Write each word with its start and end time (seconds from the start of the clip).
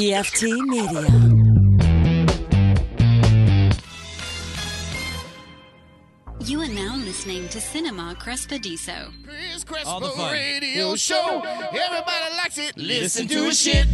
PFT 0.00 0.56
Media. 0.66 1.02
You 6.42 6.62
are 6.62 6.68
now 6.68 6.96
listening 6.96 7.46
to 7.50 7.60
Cinema 7.60 8.16
Crespodiso. 8.18 9.12
Chris 9.66 9.86
All 9.86 10.00
the 10.00 10.06
Crespo 10.06 10.22
fun. 10.22 10.32
Radio 10.32 10.96
Show. 10.96 11.42
Everybody 11.44 12.34
likes 12.34 12.56
it. 12.56 12.78
Listen 12.78 13.28
to 13.28 13.44
his 13.44 13.60
shit. 13.60 13.86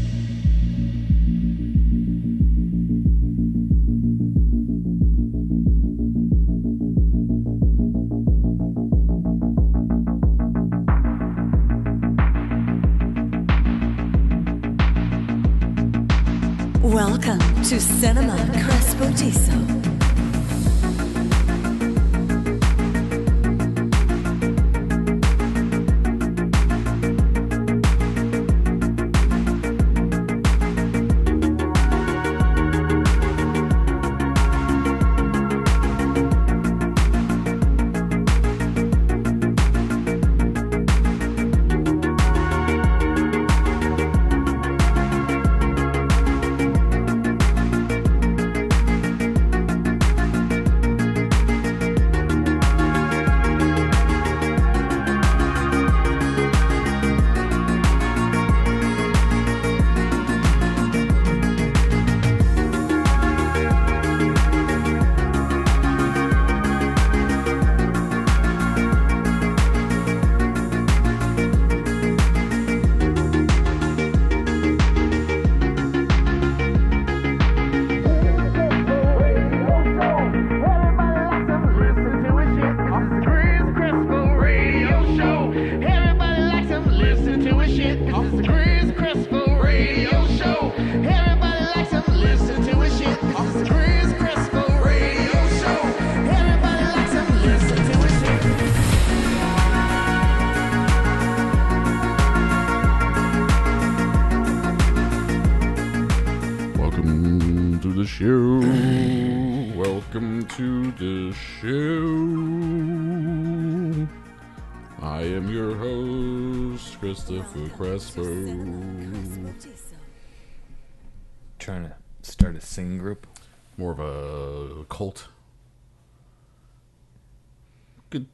To 17.68 17.80
Cinema 17.80 18.36
Crespodiso. 18.52 19.50
Welcome 19.50 19.75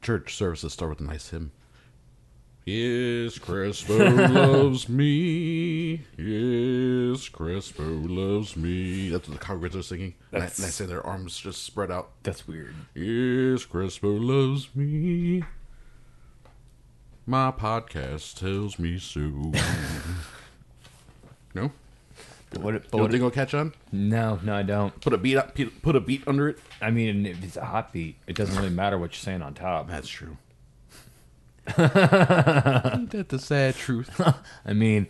church 0.03 0.35
services 0.35 0.73
start 0.73 0.89
with 0.89 0.99
a 0.99 1.03
nice 1.03 1.29
hymn. 1.29 1.51
Yes, 2.65 3.39
Crespo 3.39 3.97
loves 3.97 4.87
me. 4.87 6.01
Yes, 6.17 7.27
Crespo 7.27 7.83
loves 7.83 8.55
me. 8.55 9.09
That's 9.09 9.27
what 9.27 9.39
the 9.39 9.45
congregants 9.45 9.79
are 9.79 9.83
singing. 9.83 10.13
And 10.31 10.43
I, 10.43 10.45
and 10.45 10.65
I 10.65 10.69
say 10.69 10.85
their 10.85 11.05
arms 11.05 11.37
just 11.37 11.63
spread 11.63 11.91
out. 11.91 12.11
That's 12.23 12.47
weird. 12.47 12.75
Yes, 12.93 13.65
Crespo 13.65 14.09
loves 14.11 14.73
me. 14.75 15.43
My 17.25 17.51
podcast 17.51 18.39
tells 18.39 18.79
me 18.79 18.97
so. 18.97 19.19
no? 21.53 21.71
But 22.53 22.61
what? 22.61 22.73
But 22.73 22.91
Don't 22.91 23.01
what 23.01 23.11
think 23.11 23.19
it'll 23.21 23.31
catch 23.31 23.53
on? 23.53 23.73
no, 23.91 24.39
no, 24.43 24.55
I 24.55 24.63
don't. 24.63 24.99
Put 25.01 25.13
a 25.13 25.17
beat 25.17 25.37
up, 25.37 25.57
put 25.81 25.95
a 25.95 25.99
beat 25.99 26.23
under 26.27 26.49
it. 26.49 26.59
I 26.81 26.91
mean, 26.91 27.25
if 27.25 27.43
it's 27.43 27.57
a 27.57 27.65
hot 27.65 27.91
beat, 27.91 28.17
it 28.27 28.35
doesn't 28.35 28.55
really 28.55 28.69
matter 28.69 28.97
what 28.97 29.11
you're 29.11 29.19
saying 29.19 29.41
on 29.41 29.53
top. 29.53 29.89
That's 29.89 30.07
true. 30.07 30.37
Ain't 31.77 33.11
that 33.11 33.27
the 33.29 33.39
sad 33.39 33.75
truth? 33.75 34.21
I 34.65 34.73
mean, 34.73 35.07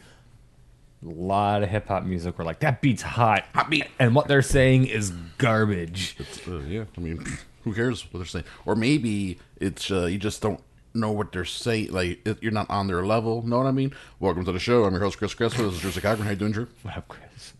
a 1.04 1.10
lot 1.10 1.64
of 1.64 1.70
hip 1.70 1.88
hop 1.88 2.04
music 2.04 2.38
were 2.38 2.44
like, 2.44 2.60
that 2.60 2.82
beat's 2.82 3.02
hot. 3.02 3.46
Hot 3.56 3.70
beat. 3.70 3.88
And 4.00 4.14
what 4.16 4.28
they're 4.28 4.42
saying 4.42 4.86
is 4.86 5.12
garbage. 5.38 6.16
It's, 6.20 6.48
uh, 6.48 6.60
yeah, 6.68 6.86
I 6.96 7.02
mean, 7.02 7.26
who 7.64 7.74
cares 7.74 8.04
what 8.06 8.20
they're 8.20 8.26
saying? 8.28 8.46
Or 8.66 8.76
maybe 8.76 9.40
it's 9.60 9.90
uh, 9.92 10.06
you 10.06 10.18
just 10.18 10.42
don't 10.42 10.62
know 10.94 11.12
what 11.12 11.32
they're 11.32 11.46
saying. 11.46 11.92
Like 11.92 12.28
you're 12.42 12.52
not 12.52 12.70
on 12.70 12.88
their 12.88 13.06
level. 13.06 13.46
Know 13.46 13.58
what 13.58 13.68
I 13.68 13.72
mean? 13.72 13.94
Welcome 14.20 14.46
to 14.46 14.52
the 14.52 14.60
show. 14.60 14.86
I'm 14.86 14.94
your 14.94 15.02
host 15.02 15.18
Chris 15.18 15.34
Crespo. 15.34 15.64
This 15.64 15.76
is 15.76 15.82
Drew 15.82 16.02
Cochran. 16.02 16.26
How 16.26 16.32
you 16.32 16.36
doing, 16.36 16.52
Drew? 16.52 16.68
What 16.84 16.98
up, 16.98 17.08
Chris? 17.08 17.54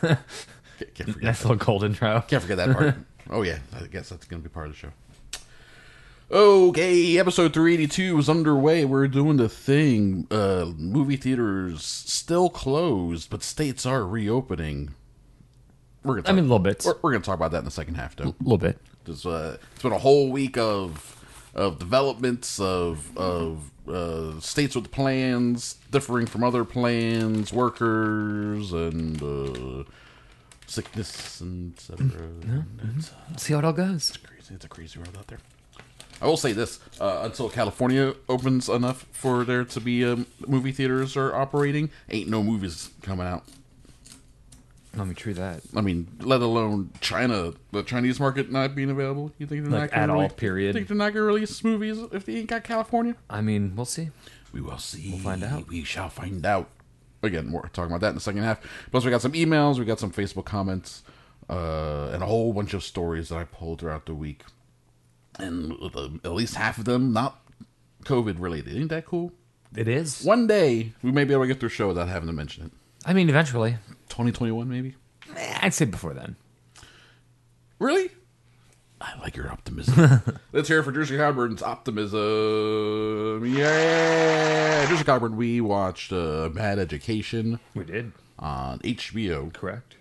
Can't, 0.00 0.18
can't 0.94 1.12
forget. 1.12 1.22
Nice 1.22 1.42
little 1.42 1.58
cold 1.58 1.84
intro. 1.84 2.22
Can't 2.28 2.42
forget 2.42 2.58
that 2.58 2.76
part. 2.76 2.94
oh 3.30 3.42
yeah, 3.42 3.58
I 3.74 3.86
guess 3.86 4.08
that's 4.10 4.26
gonna 4.26 4.42
be 4.42 4.48
part 4.48 4.66
of 4.66 4.72
the 4.72 4.78
show. 4.78 4.92
Okay, 6.30 7.18
episode 7.18 7.52
382 7.52 8.18
is 8.18 8.28
underway. 8.30 8.86
We're 8.86 9.06
doing 9.06 9.36
the 9.36 9.50
thing. 9.50 10.26
Uh, 10.30 10.72
movie 10.78 11.16
theaters 11.16 11.84
still 11.84 12.48
closed, 12.48 13.28
but 13.28 13.42
states 13.42 13.84
are 13.84 14.06
reopening. 14.06 14.94
We're 16.04 16.16
gonna. 16.16 16.28
I 16.28 16.32
mean, 16.32 16.44
a 16.44 16.48
little 16.48 16.58
bits. 16.58 16.86
We're, 16.86 16.94
we're 17.02 17.12
gonna 17.12 17.24
talk 17.24 17.36
about 17.36 17.52
that 17.52 17.58
in 17.58 17.64
the 17.64 17.70
second 17.70 17.94
half, 17.94 18.16
though. 18.16 18.28
A 18.28 18.34
little 18.42 18.58
bit. 18.58 18.78
It's, 19.06 19.26
uh, 19.26 19.58
it's 19.74 19.82
been 19.82 19.92
a 19.92 19.98
whole 19.98 20.30
week 20.30 20.56
of 20.56 21.21
of 21.54 21.78
developments 21.78 22.58
of 22.60 23.16
of 23.16 23.70
uh, 23.88 24.38
states 24.40 24.74
with 24.74 24.90
plans 24.90 25.76
differing 25.90 26.26
from 26.26 26.44
other 26.44 26.64
plans, 26.64 27.52
workers 27.52 28.72
and 28.72 29.22
uh, 29.22 29.84
sickness 30.66 31.40
and 31.40 31.74
etc. 31.74 32.64
See 33.36 33.52
how 33.52 33.58
it 33.58 33.64
all 33.64 33.72
goes. 33.72 34.16
Crazy, 34.16 34.54
it's 34.54 34.64
a 34.64 34.68
crazy 34.68 34.98
world 34.98 35.16
out 35.18 35.26
there. 35.26 35.38
I 36.20 36.26
will 36.26 36.36
say 36.36 36.52
this: 36.52 36.78
uh, 37.00 37.20
until 37.24 37.48
California 37.50 38.14
opens 38.28 38.68
enough 38.68 39.06
for 39.12 39.44
there 39.44 39.64
to 39.64 39.80
be 39.80 40.04
um, 40.04 40.26
movie 40.46 40.72
theaters 40.72 41.16
are 41.16 41.34
operating, 41.34 41.90
ain't 42.08 42.28
no 42.28 42.42
movies 42.42 42.90
coming 43.02 43.26
out. 43.26 43.44
Let 44.94 45.06
me 45.06 45.14
true 45.14 45.32
that. 45.34 45.62
I 45.74 45.80
mean, 45.80 46.06
let 46.20 46.42
alone 46.42 46.90
China, 47.00 47.54
the 47.70 47.82
Chinese 47.82 48.20
market 48.20 48.50
not 48.52 48.74
being 48.74 48.90
available. 48.90 49.32
You 49.38 49.46
think 49.46 49.62
they're 49.64 49.72
Like, 49.72 49.90
not 49.90 49.90
gonna 49.92 50.02
at 50.02 50.10
all, 50.10 50.16
release- 50.20 50.32
period? 50.34 50.74
Think 50.74 50.88
they're 50.88 50.96
not 50.96 51.14
gonna 51.14 51.24
release 51.24 51.64
movies 51.64 51.98
if 52.12 52.26
they 52.26 52.36
ain't 52.36 52.48
got 52.48 52.62
California? 52.64 53.16
I 53.30 53.40
mean, 53.40 53.74
we'll 53.74 53.86
see. 53.86 54.10
We 54.52 54.60
will 54.60 54.76
see. 54.78 55.10
We'll 55.12 55.20
find 55.20 55.42
out. 55.42 55.68
We 55.68 55.82
shall 55.84 56.10
find 56.10 56.44
out. 56.44 56.68
Again, 57.22 57.52
we're 57.52 57.62
talking 57.68 57.90
about 57.92 58.00
that 58.02 58.08
in 58.10 58.14
the 58.16 58.20
second 58.20 58.42
half. 58.42 58.60
Plus, 58.90 59.04
we 59.04 59.10
got 59.10 59.22
some 59.22 59.32
emails, 59.32 59.78
we 59.78 59.84
got 59.86 59.98
some 60.00 60.12
Facebook 60.12 60.44
comments, 60.44 61.02
uh, 61.48 62.10
and 62.12 62.22
a 62.22 62.26
whole 62.26 62.52
bunch 62.52 62.74
of 62.74 62.82
stories 62.82 63.30
that 63.30 63.36
I 63.36 63.44
pulled 63.44 63.80
throughout 63.80 64.04
the 64.06 64.14
week. 64.14 64.42
And 65.38 65.72
uh, 65.94 66.08
at 66.24 66.32
least 66.32 66.56
half 66.56 66.76
of 66.78 66.84
them 66.84 67.12
not 67.14 67.40
COVID 68.04 68.36
related. 68.38 68.76
Ain't 68.76 68.90
that 68.90 69.06
cool? 69.06 69.32
It 69.74 69.88
is. 69.88 70.22
One 70.22 70.46
day 70.46 70.92
we 71.02 71.12
may 71.12 71.24
be 71.24 71.32
able 71.32 71.44
to 71.44 71.48
get 71.48 71.60
through 71.60 71.68
a 71.68 71.70
show 71.70 71.88
without 71.88 72.08
having 72.08 72.26
to 72.26 72.32
mention 72.34 72.66
it. 72.66 72.72
I 73.06 73.14
mean, 73.14 73.28
eventually. 73.30 73.76
2021, 74.12 74.68
maybe. 74.68 74.94
Eh, 75.36 75.58
I'd 75.62 75.74
say 75.74 75.84
before 75.86 76.12
then. 76.14 76.36
Really? 77.78 78.10
I 79.00 79.18
like 79.20 79.34
your 79.36 79.50
optimism. 79.50 80.22
Let's 80.52 80.68
hear 80.68 80.78
it 80.80 80.84
for 80.84 80.92
Jersey 80.92 81.16
Coburn's 81.16 81.62
optimism. 81.62 83.44
Yeah, 83.46 84.86
Jersey 84.88 85.02
Coburn. 85.04 85.36
We 85.36 85.60
watched 85.60 86.12
uh, 86.12 86.50
Bad 86.50 86.78
Education 86.78 87.58
We 87.74 87.84
did. 87.84 88.12
on 88.38 88.78
HBO. 88.80 89.52
Correct. 89.52 89.96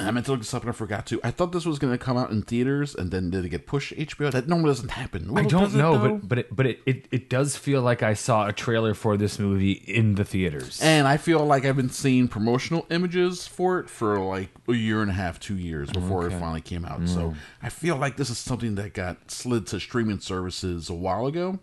I 0.00 0.12
meant 0.12 0.26
to 0.26 0.32
look 0.32 0.40
this 0.40 0.54
up 0.54 0.62
and 0.62 0.70
I 0.70 0.72
forgot 0.72 1.06
to. 1.06 1.20
I 1.24 1.32
thought 1.32 1.50
this 1.50 1.66
was 1.66 1.80
going 1.80 1.92
to 1.92 1.98
come 1.98 2.16
out 2.16 2.30
in 2.30 2.42
theaters, 2.42 2.94
and 2.94 3.10
then 3.10 3.30
did 3.30 3.44
it 3.44 3.48
get 3.48 3.66
pushed 3.66 3.92
HBO? 3.96 4.30
That 4.30 4.46
normally 4.46 4.70
doesn't 4.70 4.90
happen. 4.92 5.36
I 5.36 5.42
don't 5.42 5.74
know, 5.74 5.98
but 5.98 6.28
but 6.28 6.38
it, 6.38 6.54
but 6.54 6.66
it, 6.66 6.80
it, 6.86 7.08
it 7.10 7.28
does 7.28 7.56
feel 7.56 7.82
like 7.82 8.02
I 8.02 8.14
saw 8.14 8.46
a 8.46 8.52
trailer 8.52 8.94
for 8.94 9.16
this 9.16 9.40
movie 9.40 9.72
in 9.72 10.14
the 10.14 10.24
theaters. 10.24 10.80
And 10.80 11.08
I 11.08 11.16
feel 11.16 11.44
like 11.44 11.64
I've 11.64 11.74
been 11.76 11.90
seeing 11.90 12.28
promotional 12.28 12.86
images 12.90 13.48
for 13.48 13.80
it 13.80 13.90
for 13.90 14.20
like 14.20 14.50
a 14.68 14.72
year 14.74 15.02
and 15.02 15.10
a 15.10 15.14
half, 15.14 15.40
two 15.40 15.56
years 15.56 15.90
before 15.90 16.26
it 16.28 16.30
finally 16.38 16.60
came 16.60 16.84
out. 16.84 17.08
So 17.08 17.34
I 17.60 17.68
feel 17.68 17.96
like 17.96 18.16
this 18.16 18.30
is 18.30 18.38
something 18.38 18.76
that 18.76 18.94
got 18.94 19.30
slid 19.32 19.66
to 19.68 19.80
streaming 19.80 20.20
services 20.20 20.88
a 20.88 20.94
while 20.94 21.26
ago. 21.26 21.58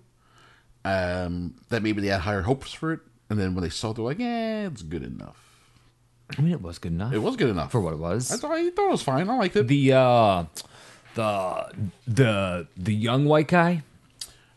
Um, 0.84 1.56
that 1.70 1.82
maybe 1.82 2.02
they 2.02 2.10
had 2.10 2.22
higher 2.22 2.42
hopes 2.44 2.72
for 2.74 2.94
it, 2.94 3.00
and 3.30 3.40
then 3.40 3.56
when 3.56 3.64
they 3.64 3.70
saw, 3.72 3.90
it, 3.90 3.96
they're 3.96 4.06
like, 4.06 4.20
"Yeah, 4.20 4.68
it's 4.68 4.84
good 4.84 5.02
enough." 5.02 5.45
I 6.38 6.42
mean, 6.42 6.52
it 6.54 6.62
was 6.62 6.80
good 6.80 6.92
enough. 6.92 7.14
It 7.14 7.20
was 7.20 7.36
good 7.36 7.50
enough 7.50 7.72
for 7.72 7.80
what 7.80 7.94
it 7.94 8.00
was. 8.00 8.32
I 8.32 8.38
thought, 8.38 8.52
I 8.52 8.70
thought 8.72 8.88
it 8.88 8.92
was 8.92 9.04
fine. 9.04 9.30
I 9.30 9.38
liked 9.38 9.56
it. 9.56 9.68
the 9.68 9.94
uh 9.94 10.46
the 11.16 11.72
the 12.08 12.68
the 12.76 12.94
young 12.94 13.26
white 13.26 13.48
guy 13.48 13.84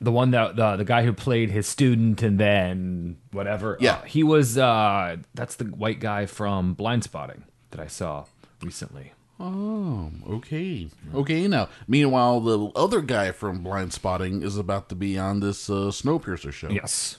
the 0.00 0.10
one 0.12 0.30
that 0.32 0.56
the 0.56 0.76
the 0.76 0.84
guy 0.84 1.04
who 1.04 1.12
played 1.12 1.50
his 1.50 1.66
student 1.66 2.22
and 2.22 2.38
then 2.38 3.16
whatever 3.32 3.76
Yeah. 3.80 3.96
uh, 3.96 4.02
he 4.02 4.22
was 4.24 4.56
uh 4.58 5.16
that's 5.34 5.56
the 5.56 5.64
white 5.66 6.00
guy 6.00 6.26
from 6.26 6.74
Blindspotting 6.74 7.42
that 7.70 7.80
i 7.80 7.86
saw 7.86 8.24
recently 8.62 9.12
Oh, 9.40 10.10
okay. 10.28 10.88
Okay, 11.14 11.46
now, 11.46 11.68
meanwhile, 11.86 12.40
the 12.40 12.58
other 12.74 13.00
guy 13.00 13.30
from 13.30 13.62
Blindspotting 13.62 14.42
is 14.42 14.56
about 14.56 14.88
to 14.88 14.96
be 14.96 15.16
on 15.16 15.38
this 15.38 15.70
uh, 15.70 15.92
Snowpiercer 15.94 16.52
show. 16.52 16.68
yes 16.70 17.18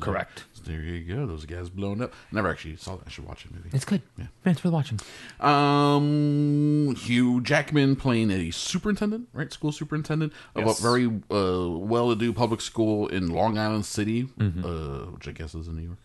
correct 0.00 0.44
So 0.53 0.53
there 0.64 0.80
you 0.80 1.14
go. 1.14 1.26
Those 1.26 1.44
guys 1.46 1.68
blown 1.70 2.00
up. 2.02 2.12
Never 2.32 2.48
actually 2.50 2.76
saw 2.76 2.96
that. 2.96 3.06
I 3.06 3.10
should 3.10 3.26
watch 3.26 3.44
it 3.44 3.52
movie. 3.54 3.70
it's 3.72 3.84
good 3.84 4.02
yeah. 4.18 4.26
it's 4.44 4.62
worth 4.64 4.72
watching 4.74 4.98
Um, 5.40 6.94
Hugh 6.96 7.40
Jackman 7.40 7.96
playing 7.96 8.30
a 8.30 8.50
superintendent, 8.50 9.28
right? 9.32 9.52
School 9.52 9.72
superintendent 9.72 10.32
of 10.54 10.64
Yes. 10.66 10.78
a 10.78 10.82
very 10.82 11.06
uh, 11.30 11.68
well-to-do 11.70 12.32
public 12.32 12.60
school 12.60 13.06
in 13.08 13.28
Long 13.28 13.58
Island 13.58 13.84
City, 13.86 14.24
Mm-hmm. 14.38 14.64
uh, 14.64 15.10
which 15.12 15.28
I 15.28 15.32
guess 15.32 15.54
is 15.54 15.68
in 15.68 15.76
New 15.76 15.82
York. 15.82 15.98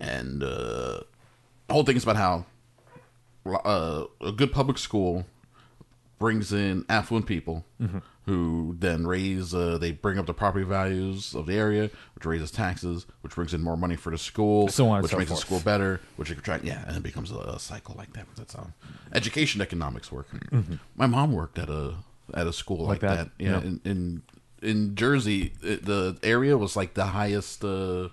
And 0.00 0.42
uh, 0.42 1.00
the 1.66 1.72
whole 1.72 1.84
thing 1.84 1.96
is 1.96 2.02
about 2.02 2.16
how 2.16 2.44
uh, 3.46 4.04
a 4.20 4.32
good 4.32 4.52
public 4.52 4.78
school 4.78 5.24
brings 6.18 6.52
in 6.52 6.84
affluent 6.88 7.26
people 7.26 7.64
Mm-hmm. 7.80 7.98
Who 8.26 8.74
then 8.78 9.06
raise 9.06 9.54
uh, 9.54 9.78
they 9.78 9.92
bring 9.92 10.18
up 10.18 10.26
the 10.26 10.34
property 10.34 10.64
values 10.64 11.34
of 11.34 11.46
the 11.46 11.54
area 11.54 11.90
which 12.14 12.24
raises 12.26 12.50
taxes 12.50 13.06
which 13.22 13.34
brings 13.34 13.54
in 13.54 13.62
more 13.62 13.76
money 13.76 13.96
for 13.96 14.10
the 14.10 14.18
school 14.18 14.68
So 14.68 14.88
on 14.88 15.02
which 15.02 15.12
so 15.12 15.18
makes 15.18 15.30
forth. 15.30 15.40
the 15.40 15.46
school 15.46 15.60
better 15.60 16.00
which 16.16 16.30
try 16.42 16.60
yeah 16.62 16.84
and 16.86 16.96
it 16.96 17.02
becomes 17.02 17.30
a, 17.30 17.36
a 17.36 17.58
cycle 17.58 17.94
like 17.96 18.12
that 18.14 18.26
that's 18.36 18.54
how 18.54 18.66
education 19.12 19.60
economics 19.60 20.10
work 20.12 20.26
my 20.96 21.06
mom 21.06 21.32
worked 21.32 21.58
at 21.58 21.68
a 21.70 21.94
at 22.34 22.46
a 22.46 22.52
school 22.52 22.84
like, 22.86 23.00
Mm-hmm. 23.00 23.06
Like 23.06 23.16
that, 23.18 23.38
that, 23.38 23.44
yeah 23.44 23.50
yeah. 23.52 23.58
in, 23.60 23.80
in 23.84 24.22
in 24.62 24.94
jersey 24.96 25.52
it, 25.62 25.84
the 25.84 26.18
area 26.22 26.58
was 26.58 26.74
like 26.76 26.94
the 26.94 27.06
highest 27.06 27.64
uh 27.64 28.08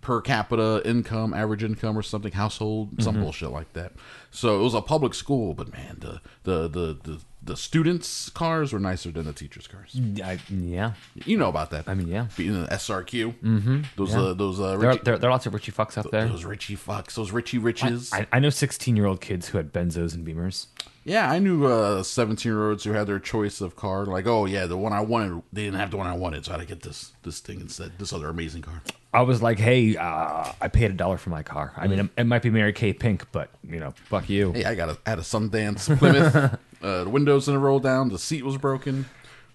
per 0.00 0.20
capita 0.20 0.80
income, 0.88 1.34
average 1.34 1.64
income 1.64 1.98
or 1.98 2.02
something, 2.02 2.30
household, 2.30 2.92
Mm-hmm. 2.92 3.02
some 3.02 3.20
bullshit 3.20 3.50
like 3.50 3.72
that. 3.72 3.92
So 4.30 4.60
it 4.60 4.62
was 4.62 4.72
a 4.72 4.80
public 4.80 5.12
school, 5.12 5.54
but 5.54 5.72
man, 5.72 5.96
the 5.98 6.20
the 6.44 6.68
the 6.68 6.96
the, 7.02 7.20
the 7.48 7.56
students' 7.56 8.28
cars 8.30 8.72
were 8.72 8.78
nicer 8.78 9.10
than 9.10 9.24
the 9.24 9.32
teachers' 9.32 9.66
cars. 9.66 9.98
I, 10.22 10.38
yeah 10.50 10.92
You 11.14 11.38
know 11.38 11.48
about 11.48 11.70
that. 11.70 11.88
I 11.88 11.94
mean, 11.94 12.08
yeah. 12.08 12.26
being 12.36 12.54
an 12.54 12.66
SRQ. 12.66 13.34
Mm-hmm. 13.42 13.80
Those 13.96 14.12
Yeah. 14.12 14.20
uh, 14.20 14.34
those 14.34 14.60
uh, 14.60 14.76
there, 14.76 14.90
are, 14.90 14.96
there, 14.96 15.18
there 15.18 15.30
are 15.30 15.32
lots 15.32 15.46
of 15.46 15.54
richie 15.54 15.72
fucks 15.72 15.96
up 15.96 16.10
there 16.10 16.28
those 16.28 16.44
Richie 16.44 16.76
fucks, 16.76 17.14
those 17.14 17.32
Richie 17.32 17.58
riches. 17.58 18.12
I, 18.12 18.26
I 18.32 18.38
know 18.38 18.50
16 18.50 18.96
year 18.96 19.06
old 19.06 19.20
kids 19.20 19.48
who 19.48 19.56
had 19.56 19.72
benzos 19.72 20.14
and 20.14 20.26
beamers 20.26 20.66
yeah, 21.08 21.30
I 21.30 21.38
knew 21.38 21.64
uh, 21.64 22.02
seventeen 22.02 22.52
year 22.52 22.68
olds 22.68 22.84
who 22.84 22.92
had 22.92 23.06
their 23.06 23.18
choice 23.18 23.62
of 23.62 23.76
car. 23.76 24.04
Like, 24.04 24.26
oh 24.26 24.44
yeah, 24.44 24.66
the 24.66 24.76
one 24.76 24.92
I 24.92 25.00
wanted, 25.00 25.42
they 25.54 25.64
didn't 25.64 25.80
have 25.80 25.90
the 25.90 25.96
one 25.96 26.06
I 26.06 26.14
wanted, 26.14 26.44
so 26.44 26.52
I 26.52 26.58
had 26.58 26.68
to 26.68 26.74
get 26.74 26.82
this 26.82 27.12
this 27.22 27.40
thing 27.40 27.62
instead. 27.62 27.92
This 27.98 28.12
other 28.12 28.28
amazing 28.28 28.60
car. 28.60 28.82
I 29.12 29.22
was 29.22 29.40
like, 29.40 29.58
hey, 29.58 29.96
uh, 29.96 30.52
I 30.60 30.68
paid 30.68 30.90
a 30.90 30.94
dollar 30.94 31.16
for 31.16 31.30
my 31.30 31.42
car. 31.42 31.72
I 31.78 31.86
mean, 31.86 31.98
it, 31.98 32.10
it 32.18 32.24
might 32.24 32.42
be 32.42 32.50
Mary 32.50 32.74
Kay 32.74 32.92
Pink, 32.92 33.24
but, 33.32 33.48
you 33.66 33.80
know, 33.80 33.94
fuck 34.04 34.28
you. 34.28 34.52
Hey, 34.52 34.66
I 34.66 34.74
got 34.74 34.90
a 34.90 34.98
I 35.06 35.10
had 35.10 35.18
a 35.18 35.22
Sundance 35.22 35.96
Plymouth. 35.98 36.58
uh, 36.82 37.04
the 37.04 37.10
windows 37.10 37.46
didn't 37.46 37.62
roll 37.62 37.80
down. 37.80 38.08
The 38.08 38.18
seat 38.18 38.44
was 38.44 38.56
broken. 38.56 39.06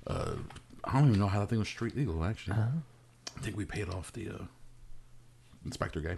Uh, 0.06 0.36
I 0.84 1.00
don't 1.00 1.08
even 1.10 1.20
know 1.20 1.28
how 1.28 1.40
that 1.40 1.50
thing 1.50 1.60
was 1.60 1.68
street 1.68 1.96
legal. 1.96 2.24
Actually, 2.24 2.58
I 3.38 3.40
think 3.42 3.56
we 3.56 3.66
paid 3.66 3.90
off 3.90 4.12
the 4.12 4.30
uh, 4.30 4.44
inspector 5.66 6.02
guy. 6.02 6.18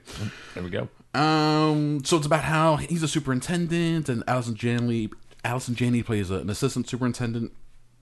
There 0.54 0.64
we 0.64 0.70
go. 0.70 0.90
Um, 1.14 2.04
so 2.04 2.18
it's 2.18 2.26
about 2.26 2.44
how 2.44 2.78
he's 2.78 3.04
a 3.04 3.08
superintendent, 3.08 4.10
and 4.10 4.24
Allison 4.28 4.56
Janney, 4.56 5.10
Allison 5.44 5.76
Janney 5.76 6.04
plays 6.04 6.32
an 6.32 6.50
assistant 6.50 6.90
superintendent. 6.90 7.52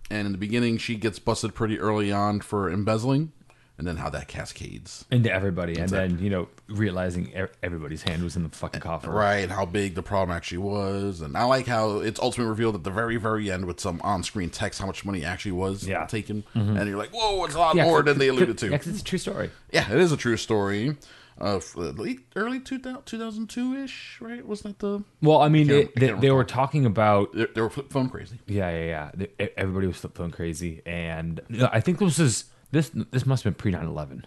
And 0.09 0.25
in 0.25 0.31
the 0.31 0.37
beginning, 0.37 0.77
she 0.77 0.95
gets 0.95 1.17
busted 1.17 1.55
pretty 1.55 1.79
early 1.79 2.11
on 2.11 2.41
for 2.41 2.69
embezzling, 2.69 3.31
and 3.77 3.87
then 3.87 3.97
how 3.97 4.09
that 4.11 4.27
cascades. 4.27 5.03
Into 5.09 5.31
everybody. 5.33 5.77
And 5.79 5.89
then, 5.89 6.19
you 6.19 6.29
know, 6.29 6.47
realizing 6.69 7.27
e- 7.29 7.47
everybody's 7.63 8.03
hand 8.03 8.23
was 8.23 8.35
in 8.35 8.43
the 8.43 8.49
fucking 8.49 8.81
coffer. 8.81 9.09
Right, 9.09 9.49
how 9.49 9.65
big 9.65 9.95
the 9.95 10.03
problem 10.03 10.35
actually 10.35 10.59
was, 10.59 11.21
and 11.21 11.35
I 11.35 11.43
like 11.45 11.65
how 11.67 11.97
it's 11.99 12.19
ultimately 12.19 12.49
revealed 12.49 12.75
at 12.75 12.83
the 12.83 12.91
very, 12.91 13.17
very 13.17 13.51
end 13.51 13.65
with 13.65 13.79
some 13.79 13.99
on-screen 14.03 14.49
text 14.51 14.79
how 14.79 14.85
much 14.85 15.03
money 15.05 15.25
actually 15.25 15.53
was 15.53 15.87
Yeah. 15.87 16.05
taken, 16.05 16.43
and 16.53 16.87
you're 16.87 16.97
like, 16.97 17.11
"Whoa, 17.11 17.43
it's 17.45 17.55
a 17.55 17.59
lot 17.59 17.75
Yeah, 17.75 17.85
more 17.85 17.99
'cause- 18.03 18.05
than 18.05 18.19
they 18.19 18.27
alluded 18.27 18.57
to." 18.59 18.69
Yeah, 18.69 18.77
'cause 18.77 18.87
it's 18.87 19.01
a 19.01 19.03
true 19.03 19.17
story. 19.19 19.49
Yeah, 19.71 19.91
it 19.91 19.97
is 19.99 20.11
a 20.11 20.17
true 20.17 20.37
story. 20.37 20.95
Uh, 21.41 21.55
f- 21.57 21.75
late, 21.75 22.19
early 22.35 22.59
2002 22.59 23.73
ish, 23.73 24.17
right? 24.21 24.45
Was 24.45 24.61
that 24.61 24.77
the? 24.79 25.03
Well, 25.21 25.41
I 25.41 25.49
mean, 25.49 25.67
can't- 25.67 25.87
I 25.95 25.99
they, 25.99 26.07
can't 26.09 26.21
they 26.21 26.29
were 26.31 26.43
talking 26.43 26.85
about 26.85 27.33
They, 27.33 27.47
they 27.55 27.61
were 27.61 27.71
flip 27.71 27.91
phone 27.91 28.07
crazy. 28.09 28.37
Yeah, 28.45 28.69
yeah, 28.69 28.85
yeah. 28.85 29.11
The- 29.15 29.43
e- 29.43 29.49
Everybody 29.57 29.87
was 29.87 29.97
flip 29.97 30.15
phone 30.15 30.29
crazy, 30.29 30.83
and 30.85 31.41
I 31.71 31.79
think 31.79 31.97
this 31.97 32.19
is 32.19 32.45
this. 32.73 32.91
This 33.11 33.25
must 33.25 33.43
have 33.45 33.55
been 33.55 33.71
pre 33.71 33.71
9-11. 33.71 34.23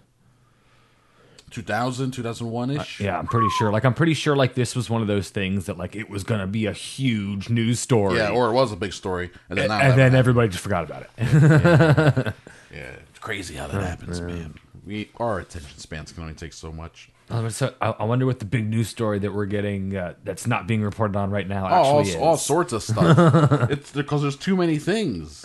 2000, 1.50 2.10
2001 2.10 2.70
ish. 2.70 3.00
Yeah, 3.00 3.18
I'm 3.18 3.26
pretty 3.26 3.48
sure. 3.50 3.70
Like, 3.70 3.84
I'm 3.84 3.94
pretty 3.94 4.14
sure. 4.14 4.34
Like, 4.34 4.54
this 4.54 4.74
was 4.74 4.90
one 4.90 5.00
of 5.00 5.06
those 5.06 5.30
things 5.30 5.66
that 5.66 5.78
like 5.78 5.94
it 5.94 6.10
was 6.10 6.24
gonna 6.24 6.46
be 6.46 6.66
a 6.66 6.72
huge 6.72 7.48
news 7.48 7.78
story. 7.78 8.16
Yeah, 8.16 8.30
or 8.30 8.48
it 8.48 8.52
was 8.52 8.72
a 8.72 8.76
big 8.76 8.92
story, 8.92 9.30
and 9.48 9.58
then 9.58 9.70
and, 9.70 9.94
9/11 9.94 9.96
then 9.96 10.14
everybody 10.14 10.48
just 10.48 10.62
forgot 10.62 10.84
about 10.84 11.02
it. 11.02 11.10
yeah, 11.18 12.32
it's 13.10 13.18
crazy 13.20 13.54
how 13.54 13.68
that 13.68 13.82
happens, 13.82 14.20
man. 14.20 14.54
We 14.84 15.10
our 15.18 15.38
attention 15.38 15.78
spans 15.78 16.12
can 16.12 16.22
only 16.22 16.34
take 16.34 16.52
so 16.52 16.72
much. 16.72 17.10
Uh, 17.28 17.48
so 17.48 17.74
I, 17.80 18.04
wonder 18.04 18.24
what 18.24 18.38
the 18.38 18.44
big 18.44 18.68
news 18.68 18.88
story 18.88 19.18
that 19.18 19.34
we're 19.34 19.46
getting 19.46 19.96
uh, 19.96 20.14
that's 20.22 20.46
not 20.46 20.68
being 20.68 20.82
reported 20.82 21.16
on 21.16 21.30
right 21.30 21.48
now 21.48 21.66
Oh, 21.66 21.74
all, 21.74 21.98
actually 22.00 22.14
is. 22.14 22.22
all 22.22 22.36
sorts 22.36 22.72
of 22.72 22.84
stuff. 22.84 23.68
it's 23.70 23.90
because 23.90 24.22
there's 24.22 24.36
too 24.36 24.54
many 24.56 24.78
things. 24.78 25.44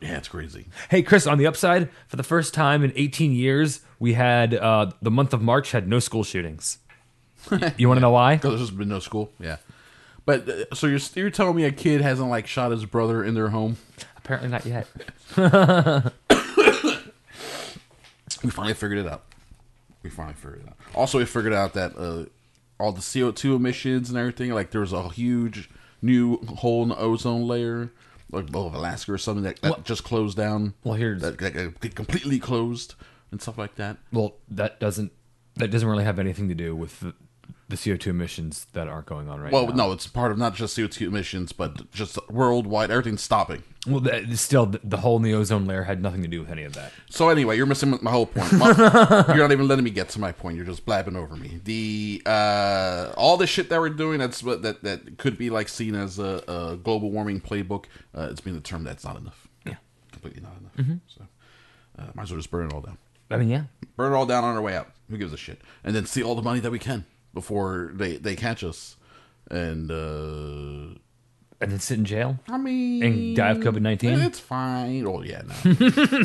Yeah, 0.00 0.18
it's 0.18 0.28
crazy. 0.28 0.66
Hey, 0.90 1.02
Chris. 1.02 1.26
On 1.26 1.38
the 1.38 1.46
upside, 1.46 1.88
for 2.06 2.16
the 2.16 2.22
first 2.22 2.52
time 2.52 2.84
in 2.84 2.92
18 2.96 3.32
years, 3.32 3.80
we 3.98 4.12
had 4.12 4.54
uh, 4.54 4.90
the 5.00 5.10
month 5.10 5.32
of 5.32 5.40
March 5.42 5.72
had 5.72 5.88
no 5.88 5.98
school 5.98 6.22
shootings. 6.22 6.78
you 7.78 7.88
want 7.88 7.98
to 7.98 8.02
know 8.02 8.10
why? 8.10 8.36
Because 8.36 8.58
there's 8.58 8.70
been 8.70 8.88
no 8.88 8.98
school. 8.98 9.32
Yeah, 9.40 9.56
but 10.24 10.48
uh, 10.48 10.74
so 10.74 10.86
you're 10.86 11.00
you're 11.14 11.30
telling 11.30 11.56
me 11.56 11.64
a 11.64 11.72
kid 11.72 12.00
hasn't 12.00 12.28
like 12.28 12.46
shot 12.46 12.72
his 12.72 12.84
brother 12.84 13.24
in 13.24 13.34
their 13.34 13.48
home? 13.48 13.76
Apparently 14.16 14.50
not 14.50 14.66
yet. 14.66 14.86
We 18.42 18.50
finally 18.50 18.74
figured 18.74 18.98
it 18.98 19.08
out. 19.08 19.24
We 20.02 20.10
finally 20.10 20.34
figured 20.34 20.62
it 20.62 20.68
out. 20.68 20.76
Also, 20.94 21.18
we 21.18 21.24
figured 21.24 21.52
out 21.52 21.74
that 21.74 21.96
uh, 21.96 22.26
all 22.78 22.92
the 22.92 23.00
CO2 23.00 23.56
emissions 23.56 24.08
and 24.08 24.18
everything, 24.18 24.52
like 24.52 24.70
there 24.70 24.82
was 24.82 24.92
a 24.92 25.08
huge 25.08 25.68
new 26.02 26.36
hole 26.46 26.82
in 26.82 26.90
the 26.90 26.98
ozone 26.98 27.48
layer, 27.48 27.90
like 28.30 28.48
above 28.48 28.74
Alaska 28.74 29.12
or 29.12 29.18
something 29.18 29.44
that, 29.44 29.60
that 29.62 29.70
Well- 29.70 29.80
just 29.82 30.04
closed 30.04 30.36
down. 30.36 30.74
Well, 30.84 30.94
here's- 30.94 31.20
that, 31.22 31.38
that 31.38 31.94
completely 31.94 32.38
closed 32.38 32.94
and 33.30 33.40
stuff 33.40 33.58
like 33.58 33.74
that. 33.76 33.98
Well, 34.12 34.34
that 34.48 34.80
doesn't 34.80 35.12
that 35.56 35.70
doesn't 35.70 35.88
really 35.88 36.04
have 36.04 36.18
anything 36.18 36.48
to 36.48 36.54
do 36.54 36.76
with 36.76 37.00
the, 37.00 37.14
the 37.68 37.76
CO2 37.76 38.08
emissions 38.08 38.66
that 38.74 38.86
aren't 38.86 39.06
going 39.06 39.28
on 39.28 39.40
right 39.40 39.50
now. 39.50 39.58
Well, 39.58 39.68
now. 39.68 39.86
no, 39.86 39.92
it's 39.92 40.06
part 40.06 40.30
of 40.30 40.38
not 40.38 40.54
just 40.54 40.76
CO2 40.76 41.08
emissions, 41.08 41.50
but 41.52 41.90
just 41.90 42.18
worldwide. 42.30 42.92
Everything's 42.92 43.22
stopping. 43.22 43.64
Well, 43.88 44.00
the, 44.00 44.36
still, 44.36 44.66
the, 44.66 44.80
the 44.84 44.98
hole 44.98 45.16
in 45.16 45.22
the 45.22 45.34
ozone 45.34 45.66
layer 45.66 45.82
had 45.82 46.00
nothing 46.00 46.22
to 46.22 46.28
do 46.28 46.40
with 46.40 46.50
any 46.50 46.62
of 46.62 46.74
that. 46.74 46.92
So 47.10 47.28
anyway, 47.28 47.56
you're 47.56 47.66
missing 47.66 47.98
my 48.02 48.10
whole 48.12 48.26
point. 48.26 48.52
My- 48.52 48.66
you're 49.28 49.36
not 49.36 49.50
even 49.52 49.66
letting 49.66 49.84
me 49.84 49.90
get 49.90 50.08
to 50.10 50.20
my 50.20 50.30
point. 50.30 50.56
You're 50.56 50.66
just 50.66 50.86
blabbing 50.86 51.16
over 51.16 51.34
me. 51.34 51.60
The 51.64 52.22
uh, 52.24 53.12
all 53.16 53.36
the 53.36 53.46
shit 53.48 53.68
that 53.70 53.80
we're 53.80 53.90
doing 53.90 54.18
that's 54.18 54.42
what 54.42 54.62
that 54.62 54.82
that 54.84 55.18
could 55.18 55.36
be 55.36 55.50
like 55.50 55.68
seen 55.68 55.94
as 55.94 56.18
a, 56.18 56.42
a 56.46 56.76
global 56.76 57.10
warming 57.10 57.40
playbook. 57.40 57.86
Uh, 58.14 58.28
it's 58.30 58.40
being 58.40 58.56
determined 58.56 58.86
that's 58.86 59.04
not 59.04 59.16
enough. 59.16 59.48
Yeah. 59.64 59.74
completely 60.12 60.42
not 60.42 60.52
enough. 60.60 61.00
So 61.08 61.26
uh, 61.98 62.06
might 62.14 62.24
as 62.24 62.30
well 62.30 62.38
just 62.38 62.50
burn 62.50 62.66
it 62.66 62.72
all 62.72 62.80
down. 62.80 62.98
I 63.28 63.38
mean, 63.38 63.48
yeah. 63.48 63.64
Burn 63.96 64.12
it 64.12 64.16
all 64.16 64.26
down 64.26 64.44
on 64.44 64.54
our 64.54 64.62
way 64.62 64.76
out. 64.76 64.88
Who 65.10 65.18
gives 65.18 65.32
a 65.32 65.36
shit? 65.36 65.60
And 65.82 65.96
then 65.96 66.06
see 66.06 66.22
all 66.22 66.36
the 66.36 66.42
money 66.42 66.60
that 66.60 66.70
we 66.70 66.78
can 66.78 67.04
before 67.36 67.92
they 67.94 68.16
they 68.16 68.34
catch 68.34 68.64
us. 68.64 68.96
And 69.48 69.92
uh, 69.92 70.98
And 71.60 71.70
then 71.70 71.78
sit 71.78 71.98
in 71.98 72.04
jail. 72.04 72.40
I 72.48 72.58
mean, 72.58 73.02
And 73.04 73.36
die 73.36 73.50
of 73.50 73.58
COVID-19? 73.58 74.26
It's 74.26 74.40
fine. 74.40 75.06
Oh 75.06 75.22
yeah, 75.22 75.42
no. 75.46 75.74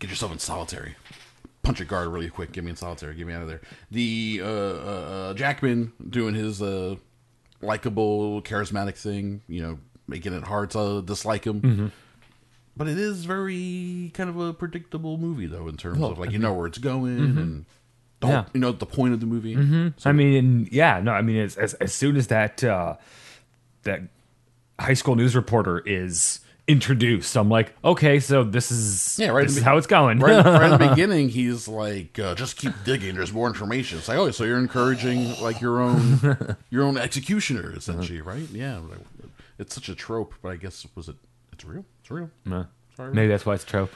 Get 0.00 0.10
yourself 0.10 0.32
in 0.32 0.38
solitary. 0.38 0.96
Punch 1.62 1.80
a 1.80 1.84
guard 1.86 2.08
really 2.08 2.28
quick. 2.28 2.52
Get 2.52 2.62
me 2.64 2.70
in 2.70 2.76
solitary. 2.76 3.14
Get 3.14 3.26
me 3.26 3.32
out 3.32 3.42
of 3.42 3.48
there. 3.48 3.60
The 3.90 4.40
uh, 4.42 4.46
uh, 4.46 4.50
uh, 4.50 5.34
Jackman 5.34 5.92
doing 6.08 6.34
his 6.34 6.60
uh, 6.60 6.96
likable, 7.62 8.42
charismatic 8.42 8.96
thing. 8.96 9.40
You 9.48 9.62
know, 9.62 9.78
making 10.06 10.34
it 10.34 10.44
hard 10.44 10.70
to 10.72 11.02
dislike 11.02 11.44
him. 11.46 11.60
Mm-hmm. 11.60 11.86
But 12.76 12.86
it 12.88 12.98
is 12.98 13.24
very 13.24 14.12
kind 14.14 14.30
of 14.30 14.38
a 14.38 14.52
predictable 14.52 15.16
movie, 15.18 15.46
though, 15.46 15.66
in 15.66 15.76
terms 15.76 15.98
Well, 15.98 16.12
of 16.12 16.18
like 16.18 16.30
you 16.30 16.38
know 16.38 16.54
where 16.54 16.66
it's 16.68 16.78
going 16.78 17.18
and 17.18 17.64
the 18.20 18.26
whole- 18.26 18.36
Mm-hmm. 18.36 18.46
Yeah. 18.46 18.50
you 18.54 18.60
know 18.60 18.72
the 18.72 18.86
point 18.86 19.14
of 19.14 19.20
the 19.20 19.26
movie. 19.26 19.56
I 20.04 20.12
mean, 20.12 20.68
yeah, 20.72 21.00
no, 21.00 21.12
I 21.12 21.22
mean, 21.22 21.36
as 21.36 21.56
as, 21.56 21.74
as 21.74 21.92
soon 21.94 22.16
as 22.16 22.26
that 22.28 22.62
uh, 22.64 22.96
that 23.84 24.02
high 24.78 24.94
school 24.94 25.16
news 25.16 25.34
reporter 25.36 25.78
is 25.80 26.40
introduced, 26.66 27.34
I'm 27.36 27.48
like, 27.48 27.72
okay, 27.82 28.20
so 28.20 28.44
this 28.44 28.70
is 28.70 29.18
Yeah, 29.18 29.28
right 29.30 29.42
This 29.44 29.52
is 29.52 29.58
be- 29.60 29.64
how 29.64 29.76
it's 29.78 29.86
going. 29.86 30.18
right, 30.20 30.44
right 30.44 30.72
at 30.72 30.78
the 30.78 30.88
beginning, 30.90 31.30
he's 31.30 31.66
like, 31.68 32.18
uh, 32.18 32.34
"Just 32.34 32.56
keep 32.56 32.72
digging. 32.84 33.14
There's 33.14 33.32
more 33.32 33.46
information." 33.48 33.98
It's 33.98 34.08
like, 34.08 34.18
"Oh, 34.18 34.30
so 34.30 34.44
you're 34.44 34.58
encouraging 34.58 35.40
like 35.40 35.60
your 35.60 35.80
own 35.80 36.56
your 36.70 36.84
own 36.84 36.98
executioner, 36.98 37.72
essentially, 37.76 38.20
Uh-huh. 38.20 38.30
right?" 38.30 38.48
Yeah, 38.50 38.80
it's 39.58 39.74
such 39.74 39.88
a 39.88 39.94
trope, 39.94 40.34
but 40.42 40.50
I 40.50 40.56
guess 40.56 40.86
was 40.94 41.08
it? 41.08 41.16
It's 41.52 41.64
real. 41.64 41.84
It's 42.00 42.10
real. 42.10 42.30
No. 42.44 42.66
Sorry. 42.96 43.12
Maybe 43.14 43.28
that's 43.28 43.46
why 43.46 43.54
it's 43.54 43.64
a 43.64 43.66
trope. 43.66 43.92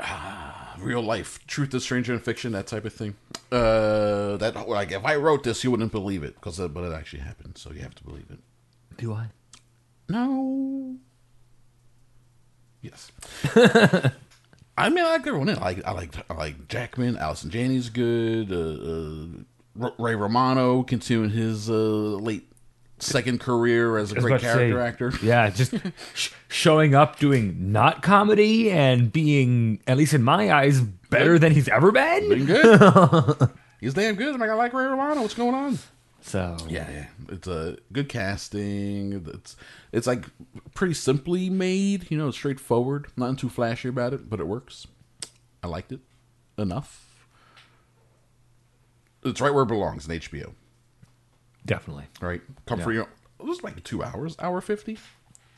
Real 0.78 1.02
life, 1.02 1.46
truth 1.46 1.74
is 1.74 1.82
stranger 1.82 2.12
than 2.12 2.22
fiction, 2.22 2.52
that 2.52 2.66
type 2.66 2.84
of 2.84 2.92
thing. 2.92 3.16
Uh, 3.52 4.36
that 4.38 4.68
like 4.68 4.92
if 4.92 5.04
I 5.04 5.16
wrote 5.16 5.44
this, 5.44 5.62
you 5.62 5.70
wouldn't 5.70 5.92
believe 5.92 6.22
it 6.22 6.34
because, 6.34 6.58
but 6.58 6.84
it 6.84 6.92
actually 6.92 7.20
happened, 7.20 7.58
so 7.58 7.70
you 7.70 7.80
have 7.80 7.94
to 7.96 8.04
believe 8.04 8.26
it. 8.30 8.38
Do 8.96 9.12
I? 9.12 9.26
No. 10.08 10.96
Yes. 12.80 13.12
I 14.78 14.88
mean, 14.88 15.04
I 15.04 15.10
like 15.10 15.26
everyone 15.26 15.50
in. 15.50 15.58
I 15.58 15.62
like, 15.62 15.84
I 15.84 15.92
like, 15.92 16.14
I 16.30 16.34
like 16.34 16.68
Jackman. 16.68 17.18
Allison 17.18 17.50
Janney's 17.50 17.90
good. 17.90 18.50
Uh, 18.50 19.84
uh, 19.84 19.90
Ray 19.98 20.14
Romano 20.14 20.82
continuing 20.82 21.30
his 21.30 21.68
uh, 21.68 21.74
late 21.74 22.49
second 23.02 23.40
career 23.40 23.98
as 23.98 24.12
a 24.12 24.16
great 24.16 24.40
to 24.40 24.46
say, 24.46 24.70
character 24.70 24.80
actor. 24.80 25.12
Yeah, 25.22 25.50
just 25.50 25.74
sh- 26.14 26.30
showing 26.48 26.94
up 26.94 27.18
doing 27.18 27.72
not 27.72 28.02
comedy 28.02 28.70
and 28.70 29.12
being, 29.12 29.80
at 29.86 29.96
least 29.96 30.14
in 30.14 30.22
my 30.22 30.52
eyes, 30.52 30.80
better 30.80 31.38
than 31.38 31.52
he's 31.52 31.68
ever 31.68 31.92
been. 31.92 32.28
Been 32.28 32.46
good. 32.46 33.50
He's 33.80 33.94
damn 33.94 34.14
good. 34.14 34.34
I'm 34.34 34.40
like, 34.40 34.50
I 34.50 34.54
like 34.54 34.74
Ray 34.74 34.84
Romano. 34.84 35.22
What's 35.22 35.32
going 35.32 35.54
on? 35.54 35.78
So 36.20 36.58
Yeah, 36.68 36.86
yeah. 36.90 37.06
It's 37.30 37.48
a 37.48 37.78
good 37.92 38.10
casting. 38.10 39.24
It's 39.32 39.56
it's 39.90 40.06
like 40.06 40.26
pretty 40.74 40.92
simply 40.92 41.48
made. 41.48 42.10
You 42.10 42.18
know, 42.18 42.30
straightforward. 42.30 43.06
Nothing 43.16 43.36
too 43.36 43.48
flashy 43.48 43.88
about 43.88 44.12
it, 44.12 44.28
but 44.28 44.38
it 44.38 44.46
works. 44.46 44.86
I 45.62 45.68
liked 45.68 45.92
it 45.92 46.00
enough. 46.58 47.06
It's 49.22 49.40
right 49.40 49.52
where 49.52 49.62
it 49.62 49.68
belongs 49.68 50.06
in 50.06 50.18
HBO. 50.20 50.52
Definitely. 51.66 52.04
Right, 52.20 52.42
come 52.66 52.80
for 52.80 52.92
Yeah. 52.92 53.00
you. 53.00 53.06
It 53.40 53.46
was 53.46 53.62
like 53.62 53.82
two 53.84 54.02
hours, 54.02 54.36
hour 54.38 54.60
fifty. 54.60 54.98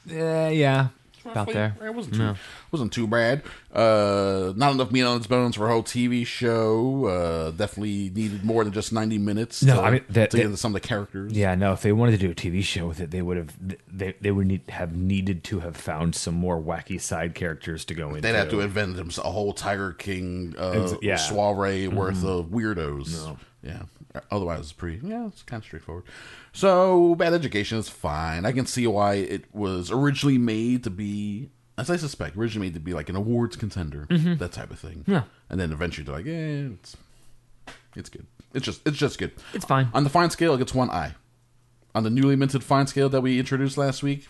Yeah, 0.06 0.48
yeah, 0.48 0.88
about 1.24 1.52
there. 1.52 1.76
It 1.84 1.94
wasn't 1.94 2.14
too 2.16 2.34
wasn't 2.70 2.92
too 2.92 3.06
bad. 3.06 3.42
Uh, 3.72 4.52
not 4.56 4.72
enough 4.72 4.90
meat 4.92 5.02
on 5.02 5.16
its 5.16 5.26
bones 5.26 5.56
for 5.56 5.66
a 5.66 5.70
whole 5.70 5.82
TV 5.82 6.24
show. 6.26 7.06
Uh, 7.06 7.50
definitely 7.52 8.10
needed 8.10 8.44
more 8.44 8.64
than 8.64 8.72
just 8.72 8.92
ninety 8.92 9.18
minutes. 9.18 9.62
No, 9.62 9.76
to, 9.76 9.82
I 9.82 9.90
mean, 9.90 10.04
that- 10.10 10.30
to 10.30 10.36
get 10.36 10.42
that- 10.42 10.46
into 10.46 10.56
some 10.56 10.74
of 10.74 10.80
the 10.82 10.86
characters. 10.88 11.32
Yeah, 11.32 11.54
no. 11.54 11.72
If 11.72 11.82
they 11.82 11.92
wanted 11.92 12.12
to 12.12 12.18
do 12.18 12.30
a 12.30 12.34
TV 12.34 12.62
show 12.62 12.86
with 12.88 13.00
it, 13.00 13.10
they 13.10 13.22
would 13.22 13.36
have. 13.36 13.54
They 13.88 14.14
they 14.20 14.30
would 14.30 14.46
need 14.48 14.62
have 14.68 14.94
needed 14.96 15.44
to 15.44 15.60
have 15.60 15.76
found 15.76 16.14
some 16.14 16.34
more 16.34 16.60
wacky 16.60 17.00
side 17.00 17.34
characters 17.34 17.84
to 17.86 17.94
go 17.94 18.10
into. 18.10 18.22
They'd 18.22 18.34
have 18.36 18.50
to 18.50 18.60
invent 18.60 18.96
them 18.96 19.10
a 19.18 19.30
whole 19.30 19.52
Tiger 19.52 19.92
King 19.92 20.54
uh, 20.58 20.70
Ex- 20.70 20.94
yeah. 21.02 21.16
Mm-hmm. 21.16 21.34
soiree 21.34 21.88
worth 21.88 22.24
of 22.24 22.46
weirdos. 22.46 23.36
Yeah. 23.62 23.82
Otherwise, 24.30 24.60
it's 24.60 24.72
pretty. 24.72 25.06
Yeah, 25.06 25.26
it's 25.28 25.42
kind 25.42 25.60
of 25.60 25.64
straightforward. 25.64 26.04
So, 26.52 27.14
Bad 27.14 27.32
Education 27.32 27.78
is 27.78 27.88
fine. 27.88 28.44
I 28.44 28.52
can 28.52 28.66
see 28.66 28.86
why 28.86 29.14
it 29.14 29.44
was 29.54 29.90
originally 29.90 30.38
made 30.38 30.84
to 30.84 30.90
be, 30.90 31.50
as 31.78 31.88
I 31.88 31.96
suspect, 31.96 32.36
originally 32.36 32.68
made 32.68 32.74
to 32.74 32.80
be 32.80 32.92
like 32.94 33.08
an 33.08 33.16
awards 33.16 33.56
contender, 33.56 34.06
that 34.10 34.52
type 34.52 34.70
of 34.70 34.78
thing. 34.78 34.98
Mm-hmm. 35.00 35.12
Yeah. 35.12 35.22
And 35.48 35.58
then 35.58 35.72
eventually 35.72 36.04
they're 36.04 36.16
like, 36.16 36.26
yeah, 36.26 36.74
it's 36.74 36.96
it's 37.96 38.08
good. 38.10 38.26
It's 38.54 38.66
just 38.66 38.86
it's 38.86 38.98
just 38.98 39.18
good. 39.18 39.32
It's 39.54 39.64
fine. 39.64 39.88
On 39.94 40.04
the 40.04 40.10
fine 40.10 40.28
scale, 40.30 40.54
it 40.54 40.58
gets 40.58 40.74
one 40.74 40.90
eye. 40.90 41.14
On 41.94 42.02
the 42.02 42.10
newly 42.10 42.36
minted 42.36 42.62
fine 42.64 42.86
scale 42.86 43.08
that 43.10 43.20
we 43.22 43.38
introduced 43.38 43.76
last 43.78 44.02
week, 44.02 44.26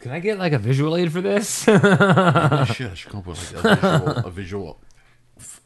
Can 0.00 0.12
I 0.12 0.20
get 0.20 0.38
like 0.38 0.52
a 0.52 0.58
visual 0.58 0.96
aid 0.96 1.12
for 1.12 1.20
this? 1.20 1.66
I 1.68 2.64
should. 2.66 2.90
I 2.90 2.94
should 2.94 3.10
come 3.10 3.20
up 3.20 3.26
with 3.26 3.52
like 3.52 3.64
a 3.64 3.76
visual, 3.76 4.08
a 4.26 4.30
visual 4.42 4.80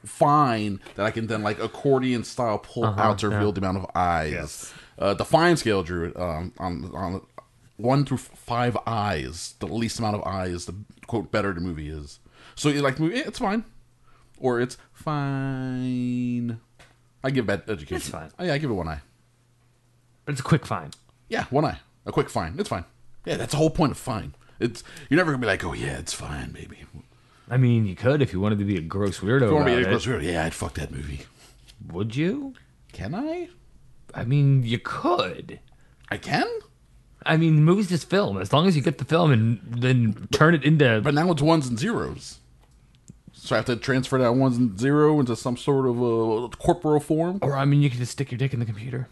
fine 0.05 0.81
that 0.97 1.07
I 1.07 1.11
can 1.11 1.27
then 1.27 1.43
like 1.43 1.59
accordion 1.61 2.25
style 2.25 2.59
pull 2.59 2.85
out 2.85 3.19
to 3.21 3.29
reveal 3.29 3.53
the 3.53 3.61
amount 3.61 3.79
of 3.79 3.87
eyes. 3.95 4.33
Uh-huh, 4.33 4.41
Yes. 4.43 4.75
Uh, 4.99 5.15
the 5.15 5.25
fine 5.25 5.57
scale, 5.57 5.83
Drew, 5.83 6.13
um, 6.17 6.53
on 6.59 6.91
on 6.95 7.21
one 7.77 8.05
through 8.05 8.19
five 8.19 8.77
eyes, 8.87 9.55
the 9.59 9.67
least 9.67 9.99
amount 9.99 10.17
of 10.17 10.23
eyes, 10.25 10.67
the 10.67 10.75
quote 11.07 11.33
better 11.33 11.53
the 11.53 11.61
movie 11.61 11.89
is. 11.89 12.21
So 12.55 12.69
you 12.69 12.83
like 12.83 12.97
the 12.97 13.03
movie? 13.03 13.19
It's 13.19 13.39
fine, 13.39 13.65
or 14.39 14.61
it's 14.61 14.77
fine. 14.93 16.61
I 17.25 17.31
give 17.31 17.47
bad 17.47 17.63
education. 17.69 17.97
It's 17.97 18.09
fine. 18.09 18.31
Oh, 18.39 18.45
yeah, 18.45 18.55
I 18.55 18.59
give 18.59 18.71
it 18.71 18.75
one 18.75 18.89
eye. 18.89 19.01
but 20.25 20.33
it's 20.33 20.41
a 20.41 20.45
quick 20.45 20.67
fine. 20.67 20.91
Yeah, 21.29 21.45
one 21.51 21.65
eye. 21.65 21.79
A 22.07 22.13
quick 22.13 22.29
fine. 22.29 22.55
It's 22.59 22.69
fine. 22.69 22.85
Yeah, 23.25 23.37
that's 23.37 23.53
the 23.53 23.57
whole 23.59 23.71
point 23.71 23.93
of 23.93 23.99
fine. 23.99 24.35
It's 24.61 24.85
you're 25.09 25.17
never 25.17 25.31
gonna 25.33 25.41
be 25.41 25.47
like, 25.47 25.65
oh 25.65 25.73
yeah, 25.73 25.99
it's 25.99 26.13
fine, 26.13 26.53
baby. 26.53 26.79
I 27.53 27.59
mean, 27.59 27.85
you 27.85 27.95
could 27.95 28.23
if 28.23 28.33
you 28.33 28.41
wanted 28.41 28.61
to 28.61 28.65
be 28.65 28.79
a 28.79 28.81
gross 28.81 29.19
weirdo. 29.21 29.43
If 29.43 29.49
you 29.51 29.55
want 29.55 29.67
to 29.67 29.73
about 29.73 29.77
be 29.77 29.83
it. 29.83 29.89
gross 29.91 30.07
weirdo, 30.07 30.23
yeah, 30.23 30.47
I'd 30.47 30.55
fuck 30.55 30.73
that 30.75 30.91
movie. 30.91 31.27
Would 31.89 32.17
you? 32.17 32.55
Can 32.95 33.15
I? 33.15 33.51
I 34.15 34.25
mean, 34.25 34.63
you 34.63 34.79
could. 34.79 35.61
I 36.11 36.17
can. 36.17 36.47
I 37.27 37.37
mean, 37.37 37.57
the 37.57 37.61
movie's 37.61 37.91
just 37.91 38.09
film. 38.09 38.39
As 38.39 38.55
long 38.55 38.67
as 38.67 38.75
you 38.75 38.81
get 38.81 38.97
the 38.97 39.05
film 39.05 39.33
and 39.33 39.61
then 39.67 40.29
turn 40.33 40.55
it 40.55 40.65
into. 40.65 41.03
But 41.05 41.13
now 41.13 41.31
it's 41.31 41.43
ones 41.43 41.67
and 41.67 41.79
zeros. 41.79 42.39
So 43.35 43.55
I 43.55 43.59
have 43.59 43.67
to 43.67 43.77
transfer 43.77 44.17
that 44.17 44.33
ones 44.33 44.57
and 44.57 44.81
zero 44.81 45.21
into 45.21 45.37
some 45.37 45.59
sort 45.59 45.87
of 45.87 46.01
a 46.01 46.49
corporal 46.57 47.01
form. 47.01 47.39
or 47.43 47.55
I 47.55 47.67
mean, 47.67 47.83
you 47.83 47.91
could 47.91 47.99
just 47.99 48.13
stick 48.13 48.31
your 48.31 48.39
dick 48.39 48.55
in 48.55 48.61
the 48.61 48.67
computer. 48.67 49.09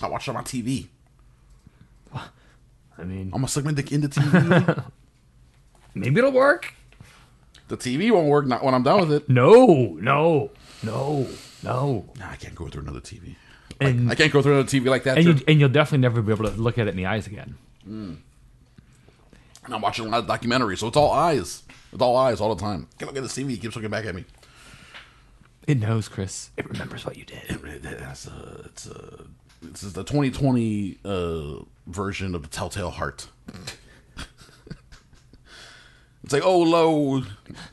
I 0.00 0.06
watch 0.06 0.28
it 0.28 0.30
on 0.30 0.36
my 0.36 0.42
TV. 0.42 0.86
I 2.14 3.02
mean, 3.02 3.26
I'm 3.26 3.40
gonna 3.40 3.48
stick 3.48 3.64
my 3.64 3.72
dick 3.72 3.90
into 3.90 4.08
TV. 4.08 4.84
maybe 5.94 6.18
it'll 6.18 6.30
work. 6.30 6.75
The 7.68 7.76
TV 7.76 8.10
won't 8.10 8.28
work 8.28 8.46
not 8.46 8.62
when 8.64 8.74
I'm 8.74 8.82
done 8.82 9.00
with 9.00 9.12
it. 9.12 9.28
No, 9.28 9.96
no, 10.00 10.50
no, 10.82 11.26
no. 11.62 12.08
Nah, 12.18 12.30
I 12.30 12.36
can't 12.36 12.54
go 12.54 12.68
through 12.68 12.82
another 12.82 13.00
TV. 13.00 13.36
And 13.80 14.10
I 14.10 14.14
can't 14.14 14.32
go 14.32 14.40
through 14.40 14.54
another 14.54 14.68
TV 14.68 14.86
like 14.86 15.04
that. 15.04 15.18
and, 15.18 15.26
you, 15.26 15.44
and 15.46 15.60
you'll 15.60 15.68
definitely 15.68 15.98
never 15.98 16.22
be 16.22 16.32
able 16.32 16.48
to 16.48 16.56
look 16.56 16.78
at 16.78 16.86
it 16.86 16.90
in 16.90 16.96
the 16.96 17.06
eyes 17.06 17.26
again. 17.26 17.56
And 17.84 19.74
I'm 19.74 19.80
watching 19.80 20.06
a 20.06 20.08
lot 20.08 20.20
of 20.20 20.26
documentaries, 20.26 20.78
so 20.78 20.88
it's 20.88 20.96
all 20.96 21.12
eyes. 21.12 21.62
It's 21.92 22.00
all 22.02 22.16
eyes 22.16 22.40
all 22.40 22.54
the 22.54 22.60
time. 22.60 22.88
Can't 22.98 23.12
look 23.12 23.22
at 23.22 23.28
the 23.28 23.42
TV. 23.42 23.54
It 23.54 23.60
keeps 23.60 23.74
looking 23.74 23.90
back 23.90 24.04
at 24.04 24.14
me. 24.14 24.24
It 25.66 25.78
knows, 25.78 26.08
Chris. 26.08 26.50
It 26.56 26.68
remembers 26.68 27.04
what 27.04 27.16
you 27.16 27.24
did. 27.24 27.42
It's, 27.48 28.28
uh, 28.28 28.62
it's, 28.66 28.88
uh, 28.88 29.24
this 29.62 29.82
is 29.82 29.94
the 29.94 30.04
2020 30.04 30.98
uh, 31.04 31.54
version 31.88 32.34
of 32.36 32.42
the 32.42 32.48
Telltale 32.48 32.90
Heart. 32.90 33.28
It's 36.26 36.32
like, 36.32 36.42
oh, 36.44 36.58
lo, 36.58 37.22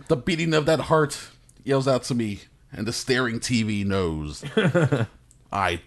the 0.09 0.15
beating 0.15 0.53
of 0.53 0.67
that 0.67 0.81
heart 0.81 1.19
yells 1.63 1.87
out 1.87 2.03
to 2.03 2.13
me, 2.13 2.41
and 2.71 2.85
the 2.87 2.93
staring 2.93 3.39
TV 3.39 3.83
knows. 3.83 4.45
I 5.51 5.81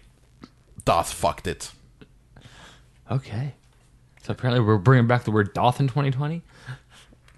doth 0.83 1.13
fucked 1.13 1.47
it. 1.47 1.71
Okay. 3.09 3.53
So 4.23 4.33
apparently 4.33 4.59
we're 4.65 4.77
bringing 4.77 5.07
back 5.07 5.23
the 5.23 5.31
word 5.31 5.53
doth 5.53 5.79
in 5.79 5.87
2020 5.87 6.41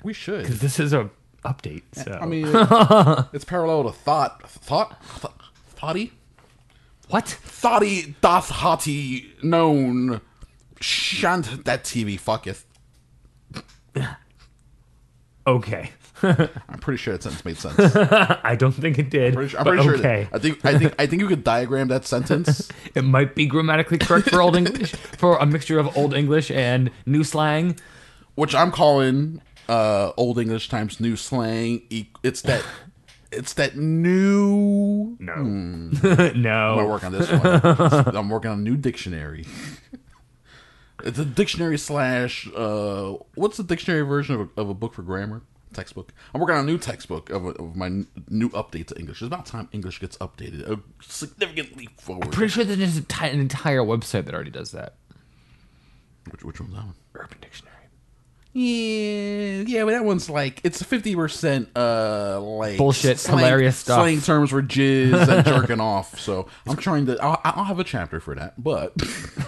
We 0.02 0.14
should. 0.14 0.42
because 0.42 0.62
this 0.62 0.80
is 0.80 0.94
a 0.94 1.12
update. 1.46 1.84
So 1.94 2.18
I 2.20 2.26
mean, 2.26 2.48
it's 3.34 3.46
parallel 3.46 3.84
to 3.84 3.92
thought. 3.92 4.50
Thought? 4.50 5.00
Th- 5.22 5.34
thoughty? 5.76 6.14
what? 7.10 7.28
Thoughty 7.28 8.16
doth 8.22 8.50
haughty 8.50 9.32
known. 9.44 10.22
Shan't 10.82 11.66
that 11.66 11.84
TV 11.84 12.20
fucketh. 12.20 12.64
Okay. 15.58 15.92
I'm 16.22 16.80
pretty 16.82 16.98
sure 16.98 17.14
that 17.14 17.24
sentence 17.24 17.46
made 17.46 17.58
sense. 17.58 17.80
I 18.44 18.56
don't 18.58 18.74
think 18.74 19.00
it 19.00 19.10
did. 19.10 19.34
Pretty 19.36 19.56
I'm 19.58 19.64
but 19.64 19.70
pretty 19.76 19.84
sure. 19.84 19.98
okay. 19.98 20.28
That, 20.32 20.36
I 20.36 20.40
think. 20.40 20.66
I 20.66 20.78
think. 20.78 20.94
I 21.00 21.06
think 21.08 21.22
you 21.22 21.28
could 21.30 21.44
diagram 21.46 21.88
that 21.90 22.06
sentence. 22.06 22.68
It 22.96 23.04
might 23.04 23.36
be 23.36 23.46
grammatically 23.46 23.98
correct 24.00 24.30
for 24.30 24.42
Old 24.42 24.56
English, 24.58 24.92
for 24.92 25.38
a 25.38 25.46
mixture 25.46 25.80
of 25.80 25.96
Old 25.98 26.14
English 26.14 26.52
and 26.52 26.92
new 27.06 27.24
slang. 27.24 27.80
which 28.36 28.54
I'm 28.54 28.72
calling 28.72 29.42
uh, 29.70 30.12
old 30.18 30.40
English 30.40 30.68
times 30.70 31.00
new 31.00 31.16
slang. 31.16 31.84
E- 31.90 32.08
It's 32.24 32.42
that. 32.42 32.64
It's 33.32 33.54
that 33.54 33.78
new. 33.78 35.16
No. 35.20 35.36
no. 35.44 36.10
I'm 36.10 36.34
gonna 36.34 36.88
work 36.88 37.04
on 37.06 37.12
this 37.14 37.32
one. 37.32 38.16
I'm 38.16 38.30
working 38.30 38.52
on 38.52 38.60
a 38.60 38.62
new 38.62 38.76
dictionary. 38.76 39.46
It's 41.04 41.20
a 41.20 41.26
dictionary 41.26 41.78
slash. 41.78 42.48
Uh, 42.56 43.14
what's 43.36 43.58
the 43.58 43.64
dictionary 43.64 44.02
version 44.02 44.36
of 44.36 44.42
a, 44.42 44.62
of 44.62 44.70
a 44.70 44.74
book 44.74 44.94
for 44.94 45.02
grammar? 45.02 45.42
textbook. 45.74 46.14
I'm 46.34 46.42
working 46.42 46.56
on 46.56 46.64
a 46.64 46.68
new 46.68 46.78
textbook 46.80 47.30
of, 47.30 47.46
of 47.46 47.76
my 47.76 47.86
n- 47.86 48.08
new 48.28 48.50
update 48.50 48.88
to 48.88 48.98
English. 49.00 49.22
It's 49.22 49.28
about 49.28 49.46
time 49.46 49.70
English 49.72 50.00
gets 50.00 50.18
updated 50.18 50.70
uh, 50.70 50.78
significantly 51.02 51.90
forward. 52.00 52.26
I'm 52.26 52.32
Pretty 52.32 52.52
sure 52.52 52.64
there's 52.64 52.98
an 52.98 53.06
an 53.22 53.40
entire 53.40 53.82
website 53.82 54.26
that 54.26 54.34
already 54.34 54.50
does 54.52 54.72
that. 54.72 54.96
which, 56.32 56.44
which 56.44 56.60
one's 56.60 56.74
that 56.74 56.86
one? 56.86 56.96
Urban 57.16 57.38
Dictionary. 57.40 57.69
Yeah, 58.52 59.64
yeah, 59.68 59.84
but 59.86 59.92
that 59.92 60.04
one's 60.04 60.28
like 60.28 60.60
it's 60.64 60.82
fifty 60.82 61.16
percent 61.16 61.70
uh 61.76 62.42
like 62.42 62.78
Bullshit, 62.78 63.22
hilarious 63.22 63.78
stuff. 63.78 64.00
slang 64.00 64.22
terms 64.22 64.50
for 64.50 64.64
jizz 64.64 65.28
and 65.28 65.46
jerking 65.46 65.80
off. 65.80 66.20
So 66.20 66.48
I'm 66.68 66.76
trying 66.76 67.06
to. 67.06 67.18
I'll, 67.22 67.40
I'll 67.44 67.64
have 67.66 67.80
a 67.80 67.84
chapter 67.84 68.20
for 68.20 68.34
that, 68.34 68.62
but 68.62 68.94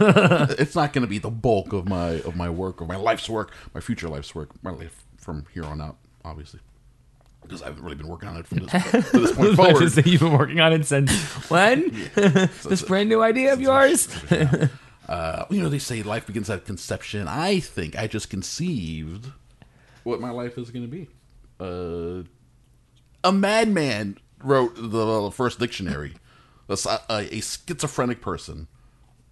it's 0.60 0.76
not 0.76 0.94
going 0.94 1.02
to 1.02 1.08
be 1.08 1.18
the 1.18 1.32
bulk 1.32 1.74
of 1.74 1.90
my 1.90 2.22
of 2.22 2.36
my 2.36 2.50
work 2.50 2.80
or 2.80 2.86
my 2.86 2.96
life's 2.96 3.28
work, 3.28 3.54
my 3.74 3.82
future 3.82 4.08
life's 4.08 4.36
work, 4.36 4.52
my 4.64 4.72
life 4.72 5.04
from 5.18 5.46
here 5.52 5.66
on 5.66 5.82
out, 5.82 5.98
obviously. 6.24 6.60
Because 7.42 7.64
I 7.64 7.66
haven't 7.66 7.84
really 7.84 7.96
been 7.96 8.08
working 8.08 8.30
on 8.30 8.38
it 8.38 8.46
from 8.46 8.60
this, 8.60 8.72
this 9.12 9.32
point 9.32 9.56
forward. 9.56 10.06
you've 10.06 10.22
been 10.22 10.38
working 10.38 10.60
on 10.60 10.74
it 10.74 10.86
since 10.86 11.12
when? 11.50 11.90
this 12.14 12.84
brand 12.84 13.10
new 13.10 13.24
idea 13.24 13.52
of 13.52 13.60
yours? 13.60 14.08
Uh, 15.12 15.46
you 15.50 15.62
know, 15.62 15.70
they 15.70 15.80
say 15.80 16.04
life 16.04 16.26
begins 16.26 16.50
at 16.50 16.66
conception. 16.66 17.28
I 17.28 17.60
think 17.60 17.98
I 17.98 18.08
just 18.08 18.30
conceived 18.30 19.32
what 20.04 20.22
my 20.22 20.30
life 20.32 20.58
is 20.58 20.72
going 20.72 20.90
to 20.90 20.92
be. 20.92 21.08
Uh, 21.60 22.24
a 23.24 23.32
madman 23.32 24.18
wrote 24.44 24.74
the 24.76 25.30
first 25.32 25.60
dictionary. 25.60 26.14
A, 26.70 26.78
a, 27.10 27.36
a 27.36 27.42
schizophrenic 27.42 28.22
person 28.22 28.68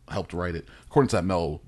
helped 0.09 0.33
write 0.33 0.55
it, 0.55 0.67
according 0.87 1.07
to 1.07 1.15
that 1.15 1.23
Mel 1.23 1.61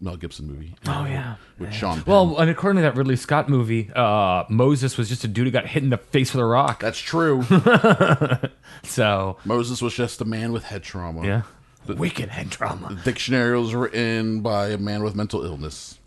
Mel 0.00 0.16
Gibson 0.16 0.46
movie. 0.46 0.74
Oh, 0.86 1.04
yeah. 1.04 1.34
with 1.58 1.74
Sean. 1.74 1.96
Penn. 1.96 2.04
Well, 2.06 2.38
and 2.38 2.48
according 2.48 2.76
to 2.76 2.82
that 2.82 2.96
Ridley 2.96 3.16
Scott 3.16 3.48
movie, 3.48 3.90
uh, 3.94 4.44
Moses 4.48 4.96
was 4.96 5.08
just 5.08 5.24
a 5.24 5.28
dude 5.28 5.46
who 5.46 5.50
got 5.50 5.66
hit 5.66 5.82
in 5.82 5.90
the 5.90 5.98
face 5.98 6.32
with 6.32 6.40
a 6.40 6.46
rock. 6.46 6.80
that's 6.80 6.98
true. 6.98 7.44
So, 8.84 9.36
Moses 9.44 9.82
was 9.82 9.94
just 9.94 10.20
a 10.20 10.24
man 10.24 10.52
with 10.52 10.64
head 10.64 10.82
trauma. 10.82 11.26
yeah. 11.26 11.42
Wicked 11.94 12.28
head 12.28 12.50
trauma. 12.50 12.94
The 12.94 13.02
dictionary 13.02 13.58
was 13.58 13.74
written 13.74 14.40
by 14.40 14.68
a 14.68 14.78
man 14.78 15.02
with 15.02 15.14
mental 15.14 15.44
illness. 15.44 15.98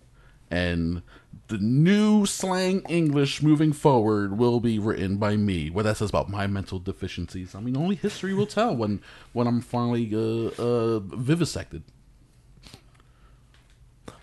And 0.50 1.02
the 1.48 1.58
new 1.58 2.26
slang 2.26 2.82
English 2.90 3.42
moving 3.42 3.74
forward 3.74 4.38
will 4.38 4.60
be 4.60 4.80
written 4.80 5.18
by 5.18 5.38
me. 5.38 5.70
What 5.70 5.84
that 5.84 5.98
says 5.98 6.10
about 6.10 6.30
my 6.30 6.48
mental 6.48 6.80
deficiencies. 6.80 7.56
I 7.56 7.60
mean, 7.60 7.78
only 7.78 7.96
history 7.96 8.34
will 8.34 8.46
tell 8.46 8.76
when 8.76 9.02
when 9.34 9.48
I'm 9.48 9.62
finally 9.62 10.10
uh, 10.14 10.52
uh, 10.62 11.00
vivisected. 11.00 11.84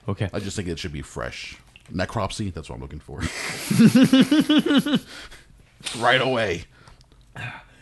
Okay. 0.08 0.30
I 0.32 0.38
just 0.38 0.56
think 0.56 0.68
it 0.68 0.78
should 0.78 0.92
be 0.92 1.02
fresh. 1.02 1.58
Necropsy, 1.92 2.52
that's 2.52 2.68
what 2.68 2.76
I'm 2.76 2.82
looking 2.82 3.00
for. 3.00 3.20
right 6.02 6.20
away. 6.20 6.64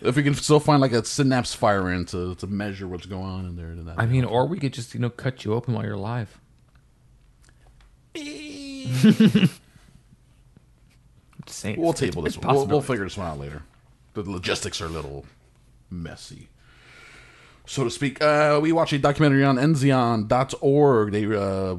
If 0.06 0.16
we 0.16 0.22
can 0.22 0.34
still 0.34 0.60
find 0.60 0.80
like 0.80 0.92
a 0.92 1.04
synapse 1.04 1.54
firing 1.54 2.04
to, 2.06 2.34
to 2.36 2.46
measure 2.46 2.86
what's 2.88 3.06
going 3.06 3.24
on 3.24 3.44
in 3.46 3.56
there, 3.56 3.74
then 3.74 3.84
that 3.86 3.98
I 3.98 4.06
mean, 4.06 4.24
or 4.24 4.46
we 4.46 4.58
could 4.58 4.72
just, 4.72 4.94
you 4.94 5.00
know, 5.00 5.10
cut 5.10 5.44
you 5.44 5.52
open 5.54 5.74
while 5.74 5.84
you're 5.84 5.94
alive. 5.94 6.38
Just 11.46 11.58
saying. 11.60 11.78
We'll 11.80 11.90
It's- 11.90 12.00
table 12.00 12.24
it's 12.26 12.36
this 12.36 12.44
one. 12.44 12.54
We'll, 12.54 12.66
we'll 12.66 12.78
possible. 12.78 12.94
figure 12.94 13.04
this 13.04 13.16
one 13.16 13.26
out 13.26 13.38
later. 13.38 13.62
The 14.14 14.22
logistics 14.22 14.80
are 14.80 14.86
a 14.86 14.90
little 14.90 15.26
messy, 15.90 16.48
so 17.66 17.84
to 17.84 17.90
speak. 17.90 18.22
Uh, 18.22 18.58
we 18.62 18.72
watched 18.72 18.92
a 18.92 18.98
documentary 18.98 19.44
on 19.44 19.56
Enzian.org. 19.56 21.12
They, 21.12 21.24
uh, 21.26 21.74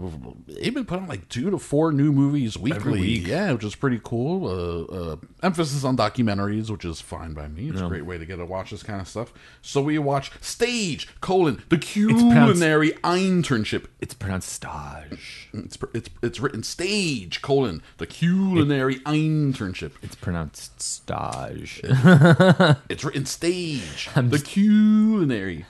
they've 0.48 0.74
been 0.74 0.86
putting 0.86 1.08
like 1.08 1.28
two 1.30 1.50
to 1.50 1.58
four 1.58 1.92
new 1.92 2.12
movies 2.12 2.58
weekly. 2.58 3.00
week. 3.02 3.28
Yeah, 3.28 3.54
which 3.54 3.64
is 3.64 3.76
pretty 3.76 4.00
cool. 4.04 4.48
Uh, 4.48 4.94
uh, 5.14 5.16
emphasis 5.42 5.84
on 5.84 5.98
documentaries, 5.98 6.70
which 6.70 6.86
is 6.86 7.02
fine 7.02 7.34
by 7.34 7.48
me. 7.48 7.70
It's 7.70 7.82
a 7.82 7.88
great 7.88 8.06
way 8.06 8.18
to 8.18 8.26
get 8.26 8.36
to 8.38 8.46
watch 8.46 8.72
this 8.72 8.84
kind 8.84 9.02
of 9.02 9.08
stuff. 9.08 9.34
So 9.62 9.82
we 9.82 9.98
watch 9.98 10.32
Stage, 10.42 11.08
colon, 11.22 11.64
the 11.70 11.78
culinary 11.78 12.92
internship 13.04 13.86
It's 14.02 14.14
pronounced 14.14 14.50
stage. 14.50 15.50
it's 15.54 15.78
it's 15.94 16.10
it's 16.22 16.40
written 16.40 16.64
stage 16.64 17.42
colon 17.42 17.82
the 17.98 18.06
culinary 18.06 18.96
internship. 19.00 19.94
It's 20.02 20.16
pronounced 20.16 20.82
stage. 20.82 21.82
It's 22.90 23.04
written 23.04 23.26
stage 23.26 24.10
the 24.16 24.40
culinary. 24.44 25.66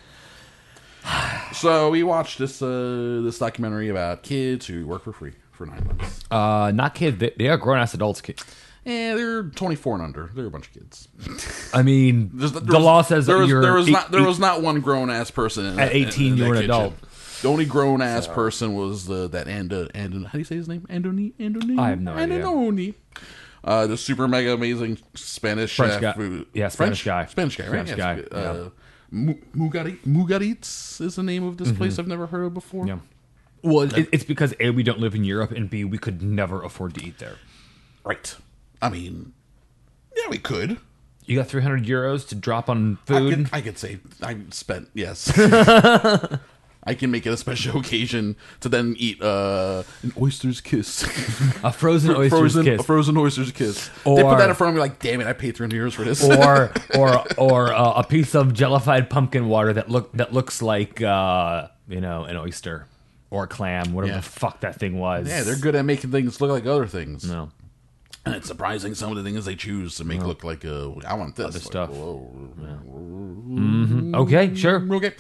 So 1.54 1.90
we 1.90 2.04
watched 2.04 2.38
this 2.38 2.62
uh, 2.62 3.22
this 3.24 3.40
documentary 3.40 3.90
about 3.90 4.22
kids 4.22 4.68
who 4.68 4.86
work 4.86 5.04
for 5.04 5.14
free 5.14 5.34
for 5.52 5.66
nine 5.66 5.84
months. 5.88 6.24
uh, 6.30 6.72
not 6.76 6.94
kids. 6.94 7.18
They, 7.18 7.32
they 7.36 7.48
are 7.48 7.58
grown 7.58 7.80
ass 7.80 7.94
adults. 7.96 8.22
Kid. 8.22 8.40
Yeah, 8.86 9.16
they're 9.16 9.44
twenty 9.44 9.76
four 9.76 9.96
and 9.96 10.04
under. 10.04 10.30
They're 10.36 10.46
a 10.46 10.52
bunch 10.52 10.68
of 10.68 10.74
kids. 10.74 11.08
I 11.74 11.82
mean, 11.82 12.30
There's- 12.34 12.52
there 12.52 12.62
the 12.62 12.74
was- 12.76 12.84
law 12.84 13.02
says 13.02 13.26
there 13.26 13.38
that 13.38 13.42
was 13.42 13.50
you're 13.50 13.62
there 13.62 13.74
was 13.74 13.88
eight- 13.88 13.92
not 13.94 14.12
there 14.12 14.22
eight- 14.22 14.28
was 14.28 14.40
not 14.40 14.62
one 14.62 14.82
grown 14.82 15.10
ass 15.10 15.32
person 15.32 15.66
in 15.66 15.72
At 15.80 15.92
that- 15.92 15.96
in- 15.96 16.08
18 16.10 16.32
in 16.34 16.38
you 16.38 16.44
that 16.44 16.50
were 16.50 16.56
an 16.56 16.62
kitchen. 16.62 16.72
adult. 16.76 16.94
The 17.42 17.48
only 17.50 17.66
grown 17.66 18.02
ass 18.02 18.28
person 18.28 18.74
was 18.76 19.06
the 19.08 19.28
that 19.30 19.48
and 19.48 19.72
and 19.74 20.26
how 20.26 20.32
do 20.34 20.38
you 20.40 20.44
say 20.44 20.56
his 20.58 20.68
name? 20.68 20.86
Andoni 20.90 21.34
Andoni. 21.40 21.80
I 21.80 21.90
have 21.90 22.02
no 22.02 22.14
idea. 22.14 22.44
Andoni. 22.44 22.94
Uh, 23.64 23.88
the 23.88 23.98
super 23.98 24.28
mega 24.28 24.54
amazing 24.54 24.98
Spanish 25.16 25.76
French 25.76 25.94
chef. 25.94 26.02
guy. 26.02 26.12
who- 26.14 26.46
Yeah, 26.54 26.68
Spanish 26.68 27.04
guy. 27.04 27.26
Spanish 27.26 27.56
guy, 27.58 27.64
right? 27.68 27.88
Spanish 27.88 27.98
Yeah, 27.98 28.16
guy, 28.16 28.22
Uh, 28.38 28.54
Mu- 28.54 28.72
Mugari- 29.14 30.00
Mugaritz 30.06 31.00
is 31.02 31.16
the 31.16 31.24
name 31.24 31.44
of 31.44 31.58
this 31.58 31.72
place 31.72 31.98
I've 31.98 32.08
never 32.08 32.28
heard 32.28 32.44
of 32.46 32.54
before. 32.54 32.86
Mm-hmm. 32.86 33.00
Yeah. 33.64 33.72
Well, 33.72 33.94
it, 33.98 34.10
it's 34.12 34.24
because 34.24 34.54
A, 34.60 34.70
we 34.70 34.84
don't 34.84 35.00
live 35.00 35.16
in 35.16 35.24
Europe, 35.24 35.52
and 35.52 35.70
B, 35.70 35.84
we 35.84 35.98
could 35.98 36.22
never 36.22 36.62
afford 36.64 36.94
to 36.96 37.06
eat 37.06 37.18
there. 37.20 37.36
Right. 38.04 38.36
I 38.82 38.90
mean, 38.90 39.34
yeah, 40.16 40.30
we 40.30 40.38
could. 40.38 40.78
You 41.26 41.36
got 41.38 41.48
300 41.48 41.86
euros 41.86 42.28
to 42.30 42.36
drop 42.36 42.70
on 42.70 42.98
I 43.04 43.06
food. 43.08 43.34
could, 43.36 43.50
I 43.52 43.62
could 43.62 43.78
say 43.78 44.00
I 44.22 44.38
spent 44.52 44.90
yes. 44.94 45.28
I 46.88 46.94
can 46.96 47.12
make 47.12 47.26
it 47.26 47.30
a 47.32 47.38
special 47.38 47.80
occasion 47.82 48.36
to 48.62 48.70
then 48.70 48.96
eat 48.98 49.22
uh, 49.22 49.84
an 50.04 50.14
oyster's 50.20 50.62
kiss, 50.62 51.04
a 51.64 51.72
frozen 51.72 52.12
oyster's 52.16 52.30
frozen 52.40 52.64
kiss. 52.66 52.80
a 52.80 52.84
frozen 52.84 53.18
oyster's 53.18 53.52
kiss. 53.52 53.90
they 54.06 54.24
put 54.24 54.38
that 54.38 54.50
in 54.50 54.56
front 54.56 54.70
of 54.70 54.76
me 54.76 54.80
like, 54.82 55.00
damn 55.00 55.22
it, 55.22 55.28
I 55.28 55.34
paid 55.34 55.56
three 55.58 55.66
hundred 55.66 55.82
euros 55.82 55.94
for 55.94 56.04
this. 56.04 56.24
or 56.24 56.72
or 56.96 57.24
or 57.38 57.74
uh, 57.74 57.94
a 58.00 58.04
piece 58.04 58.34
of 58.36 58.54
jellified 58.54 59.10
pumpkin 59.10 59.48
water 59.48 59.74
that 59.74 59.90
look 59.90 60.12
that 60.14 60.34
looks 60.34 60.62
like 60.62 61.02
uh, 61.02 61.68
you 61.88 62.02
know 62.02 62.24
an 62.24 62.38
oyster 62.38 62.88
or 63.30 63.44
a 63.44 63.48
clam, 63.48 63.92
whatever 63.94 64.14
Yeah. 64.14 64.20
the 64.20 64.24
fuck 64.24 64.62
that 64.62 64.80
thing 64.80 64.98
was. 64.98 65.28
yeah, 65.28 65.44
they're 65.44 65.58
good 65.58 65.76
at 65.76 65.84
making 65.84 66.12
things 66.12 66.40
look 66.40 66.50
like 66.50 66.66
other 66.66 66.88
things. 66.88 67.30
No, 67.30 67.50
And 68.26 68.36
it's 68.36 68.48
surprising 68.48 68.96
some 68.96 69.12
of 69.12 69.18
the 69.18 69.24
things 69.24 69.44
they 69.44 69.56
choose 69.56 69.98
to 69.98 70.06
make 70.06 70.24
look 70.24 70.46
like 70.46 70.64
uh, 70.64 70.92
I 71.06 71.14
want 71.16 71.36
this 71.36 71.46
Other 71.48 71.60
Like, 71.60 71.62
stuff. 71.68 71.90
whoa. 71.90 72.32
okay, 74.22 74.56
sure. 74.56 74.82
Okay. 74.96 75.14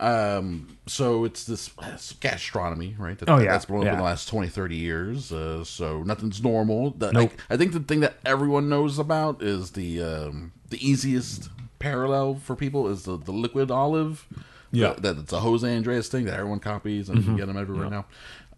Um, 0.00 0.78
so 0.86 1.24
it's 1.24 1.44
this 1.44 1.70
it's 1.82 2.12
gastronomy, 2.14 2.96
right? 2.98 3.18
That, 3.18 3.28
Oh, 3.28 3.38
yeah, 3.38 3.52
That's 3.52 3.66
blown 3.66 3.86
up 3.86 3.92
in 3.92 3.98
the 3.98 4.04
last 4.04 4.28
20, 4.28 4.48
30 4.48 4.76
years. 4.76 5.30
Uh, 5.30 5.62
so 5.62 6.02
nothing's 6.02 6.42
normal. 6.42 6.92
The, 6.92 7.12
Nope. 7.12 7.32
I, 7.50 7.54
I 7.54 7.56
think 7.58 7.72
the 7.72 7.80
thing 7.80 8.00
that 8.00 8.14
everyone 8.24 8.68
knows 8.70 8.98
about 8.98 9.42
is 9.42 9.72
the 9.72 10.02
um, 10.02 10.52
the 10.70 10.84
easiest 10.86 11.50
parallel 11.78 12.36
for 12.36 12.56
people 12.56 12.88
is 12.88 13.02
the, 13.02 13.18
the 13.18 13.32
liquid 13.32 13.70
olive. 13.70 14.26
Yeah. 14.72 14.88
Mm-hmm. 14.90 15.02
That, 15.02 15.18
it's 15.18 15.32
a 15.32 15.40
Jose 15.40 15.68
Andres 15.76 16.08
thing 16.08 16.24
that 16.24 16.34
everyone 16.34 16.60
copies 16.60 17.08
and 17.08 17.18
you 17.18 17.24
can 17.24 17.36
get 17.36 17.46
them 17.46 17.58
everywhere 17.58 17.90
now. 17.90 18.06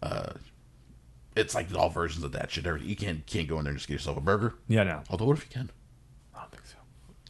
Uh, 0.01 0.33
it's 1.35 1.55
like 1.55 1.73
all 1.75 1.89
versions 1.89 2.23
of 2.23 2.31
that 2.33 2.51
shit. 2.51 2.65
You 2.81 2.95
can't 2.95 3.25
can't 3.25 3.47
go 3.47 3.57
in 3.57 3.65
there 3.65 3.71
and 3.71 3.77
just 3.77 3.87
get 3.87 3.95
yourself 3.95 4.17
a 4.17 4.21
burger. 4.21 4.53
Yeah, 4.67 4.83
no, 4.83 5.01
Although, 5.09 5.25
what 5.25 5.37
if 5.37 5.43
you 5.45 5.51
can? 5.51 5.71
I 6.35 6.41
don't 6.41 6.51
think 6.51 6.65
so. 6.65 6.77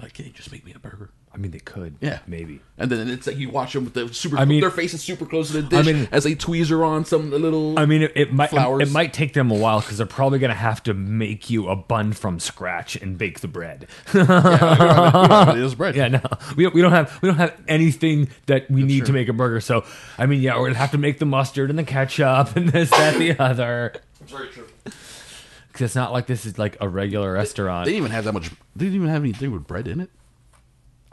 Like, 0.02 0.14
can 0.14 0.26
you 0.26 0.32
just 0.32 0.52
make 0.52 0.66
me 0.66 0.74
a 0.76 0.80
burger? 0.80 1.12
I 1.34 1.38
mean, 1.38 1.50
they 1.50 1.60
could. 1.60 1.96
Yeah, 2.00 2.20
maybe. 2.28 2.62
And 2.78 2.92
then 2.92 3.08
it's 3.10 3.26
like 3.26 3.38
you 3.38 3.50
watch 3.50 3.74
them 3.74 3.86
with 3.86 3.96
the 3.96 4.14
super. 4.14 4.38
I 4.38 4.46
mean- 4.46 4.62
their 4.62 4.70
faces 4.70 5.02
super 5.02 5.26
close 5.26 5.48
to 5.48 5.62
the 5.62 5.64
dish 5.64 5.86
mean- 5.86 6.08
as 6.12 6.26
they 6.26 6.36
tweezer 6.36 6.86
on 6.86 7.06
some 7.06 7.32
little. 7.32 7.78
I 7.80 7.88
mean, 7.88 8.04
it, 8.04 8.12
it 8.16 8.32
might 8.32 8.52
Flowers. 8.52 8.88
it 8.88 8.92
might 8.92 9.14
take 9.14 9.34
them 9.34 9.50
a 9.50 9.56
while 9.56 9.82
because 9.82 9.98
they're 9.98 10.06
probably 10.06 10.38
gonna 10.38 10.54
have 10.54 10.84
to 10.84 10.94
make 10.94 11.50
you 11.50 11.70
a 11.70 11.76
bun 11.76 12.14
from 12.14 12.40
scratch 12.40 12.96
and 12.96 13.18
bake 13.18 13.40
the 13.40 13.48
bread. 13.48 13.88
is 14.14 15.76
bread. 15.76 15.96
yeah, 15.96 16.08
no, 16.08 16.22
we, 16.56 16.68
we 16.68 16.82
don't 16.82 16.92
have 16.92 17.20
we 17.24 17.30
don't 17.30 17.38
have 17.38 17.60
anything 17.68 18.30
that 18.46 18.70
we 18.70 18.84
need 18.84 19.08
to 19.08 19.14
make 19.14 19.28
a 19.28 19.34
burger. 19.34 19.60
So, 19.60 19.86
I 20.20 20.28
mean, 20.28 20.42
yeah, 20.42 20.56
we're 20.58 20.68
gonna 20.68 20.78
have 20.78 20.92
to 20.92 21.00
make 21.00 21.18
the 21.18 21.26
mustard 21.26 21.72
and 21.72 21.80
the 21.80 21.84
ketchup 21.84 22.56
and 22.56 22.70
this, 22.70 22.92
that, 22.92 23.18
the 23.18 23.40
other. 23.40 23.94
It's 24.22 24.32
very 24.32 24.50
true. 24.50 24.68
Because 24.84 25.86
it's 25.86 25.96
not 25.96 26.12
like 26.12 26.28
this 26.28 26.46
is 26.46 26.60
like 26.60 26.78
a 26.80 26.88
regular 26.88 27.34
restaurant. 27.34 27.86
They 27.86 27.94
didn't 27.94 28.04
even 28.06 28.12
have 28.12 28.26
that 28.26 28.34
much. 28.34 28.52
They 28.76 28.86
didn't 28.86 28.96
even 28.96 29.08
have 29.08 29.24
anything 29.24 29.52
with 29.52 29.66
bread 29.66 29.88
in 29.88 30.00
it. 30.00 30.12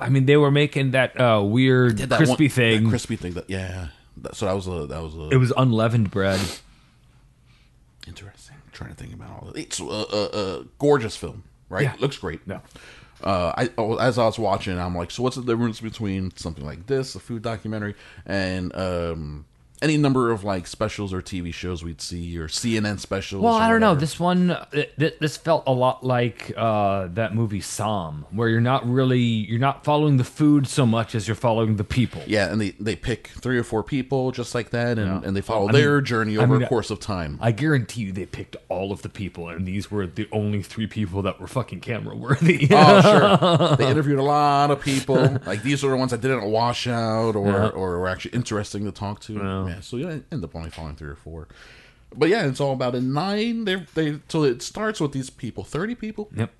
I 0.01 0.09
mean, 0.09 0.27
they 0.27 0.37
were 0.37 0.51
making 0.51 0.93
that 0.93 1.21
uh, 1.21 1.43
weird 1.45 1.99
that 1.99 2.17
crispy 2.17 2.45
one- 2.45 2.51
thing. 2.51 2.85
that 2.85 2.91
crispy 2.91 3.17
thing. 3.17 3.33
That 3.35 3.49
yeah. 3.51 3.89
That, 4.19 4.35
so 4.35 4.47
that 4.47 4.55
was 4.55 4.67
a 4.67 4.87
that 4.87 5.03
was 5.03 5.15
a 5.15 5.29
it 5.31 5.37
was 5.37 5.53
unleavened 5.57 6.11
bread. 6.11 6.41
interesting. 8.07 8.57
I'm 8.57 8.73
trying 8.73 8.91
to 8.91 8.97
think 8.97 9.15
about 9.15 9.31
all 9.31 9.49
of 9.49 9.57
it. 9.57 9.61
It's 9.61 9.81
a, 9.81 9.85
a, 9.85 10.61
a 10.61 10.65
gorgeous 10.79 11.17
film, 11.17 11.45
right? 11.69 11.85
Yeah. 11.85 11.95
Looks 11.99 12.19
great. 12.19 12.47
No. 12.47 12.61
Uh, 13.23 13.53
I 13.57 13.71
oh, 13.77 13.97
as 13.97 14.19
I 14.19 14.25
was 14.25 14.39
watching, 14.39 14.79
I'm 14.79 14.97
like, 14.97 15.11
so 15.11 15.23
what's 15.23 15.37
the 15.37 15.43
difference 15.43 15.81
between 15.81 16.35
something 16.37 16.65
like 16.65 16.87
this, 16.87 17.15
a 17.15 17.21
food 17.21 17.43
documentary, 17.43 17.95
and 18.25 18.75
um, 18.75 19.45
any 19.83 19.97
number 19.97 20.31
of 20.31 20.45
like 20.45 20.67
specials 20.67 21.13
or 21.15 21.23
TV 21.23 21.53
shows 21.55 21.83
we'd 21.83 22.01
see 22.01 22.37
or 22.39 22.49
CNN 22.49 22.99
specials. 23.01 23.43
Well, 23.43 23.55
I 23.55 23.69
don't 23.71 23.81
know. 23.81 23.95
This 23.95 24.21
one, 24.21 24.57
th- 24.73 25.15
this 25.21 25.37
felt 25.37 25.65
a 25.67 25.73
lot 25.73 26.05
like 26.05 26.53
uh, 26.57 27.09
that 27.15 27.35
movie 27.35 27.61
Somm, 27.61 28.25
where 28.31 28.49
you're 28.49 28.61
not 28.61 28.87
really 28.87 29.19
you're 29.21 29.59
not 29.59 29.85
following 29.85 30.17
the 30.19 30.25
food 30.25 30.67
so 30.67 30.85
much 30.85 31.15
as 31.15 31.27
you're 31.27 31.35
following 31.35 31.77
the 31.77 31.85
people. 31.85 32.23
Yeah, 32.27 32.53
and 32.53 32.61
they, 32.61 32.71
they 32.79 32.95
pick 32.97 33.29
three 33.29 33.57
or 33.59 33.65
four 33.65 33.83
people 33.83 34.33
just 34.33 34.55
like 34.55 34.71
that, 34.71 34.99
and, 34.99 35.07
Yeah. 35.23 35.29
and 35.29 35.37
they 35.37 35.41
follow 35.41 35.69
I 35.69 35.73
mean- 35.73 35.81
their 35.83 36.01
journey 36.01 36.37
I 36.37 36.43
over 36.43 36.55
mean, 36.55 36.63
a 36.65 36.69
course 36.69 36.91
of 36.91 37.01
time. 37.01 37.39
I 37.41 37.53
guarantee 37.53 38.03
you, 38.03 38.13
they 38.13 38.27
picked 38.27 38.57
all 38.69 38.93
of 38.93 39.03
the 39.03 39.09
people, 39.09 39.49
and 39.49 39.67
these 39.67 39.91
were 39.91 40.07
the 40.07 40.29
only 40.31 40.63
three 40.63 40.87
people 40.87 41.23
that 41.23 41.41
were 41.41 41.47
fucking 41.47 41.81
camera 41.81 42.15
worthy. 42.15 42.69
oh, 42.73 43.01
sure. 43.01 43.77
They 43.79 43.89
interviewed 43.91 44.19
a 44.19 44.23
lot 44.23 44.71
of 44.71 44.81
people. 44.83 45.39
Like 45.47 45.63
these 45.63 45.83
are 45.85 45.91
the 45.91 45.97
ones 45.97 46.11
that 46.11 46.21
didn't 46.21 46.45
wash 46.45 46.87
out 46.87 47.35
or 47.37 47.47
Yeah. 47.49 47.69
or 47.69 47.99
were 47.99 48.09
actually 48.09 48.33
interesting 48.33 48.85
to 48.85 48.93
talk 48.93 49.21
to. 49.21 49.33
Yeah, 49.35 49.70
so 49.79 49.97
you 49.97 50.25
end 50.33 50.43
up 50.43 50.57
only 50.57 50.71
following 50.71 50.97
three 50.97 51.11
or 51.11 51.15
four. 51.15 51.47
But 52.13 52.29
yeah, 52.29 52.47
it's 52.47 52.61
all 52.61 52.73
about 52.73 52.97
a 52.97 53.01
nine. 53.01 53.65
They 53.67 53.77
they 53.95 54.19
so 54.29 54.43
it 54.43 54.63
starts 54.63 55.01
with 55.01 55.13
these 55.13 55.31
people, 55.31 55.63
thirty 55.63 55.95
people. 55.95 56.29
Yep. 56.35 56.51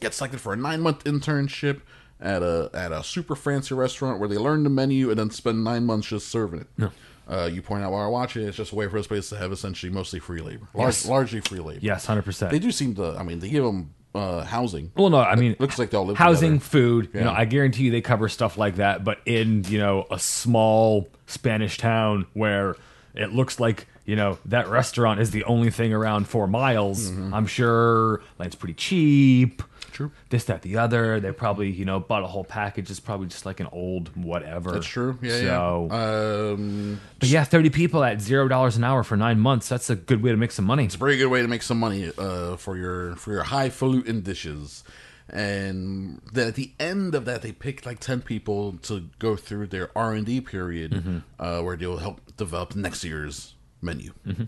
get 0.00 0.14
selected 0.14 0.40
for 0.40 0.52
a 0.52 0.56
nine 0.56 0.80
month 0.80 1.04
internship 1.04 1.82
at 2.20 2.42
a 2.42 2.70
at 2.74 2.90
a 2.90 3.04
super 3.04 3.36
fancy 3.36 3.74
restaurant 3.74 4.18
where 4.18 4.28
they 4.28 4.36
learn 4.36 4.64
the 4.64 4.70
menu 4.70 5.10
and 5.10 5.18
then 5.18 5.30
spend 5.30 5.62
nine 5.62 5.86
months 5.86 6.08
just 6.08 6.26
serving 6.28 6.60
it. 6.62 6.66
No. 6.76 6.90
Uh, 7.28 7.46
you 7.46 7.62
point 7.62 7.84
out 7.84 7.92
while 7.92 8.02
I 8.02 8.08
watch 8.08 8.36
it, 8.36 8.42
it's 8.42 8.56
just 8.56 8.72
a 8.72 8.74
way 8.74 8.88
for 8.88 9.00
place 9.04 9.28
to 9.28 9.36
have 9.36 9.52
essentially 9.52 9.92
mostly 9.92 10.18
free 10.18 10.40
labor, 10.40 10.66
Large, 10.74 10.86
Yes. 10.88 11.06
largely 11.06 11.40
free 11.40 11.60
labor. 11.60 11.78
Yes, 11.80 12.04
hundred 12.06 12.24
percent. 12.24 12.50
they 12.50 12.58
do 12.58 12.72
seem 12.72 12.96
to. 12.96 13.14
I 13.16 13.22
mean, 13.22 13.38
they 13.38 13.48
give 13.48 13.62
them 13.62 13.94
uh, 14.14 14.42
housing. 14.44 14.90
Well, 14.96 15.10
no, 15.10 15.18
I 15.20 15.36
mean, 15.36 15.52
it 15.52 15.60
looks 15.60 15.78
like 15.78 15.90
they 15.90 15.96
all 15.98 16.06
live 16.06 16.16
housing, 16.16 16.54
together. 16.54 16.64
food. 16.68 17.10
You 17.14 17.20
know, 17.22 17.32
I 17.32 17.44
guarantee 17.44 17.84
you 17.84 17.90
they 17.90 18.00
cover 18.00 18.28
stuff 18.28 18.56
like 18.58 18.76
that. 18.76 19.04
But 19.04 19.18
in 19.26 19.64
you 19.64 19.78
know 19.78 20.06
a 20.10 20.18
small 20.18 21.08
Spanish 21.26 21.78
town 21.78 22.26
where 22.34 22.76
it 23.14 23.32
looks 23.32 23.60
like 23.60 23.86
you 24.04 24.16
know 24.16 24.38
that 24.46 24.68
restaurant 24.68 25.20
is 25.20 25.30
the 25.30 25.44
only 25.44 25.70
thing 25.70 25.92
around 25.92 26.26
four 26.28 26.46
miles, 26.46 27.10
Mm-hmm. 27.10 27.34
I'm 27.34 27.46
sure 27.46 28.20
land's 28.38 28.56
pretty 28.56 28.74
cheap. 28.74 29.62
True. 29.92 30.10
This, 30.30 30.44
that, 30.44 30.62
the 30.62 30.76
other. 30.78 31.20
They 31.20 31.32
probably 31.32 31.70
you 31.70 31.84
know 31.84 32.00
bought 32.00 32.22
a 32.22 32.26
whole 32.26 32.44
package. 32.44 32.90
It's 32.90 33.00
probably 33.00 33.26
just 33.28 33.44
like 33.46 33.60
an 33.60 33.68
old 33.72 34.14
whatever. 34.16 34.72
That's 34.72 34.86
true. 34.86 35.18
Yeah, 35.22 35.36
so, 35.38 35.88
yeah. 35.90 36.50
Um, 36.52 37.00
but 37.18 37.28
yeah, 37.28 37.44
thirty 37.44 37.70
people 37.70 38.02
at 38.04 38.20
zero 38.20 38.48
dollars 38.48 38.76
an 38.76 38.84
hour 38.84 39.02
for 39.02 39.16
nine 39.16 39.38
months. 39.40 39.68
That's 39.68 39.90
a 39.90 39.96
good 39.96 40.22
way 40.22 40.30
to 40.30 40.36
make 40.36 40.52
some 40.52 40.64
money. 40.64 40.84
it's 40.84 40.94
a 40.94 40.98
very 40.98 41.16
good 41.16 41.28
way 41.28 41.42
to 41.42 41.48
make 41.48 41.62
some 41.62 41.78
money 41.78 42.10
uh, 42.18 42.56
for 42.56 42.76
your 42.76 43.16
for 43.16 43.32
your 43.32 43.44
highfalutin 43.44 44.22
dishes. 44.22 44.84
And 45.32 46.20
then 46.32 46.48
at 46.48 46.54
the 46.56 46.72
end 46.80 47.14
of 47.14 47.24
that, 47.24 47.42
they 47.42 47.52
picked 47.52 47.86
like 47.86 48.00
ten 48.00 48.20
people 48.20 48.72
to 48.82 49.08
go 49.18 49.36
through 49.36 49.68
their 49.68 49.90
R 49.96 50.14
and 50.14 50.26
D 50.26 50.40
period, 50.40 50.92
Mm-hmm. 50.92 51.18
uh, 51.38 51.62
where 51.62 51.76
they'll 51.76 51.98
help 51.98 52.20
develop 52.36 52.74
next 52.74 53.04
year's 53.04 53.54
menu. 53.80 54.12
Mm-hmm. 54.26 54.44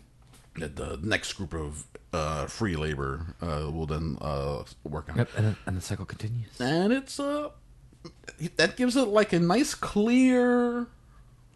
That 0.61 0.77
the 0.77 0.99
next 1.03 1.33
group 1.35 1.55
of 1.55 1.87
uh, 2.13 2.47
free 2.47 2.77
labor 2.77 3.35
uh, 3.41 3.71
will 3.73 3.87
then 3.87 4.19
uh, 4.21 4.63
work 4.85 5.09
on. 5.11 5.17
Yep, 5.19 5.29
and, 5.37 5.57
and 5.67 5.77
the 5.77 5.81
cycle 5.81 6.05
continues. 6.05 6.61
and 6.61 6.93
it's 6.93 7.19
uh 7.21 7.49
that 8.57 8.77
gives 8.77 8.97
it 8.97 9.07
like 9.09 9.33
a 9.33 9.39
nice 9.39 9.75
clear 9.75 10.89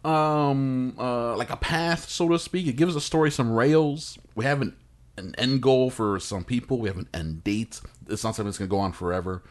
um 0.05 0.93
uh 0.97 1.35
like 1.35 1.49
a 1.49 1.57
path 1.57 2.07
so 2.09 2.29
to 2.29 2.39
speak. 2.39 2.67
It 2.67 2.73
gives 2.77 2.93
the 2.93 3.01
story 3.01 3.31
some 3.31 3.51
rails. 3.51 4.17
We 4.35 4.45
have 4.45 4.61
an, 4.61 4.75
an 5.17 5.35
end 5.37 5.61
goal 5.61 5.89
for 5.89 6.19
some 6.19 6.43
people. 6.43 6.79
We 6.79 6.87
have 6.87 6.97
an 6.97 7.09
end 7.13 7.43
date. 7.43 7.81
It's 8.07 8.23
not 8.23 8.35
something 8.35 8.45
that's 8.45 8.57
gonna 8.57 8.69
go 8.69 8.79
on 8.79 8.93
forever. 8.93 9.43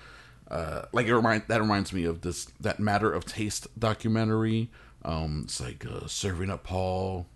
Uh 0.51 0.83
like 0.93 1.07
it 1.07 1.15
remind 1.15 1.43
that 1.49 1.61
reminds 1.61 1.93
me 1.93 2.05
of 2.05 2.23
this 2.23 2.47
that 2.61 2.81
matter 2.81 3.13
of 3.13 3.25
taste 3.27 3.67
documentary. 3.79 4.71
Um 5.05 5.43
it's 5.45 5.61
like 5.61 5.85
uh 5.85 6.07
serving 6.07 6.49
up 6.51 6.65
paul 6.65 7.27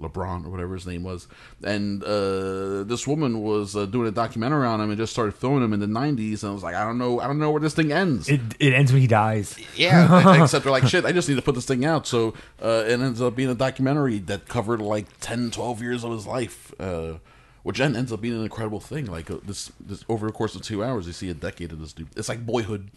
Liebrandt 0.00 0.44
or 0.44 0.50
whatever 0.50 0.74
his 0.74 0.86
name 0.86 1.04
was, 1.04 1.28
and 1.62 2.02
uh, 2.02 2.82
this 2.84 3.06
woman 3.06 3.42
was 3.42 3.76
uh, 3.76 3.86
doing 3.86 4.08
a 4.08 4.10
documentary 4.10 4.66
on 4.66 4.80
him 4.80 4.90
and 4.90 4.98
just 4.98 5.12
started 5.12 5.32
filming 5.34 5.62
him 5.62 5.72
in 5.72 5.80
the 5.80 5.86
'90s, 5.86 6.42
and 6.42 6.50
I 6.50 6.54
was 6.54 6.62
like, 6.64 6.74
I 6.74 6.84
don't 6.84 6.98
know, 6.98 7.20
I 7.20 7.26
don't 7.28 7.38
know 7.38 7.50
where 7.52 7.60
this 7.60 7.74
thing 7.74 7.92
ends. 7.92 8.28
It, 8.28 8.40
it 8.58 8.72
ends 8.72 8.92
when 8.92 9.00
he 9.02 9.06
dies. 9.06 9.56
yeah, 9.76 10.42
except 10.42 10.64
they're 10.64 10.72
like, 10.72 10.86
shit, 10.88 11.04
I 11.04 11.12
just 11.12 11.28
need 11.28 11.36
to 11.36 11.42
put 11.42 11.54
this 11.54 11.64
thing 11.66 11.84
out. 11.84 12.06
So 12.08 12.34
uh, 12.60 12.84
it 12.86 12.98
ends 13.00 13.22
up 13.22 13.36
being 13.36 13.50
a 13.50 13.54
documentary 13.54 14.18
that 14.20 14.48
covered 14.48 14.80
like 14.82 15.06
10, 15.20 15.52
12 15.52 15.80
years 15.80 16.02
of 16.04 16.10
his 16.10 16.26
life, 16.26 16.74
uh, 16.80 17.14
which 17.62 17.78
then 17.78 17.94
ends 17.94 18.12
up 18.12 18.20
being 18.20 18.34
an 18.34 18.42
incredible 18.42 18.80
thing. 18.80 19.06
Like 19.06 19.30
uh, 19.30 19.38
this, 19.44 19.70
this 19.78 20.04
over 20.08 20.26
the 20.26 20.32
course 20.32 20.56
of 20.56 20.62
two 20.62 20.82
hours, 20.82 21.06
you 21.06 21.12
see 21.12 21.30
a 21.30 21.34
decade 21.34 21.70
of 21.70 21.80
this 21.80 21.92
dude. 21.92 22.08
It's 22.16 22.28
like 22.28 22.44
Boyhood, 22.44 22.90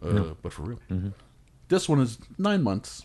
uh, 0.00 0.34
but 0.40 0.52
for 0.52 0.62
real. 0.62 0.78
This 1.68 1.88
one 1.88 2.00
is 2.00 2.18
nine 2.38 2.62
months. 2.62 3.04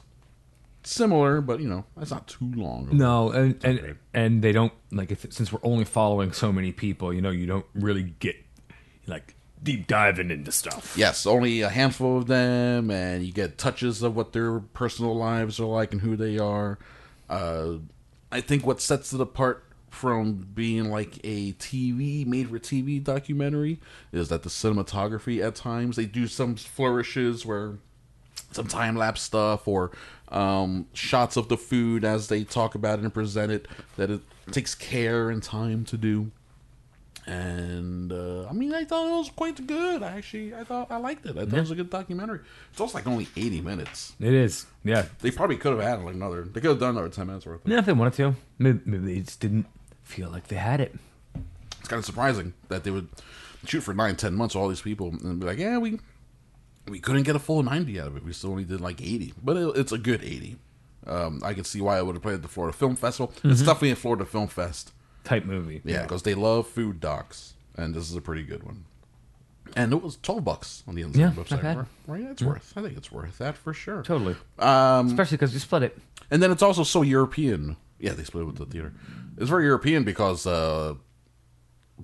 Similar, 0.86 1.42
but 1.42 1.60
you 1.60 1.70
know, 1.70 1.86
it's 2.00 2.12
not 2.12 2.28
too 2.28 2.52
long. 2.56 2.90
No, 2.92 3.32
and 3.32 3.64
and, 3.64 3.96
and 4.14 4.42
they 4.42 4.52
don't 4.52 4.74
like 4.92 5.12
if 5.12 5.26
since 5.32 5.52
we're 5.52 5.60
only 5.64 5.86
following 5.86 6.32
so 6.34 6.52
many 6.52 6.72
people, 6.72 7.14
you 7.14 7.22
know, 7.22 7.30
you 7.30 7.46
don't 7.46 7.66
really 7.74 8.04
get 8.20 8.36
like 9.08 9.36
deep 9.62 9.88
diving 9.88 10.30
into 10.30 10.52
stuff. 10.52 10.96
Yes, 10.98 11.26
only 11.26 11.62
a 11.62 11.70
handful 11.70 12.18
of 12.18 12.28
them, 12.28 12.92
and 12.92 13.26
you 13.26 13.32
get 13.32 13.58
touches 13.58 14.04
of 14.04 14.16
what 14.16 14.34
their 14.34 14.60
personal 14.60 15.16
lives 15.16 15.60
are 15.60 15.66
like 15.66 15.94
and 15.94 16.02
who 16.02 16.16
they 16.16 16.38
are. 16.38 16.78
Uh, 17.30 17.76
I 18.32 18.42
think 18.42 18.66
what 18.66 18.82
sets 18.82 19.14
it 19.14 19.22
apart 19.22 19.64
from 19.90 20.48
being 20.54 20.90
like 20.90 21.20
a 21.24 21.54
TV 21.54 22.26
made 22.26 22.50
for 22.50 22.58
TV 22.58 23.02
documentary 23.02 23.80
is 24.12 24.30
that 24.30 24.42
the 24.42 24.50
cinematography 24.50 25.42
at 25.46 25.54
times 25.54 25.96
they 25.96 26.06
do 26.06 26.28
some 26.28 26.56
flourishes 26.56 27.46
where 27.46 27.76
some 28.52 28.68
time 28.68 28.96
lapse 28.96 29.22
stuff 29.22 29.68
or 29.68 29.92
um, 30.30 30.88
shots 30.94 31.38
of 31.38 31.48
the 31.50 31.58
food 31.58 32.04
as 32.04 32.28
they 32.28 32.44
talk 32.44 32.76
about 32.76 33.00
it 33.00 33.04
and 33.04 33.14
present 33.14 33.52
it 33.52 33.68
that 33.98 34.10
it 34.10 34.22
takes 34.52 34.76
care 34.76 35.30
and 35.30 35.44
time 35.44 35.86
to 35.86 35.98
do. 35.98 36.32
And 37.26 38.12
uh, 38.12 38.48
I 38.50 38.52
mean, 38.52 38.74
I 38.74 38.84
thought 38.84 39.08
it 39.08 39.18
was 39.18 39.32
quite 39.34 39.66
good. 39.66 40.04
I 40.04 40.18
actually, 40.18 40.54
I 40.54 40.66
thought 40.66 40.92
I 40.92 40.98
liked 40.98 41.26
it. 41.26 41.38
I 41.38 41.46
thought 41.46 41.54
it 41.54 41.62
was 41.62 41.72
a 41.72 41.76
good 41.76 41.90
documentary. 41.90 42.40
It's 42.72 42.82
also 42.82 42.98
like 42.98 43.08
only 43.08 43.30
eighty 43.38 43.62
minutes. 43.62 44.14
It 44.20 44.34
is, 44.34 44.66
yeah. 44.84 45.06
They 45.22 45.32
probably 45.32 45.56
could 45.56 45.72
have 45.72 45.82
had 45.82 46.04
like 46.04 46.16
another. 46.16 46.44
They 46.44 46.60
could 46.60 46.72
have 46.72 46.80
done 46.80 46.90
another 46.90 47.08
ten 47.08 47.28
minutes 47.28 47.46
worth. 47.46 47.62
Yeah, 47.66 47.80
if 47.80 47.86
they 47.86 47.94
wanted 47.94 48.14
to, 48.16 48.36
maybe, 48.60 48.82
maybe 48.86 49.14
they 49.14 49.20
just 49.22 49.40
didn't 49.40 49.68
feel 50.04 50.30
like 50.30 50.48
they 50.48 50.58
had 50.58 50.82
it. 50.82 50.94
It's 51.80 51.88
kind 51.88 52.00
of 52.00 52.06
surprising 52.06 52.54
that 52.68 52.84
they 52.84 52.92
would 52.92 53.08
shoot 53.66 53.82
for 53.82 53.94
nine, 53.94 54.18
ten 54.18 54.34
months. 54.34 54.54
All 54.54 54.68
these 54.68 54.82
people 54.82 55.16
and 55.24 55.40
be 55.40 55.46
like, 55.46 55.60
yeah, 55.60 55.78
we 55.78 56.00
we 56.88 57.00
couldn't 57.00 57.24
get 57.24 57.36
a 57.36 57.40
full 57.40 57.64
ninety 57.64 58.00
out 58.00 58.08
of 58.08 58.18
it. 58.18 58.24
We 58.24 58.34
still 58.34 58.52
only 58.52 58.66
did 58.66 58.82
like 58.82 59.02
eighty, 59.02 59.34
but 59.44 59.58
it, 59.58 59.78
it's 59.78 59.92
a 59.92 59.98
good 59.98 60.24
eighty. 60.24 60.58
Um, 61.06 61.42
I 61.44 61.54
can 61.54 61.64
see 61.66 61.82
why 61.82 61.98
I 61.98 62.02
would 62.02 62.16
have 62.16 62.22
played 62.22 62.36
at 62.36 62.42
the 62.42 62.48
Florida 62.48 62.76
Film 62.78 62.96
Festival. 62.96 63.34
It's 63.44 63.60
definitely 63.62 63.92
a 63.92 63.96
Florida 63.96 64.26
Film 64.26 64.48
Fest. 64.48 64.94
Type 65.24 65.46
movie. 65.46 65.82
Yeah, 65.86 66.04
because 66.04 66.24
they 66.24 66.34
love 66.34 66.68
food 66.68 67.00
docs, 67.00 67.54
and 67.76 67.94
this 67.94 68.10
is 68.10 68.16
a 68.16 68.22
pretty 68.22 68.44
good 68.44 68.64
one. 68.64 68.86
And 69.76 69.92
it 69.92 70.02
was 70.04 70.18
twelve 70.18 70.44
bucks 70.44 70.84
on 70.88 70.96
the 70.96 71.02
inside 71.02 71.20
Yeah, 71.20 71.32
website. 71.32 71.88
Right? 72.08 72.24
It's 72.30 72.42
worth. 72.44 72.74
I 72.76 72.82
think 72.82 72.98
it's 72.98 73.12
worth 73.12 73.38
that 73.40 73.58
for 73.58 73.74
sure. 73.74 74.04
totally. 74.04 74.36
Um, 74.60 75.08
Especially 75.08 75.38
because 75.38 75.54
you 75.54 75.60
split 75.60 75.84
it. 75.84 75.98
and 76.30 76.42
then 76.44 76.52
it's 76.52 76.62
also 76.62 76.84
so 76.84 77.02
European. 77.02 77.76
Yeah, 78.00 78.12
they 78.14 78.24
split 78.24 78.44
it 78.44 78.48
with 78.48 78.58
the 78.58 78.66
theater. 78.66 78.94
It's 79.38 79.50
very 79.50 79.64
European 79.66 80.04
because 80.04 80.46
uh, 80.46 80.96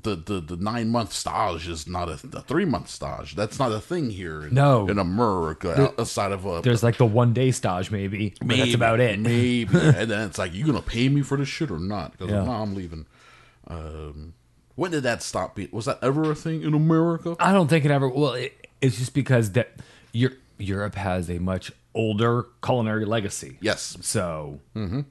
the 0.03 0.15
the 0.15 0.39
the 0.39 0.55
nine 0.57 0.89
month 0.89 1.11
stage 1.13 1.67
is 1.67 1.87
not 1.87 2.07
a, 2.09 2.13
a 2.33 2.41
three 2.41 2.65
month 2.65 2.89
stage. 2.89 3.35
That's 3.35 3.57
not 3.59 3.71
a 3.71 3.79
thing 3.79 4.11
here. 4.11 4.43
In, 4.45 4.53
No. 4.53 4.87
in 4.87 4.99
America, 4.99 5.93
outside 5.97 6.31
of 6.31 6.45
a 6.45 6.61
There's 6.61 6.83
like 6.83 6.97
the 6.97 7.05
one 7.05 7.33
day 7.33 7.51
stage, 7.51 7.89
maybe. 7.91 8.33
but 8.43 8.57
that's 8.57 8.73
about 8.75 8.99
it. 8.99 9.19
Maybe, 9.19 9.67
and 9.73 10.09
then 10.09 10.27
it's 10.27 10.37
like, 10.37 10.53
you 10.53 10.65
gonna 10.65 10.81
pay 10.81 11.09
me 11.09 11.21
for 11.21 11.37
this 11.37 11.47
shit 11.49 11.71
or 11.71 11.79
not? 11.79 12.11
Because 12.13 12.29
Yeah. 12.29 12.49
I'm 12.49 12.75
leaving. 12.75 13.05
Um, 13.67 14.33
when 14.75 14.91
did 14.91 15.03
that 15.03 15.21
stop? 15.21 15.55
Being, 15.55 15.69
was 15.71 15.85
that 15.85 15.99
ever 16.01 16.31
a 16.31 16.35
thing 16.35 16.63
in 16.63 16.73
America? 16.73 17.35
I 17.39 17.51
don't 17.51 17.67
think 17.67 17.83
it 17.85 17.91
ever. 17.91 18.07
Well, 18.07 18.33
it, 18.33 18.67
it's 18.81 18.97
just 18.97 19.13
because 19.13 19.51
that 19.53 19.71
Europe 20.57 20.95
has 20.95 21.29
a 21.29 21.39
much 21.39 21.71
older 21.93 22.45
culinary 22.63 23.05
legacy. 23.05 23.57
Yes, 23.61 23.97
So 24.01 24.59
I 24.75 25.03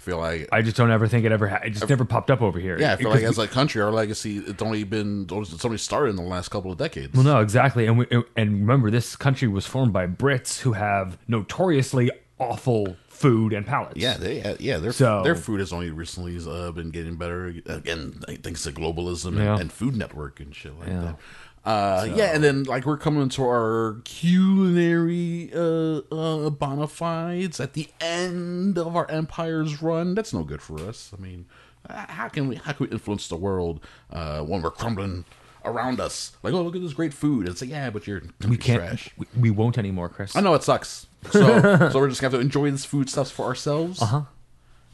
feel 0.00 0.18
like. 0.18 0.48
I 0.50 0.62
just 0.62 0.76
don't 0.76 0.90
ever 0.90 1.06
think 1.06 1.24
it 1.24 1.32
ever. 1.32 1.48
Ha- 1.48 1.60
it 1.64 1.70
just 1.70 1.88
never 1.88 2.04
popped 2.04 2.30
up 2.30 2.42
over 2.42 2.58
here. 2.58 2.78
yeah, 2.78 2.92
I 2.92 2.96
feel 2.96 3.10
like 3.10 3.22
as 3.22 3.38
a 3.38 3.46
country, 3.46 3.80
our 3.82 3.90
legacy 3.90 4.38
it's 4.38 4.62
only 4.62 4.84
been 4.84 5.26
it's 5.30 5.64
only 5.64 5.78
started 5.78 6.10
in 6.10 6.16
the 6.16 6.22
last 6.22 6.48
couple 6.48 6.72
of 6.72 6.78
decades. 6.78 7.14
Well, 7.14 7.22
no, 7.24 7.40
exactly, 7.40 7.86
and 7.86 7.98
we, 7.98 8.06
and 8.36 8.52
remember, 8.60 8.90
this 8.90 9.16
country 9.16 9.48
was 9.48 9.66
formed 9.66 9.92
by 9.92 10.06
Brits 10.06 10.60
who 10.60 10.72
have 10.72 11.18
notoriously 11.28 12.10
awful 12.38 12.96
food 13.08 13.52
and 13.52 13.66
palates. 13.66 13.96
Yeah, 14.00 14.16
they 14.16 14.56
yeah 14.60 14.78
their 14.78 14.92
So- 14.92 15.22
their 15.22 15.34
food 15.34 15.60
has 15.60 15.72
only 15.72 15.90
recently 15.90 16.38
uh, 16.48 16.72
been 16.72 16.90
getting 16.90 17.16
better 17.16 17.46
again 17.66 18.12
thanks 18.42 18.62
to 18.62 18.72
globalism 18.72 19.28
and, 19.28 19.38
Yeah. 19.38 19.58
and 19.58 19.70
Food 19.70 19.94
Network 19.96 20.40
and 20.40 20.54
shit 20.54 20.78
like 20.78 20.88
Yeah. 20.88 21.00
that. 21.02 21.16
Uh, 21.64 22.08
yeah, 22.14 22.34
and 22.34 22.42
then 22.42 22.64
like 22.64 22.86
we're 22.86 22.96
coming 22.96 23.28
to 23.28 23.42
our 23.44 23.96
culinary 24.04 25.50
uh, 25.54 26.00
uh, 26.10 26.50
bona 26.50 26.86
fides 26.86 27.60
at 27.60 27.74
the 27.74 27.88
end 28.00 28.78
of 28.78 28.96
our 28.96 29.08
empire's 29.10 29.82
run. 29.82 30.14
That's 30.14 30.32
no 30.32 30.42
good 30.42 30.62
for 30.62 30.78
us. 30.80 31.12
I 31.16 31.20
mean, 31.20 31.46
how 31.88 32.28
can 32.28 32.48
we 32.48 32.56
how 32.56 32.72
can 32.72 32.86
we 32.86 32.92
influence 32.92 33.28
the 33.28 33.36
world 33.36 33.80
uh, 34.10 34.40
when 34.40 34.62
we're 34.62 34.70
crumbling 34.70 35.24
around 35.64 36.00
us? 36.00 36.32
Like, 36.42 36.54
oh, 36.54 36.62
look 36.62 36.76
at 36.76 36.82
this 36.82 36.94
great 36.94 37.12
food. 37.12 37.46
It's 37.46 37.60
like, 37.60 37.70
yeah, 37.70 37.90
but 37.90 38.06
you're 38.06 38.22
we 38.48 38.56
can't. 38.56 38.78
trash. 38.80 39.10
We, 39.18 39.26
we 39.38 39.50
won't 39.50 39.76
anymore, 39.76 40.08
Chris. 40.08 40.34
I 40.34 40.40
know 40.40 40.54
it 40.54 40.62
sucks. 40.62 41.06
So, 41.30 41.40
so 41.90 41.98
we're 41.98 42.08
just 42.08 42.22
gonna 42.22 42.30
have 42.32 42.40
to 42.40 42.44
enjoy 42.44 42.70
this 42.70 42.86
food 42.86 43.10
stuff 43.10 43.30
for 43.30 43.44
ourselves. 43.44 44.00
Uh 44.00 44.04
Uh-huh. 44.06 44.22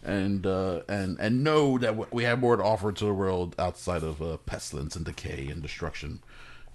and 0.02 0.44
uh, 0.46 0.80
and 0.88 1.16
and 1.20 1.44
know 1.44 1.78
that 1.78 2.12
we 2.12 2.24
have 2.24 2.40
more 2.40 2.56
to 2.56 2.62
offer 2.64 2.90
to 2.90 3.04
the 3.04 3.14
world 3.14 3.54
outside 3.58 4.02
of 4.02 4.20
uh, 4.20 4.36
pestilence 4.38 4.96
and 4.96 5.04
decay 5.04 5.46
and 5.48 5.62
destruction, 5.62 6.20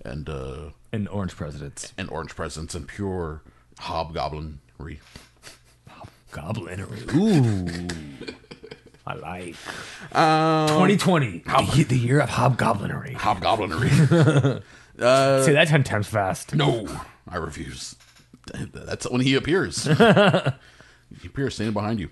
and 0.05 0.29
uh, 0.29 0.69
And 0.91 1.07
orange 1.09 1.35
presidents. 1.35 1.93
and 1.97 2.09
orange 2.09 2.35
presence 2.35 2.75
and 2.75 2.87
pure 2.87 3.41
hobgoblinry. 3.79 4.99
Goblinery. 6.31 7.13
Ooh. 7.15 7.87
I 9.05 9.13
like. 9.15 9.55
Um, 10.15 10.67
2020. 10.69 11.39
The, 11.39 11.83
the 11.83 11.97
year 11.97 12.19
of 12.21 12.29
hobgoblinery. 12.29 13.15
hobgoblinry. 13.15 13.89
Say 15.43 15.53
that 15.53 15.67
10 15.67 15.83
times 15.83 16.07
fast. 16.07 16.55
no, 16.55 16.87
I 17.27 17.37
refuse. 17.37 17.95
That's 18.73 19.09
when 19.09 19.21
he 19.21 19.35
appears. 19.35 19.83
he 19.85 21.27
appears 21.27 21.55
standing 21.55 21.73
behind 21.73 21.99
you. 21.99 22.09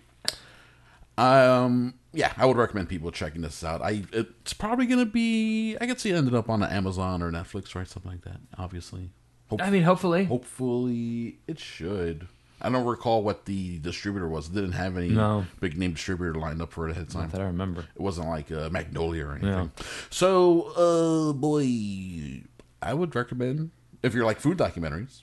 Um, 1.18 1.94
yeah, 2.14 2.34
I 2.38 2.46
would 2.46 2.58
recommend 2.58 2.90
people 2.90 3.12
checking 3.12 3.42
this 3.42 3.64
out. 3.64 3.82
I 3.82 4.04
it's 4.12 4.54
probably 4.54 4.86
gonna 4.86 5.06
be. 5.06 5.78
I 5.80 5.86
could 5.88 6.00
see 6.00 6.10
it 6.12 6.16
ended 6.16 6.34
up 6.36 6.50
on 6.50 6.64
Amazon 6.64 7.22
or 7.22 7.32
Netflix, 7.32 7.76
right? 7.76 7.88
Something 7.88 8.12
like 8.12 8.24
that. 8.24 8.38
Obviously, 8.58 9.12
Hope, 9.48 9.62
I 9.62 9.70
mean, 9.70 9.84
hopefully. 9.84 10.26
hopefully 10.26 11.40
it 11.48 11.60
should. 11.60 12.28
I 12.62 12.70
don't 12.70 12.86
recall 12.86 13.24
what 13.24 13.46
the 13.46 13.80
distributor 13.80 14.28
was. 14.28 14.50
It 14.50 14.54
didn't 14.54 14.74
have 14.74 14.98
any 14.98 15.10
No. 15.10 15.46
big 15.62 15.78
name 15.78 15.94
distributor 15.94 16.34
lined 16.38 16.62
up 16.62 16.74
for 16.74 16.88
it 16.88 16.92
ahead 16.92 17.04
of 17.04 17.10
time. 17.10 17.22
Not 17.24 17.32
that 17.32 17.42
I 17.42 17.46
remember. 17.46 17.86
It 17.96 18.02
wasn't 18.02 18.28
like 18.28 18.52
uh, 18.52 18.70
Magnolia 18.70 19.28
or 19.28 19.32
anything. 19.36 19.72
So, 20.10 21.30
uh, 21.30 21.34
boy, 21.34 22.44
I 22.82 22.94
would 22.94 23.16
recommend 23.16 23.72
if 24.04 24.14
you're 24.14 24.26
like 24.26 24.42
food 24.42 24.58
documentaries 24.58 25.22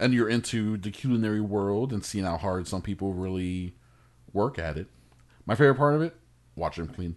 and 0.00 0.12
you're 0.12 0.28
into 0.28 0.76
the 0.76 0.90
culinary 0.90 1.40
world 1.40 1.92
and 1.92 2.04
seeing 2.04 2.24
how 2.24 2.36
hard 2.36 2.66
some 2.66 2.82
people 2.82 3.12
really 3.14 3.76
work 4.32 4.58
at 4.58 4.76
it. 4.76 4.88
My 5.46 5.54
favorite 5.54 5.76
part 5.76 5.94
of 5.94 6.02
it: 6.02 6.16
watch 6.56 6.78
him 6.78 6.88
clean. 6.88 7.16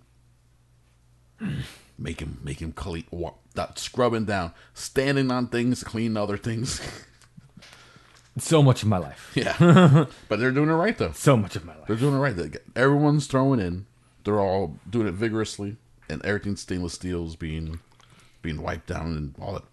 Make 1.98 2.20
him, 2.22 2.40
make 2.44 2.62
him 2.62 2.72
clean. 2.72 3.06
Wa- 3.12 3.34
that 3.56 3.78
scrubbing 3.80 4.26
down, 4.26 4.54
standing 4.74 5.32
on 5.32 5.48
things, 5.48 5.84
cleaning 5.84 6.18
other 6.18 6.38
things. 6.38 6.82
So 8.38 8.62
much 8.62 8.84
of 8.84 8.90
my 8.90 8.98
life. 8.98 9.32
yeah, 9.34 9.56
but 10.28 10.40
they're 10.40 10.52
doing 10.52 10.70
it 10.70 10.74
right 10.74 10.98
though. 10.98 11.14
So 11.14 11.38
much 11.38 11.56
of 11.56 11.64
my 11.64 11.74
life. 11.74 11.88
They're 11.88 11.96
doing 11.96 12.16
it 12.16 12.18
right. 12.18 12.58
Everyone's 12.76 13.28
throwing 13.28 13.62
in. 13.62 13.86
They're 14.26 14.42
all 14.42 14.78
doing 14.90 15.08
it 15.08 15.14
vigorously, 15.14 15.78
and 16.10 16.22
everything 16.26 16.58
stainless 16.58 16.94
steel 16.94 17.26
is 17.26 17.38
being 17.38 17.80
being 18.42 18.62
wiped 18.62 18.88
down, 18.88 19.16
and 19.16 19.36
all 19.40 19.54
that 19.54 19.64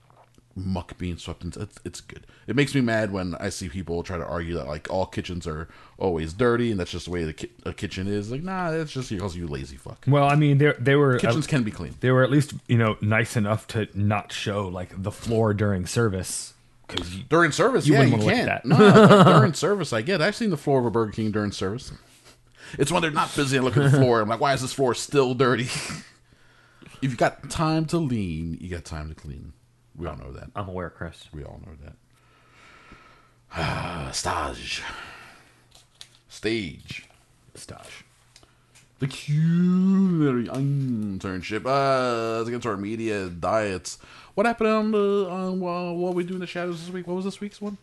muck 0.54 0.98
being 0.98 1.16
swept 1.16 1.44
into. 1.44 1.60
It's, 1.62 1.78
it's 1.84 2.00
good. 2.00 2.26
It 2.46 2.56
makes 2.56 2.74
me 2.74 2.80
mad 2.80 3.12
when 3.12 3.34
I 3.36 3.48
see 3.48 3.68
people 3.68 4.02
try 4.02 4.16
to 4.18 4.24
argue 4.24 4.54
that 4.54 4.66
like 4.66 4.90
all 4.90 5.06
kitchens 5.06 5.46
are 5.46 5.68
always 5.98 6.32
dirty, 6.32 6.70
and 6.70 6.78
that's 6.80 6.90
just 6.90 7.06
the 7.06 7.10
way 7.10 7.24
the 7.24 7.32
ki- 7.32 7.50
a 7.64 7.72
kitchen 7.72 8.06
is. 8.08 8.30
Like, 8.30 8.42
nah, 8.42 8.70
that's 8.70 8.92
just 8.92 9.10
because 9.10 9.36
you 9.36 9.46
lazy 9.46 9.76
fuck. 9.76 10.04
Well, 10.06 10.26
I 10.28 10.34
mean, 10.36 10.58
they 10.58 10.72
they 10.78 10.96
were 10.96 11.18
Kitchens 11.18 11.46
can 11.46 11.62
be 11.62 11.70
clean. 11.70 11.94
they 12.00 12.10
were 12.10 12.22
at 12.22 12.30
least 12.30 12.54
you 12.68 12.76
know 12.78 12.96
nice 13.00 13.36
enough 13.36 13.66
to 13.68 13.88
not 13.94 14.32
show 14.32 14.68
like 14.68 15.02
the 15.02 15.12
floor 15.12 15.54
during 15.54 15.86
service 15.86 16.54
because 16.88 17.08
During 17.30 17.52
service, 17.52 17.86
You 17.86 17.94
yeah, 17.94 18.02
you 18.02 18.10
wanna 18.12 18.24
look 18.24 18.34
at 18.34 18.46
can't. 18.46 18.68
that. 18.68 19.24
No, 19.24 19.38
during 19.38 19.54
service, 19.54 19.92
I 19.92 20.02
get. 20.02 20.20
I've 20.20 20.36
seen 20.36 20.50
the 20.50 20.56
floor 20.58 20.80
of 20.80 20.84
a 20.86 20.90
Burger 20.90 21.12
King 21.12 21.30
during 21.30 21.52
service. 21.52 21.92
It's 22.78 22.90
when 22.92 23.00
they're 23.02 23.10
not 23.10 23.34
busy 23.34 23.56
and 23.56 23.64
look 23.64 23.76
at 23.76 23.90
the 23.90 23.98
floor. 23.98 24.20
I'm 24.20 24.28
like, 24.28 24.40
why 24.40 24.52
is 24.54 24.60
this 24.62 24.72
floor 24.72 24.94
still 24.94 25.32
dirty? 25.34 25.64
if 27.02 27.10
you 27.10 27.16
got 27.16 27.48
time 27.50 27.84
to 27.86 27.98
lean, 27.98 28.58
you 28.60 28.68
got 28.68 28.84
time 28.84 29.08
to 29.08 29.14
clean. 29.14 29.52
We 29.96 30.06
all 30.06 30.16
know 30.16 30.32
that. 30.32 30.50
I'm 30.54 30.68
aware, 30.68 30.90
Chris. 30.90 31.28
We 31.32 31.44
all 31.44 31.60
know 31.64 31.72
that. 31.84 31.94
Ah, 33.54 34.10
stage. 34.12 34.82
Stage. 36.28 37.08
Stash. 37.54 38.04
The 38.98 39.08
culinary 39.08 40.46
internship. 40.46 41.66
Uh, 41.66 42.38
let's 42.38 42.50
get 42.50 42.62
to 42.62 42.68
our 42.68 42.76
media 42.76 43.28
diets. 43.28 43.98
What 44.34 44.46
happened 44.46 44.70
on 44.70 44.92
the 44.92 45.26
on 45.28 45.62
uh, 45.62 45.92
what 45.92 46.14
we 46.14 46.24
do 46.24 46.34
in 46.34 46.40
the 46.40 46.46
shadows 46.46 46.80
this 46.80 46.92
week? 46.92 47.06
What 47.06 47.14
was 47.14 47.24
this 47.24 47.40
week's 47.40 47.60
one? 47.60 47.78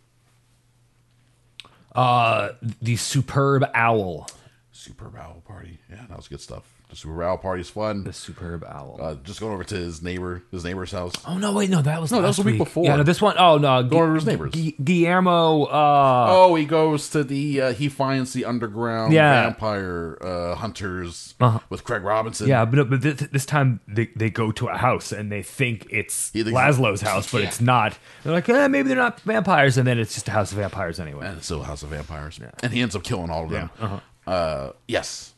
Uh, 1.94 2.54
the 2.82 2.96
superb 2.96 3.66
owl. 3.74 4.28
Superb 4.72 5.18
Owl 5.18 5.44
Party. 5.46 5.80
Yeah, 5.90 6.06
that 6.08 6.16
was 6.16 6.28
good 6.30 6.42
stuff. 6.42 6.64
The 6.90 6.96
Superb 6.96 7.22
Owl 7.22 7.38
Party 7.38 7.62
is 7.62 7.70
fun. 7.70 8.04
The 8.04 8.12
superb 8.12 8.64
owl. 8.64 8.98
Uh, 9.00 9.14
just 9.24 9.40
going 9.40 9.54
over 9.54 9.64
to 9.64 9.76
his 9.76 10.02
neighbor, 10.02 10.42
his 10.52 10.64
neighbor's 10.66 10.92
house. 10.92 11.14
oh 11.28 11.38
no, 11.38 11.54
wait, 11.54 11.70
no, 11.70 11.84
that 11.84 12.02
was 12.02 12.12
No, 12.12 12.20
that 12.20 12.28
was 12.28 12.40
last 12.40 12.44
the 12.46 12.52
week 12.52 12.58
before. 12.58 12.84
Yeah, 12.86 12.96
no, 12.96 13.04
this 13.04 13.22
one 13.22 13.36
oh 13.38 13.60
no, 13.60 13.84
Going 13.84 14.04
over 14.04 14.08
to 14.14 14.16
his 14.16 14.26
neighbors. 14.26 14.52
Gu- 14.56 14.72
Guillermo. 14.84 15.66
Uh, 15.66 16.26
Oh, 16.32 16.56
he 16.56 16.66
goes 16.66 17.08
to 17.12 17.24
the. 17.24 17.62
Uh, 17.62 17.74
he 17.74 17.90
finds 17.90 18.34
the 18.34 18.44
underground 18.46 19.14
Yeah. 19.14 19.44
vampire 19.44 20.18
uh, 20.22 20.56
hunters 20.56 21.36
Uh-huh. 21.40 21.60
with 21.70 21.84
Craig 21.84 22.02
Robinson. 22.02 22.48
yeah, 22.48 22.66
but 22.66 22.90
but 22.90 23.02
this, 23.02 23.20
this 23.32 23.46
time 23.46 23.82
they, 23.88 24.08
they 24.16 24.32
go 24.32 24.52
to 24.54 24.68
a 24.70 24.78
house 24.78 25.12
and 25.12 25.32
they 25.32 25.44
think 25.44 25.86
it's 25.92 26.32
He 26.34 26.44
thinks- 26.44 26.58
Laszlo's 26.60 27.02
house, 27.02 27.32
but 27.32 27.42
it's 27.44 27.62
not. 27.62 28.00
They're 28.24 28.34
like, 28.34 28.50
eh, 28.50 28.68
maybe 28.68 28.88
they're 28.88 28.98
not 28.98 29.20
vampires, 29.22 29.78
and 29.78 29.86
then 29.88 30.00
it's 30.00 30.16
just 30.16 30.28
a 30.28 30.32
house 30.32 30.52
of 30.52 30.58
vampires 30.58 31.00
anyway. 31.00 31.28
and 31.28 31.38
it's 31.38 31.46
still 31.46 31.62
a 31.62 31.66
House 31.66 31.84
of 31.84 31.90
Vampires, 31.90 32.40
Yeah. 32.42 32.50
and 32.64 32.74
he 32.74 32.82
ends 32.82 32.96
up 32.96 33.04
killing 33.04 33.30
all 33.30 33.44
of 33.44 33.52
them. 33.52 33.70
Uh-huh. 33.80 34.00
Uh, 34.26 34.72
yes, 34.88 35.34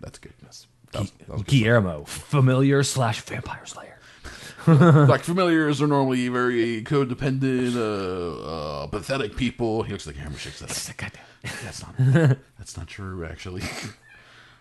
that's 0.00 0.18
good. 0.18 0.32
That's, 0.42 0.66
that 0.92 1.00
was, 1.02 1.10
that 1.10 1.28
was. 1.28 1.42
Guillermo, 1.44 2.04
familiar 2.04 2.82
slash 2.82 3.20
vampire 3.22 3.66
slayer. 3.66 3.98
like 4.66 5.22
familiars 5.22 5.80
are 5.80 5.86
normally 5.86 6.28
very 6.28 6.82
codependent, 6.82 7.76
uh, 7.76 8.82
uh, 8.82 8.86
pathetic 8.88 9.36
people. 9.36 9.82
He 9.82 9.92
looks 9.92 10.06
like 10.06 10.16
Hammer 10.16 10.36
shakes. 10.36 10.60
That's 11.64 11.82
not. 11.82 12.36
that's 12.58 12.76
not 12.76 12.86
true, 12.86 13.24
actually. 13.24 13.62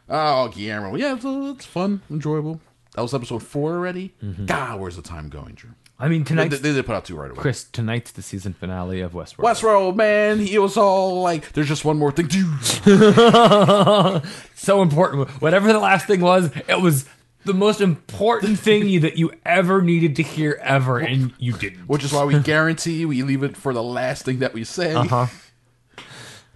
oh, 0.10 0.47
Guillermo. 0.47 0.95
Yeah, 0.95 1.15
it's, 1.15 1.25
it's 1.25 1.65
fun, 1.65 2.02
enjoyable. 2.10 2.62
That 2.95 3.02
was 3.02 3.13
episode 3.13 3.43
four 3.43 3.73
already. 3.73 4.13
God, 4.45 4.80
where's 4.80 4.95
the 4.95 5.02
time 5.02 5.28
going, 5.28 5.56
Drew? 5.56 5.71
I 6.01 6.07
mean, 6.07 6.23
They, 6.23 6.47
they 6.47 6.57
did 6.73 6.85
put 6.85 6.95
out 6.95 7.03
two 7.05 7.17
right 7.17 7.29
away. 7.29 7.41
Chris. 7.41 7.65
Tonight's 7.65 8.12
the 8.12 8.21
season 8.21 8.53
finale 8.53 9.01
of 9.01 9.12
Westworld. 9.12 9.43
Westworld, 9.43 9.95
man, 9.97 10.39
he 10.39 10.57
was 10.57 10.77
all 10.77 11.21
like, 11.21 11.51
"There's 11.51 11.67
just 11.67 11.83
one 11.83 11.97
more 11.97 12.12
thing." 12.13 12.27
Dude. 12.27 12.62
so 14.55 14.81
important. 14.81 15.29
Whatever 15.41 15.71
the 15.73 15.79
last 15.79 16.07
thing 16.07 16.21
was, 16.21 16.51
it 16.69 16.79
was 16.81 17.05
the 17.45 17.53
most 17.53 17.81
important 17.81 18.59
thing 18.67 19.01
that 19.01 19.17
you 19.17 19.31
ever 19.45 19.81
needed 19.81 20.15
to 20.17 20.23
hear 20.23 20.57
ever, 20.63 20.99
and 20.99 21.33
you 21.38 21.51
didn't. 21.53 21.88
which 21.89 22.03
is 22.05 22.13
why 22.13 22.23
we 22.23 22.39
guarantee 22.43 23.05
we 23.05 23.21
leave 23.23 23.43
it 23.43 23.57
for 23.57 23.73
the 23.73 23.83
last 23.83 24.23
thing 24.23 24.39
that 24.39 24.53
we 24.53 24.63
say, 24.63 24.93
Uh-huh. 24.93 25.27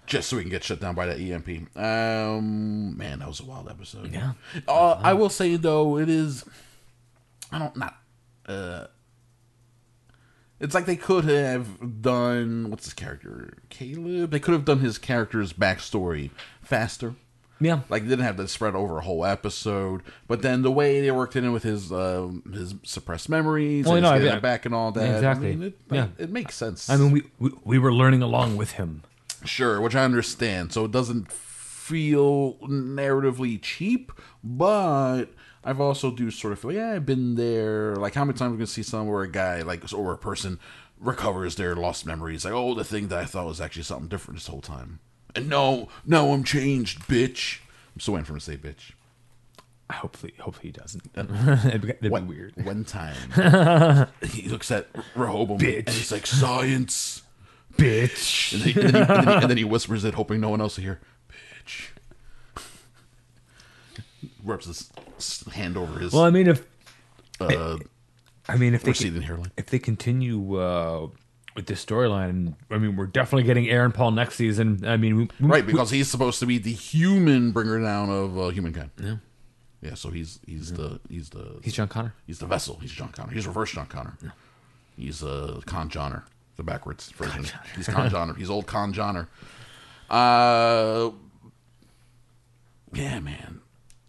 just 0.06 0.28
so 0.30 0.36
we 0.36 0.42
can 0.42 0.50
get 0.50 0.64
shut 0.64 0.80
down 0.80 0.94
by 0.94 1.04
that 1.06 1.18
EMP. 1.18 1.76
Um, 1.76 2.96
man, 2.96 3.18
that 3.18 3.28
was 3.28 3.40
a 3.40 3.44
wild 3.44 3.68
episode. 3.68 4.10
Yeah. 4.12 4.32
Uh, 4.66 4.92
I 5.02 5.12
will 5.12 5.28
say 5.30 5.56
though, 5.56 5.98
it 5.98 6.08
is. 6.08 6.44
I 7.52 7.58
don't 7.58 7.76
not. 7.76 7.96
Uh, 8.46 8.86
it's 10.60 10.74
like 10.74 10.86
they 10.86 10.96
could 10.96 11.24
have 11.24 12.00
done 12.02 12.70
what's 12.70 12.84
his 12.84 12.94
character, 12.94 13.54
Caleb. 13.70 14.30
They 14.30 14.40
could 14.40 14.52
have 14.54 14.64
done 14.64 14.78
his 14.80 14.98
character's 14.98 15.52
backstory 15.52 16.30
faster. 16.62 17.14
Yeah. 17.60 17.80
Like 17.88 18.02
they 18.02 18.08
didn't 18.08 18.24
have 18.24 18.36
to 18.38 18.48
spread 18.48 18.74
over 18.74 18.98
a 18.98 19.00
whole 19.02 19.24
episode, 19.24 20.02
but 20.26 20.42
then 20.42 20.62
the 20.62 20.72
way 20.72 21.00
they 21.00 21.10
worked 21.12 21.36
it 21.36 21.44
in 21.44 21.52
with 21.52 21.62
his 21.62 21.92
um, 21.92 22.42
his 22.52 22.74
suppressed 22.82 23.28
memories 23.28 23.86
Well, 23.86 23.94
and 23.94 24.02
no, 24.02 24.12
his 24.12 24.22
getting 24.22 24.34
yeah. 24.36 24.40
back 24.40 24.66
and 24.66 24.74
all 24.74 24.90
that. 24.92 25.14
Exactly. 25.14 25.52
I 25.52 25.56
mean, 25.56 25.62
it, 25.68 25.78
Yeah. 25.90 26.08
it 26.18 26.30
makes 26.30 26.56
sense. 26.56 26.90
I 26.90 26.96
mean, 26.96 27.12
we, 27.12 27.22
we 27.38 27.50
we 27.64 27.78
were 27.78 27.92
learning 27.92 28.22
along 28.22 28.56
with 28.56 28.72
him. 28.72 29.02
sure, 29.44 29.80
which 29.80 29.94
I 29.94 30.04
understand. 30.04 30.72
So 30.72 30.84
it 30.84 30.90
doesn't 30.90 31.30
feel 31.30 32.54
narratively 32.66 33.60
cheap, 33.62 34.10
but 34.42 35.26
I've 35.64 35.80
also 35.80 36.10
do 36.10 36.30
sort 36.30 36.52
of 36.52 36.58
feel, 36.60 36.72
yeah, 36.72 36.92
I've 36.92 37.06
been 37.06 37.36
there. 37.36 37.96
Like 37.96 38.14
how 38.14 38.24
many 38.24 38.36
times 38.38 38.52
we 38.52 38.58
can 38.58 38.66
see 38.66 38.82
some 38.82 39.06
where 39.06 39.22
a 39.22 39.30
guy 39.30 39.62
like 39.62 39.82
or 39.92 40.12
a 40.12 40.18
person 40.18 40.58
recovers 41.00 41.56
their 41.56 41.74
lost 41.74 42.06
memories, 42.06 42.44
like 42.44 42.54
oh, 42.54 42.74
the 42.74 42.84
thing 42.84 43.08
that 43.08 43.18
I 43.18 43.24
thought 43.24 43.46
was 43.46 43.60
actually 43.60 43.82
something 43.84 44.08
different 44.08 44.38
this 44.38 44.46
whole 44.46 44.60
time, 44.60 45.00
and 45.34 45.48
no, 45.48 45.88
no, 46.06 46.32
I'm 46.32 46.44
changed, 46.44 47.00
bitch. 47.08 47.60
I'm 47.94 48.00
still 48.00 48.14
waiting 48.14 48.24
for 48.26 48.32
him 48.34 48.38
to 48.40 48.44
say 48.44 48.56
bitch. 48.56 48.92
I 49.90 49.94
hopefully, 49.94 50.32
hopefully 50.40 50.68
he 50.68 50.72
doesn't. 50.72 51.12
That'd 51.14 51.80
be, 51.82 51.86
that'd 51.88 52.10
One- 52.10 52.26
be 52.26 52.34
weird. 52.34 52.54
One 52.64 52.84
time, 52.84 53.16
he 54.22 54.48
looks 54.48 54.70
at 54.70 54.88
Rehoboam 55.14 55.58
Bitch. 55.58 55.86
and 55.86 55.88
he's 55.90 56.12
like, 56.12 56.26
"Science." 56.26 57.22
Bitch. 57.76 58.52
And, 58.54 58.62
he, 58.62 58.80
and, 58.80 58.90
then 58.90 58.94
he, 58.94 59.00
and, 59.00 59.08
then 59.08 59.26
he, 59.26 59.32
and 59.42 59.50
then 59.50 59.56
he 59.56 59.64
whispers 59.74 60.04
it, 60.04 60.14
hoping 60.14 60.40
no 60.40 60.48
one 60.50 60.60
else 60.60 60.76
will 60.76 60.84
hear. 60.84 61.00
Bitch. 61.28 61.88
Rubs 64.44 64.66
his 64.66 64.90
hand 65.52 65.76
over 65.76 65.98
his 65.98 66.12
Well, 66.12 66.22
I 66.22 66.30
mean, 66.30 66.46
if 66.48 66.64
uh, 67.40 67.78
I 68.48 68.56
mean 68.56 68.74
if 68.74 68.82
they 68.82 68.90
receding 68.90 69.22
hairline. 69.22 69.50
if 69.56 69.66
they 69.66 69.78
continue 69.78 70.56
uh, 70.58 71.08
with 71.56 71.66
this 71.66 71.84
storyline, 71.84 72.54
I 72.70 72.78
mean, 72.78 72.96
we're 72.96 73.06
definitely 73.06 73.44
getting 73.44 73.68
Aaron 73.68 73.92
Paul 73.92 74.10
next 74.10 74.34
season. 74.36 74.84
I 74.86 74.96
mean, 74.96 75.16
we, 75.16 75.22
we- 75.40 75.48
Right, 75.48 75.66
because 75.66 75.90
he's 75.90 76.08
supposed 76.10 76.38
to 76.40 76.46
be 76.46 76.58
the 76.58 76.72
human 76.72 77.52
bringer 77.52 77.80
down 77.80 78.10
of 78.10 78.38
uh, 78.38 78.48
humankind. 78.48 78.90
Yeah. 79.02 79.16
Yeah, 79.80 79.94
so 79.94 80.10
he's 80.10 80.40
he's 80.46 80.72
the 80.72 80.98
he's 81.10 81.28
the 81.30 81.58
he's 81.62 81.74
John 81.74 81.88
Connor. 81.88 82.14
he's 82.26 82.38
the 82.38 82.46
vessel. 82.46 82.78
He's 82.80 82.90
John 82.90 83.10
Connor. 83.10 83.32
He's 83.34 83.46
reverse 83.46 83.72
John 83.72 83.84
Connor. 83.86 84.16
Yeah. 84.22 84.30
He's 84.96 85.22
uh, 85.22 85.60
Con 85.66 85.90
Johnner, 85.90 86.24
the 86.56 86.62
backwards 86.62 87.10
version. 87.10 87.44
He's 87.76 87.86
Con 87.88 88.08
Johnner. 88.14 88.32
He's 88.34 88.48
old 88.48 88.66
Con 88.66 88.92
Johnner. 88.94 89.28
Uh, 90.08 91.10
yeah, 92.94 93.20
man, 93.20 93.60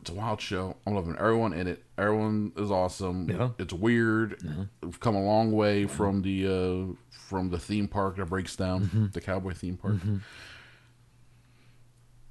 it's 0.06 0.12
a 0.12 0.14
wild 0.14 0.40
show. 0.40 0.76
I'm 0.86 0.94
loving 0.94 1.16
everyone 1.18 1.54
in 1.54 1.66
it. 1.66 1.84
Everyone 1.98 2.52
is 2.58 2.70
awesome. 2.70 3.28
Yeah. 3.28 3.50
It's 3.58 3.74
weird. 3.74 4.40
Mm-hmm. 4.40 4.64
We've 4.84 5.00
come 5.00 5.16
a 5.16 5.24
long 5.24 5.52
way 5.52 5.88
from 5.88 6.22
the 6.22 6.46
uh, 6.46 6.94
from 7.10 7.50
the 7.50 7.58
theme 7.58 7.88
park 7.88 8.18
that 8.18 8.28
breaks 8.28 8.56
down 8.56 8.84
mm-hmm. 8.84 9.06
the 9.14 9.22
cowboy 9.22 9.54
theme 9.54 9.78
park. 9.78 9.96
Mm-hmm. 9.96 10.18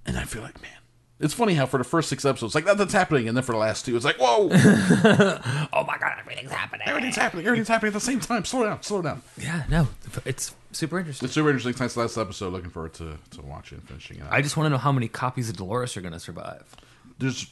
And 0.06 0.16
I 0.16 0.22
feel 0.22 0.42
like, 0.42 0.62
man, 0.62 0.70
it's 1.18 1.34
funny 1.34 1.54
how 1.54 1.66
for 1.66 1.78
the 1.78 1.84
first 1.84 2.08
six 2.08 2.24
episodes, 2.24 2.54
like 2.54 2.64
nothing's 2.64 2.92
happening, 2.92 3.26
and 3.26 3.36
then 3.36 3.42
for 3.42 3.52
the 3.52 3.58
last 3.58 3.84
two, 3.84 3.96
it's 3.96 4.04
like, 4.04 4.18
whoa, 4.20 4.50
Oh 5.72 5.84
my 5.84 5.98
god, 5.98 6.14
everything's 6.20 6.52
happening. 6.52 6.86
everything's 6.86 7.16
happening, 7.16 7.44
everything's 7.44 7.66
happening 7.66 7.88
at 7.88 7.94
the 7.94 8.00
same 8.00 8.20
time. 8.20 8.44
Slow 8.44 8.62
down, 8.62 8.82
slow 8.84 9.02
down. 9.02 9.20
Yeah, 9.36 9.64
no, 9.68 9.88
it's 10.24 10.54
super 10.70 11.00
interesting. 11.00 11.26
It's 11.26 11.34
super 11.34 11.48
interesting. 11.48 11.72
Thanks 11.72 11.94
to 11.94 12.00
last 12.00 12.16
episode. 12.18 12.52
Looking 12.52 12.70
forward 12.70 12.94
to 12.94 13.18
to 13.32 13.42
watching 13.42 13.78
and 13.78 13.88
finishing 13.88 14.18
it. 14.18 14.22
out. 14.22 14.32
I 14.32 14.42
just 14.42 14.56
want 14.56 14.66
to 14.66 14.70
know 14.70 14.78
how 14.78 14.92
many 14.92 15.08
copies 15.08 15.48
of 15.48 15.56
Dolores 15.56 15.96
are 15.96 16.02
going 16.02 16.12
to 16.12 16.20
survive. 16.20 16.76
There's 17.18 17.50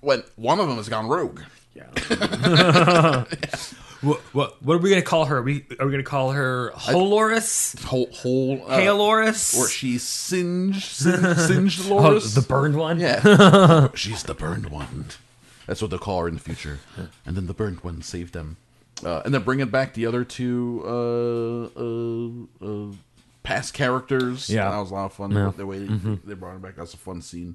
when 0.00 0.22
one 0.36 0.60
of 0.60 0.68
them 0.68 0.76
has 0.76 0.88
gone 0.88 1.06
rogue. 1.06 1.40
Yeah. 1.74 1.86
what, 4.00 4.20
what 4.32 4.62
what 4.62 4.74
are 4.74 4.78
we 4.78 4.90
going 4.90 5.02
to 5.02 5.06
call 5.06 5.26
her? 5.26 5.38
Are 5.38 5.42
we 5.42 5.64
are 5.78 5.86
we 5.86 5.92
going 5.92 6.04
to 6.04 6.10
call 6.10 6.32
her 6.32 6.72
Holoris? 6.74 7.82
Whole 7.84 8.08
whole 8.12 8.62
uh, 8.66 8.78
Haloris? 8.78 9.58
or 9.58 9.68
she's 9.68 10.02
singed, 10.02 10.82
singed, 10.82 11.40
singed 11.40 11.80
Oh, 11.90 12.18
the 12.18 12.42
burned 12.42 12.76
one? 12.76 12.98
Yeah. 12.98 13.88
She's 13.94 14.22
the 14.22 14.34
burned 14.34 14.66
one. 14.70 15.06
That's 15.66 15.80
what 15.80 15.90
they'll 15.90 16.00
call 16.00 16.22
her 16.22 16.28
in 16.28 16.34
the 16.34 16.40
future. 16.40 16.80
And 17.24 17.36
then 17.36 17.46
the 17.46 17.54
burned 17.54 17.80
one 17.80 18.02
saved 18.02 18.32
them. 18.32 18.56
Uh, 19.04 19.22
and 19.24 19.32
then 19.32 19.42
bringing 19.42 19.68
back 19.68 19.94
the 19.94 20.06
other 20.06 20.24
two 20.24 20.82
uh, 20.84 21.80
uh, 21.80 22.66
uh, 22.66 22.92
past 23.42 23.72
characters. 23.72 24.50
Yeah. 24.50 24.70
That 24.70 24.78
was 24.78 24.90
a 24.90 24.94
lot 24.94 25.06
of 25.06 25.12
fun. 25.12 25.30
Yeah. 25.30 25.52
The 25.56 25.66
way 25.66 25.78
they, 25.78 26.18
they 26.24 26.34
brought 26.34 26.56
it 26.56 26.62
back. 26.62 26.76
That's 26.76 26.94
a 26.94 26.98
fun 26.98 27.22
scene. 27.22 27.54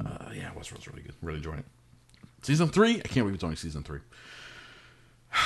Uh, 0.00 0.30
yeah, 0.34 0.50
Westworld's 0.56 0.86
really 0.88 1.02
good. 1.02 1.14
Really 1.22 1.38
enjoying 1.38 1.58
it. 1.60 1.64
Season 2.42 2.68
three? 2.68 2.96
I 2.96 3.08
can't 3.08 3.14
believe 3.24 3.34
it's 3.34 3.44
only 3.44 3.56
season 3.56 3.82
three. 3.82 4.00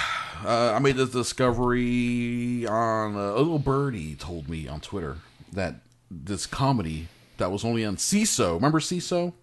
Uh, 0.43 0.73
I 0.75 0.79
made 0.79 0.97
this 0.97 1.11
discovery 1.11 2.67
on 2.67 3.15
uh, 3.15 3.19
a 3.35 3.37
little 3.37 3.59
birdie 3.59 4.15
told 4.15 4.49
me 4.49 4.67
on 4.67 4.81
Twitter 4.81 5.19
that 5.53 5.75
this 6.11 6.47
comedy 6.47 7.09
that 7.37 7.53
was 7.53 7.63
only 7.63 7.85
on 7.85 7.97
Seeso. 7.97 8.55
Remember 8.55 8.81
Seeso? 8.81 9.35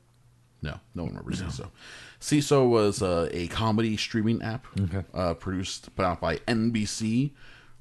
No, 0.64 0.80
no 0.96 1.04
one 1.04 1.12
remembers 1.16 1.40
Seeso. 1.44 1.70
Seeso 2.20 2.68
was 2.68 3.04
uh, 3.04 3.30
a 3.32 3.46
comedy 3.50 3.96
streaming 3.96 4.42
app 4.42 4.66
Okay. 4.80 5.04
uh, 5.14 5.36
produced 5.36 5.96
put 5.96 6.04
out 6.04 6.20
by 6.20 6.38
NBC. 6.38 7.34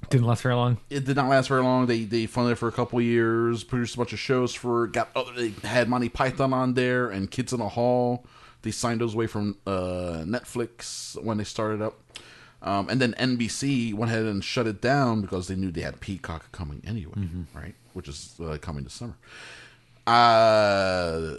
Didn't 0.08 0.26
last 0.26 0.42
very 0.42 0.54
long. 0.54 0.78
It 0.88 1.04
did 1.04 1.16
not 1.16 1.28
last 1.28 1.48
very 1.48 1.62
long. 1.62 1.86
They 1.86 2.04
they 2.04 2.26
funded 2.26 2.52
it 2.52 2.56
for 2.56 2.68
a 2.68 2.72
couple 2.72 3.00
years, 3.00 3.64
produced 3.64 3.94
a 3.94 3.98
bunch 3.98 4.12
of 4.12 4.18
shows 4.20 4.54
for 4.54 4.86
got 4.86 5.10
other 5.16 5.32
they 5.32 5.52
had 5.66 5.88
Monty 5.88 6.08
Python 6.08 6.52
on 6.52 6.74
there 6.74 7.08
and 7.10 7.30
Kids 7.30 7.52
in 7.52 7.58
the 7.58 7.70
Hall. 7.70 8.24
They 8.62 8.70
signed 8.70 9.00
those 9.00 9.14
away 9.14 9.26
from 9.26 9.56
uh, 9.66 10.22
Netflix 10.24 11.20
when 11.22 11.38
they 11.38 11.44
started 11.44 11.82
up. 11.82 12.00
Um, 12.62 12.88
and 12.88 13.00
then 13.00 13.12
NBC 13.14 13.94
went 13.94 14.10
ahead 14.10 14.24
and 14.24 14.42
shut 14.42 14.66
it 14.66 14.80
down 14.80 15.20
because 15.20 15.46
they 15.46 15.54
knew 15.54 15.70
they 15.70 15.82
had 15.82 16.00
Peacock 16.00 16.50
coming 16.52 16.82
anyway, 16.86 17.12
right? 17.54 17.74
Which 17.92 18.08
is 18.08 18.34
uh, 18.42 18.58
coming 18.60 18.84
this 18.84 18.94
summer. 18.94 19.16
Uh, 20.06 21.36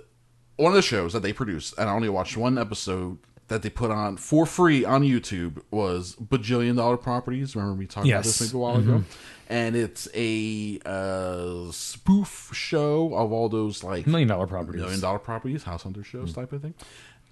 one 0.57 0.71
of 0.71 0.75
the 0.75 0.81
shows 0.81 1.13
that 1.13 1.21
they 1.23 1.33
produced, 1.33 1.73
and 1.77 1.89
I 1.89 1.93
only 1.93 2.09
watched 2.09 2.37
one 2.37 2.57
episode 2.57 3.17
that 3.47 3.61
they 3.61 3.69
put 3.69 3.91
on 3.91 4.17
for 4.17 4.45
free 4.45 4.83
on 4.83 5.03
YouTube 5.03 5.61
was 5.71 6.15
Bajillion 6.15 6.75
Dollar 6.77 6.97
Properties. 6.97 7.55
Remember 7.55 7.79
me 7.79 7.85
talking 7.85 8.11
about 8.11 8.23
this 8.25 8.41
maybe 8.41 8.55
a 8.55 8.57
while 8.57 8.77
ago? 8.77 9.03
And 9.49 9.75
it's 9.77 10.09
a 10.13 10.79
uh, 10.85 11.71
spoof 11.71 12.49
show 12.53 13.13
of 13.13 13.31
all 13.31 13.47
those 13.47 13.83
like 13.83 14.05
Million 14.05 14.27
dollar 14.27 14.47
properties. 14.47 14.81
million 14.81 14.99
dollar 14.99 15.19
properties, 15.19 15.63
house 15.63 15.83
hunter 15.83 16.03
shows 16.03 16.33
type 16.33 16.51
of 16.51 16.61
thing. 16.61 16.73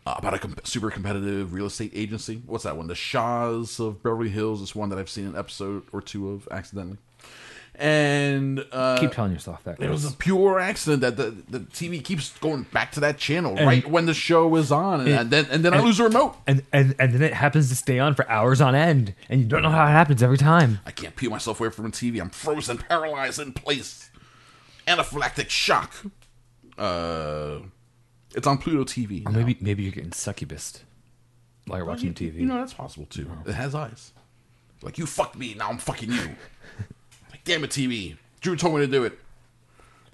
Uh, 0.08 0.14
about 0.18 0.34
a 0.36 0.40
com- 0.40 0.56
super 0.64 0.92
competitive 0.92 1.52
real 1.52 1.66
estate 1.66 1.92
agency. 1.94 2.42
What's 2.46 2.64
that 2.64 2.78
one? 2.78 2.88
The 2.88 2.96
Shaws 2.96 3.80
of 3.80 4.02
Beverly 4.04 4.30
Hills 4.30 4.62
is 4.62 4.76
one 4.76 4.90
that 4.90 5.00
I've 5.00 5.10
seen 5.10 5.26
an 5.26 5.36
episode 5.36 5.84
or 5.92 6.00
two 6.02 6.30
of 6.30 6.48
accidentally. 6.52 7.00
And 7.78 8.66
uh, 8.72 8.98
Keep 9.00 9.12
telling 9.12 9.32
yourself 9.32 9.64
that. 9.66 9.82
it 9.82 9.90
was 9.90 10.06
a 10.06 10.12
pure 10.16 10.60
accident 10.60 11.02
that 11.02 11.18
the, 11.18 11.32
the 11.50 11.60
TV 11.60 12.04
keeps 12.04 12.38
going 12.40 12.64
back 12.72 12.92
to 12.94 13.00
that 13.02 13.18
channel 13.18 13.56
right 13.56 13.86
when 13.90 14.06
the 14.06 14.14
show 14.14 14.56
is 14.56 14.72
on, 14.72 15.02
and, 15.02 15.10
and 15.10 15.30
then 15.32 15.46
and 15.52 15.66
then 15.66 15.74
I 15.74 15.82
lose 15.82 15.98
the 15.98 16.06
remote. 16.06 16.36
and, 16.48 16.64
and 16.72 16.96
and 17.00 17.14
then 17.14 17.22
it 17.22 17.34
happens 17.34 17.70
to 17.70 17.76
stay 17.76 18.00
on 18.00 18.16
for 18.16 18.30
hours 18.30 18.62
on 18.62 18.76
end, 18.76 19.14
and 19.30 19.42
you 19.42 19.48
don't 19.48 19.62
know 19.62 19.70
how 19.70 19.84
it 19.86 19.90
happens 19.90 20.24
every 20.24 20.38
time. 20.38 20.80
I 20.86 20.92
can't 20.92 21.16
peel 21.16 21.32
myself 21.32 21.60
away 21.60 21.70
from 21.70 21.86
the 21.86 21.92
TV. 21.92 22.22
I'm 22.22 22.30
frozen, 22.30 22.78
paralyzed 22.78 23.40
in 23.40 23.52
place. 23.54 24.10
Anaphylactic 24.88 25.50
shock. 25.50 25.94
Uh, 26.78 27.60
it's 28.36 28.48
on 28.48 28.58
Pluto 28.58 28.84
TV. 28.84 29.26
Or 29.26 29.32
now. 29.32 29.40
maybe 29.40 29.58
maybe 29.60 29.84
you're 29.84 29.92
getting 29.92 30.12
succubus 30.12 30.84
while 31.68 31.80
you're 31.80 31.88
watching 31.88 32.08
you, 32.08 32.14
the 32.14 32.32
TV. 32.32 32.40
You 32.42 32.46
know 32.46 32.58
that's 32.58 32.74
possible 32.74 33.06
too. 33.08 33.30
It 33.46 33.54
has 33.54 33.76
eyes. 33.76 34.14
Like 34.82 34.98
you 34.98 35.06
fucked 35.06 35.38
me, 35.38 35.56
now 35.56 35.70
I'm 35.70 35.78
fucking 35.78 36.12
you. 36.12 36.36
damn 37.46 37.64
it, 37.64 37.70
TV. 37.70 38.18
Drew 38.42 38.56
told 38.56 38.76
me 38.76 38.82
to 38.82 38.92
do 38.92 39.04
it. 39.06 39.18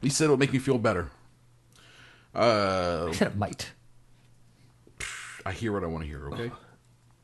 He 0.02 0.10
said 0.10 0.26
it 0.26 0.30
would 0.30 0.40
make 0.40 0.54
me 0.54 0.60
feel 0.60 0.78
better. 0.78 1.10
Uh, 2.34 3.08
I 3.10 3.12
said 3.14 3.30
it 3.30 3.38
might. 3.38 3.72
I 5.46 5.52
hear 5.52 5.74
what 5.74 5.84
I 5.84 5.88
want 5.88 6.04
to 6.04 6.08
hear. 6.08 6.30
Okay. 6.32 6.52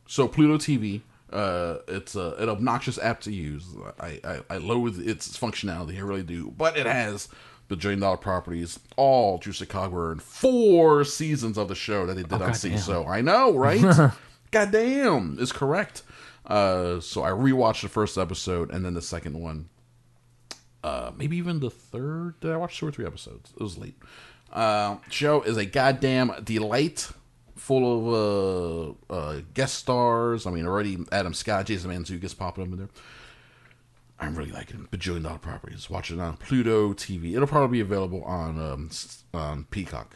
So 0.07 0.27
Pluto 0.27 0.57
TV, 0.57 1.01
uh, 1.31 1.77
it's 1.87 2.15
a, 2.15 2.33
an 2.39 2.49
obnoxious 2.49 2.97
app 2.97 3.21
to 3.21 3.31
use. 3.31 3.65
I, 3.99 4.19
I 4.23 4.39
I 4.49 4.57
loathe 4.57 5.07
its 5.07 5.37
functionality. 5.37 5.97
I 5.97 6.01
really 6.01 6.23
do. 6.23 6.53
But 6.57 6.77
it 6.77 6.85
has 6.85 7.29
bajillion 7.69 8.01
dollar 8.01 8.17
properties. 8.17 8.79
All 8.95 9.37
Drew 9.37 9.53
Chicago 9.53 10.11
and 10.11 10.21
four 10.21 11.03
seasons 11.03 11.57
of 11.57 11.67
the 11.67 11.75
show 11.75 12.05
that 12.05 12.15
they 12.15 12.23
did 12.23 12.33
on 12.33 12.39
goddamn. 12.39 12.77
So 12.77 13.05
I 13.05 13.21
know, 13.21 13.55
right? 13.55 14.11
Goddamn, 14.51 15.37
is 15.41 15.51
correct. 15.51 16.03
Uh, 16.45 17.01
so 17.01 17.23
I 17.23 17.31
rewatched 17.31 17.81
the 17.81 17.89
first 17.89 18.17
episode 18.17 18.71
and 18.71 18.85
then 18.85 18.93
the 18.93 19.01
second 19.01 19.37
one. 19.37 19.67
Uh, 20.87 21.11
maybe 21.17 21.35
even 21.35 21.59
the 21.59 21.69
third. 21.69 22.39
Did 22.39 22.51
I 22.51 22.57
watch 22.57 22.77
two 22.77 22.87
or 22.87 22.91
three 22.91 23.05
episodes? 23.05 23.51
It 23.51 23.61
was 23.61 23.77
late. 23.77 23.97
Uh, 24.53 24.97
show 25.09 25.41
is 25.41 25.57
a 25.57 25.65
goddamn 25.65 26.31
delight, 26.45 27.11
full 27.57 27.83
of 27.97 28.95
uh, 29.11 29.13
uh, 29.13 29.41
guest 29.53 29.75
stars. 29.75 30.47
I 30.47 30.51
mean, 30.51 30.65
already 30.65 30.97
Adam 31.11 31.33
Scott, 31.33 31.65
Jason 31.65 31.91
Mantzoukas 31.91 32.37
popping 32.37 32.63
up 32.63 32.69
in 32.71 32.77
there. 32.77 32.89
I'm 34.17 34.35
really 34.35 34.51
liking 34.51 34.87
it. 34.89 34.97
Bajillion 34.97 35.23
dollar 35.23 35.39
properties. 35.39 35.89
Watch 35.89 36.09
it 36.09 36.19
on 36.19 36.37
Pluto 36.37 36.93
TV. 36.93 37.35
It'll 37.35 37.47
probably 37.47 37.79
be 37.79 37.81
available 37.81 38.23
on 38.23 38.57
um, 38.57 38.89
on 39.33 39.65
Peacock 39.65 40.15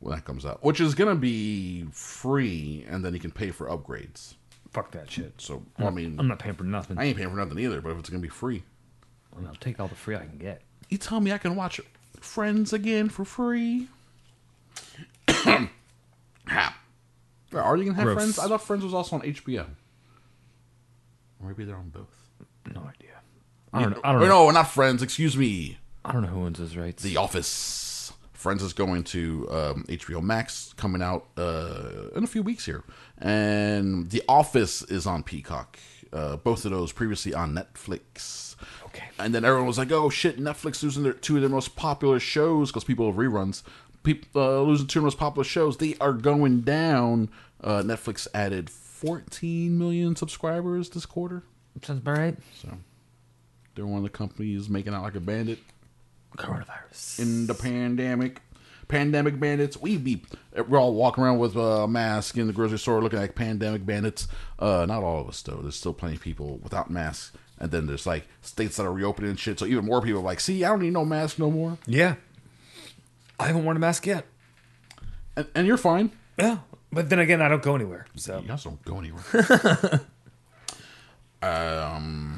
when 0.00 0.14
that 0.14 0.24
comes 0.24 0.46
out, 0.46 0.64
which 0.64 0.80
is 0.80 0.94
gonna 0.94 1.16
be 1.16 1.84
free, 1.92 2.86
and 2.88 3.04
then 3.04 3.12
you 3.12 3.20
can 3.20 3.30
pay 3.30 3.50
for 3.50 3.68
upgrades. 3.68 4.36
Fuck 4.72 4.90
that 4.92 5.10
shit. 5.10 5.34
So 5.36 5.66
I 5.76 5.90
mean, 5.90 6.16
I'm 6.18 6.28
not 6.28 6.38
paying 6.38 6.56
for 6.56 6.64
nothing. 6.64 6.96
I 6.96 7.04
ain't 7.04 7.18
paying 7.18 7.28
for 7.28 7.36
nothing 7.36 7.58
either. 7.58 7.82
But 7.82 7.92
if 7.92 7.98
it's 7.98 8.08
gonna 8.08 8.22
be 8.22 8.28
free, 8.28 8.62
I'll 9.46 9.54
take 9.56 9.78
all 9.80 9.88
the 9.88 9.94
free 9.94 10.16
I 10.16 10.20
can 10.20 10.38
get. 10.38 10.62
you 10.88 10.98
tell 10.98 11.20
me 11.20 11.32
I 11.32 11.38
can 11.38 11.54
watch 11.56 11.80
Friends 12.20 12.72
again 12.72 13.08
for 13.08 13.24
free. 13.24 13.88
How? 16.46 16.74
Are 17.54 17.76
you 17.76 17.84
gonna 17.84 17.94
have 17.94 18.04
Gross. 18.04 18.14
Friends? 18.16 18.38
I 18.38 18.48
thought 18.48 18.62
Friends 18.62 18.84
was 18.84 18.92
also 18.94 19.16
on 19.16 19.22
HBO. 19.22 19.66
Or 21.40 21.48
maybe 21.48 21.64
they're 21.64 21.76
on 21.76 21.90
both. 21.90 22.14
No 22.74 22.80
idea. 22.80 23.10
I 23.72 23.82
don't 23.82 23.90
know. 23.92 24.00
I 24.02 24.12
don't 24.12 24.20
know. 24.22 24.26
no, 24.28 24.50
not 24.50 24.70
Friends. 24.70 25.02
Excuse 25.02 25.36
me. 25.36 25.78
I 26.04 26.12
don't 26.12 26.22
know 26.22 26.28
who 26.28 26.44
owns 26.44 26.58
those 26.58 26.76
rights. 26.76 27.02
The 27.02 27.16
Office. 27.16 28.12
Friends 28.32 28.62
is 28.62 28.72
going 28.72 29.02
to 29.04 29.48
um, 29.50 29.84
HBO 29.88 30.22
Max, 30.22 30.72
coming 30.76 31.02
out 31.02 31.26
uh, 31.36 32.08
in 32.14 32.22
a 32.22 32.26
few 32.28 32.40
weeks 32.42 32.64
here, 32.64 32.84
and 33.18 34.08
The 34.10 34.22
Office 34.28 34.82
is 34.82 35.06
on 35.08 35.24
Peacock. 35.24 35.76
Uh, 36.12 36.36
both 36.36 36.64
of 36.64 36.70
those 36.70 36.92
previously 36.92 37.34
on 37.34 37.52
Netflix. 37.52 38.54
Okay. 38.98 39.08
And 39.18 39.34
then 39.34 39.44
everyone 39.44 39.66
was 39.66 39.78
like, 39.78 39.90
"Oh 39.92 40.10
shit, 40.10 40.38
Netflix 40.38 40.82
losing 40.82 41.02
their 41.02 41.12
two 41.12 41.36
of 41.36 41.40
their 41.42 41.50
most 41.50 41.76
popular 41.76 42.20
shows 42.20 42.70
because 42.70 42.84
people 42.84 43.06
have 43.06 43.16
reruns. 43.16 43.62
People 44.02 44.28
uh, 44.40 44.60
losing 44.62 44.86
two 44.86 44.98
of 44.98 45.02
their 45.02 45.06
most 45.06 45.18
popular 45.18 45.44
shows. 45.44 45.76
They 45.78 45.96
are 46.00 46.12
going 46.12 46.60
down. 46.62 47.30
Uh, 47.62 47.82
Netflix 47.82 48.28
added 48.34 48.70
14 48.70 49.76
million 49.78 50.14
subscribers 50.16 50.90
this 50.90 51.06
quarter, 51.06 51.42
Sounds 51.82 52.00
about 52.00 52.18
right. 52.18 52.36
so 52.62 52.68
they're 53.74 53.86
one 53.86 53.98
of 53.98 54.02
the 54.04 54.08
companies 54.10 54.68
making 54.68 54.94
out 54.94 55.02
like 55.02 55.14
a 55.16 55.20
bandit 55.20 55.58
Coronavirus. 56.36 57.18
in 57.20 57.46
the 57.46 57.54
pandemic. 57.54 58.40
Pandemic 58.86 59.38
bandits. 59.38 59.76
We 59.76 59.98
be 59.98 60.22
we're 60.66 60.78
all 60.78 60.94
walking 60.94 61.22
around 61.22 61.38
with 61.38 61.56
a 61.56 61.86
mask 61.86 62.38
in 62.38 62.46
the 62.46 62.52
grocery 62.54 62.78
store 62.78 63.02
looking 63.02 63.18
like 63.18 63.34
pandemic 63.34 63.84
bandits. 63.84 64.28
Uh, 64.58 64.86
not 64.88 65.02
all 65.02 65.20
of 65.20 65.28
us 65.28 65.42
though. 65.42 65.56
There's 65.60 65.76
still 65.76 65.92
plenty 65.92 66.14
of 66.16 66.22
people 66.22 66.56
without 66.62 66.90
masks. 66.90 67.32
And 67.60 67.70
then 67.70 67.86
there's 67.86 68.06
like 68.06 68.26
states 68.42 68.76
that 68.76 68.86
are 68.86 68.92
reopening 68.92 69.30
and 69.30 69.38
shit. 69.38 69.58
So 69.58 69.66
even 69.66 69.84
more 69.84 70.00
people 70.00 70.20
are 70.20 70.24
like, 70.24 70.40
see, 70.40 70.64
I 70.64 70.68
don't 70.68 70.80
need 70.80 70.92
no 70.92 71.04
mask 71.04 71.38
no 71.38 71.50
more. 71.50 71.78
yeah. 71.86 72.16
I 73.40 73.46
haven't 73.46 73.64
worn 73.64 73.76
a 73.76 73.80
mask 73.80 74.04
yet. 74.06 74.24
And, 75.36 75.46
and 75.54 75.66
you're 75.66 75.76
fine. 75.76 76.10
Yeah. 76.36 76.58
But 76.90 77.08
then 77.08 77.20
again, 77.20 77.40
I 77.40 77.48
don't 77.48 77.62
go 77.62 77.76
anywhere. 77.76 78.06
So 78.16 78.40
You 78.40 78.48
guys 78.48 78.64
don't 78.64 78.82
go 78.84 78.98
anywhere. 78.98 79.22
um, 81.42 82.37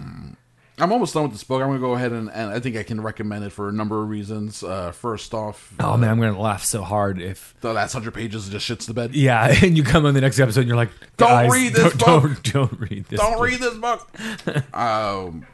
I'm 0.81 0.93
almost 0.93 1.15
done 1.15 1.25
with 1.25 1.33
this 1.33 1.45
book. 1.45 1.61
I'm 1.63 1.69
going 1.69 1.79
to 1.81 1.87
go 1.87 1.95
ahead 1.95 2.13
and, 2.13 2.31
and 2.31 2.51
I 2.51 2.59
think 2.61 2.77
I 2.77 2.83
can 2.83 3.01
recommend 3.01 3.45
it 3.45 3.51
for 3.51 3.69
a 3.69 3.73
number 3.73 4.03
of 4.03 4.09
reasons. 4.09 4.63
Uh, 4.63 4.93
first 4.93 5.35
off, 5.35 5.73
Oh 5.79 5.97
man, 5.97 6.11
I'm 6.11 6.21
gonna 6.21 6.39
laugh 6.41 6.65
so 6.65 6.83
hard 6.83 7.21
if 7.21 7.55
the 7.61 7.73
last 7.73 7.93
hundred 7.93 8.15
pages 8.15 8.49
just 8.49 8.69
shits 8.69 8.87
the 8.87 8.95
bed. 8.95 9.15
yeah, 9.15 9.55
and 9.63 9.77
you 9.77 9.83
come 9.83 10.07
on 10.07 10.15
the 10.15 10.21
next 10.21 10.39
episode 10.41 10.61
and 10.61 10.69
you're 10.69 10.77
like, 10.77 10.91
Don't 11.17 11.29
"Guys, 11.29 11.51
read 11.51 11.73
this 11.75 11.95
don't, 11.95 12.23
book." 12.23 12.43
Don't, 12.43 12.71
don't 12.71 12.81
read 12.91 13.05
this. 13.07 13.21
Don't 13.21 13.35
book." 13.35 13.43
read 13.43 13.61
this 13.61 13.75
book. 13.75 14.75
um, 14.75 15.47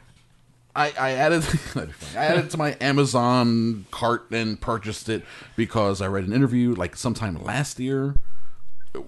I, 0.75 0.93
I 0.99 1.11
added 1.11 1.43
I 2.15 2.17
added 2.25 2.45
it 2.45 2.51
to 2.51 2.57
my 2.57 2.77
Amazon 2.79 3.85
cart 3.91 4.27
and 4.31 4.59
purchased 4.61 5.09
it 5.09 5.23
because 5.55 6.01
I 6.01 6.07
read 6.07 6.25
an 6.25 6.33
interview 6.33 6.75
like 6.75 6.95
sometime 6.95 7.43
last 7.43 7.79
year 7.79 8.15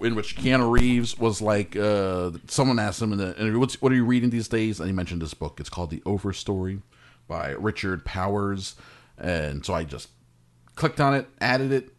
in 0.02 0.16
which 0.16 0.36
Keanu 0.38 0.70
Reeves 0.72 1.18
was 1.18 1.42
like 1.42 1.76
uh, 1.76 2.32
someone 2.48 2.80
asked 2.80 3.02
him 3.02 3.12
in 3.12 3.18
the 3.18 3.38
interview, 3.40 3.60
What's, 3.60 3.82
"What 3.82 3.92
are 3.92 3.96
you 3.96 4.06
reading 4.06 4.30
these 4.30 4.48
days?" 4.48 4.80
And 4.80 4.88
he 4.88 4.94
mentioned 4.94 5.22
this 5.22 5.34
book. 5.34 5.60
It's 5.60 5.70
called 5.70 5.90
The 5.90 6.02
Overstory 6.02 6.82
by 7.28 7.52
Richard 7.52 8.06
Powers, 8.06 8.76
and 9.18 9.66
so 9.66 9.74
I 9.74 9.84
just 9.84 10.10
clicked 10.76 11.00
on 11.00 11.14
it, 11.16 11.28
added 11.42 11.72
it. 11.72 11.90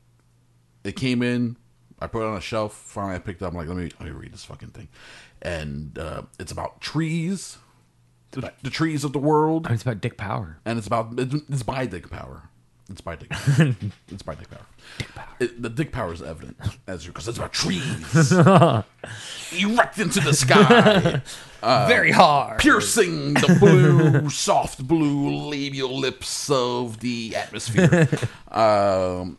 It 0.85 0.97
came 0.97 1.23
in. 1.23 1.57
I 2.01 2.07
put 2.07 2.23
it 2.23 2.27
on 2.27 2.37
a 2.37 2.41
shelf. 2.41 2.73
Finally, 2.75 3.17
I 3.17 3.19
picked 3.19 3.43
it 3.43 3.45
up. 3.45 3.53
I'm 3.53 3.57
like, 3.59 3.69
let 3.69 3.77
me 3.77 3.91
let 4.01 4.09
me 4.09 4.11
read 4.11 4.33
this 4.33 4.45
fucking 4.45 4.71
thing. 4.71 4.89
And 5.43 5.99
uh, 5.99 6.23
it's 6.39 6.53
about 6.53 6.81
trees, 6.81 7.57
the, 8.33 8.53
the 8.63 8.71
trees 8.71 9.05
of 9.05 9.13
the 9.13 9.19
world, 9.19 9.67
It's 9.71 9.83
about 9.83 10.01
Dick 10.03 10.17
Power. 10.19 10.59
and 10.67 10.77
it's 10.79 10.87
about 10.87 11.19
it's, 11.19 11.35
it's 11.49 11.63
by 11.63 11.87
Dick 11.87 12.11
Power. 12.11 12.50
It's 12.91 13.01
by 13.01 13.15
Dick. 13.17 13.31
it's 14.09 14.23
by 14.23 14.35
Dick 14.35 14.51
Power. 14.51 14.67
Dick 14.99 15.15
Power. 15.15 15.29
It, 15.39 15.63
the 15.63 15.69
Dick 15.71 15.93
Power 15.93 16.13
is 16.13 16.21
evident 16.23 16.57
as 16.89 17.07
you, 17.07 17.13
because 17.13 17.29
it's 17.29 17.39
about 17.39 17.53
trees 17.53 18.33
erect 18.33 19.99
into 19.99 20.21
the 20.21 20.33
sky, 20.33 21.23
Very 21.89 22.11
hard. 22.11 22.59
piercing 22.59 23.35
the 23.35 23.57
blue, 23.61 24.29
soft 24.29 24.87
blue 24.87 25.49
labial 25.49 25.97
lips 25.99 26.51
of 26.51 26.99
the 27.01 27.37
atmosphere. 27.37 28.09
um, 28.51 29.39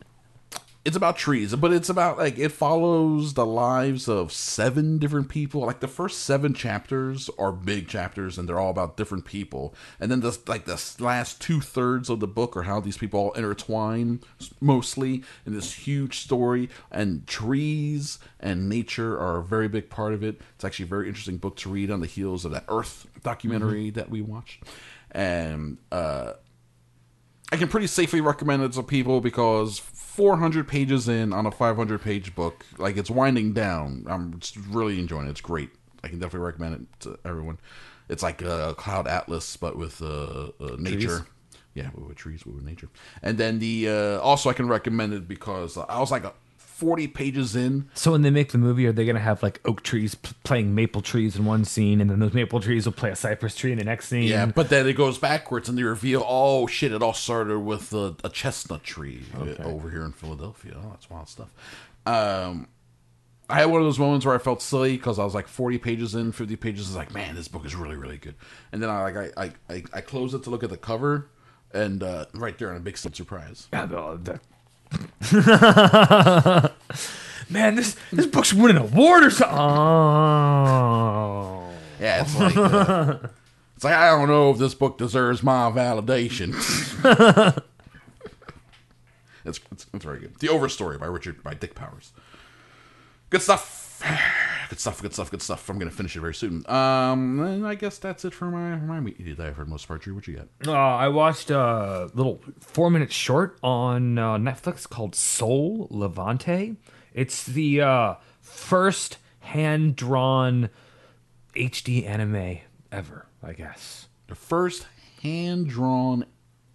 it's 0.84 0.96
about 0.96 1.16
trees, 1.16 1.54
but 1.54 1.72
it's 1.72 1.88
about 1.88 2.18
like 2.18 2.38
it 2.38 2.50
follows 2.50 3.34
the 3.34 3.46
lives 3.46 4.08
of 4.08 4.32
seven 4.32 4.98
different 4.98 5.28
people. 5.28 5.60
Like 5.60 5.78
the 5.78 5.86
first 5.86 6.22
seven 6.22 6.54
chapters 6.54 7.30
are 7.38 7.52
big 7.52 7.86
chapters, 7.86 8.36
and 8.36 8.48
they're 8.48 8.58
all 8.58 8.70
about 8.70 8.96
different 8.96 9.24
people. 9.24 9.74
And 10.00 10.10
then 10.10 10.20
the 10.20 10.36
like 10.48 10.64
the 10.64 10.82
last 10.98 11.40
two 11.40 11.60
thirds 11.60 12.10
of 12.10 12.18
the 12.18 12.26
book 12.26 12.56
are 12.56 12.64
how 12.64 12.80
these 12.80 12.98
people 12.98 13.20
all 13.20 13.32
intertwine, 13.32 14.20
mostly 14.60 15.22
in 15.46 15.54
this 15.54 15.72
huge 15.72 16.18
story. 16.18 16.68
And 16.90 17.28
trees 17.28 18.18
and 18.40 18.68
nature 18.68 19.16
are 19.16 19.38
a 19.38 19.44
very 19.44 19.68
big 19.68 19.88
part 19.88 20.12
of 20.12 20.24
it. 20.24 20.40
It's 20.56 20.64
actually 20.64 20.86
a 20.86 20.88
very 20.88 21.06
interesting 21.06 21.36
book 21.36 21.56
to 21.58 21.70
read 21.70 21.92
on 21.92 22.00
the 22.00 22.06
heels 22.06 22.44
of 22.44 22.50
that 22.52 22.64
Earth 22.68 23.06
documentary 23.22 23.90
that 23.90 24.10
we 24.10 24.20
watched. 24.20 24.64
And 25.12 25.78
uh, 25.92 26.32
I 27.52 27.56
can 27.56 27.68
pretty 27.68 27.86
safely 27.86 28.22
recommend 28.22 28.62
it 28.62 28.72
to 28.72 28.82
people 28.82 29.20
because 29.20 29.78
400 30.12 30.68
pages 30.68 31.08
in 31.08 31.32
on 31.32 31.46
a 31.46 31.50
500 31.50 32.02
page 32.02 32.34
book, 32.34 32.66
like 32.76 32.98
it's 32.98 33.10
winding 33.10 33.54
down. 33.54 34.04
I'm 34.06 34.38
just 34.40 34.58
really 34.68 34.98
enjoying 34.98 35.26
it. 35.26 35.30
It's 35.30 35.40
great. 35.40 35.70
I 36.04 36.08
can 36.08 36.18
definitely 36.18 36.46
recommend 36.46 36.74
it 36.74 37.00
to 37.00 37.18
everyone. 37.24 37.58
It's 38.10 38.22
like 38.22 38.42
a 38.42 38.74
cloud 38.76 39.06
atlas, 39.06 39.56
but 39.56 39.78
with 39.78 40.02
uh, 40.02 40.50
uh, 40.60 40.76
nature. 40.78 41.26
Yeah, 41.72 41.88
with, 41.94 42.08
with 42.08 42.16
trees, 42.18 42.44
with 42.44 42.62
nature. 42.62 42.90
And 43.22 43.38
then 43.38 43.58
the 43.58 43.88
uh, 43.88 44.18
also 44.20 44.50
I 44.50 44.52
can 44.52 44.68
recommend 44.68 45.14
it 45.14 45.26
because 45.26 45.78
I 45.78 45.98
was 45.98 46.10
like 46.10 46.24
a 46.24 46.34
40 46.82 47.06
pages 47.06 47.54
in. 47.54 47.88
So 47.94 48.10
when 48.10 48.22
they 48.22 48.30
make 48.30 48.50
the 48.50 48.58
movie, 48.58 48.86
are 48.86 48.92
they 48.92 49.06
gonna 49.06 49.20
have 49.20 49.40
like 49.40 49.60
oak 49.64 49.82
trees 49.84 50.16
p- 50.16 50.32
playing 50.42 50.74
maple 50.74 51.00
trees 51.00 51.36
in 51.36 51.44
one 51.44 51.64
scene, 51.64 52.00
and 52.00 52.10
then 52.10 52.18
those 52.18 52.34
maple 52.34 52.58
trees 52.60 52.86
will 52.86 52.92
play 52.92 53.10
a 53.10 53.16
cypress 53.16 53.54
tree 53.54 53.70
in 53.70 53.78
the 53.78 53.84
next 53.84 54.08
scene? 54.08 54.24
Yeah, 54.24 54.46
but 54.46 54.68
then 54.68 54.88
it 54.88 54.94
goes 54.94 55.16
backwards 55.16 55.68
and 55.68 55.78
they 55.78 55.84
reveal, 55.84 56.24
oh 56.26 56.66
shit, 56.66 56.90
it 56.90 57.00
all 57.00 57.14
started 57.14 57.60
with 57.60 57.92
a, 57.92 58.16
a 58.24 58.28
chestnut 58.28 58.82
tree 58.82 59.22
uh, 59.38 59.62
over 59.62 59.90
here 59.90 60.04
in 60.04 60.10
Philadelphia. 60.10 60.74
Oh, 60.76 60.90
that's 60.90 61.08
wild 61.08 61.28
stuff. 61.28 61.50
Um, 62.04 62.66
I 63.48 63.56
had 63.60 63.66
one 63.66 63.80
of 63.80 63.86
those 63.86 63.98
moments 63.98 64.26
where 64.26 64.34
I 64.34 64.38
felt 64.38 64.60
silly 64.62 64.96
because 64.96 65.18
I 65.20 65.24
was 65.24 65.34
like 65.34 65.46
40 65.46 65.78
pages 65.78 66.14
in, 66.16 66.32
50 66.32 66.56
pages. 66.56 66.86
I 66.86 66.88
was 66.90 66.96
like, 66.96 67.14
man, 67.14 67.34
this 67.36 67.46
book 67.48 67.64
is 67.64 67.76
really, 67.76 67.96
really 67.96 68.16
good. 68.18 68.34
And 68.72 68.82
then 68.82 68.90
I 68.90 69.02
like 69.08 69.16
I 69.36 69.44
I, 69.44 69.52
I, 69.74 69.84
I 69.94 70.00
closed 70.00 70.34
it 70.34 70.42
to 70.44 70.50
look 70.50 70.64
at 70.64 70.70
the 70.70 70.76
cover, 70.76 71.28
and 71.72 72.02
uh, 72.02 72.26
right 72.34 72.58
there 72.58 72.70
on 72.70 72.76
a 72.76 72.80
big 72.80 72.96
surprise. 72.98 73.68
Yeah, 73.72 73.86
the- 73.86 74.18
the- 74.22 74.40
Man, 77.50 77.74
this 77.76 77.96
this 78.12 78.26
book's 78.26 78.52
winning 78.52 78.76
an 78.76 78.82
award 78.82 79.24
or 79.24 79.30
something. 79.30 79.58
Oh. 79.58 81.70
Yeah, 82.00 82.22
it's 82.22 82.38
like 82.38 82.56
uh, 82.56 83.18
it's 83.76 83.84
like 83.84 83.94
I 83.94 84.10
don't 84.10 84.28
know 84.28 84.50
if 84.50 84.58
this 84.58 84.74
book 84.74 84.98
deserves 84.98 85.42
my 85.42 85.70
validation. 85.70 86.52
it's, 89.44 89.60
it's 89.70 89.86
it's 89.92 90.04
very 90.04 90.20
good. 90.20 90.38
The 90.40 90.48
Overstory 90.48 90.98
by 90.98 91.06
Richard 91.06 91.42
by 91.42 91.54
Dick 91.54 91.74
Powers. 91.74 92.12
Good 93.30 93.42
stuff. 93.42 93.81
Good 94.68 94.80
stuff. 94.80 95.02
Good 95.02 95.12
stuff. 95.12 95.30
Good 95.30 95.42
stuff. 95.42 95.68
I'm 95.68 95.78
gonna 95.78 95.90
finish 95.90 96.16
it 96.16 96.20
very 96.20 96.34
soon. 96.34 96.64
Um, 96.68 97.40
and 97.40 97.66
I 97.66 97.74
guess 97.74 97.98
that's 97.98 98.24
it 98.24 98.32
for 98.32 98.46
my 98.46 98.76
my 98.76 99.00
media 99.00 99.34
that 99.34 99.46
I've 99.46 99.56
heard 99.56 99.68
most 99.68 99.86
part. 99.86 100.00
Drew, 100.02 100.14
what 100.14 100.26
you 100.26 100.36
got? 100.36 100.48
Uh, 100.66 100.72
I 100.72 101.08
watched 101.08 101.50
a 101.50 102.10
little 102.14 102.40
four 102.60 102.90
minute 102.90 103.12
short 103.12 103.58
on 103.62 104.18
uh, 104.18 104.36
Netflix 104.38 104.88
called 104.88 105.14
Sol 105.14 105.88
Levante. 105.90 106.76
It's 107.12 107.44
the 107.44 107.82
uh, 107.82 108.14
first 108.40 109.18
hand 109.40 109.96
drawn 109.96 110.70
HD 111.54 112.06
anime 112.08 112.58
ever, 112.90 113.26
I 113.42 113.52
guess. 113.52 114.06
The 114.28 114.34
first 114.34 114.86
hand 115.22 115.68
drawn 115.68 116.24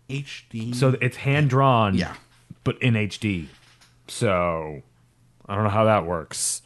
HD. 0.07 0.75
So 0.75 0.95
it's 1.01 1.17
hand 1.17 1.49
drawn, 1.49 1.95
Yeah. 1.95 2.13
but 2.63 2.79
in 2.83 2.93
HD. 2.93 3.47
So 4.07 4.83
I 5.47 5.55
don't 5.55 5.63
know 5.63 5.71
how 5.71 5.85
that 5.85 6.05
works. 6.05 6.61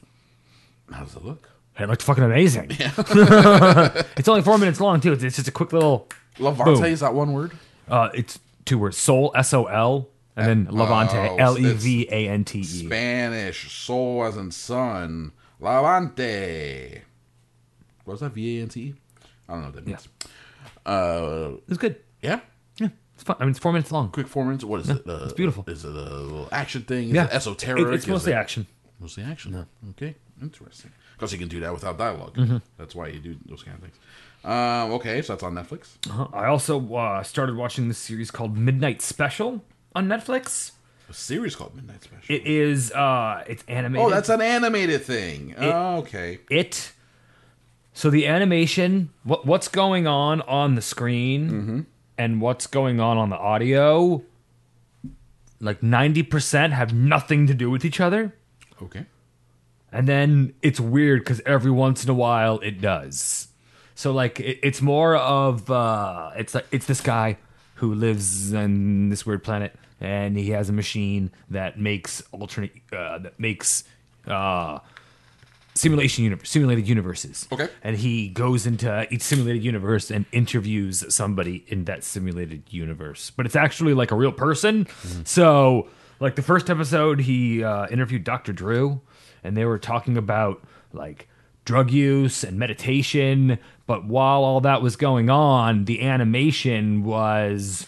How 0.91 1.03
does 1.03 1.15
it 1.15 1.23
look? 1.25 1.49
It 1.79 1.87
looked 1.89 2.01
fucking 2.03 2.23
amazing. 2.23 2.71
Yeah. 2.79 2.91
it's 4.17 4.27
only 4.27 4.41
four 4.41 4.57
minutes 4.57 4.79
long 4.81 4.99
too. 5.01 5.13
It's, 5.13 5.23
it's 5.23 5.35
just 5.37 5.47
a 5.47 5.51
quick 5.51 5.73
little. 5.73 6.07
Levante 6.39 6.73
Boom. 6.81 6.83
is 6.85 6.99
that 6.99 7.13
one 7.13 7.33
word? 7.33 7.51
Uh, 7.87 8.09
it's 8.13 8.39
two 8.65 8.77
words: 8.77 8.97
Sol, 8.97 9.31
S 9.35 9.53
O 9.53 9.65
L, 9.65 10.07
and 10.35 10.47
then 10.67 10.75
Levante, 10.75 11.15
oh, 11.17 11.35
L 11.37 11.57
E 11.57 11.73
V 11.73 12.07
A 12.11 12.27
N 12.29 12.43
T 12.43 12.59
E. 12.59 12.63
Spanish, 12.63 13.71
soul 13.71 14.23
as 14.25 14.37
in 14.37 14.51
sun. 14.51 15.31
Levante. 15.59 17.01
What 18.05 18.13
was 18.13 18.19
that? 18.21 18.31
V 18.33 18.59
A 18.59 18.61
N 18.63 18.69
T 18.69 18.79
E? 18.81 18.93
I 19.47 19.53
don't 19.53 19.61
know 19.61 19.67
what 19.67 19.75
that 19.75 19.87
means. 19.87 20.07
Uh, 20.85 21.51
It's 21.67 21.77
good. 21.77 21.97
yeah. 22.21 22.39
Yeah, 22.77 22.87
it's 23.15 23.23
fun. 23.23 23.35
I 23.39 23.43
mean, 23.43 23.51
it's 23.51 23.59
four 23.59 23.71
minutes 23.73 23.91
long. 23.91 24.09
Quick 24.09 24.27
four 24.27 24.45
minutes. 24.45 24.63
What 24.63 24.81
is 24.81 24.89
it? 24.89 25.07
Uh, 25.07 25.21
it's 25.23 25.33
beautiful. 25.33 25.63
Is 25.67 25.83
it 25.85 25.89
a 25.89 25.93
little 25.93 26.49
action 26.51 26.83
thing? 26.83 27.09
Is 27.09 27.13
Yeah, 27.15 27.25
it 27.25 27.31
esoteric? 27.33 27.85
It- 27.87 27.93
it's 27.93 28.07
mostly 28.07 28.31
it- 28.33 28.35
action. 28.35 28.67
Mostly 28.99 29.23
action. 29.23 29.65
Okay, 29.91 30.15
interesting. 30.41 30.91
Because 31.15 31.31
you 31.33 31.39
can 31.39 31.47
do 31.47 31.59
that 31.59 31.71
without 31.73 31.97
dialog 31.97 32.35
Mm-hmm. 32.35 32.57
That's 32.77 32.95
why 32.95 33.07
you 33.09 33.19
do 33.19 33.35
those 33.45 33.63
kind 33.63 33.77
of 33.77 33.83
things. 33.83 33.95
Um, 34.43 34.91
okay, 34.93 35.21
so 35.21 35.33
that's 35.33 35.43
on 35.43 35.53
Netflix. 35.53 35.89
Uh-huh. 36.09 36.27
I 36.33 36.47
also 36.47 36.93
uh, 36.95 37.21
started 37.23 37.55
watching 37.55 37.87
this 37.87 37.99
series 37.99 38.31
called 38.31 38.57
Midnight 38.57 38.97
Gospel 39.17 39.63
on 39.93 40.07
Netflix. 40.07 40.71
A 41.09 41.13
series 41.13 41.55
called 41.55 41.75
Midnight 41.75 42.01
Gospel. 42.09 42.35
It 42.35 42.47
is. 42.47 42.91
uh 42.91 43.43
It's 43.47 43.63
animated. 43.67 44.05
oh, 44.05 44.09
that's 44.09 44.29
an 44.29 44.41
animated 44.41 45.03
thing. 45.03 45.53
oh, 45.59 45.97
okay. 45.97 46.39
it. 46.49 46.91
So 47.93 48.09
the 48.09 48.25
animation, 48.25 49.09
what 49.23 49.45
what's 49.45 49.67
going 49.67 50.07
on 50.07 50.41
on 50.43 50.75
the 50.75 50.81
screen, 50.81 51.49
Mm-hmm. 51.49 51.79
and 52.17 52.41
what's 52.41 52.65
going 52.65 52.99
on 53.01 53.17
on 53.17 53.29
the 53.29 53.37
audio, 53.37 54.23
like 55.59 55.83
ninety 55.83 56.23
percent 56.23 56.73
have 56.73 56.93
nothing 56.93 57.45
to 57.47 57.53
do 57.53 57.69
with 57.69 57.83
each 57.85 57.99
other. 57.99 58.33
Okay. 58.81 59.05
And 59.91 60.07
then 60.07 60.53
it's 60.61 60.79
weird 60.79 61.21
because 61.21 61.41
every 61.45 61.71
once 61.71 62.03
in 62.03 62.09
a 62.09 62.13
while 62.13 62.59
it 62.59 62.81
does. 62.81 63.47
So 63.95 64.11
like 64.11 64.39
it, 64.39 64.59
it's 64.63 64.81
more 64.81 65.15
of 65.15 65.69
uh, 65.69 66.31
it's 66.35 66.55
like 66.55 66.67
it's 66.71 66.85
this 66.85 67.01
guy 67.01 67.37
who 67.75 67.93
lives 67.93 68.53
on 68.53 69.09
this 69.09 69.25
weird 69.25 69.43
planet, 69.43 69.75
and 69.99 70.37
he 70.37 70.51
has 70.51 70.69
a 70.69 70.73
machine 70.73 71.31
that 71.49 71.79
makes 71.79 72.23
alternate 72.31 72.73
uh, 72.93 73.17
that 73.19 73.39
makes 73.39 73.83
uh, 74.27 74.79
simulation 75.73 76.23
universe 76.23 76.49
simulated 76.49 76.87
universes. 76.87 77.47
Okay. 77.51 77.67
and 77.83 77.95
he 77.97 78.29
goes 78.29 78.65
into 78.65 79.07
each 79.13 79.21
simulated 79.21 79.63
universe 79.63 80.11
and 80.11 80.25
interviews 80.31 81.03
somebody 81.13 81.63
in 81.67 81.85
that 81.85 82.03
simulated 82.03 82.63
universe, 82.69 83.31
but 83.35 83.45
it's 83.45 83.55
actually 83.55 83.93
like 83.93 84.11
a 84.11 84.15
real 84.15 84.31
person. 84.31 84.87
So 85.25 85.87
like 86.19 86.35
the 86.35 86.41
first 86.43 86.69
episode, 86.69 87.21
he 87.21 87.63
uh, 87.63 87.87
interviewed 87.87 88.23
Dr. 88.23 88.53
Drew, 88.53 89.01
and 89.43 89.55
they 89.55 89.65
were 89.65 89.79
talking 89.79 90.17
about 90.17 90.63
like 90.93 91.27
drug 91.65 91.91
use 91.91 92.43
and 92.43 92.57
meditation. 92.57 93.59
But 93.87 94.05
while 94.05 94.43
all 94.43 94.61
that 94.61 94.81
was 94.81 94.95
going 94.95 95.29
on, 95.29 95.85
the 95.85 96.01
animation 96.01 97.03
was 97.03 97.87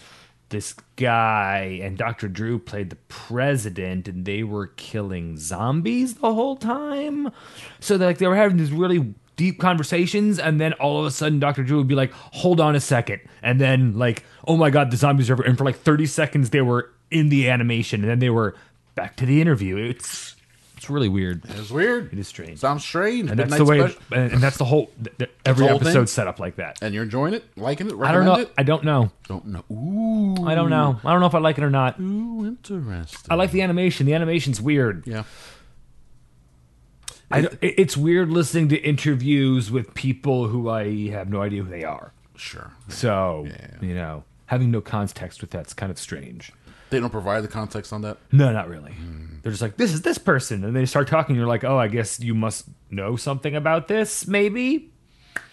this 0.50 0.76
guy 0.98 1.80
and 1.82 1.98
Dr. 1.98 2.28
Drew 2.28 2.60
played 2.60 2.92
the 2.92 2.96
president 3.08 4.08
and 4.08 4.26
they 4.26 4.44
were 4.44 4.68
killing 4.68 5.38
zombies 5.38 6.16
the 6.16 6.34
whole 6.34 6.56
time. 6.56 7.32
So 7.80 7.96
like 7.96 8.20
they 8.20 8.28
were 8.28 8.36
having 8.36 8.58
these 8.58 8.72
really 8.72 9.16
deep 9.36 9.60
conversations, 9.60 10.38
and 10.40 10.60
then 10.60 10.74
all 10.74 11.00
of 11.00 11.06
a 11.06 11.12
sudden 11.12 11.40
Dr. 11.40 11.64
Drew 11.64 11.78
would 11.78 11.88
be 11.88 11.96
like, 11.96 12.12
"Hold 12.14 12.60
on 12.60 12.76
a 12.76 12.80
second. 12.80 13.22
and 13.42 13.60
then 13.60 13.98
like, 13.98 14.24
"Oh 14.48 14.56
my 14.56 14.70
god, 14.70 14.92
the 14.92 14.98
zombies 14.98 15.30
are!" 15.30 15.34
over," 15.34 15.44
And 15.44 15.58
for 15.58 15.66
like 15.66 15.78
thirty 15.78 16.06
seconds, 16.06 16.52
they 16.52 16.62
were 16.62 16.92
in 17.12 17.30
the 17.30 17.50
animation, 17.50 18.02
and 18.02 18.10
then 18.10 18.20
they 18.20 18.30
were 18.30 18.56
back 18.96 19.16
to 19.18 19.26
the 19.26 19.42
interview. 19.42 19.76
It's 19.78 20.36
it's 20.84 20.90
really 20.90 21.08
weird. 21.08 21.44
It's 21.46 21.70
weird. 21.72 22.12
It 22.12 22.20
is 22.20 22.28
strange. 22.28 22.60
Sounds 22.60 22.84
strange. 22.84 23.30
and 23.30 23.40
that's 23.40 23.52
Midnight 23.52 23.58
the 23.58 23.66
way, 23.66 23.80
special. 23.80 24.02
and 24.12 24.34
and 24.34 24.42
that's 24.42 24.58
the 24.58 24.66
whole. 24.66 24.92
th- 25.02 25.18
th- 25.18 25.32
every 25.46 25.66
whole 25.66 25.80
thing? 25.80 25.88
episode 25.88 26.10
set 26.10 26.28
up 26.28 26.40
like 26.42 26.58
that. 26.58 26.78
And 26.82 26.94
you're 26.94 27.04
enjoying 27.04 27.34
it, 27.34 27.46
liking 27.56 27.88
it, 27.90 27.96
I 28.02 28.12
don't 28.12 28.26
know. 28.26 28.36
it. 28.36 28.52
I 28.58 28.64
don't 28.64 28.84
know. 28.84 29.10
Don't 29.30 29.46
know. 29.46 29.64
Ooh. 29.72 30.46
I 30.46 30.56
don't 30.56 30.70
know. 30.70 31.00
I 31.06 31.12
don't 31.14 31.22
know 31.22 31.28
if 31.28 31.36
I 31.36 31.40
like 31.40 31.58
it 31.58 31.64
or 31.64 31.70
not. 31.70 32.00
Ooh, 32.02 32.46
interesting. 32.46 33.28
I 33.30 33.36
like 33.36 33.52
the 33.52 33.62
animation. 33.62 34.06
The 34.06 34.14
animation's 34.14 34.60
weird. 34.60 35.08
Yeah. 35.08 35.24
I, 37.32 37.40
it- 37.40 37.60
it's 37.62 37.96
weird 37.98 38.30
listening 38.30 38.68
to 38.70 38.78
interviews 38.78 39.72
with 39.72 39.94
people 39.94 40.48
who 40.50 40.68
I 40.70 41.10
have 41.12 41.30
no 41.30 41.42
idea 41.42 41.64
who 41.64 41.70
they 41.70 41.86
are. 41.86 42.12
Sure. 42.36 42.72
So, 42.90 43.48
you 43.82 43.96
know, 43.96 44.26
having 44.48 44.70
no 44.70 44.82
context 44.82 45.40
with 45.40 45.50
that's 45.52 45.74
kind 45.74 45.92
of 45.92 45.98
strange. 45.98 46.52
They 46.94 47.00
don't 47.02 47.10
provide 47.10 47.42
the 47.42 47.48
context 47.50 47.92
on 47.92 48.02
that. 48.04 48.18
No, 48.32 48.54
not 48.54 48.70
really. 48.70 48.94
Hmm. 48.94 49.36
They're 49.42 49.52
just 49.52 49.62
like, 49.62 49.76
this 49.78 49.92
is 49.92 50.04
this 50.04 50.18
person. 50.18 50.64
And 50.64 50.74
they 50.76 50.86
start 50.86 51.08
talking. 51.10 51.36
You're 51.36 51.48
like, 51.48 51.64
oh, 51.66 51.78
I 51.78 51.88
guess 51.90 52.20
you 52.20 52.34
must 52.34 52.66
know 52.90 53.16
something 53.18 53.56
about 53.56 53.88
this, 53.88 54.28
maybe? 54.28 54.92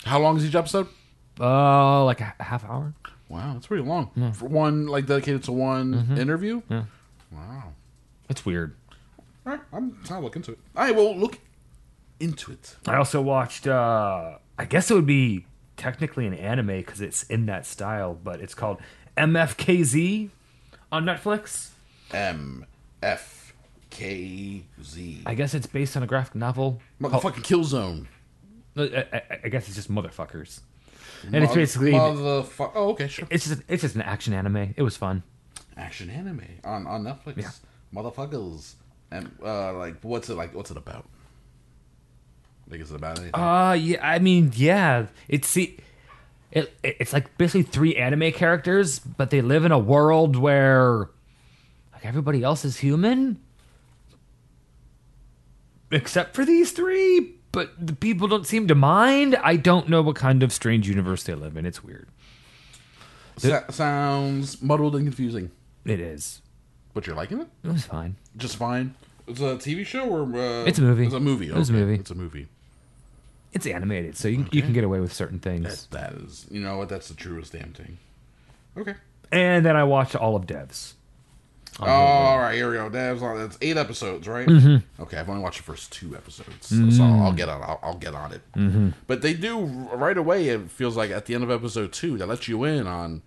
How 0.04 0.20
long 0.20 0.36
is 0.36 0.44
each 0.44 0.54
episode? 0.54 0.86
Uh, 1.40 2.04
like 2.04 2.20
a, 2.20 2.34
half 2.38 2.64
hour? 2.64 2.94
Wow, 3.28 3.54
that's 3.54 3.66
pretty 3.66 3.84
long 3.84 4.10
for 4.34 4.46
one 4.46 4.86
like 4.86 5.06
dedicated 5.06 5.42
to 5.44 5.52
one 5.52 5.94
Mm-hmm. 5.94 6.16
interview. 6.18 6.62
Wow. 7.32 7.72
that's 8.28 8.44
weird. 8.44 8.76
All 9.46 9.52
right, 9.52 9.60
I'm 9.72 9.96
trying 10.04 10.20
to 10.20 10.24
look 10.24 10.36
into 10.36 10.52
it. 10.52 10.58
I 10.76 10.90
will 10.90 11.16
look 11.16 11.38
into 12.20 12.52
it. 12.52 12.76
I 12.86 12.96
also 12.96 13.22
watched, 13.22 13.66
uh, 13.66 14.36
I 14.58 14.64
guess 14.66 14.90
it 14.90 14.94
would 14.94 15.06
be 15.06 15.46
technically 15.76 16.26
an 16.26 16.34
anime 16.34 16.66
because 16.78 17.00
it's 17.00 17.22
in 17.24 17.46
that 17.46 17.64
style, 17.66 18.14
but 18.14 18.40
it's 18.40 18.54
called 18.54 18.78
MFKZ 19.16 20.28
on 20.92 21.04
Netflix. 21.04 21.70
M 22.12 22.66
F 23.02 23.54
K 23.90 24.64
Z. 24.82 25.22
I 25.26 25.34
guess 25.34 25.54
it's 25.54 25.66
based 25.66 25.96
on 25.96 26.02
a 26.02 26.06
graphic 26.06 26.34
novel. 26.34 26.80
Motherfucking 27.00 27.44
Killzone. 27.44 28.06
I, 28.76 29.06
I, 29.12 29.40
I 29.44 29.48
guess 29.48 29.66
it's 29.66 29.76
just 29.76 29.90
motherfuckers, 29.90 30.60
and 31.24 31.42
it's 31.44 31.54
basically 31.54 31.92
Motherfuck. 31.92 32.72
Oh, 32.74 32.90
okay, 32.90 33.08
sure. 33.08 33.26
it's 33.30 33.48
just 33.48 33.62
it's 33.68 33.82
just 33.82 33.96
an 33.96 34.02
action 34.02 34.32
anime. 34.32 34.74
It 34.76 34.82
was 34.82 34.96
fun. 34.96 35.22
Action 35.76 36.08
anime 36.08 36.44
on 36.64 36.86
on 36.86 37.02
Netflix. 37.02 37.36
Yeah. 37.36 37.50
Motherfuckers. 37.94 38.74
And 39.10 39.30
uh, 39.44 39.74
like, 39.74 39.96
what's 40.02 40.30
it 40.30 40.36
like? 40.36 40.54
What's 40.54 40.70
it 40.70 40.76
about? 40.76 41.04
Like, 42.70 42.80
is 42.80 42.92
it 42.92 42.94
about 42.94 43.18
anything? 43.18 43.34
Uh 43.34 43.72
yeah, 43.72 43.98
I 44.08 44.20
mean 44.20 44.52
yeah, 44.54 45.06
it's 45.26 45.48
see, 45.48 45.78
it 46.52 46.72
it's 46.82 47.12
like 47.12 47.36
basically 47.38 47.62
three 47.62 47.96
anime 47.96 48.32
characters, 48.32 48.98
but 48.98 49.30
they 49.30 49.40
live 49.40 49.64
in 49.64 49.72
a 49.72 49.78
world 49.78 50.36
where 50.36 51.08
like 51.92 52.04
everybody 52.04 52.42
else 52.42 52.64
is 52.64 52.78
human, 52.78 53.40
except 55.90 56.34
for 56.34 56.44
these 56.44 56.72
three. 56.72 57.36
But 57.52 57.72
the 57.84 57.94
people 57.94 58.28
don't 58.28 58.46
seem 58.46 58.68
to 58.68 58.74
mind. 58.76 59.36
I 59.42 59.56
don't 59.56 59.88
know 59.88 60.02
what 60.02 60.14
kind 60.16 60.42
of 60.42 60.52
strange 60.52 60.88
universe 60.88 61.24
they 61.24 61.34
live 61.34 61.56
in. 61.56 61.66
It's 61.66 61.82
weird. 61.82 62.08
Sa- 63.38 63.68
sounds 63.70 64.62
muddled 64.62 64.94
and 64.94 65.04
confusing. 65.04 65.50
It 65.84 65.98
is. 65.98 66.42
But 66.94 67.06
you're 67.06 67.16
liking 67.16 67.40
it? 67.40 67.48
It 67.64 67.72
was 67.72 67.84
fine. 67.84 68.16
Just 68.36 68.56
fine. 68.56 68.94
It's 69.26 69.40
a 69.40 69.56
TV 69.56 69.84
show 69.86 70.08
or 70.08 70.22
uh, 70.36 70.64
It's 70.64 70.78
a 70.78 70.82
movie. 70.82 71.06
It's 71.06 71.14
a 71.14 71.20
movie. 71.20 71.48
It 71.48 71.54
was 71.54 71.70
a 71.70 71.72
movie. 71.72 71.94
It's 71.94 72.10
a 72.10 72.14
movie. 72.14 72.46
It's 73.52 73.66
animated, 73.66 74.16
so 74.16 74.28
you, 74.28 74.46
you 74.52 74.62
can 74.62 74.72
get 74.72 74.84
away 74.84 75.00
with 75.00 75.12
certain 75.12 75.40
things. 75.40 75.86
That, 75.86 76.12
that 76.12 76.22
is, 76.22 76.46
you 76.50 76.60
know 76.60 76.78
what? 76.78 76.88
That's 76.88 77.08
the 77.08 77.14
truest 77.14 77.52
damn 77.52 77.72
thing. 77.72 77.98
Okay. 78.76 78.94
And 79.32 79.64
then 79.66 79.76
I 79.76 79.84
watched 79.84 80.14
all 80.14 80.36
of 80.36 80.46
Devs. 80.46 80.92
Oh, 81.80 81.86
all 81.86 82.38
right, 82.38 82.54
here 82.56 82.68
we 82.68 82.76
go. 82.76 82.90
Devs 82.90 83.22
on. 83.22 83.38
That's 83.38 83.56
eight 83.62 83.76
episodes, 83.76 84.28
right? 84.28 84.46
Mm-hmm. 84.46 85.02
Okay, 85.02 85.16
I've 85.16 85.28
only 85.30 85.42
watched 85.42 85.58
the 85.58 85.62
first 85.64 85.92
two 85.92 86.14
episodes, 86.16 86.66
so- 86.68 86.90
so 86.90 87.02
I'll 87.04 87.32
get 87.32 87.48
on. 87.48 87.62
I'll, 87.62 87.80
I'll 87.82 87.96
get 87.96 88.14
on 88.14 88.32
it. 88.32 88.42
Mm-hmm. 88.56 88.90
But 89.06 89.22
they 89.22 89.34
do 89.34 89.60
right 89.64 90.16
away. 90.18 90.48
It 90.48 90.70
feels 90.70 90.96
like 90.96 91.10
at 91.10 91.26
the 91.26 91.34
end 91.34 91.42
of 91.44 91.50
episode 91.50 91.92
two, 91.92 92.18
that 92.18 92.26
lets 92.26 92.48
you 92.48 92.64
in 92.64 92.86
on 92.86 93.22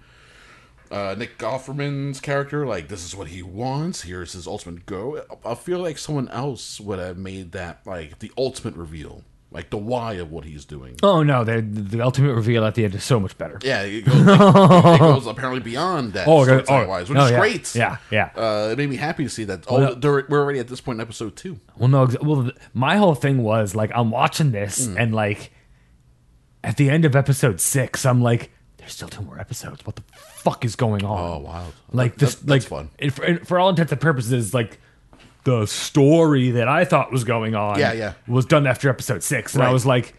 uh, 0.91 1.15
Nick 1.17 1.37
Offerman's 1.39 2.19
character. 2.19 2.65
Like 2.67 2.89
this 2.89 3.03
is 3.05 3.15
what 3.15 3.29
he 3.29 3.41
wants. 3.41 4.03
Here's 4.03 4.33
his 4.33 4.45
ultimate 4.45 4.85
go. 4.85 5.23
I 5.45 5.55
feel 5.55 5.79
like 5.79 5.97
someone 5.97 6.27
else 6.29 6.79
would 6.79 6.99
have 6.99 7.17
made 7.17 7.53
that 7.53 7.79
like 7.87 8.19
the 8.19 8.31
ultimate 8.37 8.75
reveal, 8.75 9.23
like 9.53 9.69
the 9.69 9.77
why 9.77 10.13
of 10.15 10.31
what 10.31 10.43
he's 10.43 10.65
doing. 10.65 10.95
Oh 11.03 11.23
no, 11.23 11.43
the 11.43 11.61
the 11.61 12.01
ultimate 12.01 12.33
reveal 12.33 12.65
at 12.65 12.75
the 12.75 12.83
end 12.83 12.95
is 12.95 13.03
so 13.03 13.19
much 13.19 13.37
better. 13.37 13.59
Yeah, 13.63 13.83
it 13.83 14.01
goes, 14.03 14.15
it 14.21 14.99
goes 14.99 15.27
apparently 15.27 15.61
beyond 15.61 16.13
that. 16.13 16.27
Oh, 16.27 16.39
Oh, 16.39 16.49
okay. 16.49 16.65
Oh, 16.67 16.87
wise, 16.87 17.07
which 17.09 17.15
no, 17.17 17.25
is 17.25 17.31
yeah. 17.31 17.39
great. 17.39 17.75
Yeah, 17.75 17.97
yeah. 18.11 18.31
Uh, 18.35 18.69
it 18.71 18.77
made 18.77 18.89
me 18.89 18.95
happy 18.97 19.23
to 19.23 19.29
see 19.29 19.43
that. 19.45 19.63
Oh, 19.69 19.77
no. 19.77 19.95
we're 20.01 20.41
already 20.41 20.59
at 20.59 20.67
this 20.67 20.81
point 20.81 20.97
in 20.97 21.01
episode 21.01 21.35
two. 21.35 21.59
Well, 21.77 21.87
no, 21.89 22.09
well, 22.21 22.51
my 22.73 22.97
whole 22.97 23.15
thing 23.15 23.43
was 23.43 23.75
like 23.75 23.91
I'm 23.93 24.09
watching 24.11 24.51
this, 24.51 24.87
Hmm. 24.87 24.97
and 24.97 25.13
like 25.15 25.51
at 26.63 26.77
the 26.77 26.89
end 26.89 27.05
of 27.05 27.15
episode 27.15 27.59
six, 27.61 28.05
I'm 28.05 28.21
like, 28.21 28.51
there's 28.77 28.93
still 28.93 29.07
two 29.09 29.21
more 29.21 29.39
episodes. 29.39 29.85
What 29.85 29.95
the 29.97 30.03
fuck 30.17 30.65
is 30.65 30.75
going 30.75 31.03
on? 31.05 31.19
Oh, 31.19 31.37
wow. 31.39 31.65
Like 31.91 32.13
That- 32.13 32.19
this, 32.25 32.35
that- 32.35 32.49
like 32.49 32.61
fun. 32.63 32.89
it- 32.97 33.11
for, 33.11 33.37
for 33.45 33.59
all 33.59 33.69
intents 33.69 33.91
and 33.91 34.01
purposes, 34.01 34.53
like 34.53 34.79
the 35.43 35.65
story 35.65 36.51
that 36.51 36.67
I 36.67 36.85
thought 36.85 37.11
was 37.11 37.23
going 37.23 37.55
on, 37.55 37.79
Yeah, 37.79 37.93
yeah. 37.93 38.13
was 38.27 38.45
done 38.45 38.65
after 38.67 38.89
episode 38.89 39.23
six, 39.23 39.53
and 39.53 39.63
I 39.63 39.67
Right. 39.67 39.73
was 39.73 39.85
like, 39.85 40.13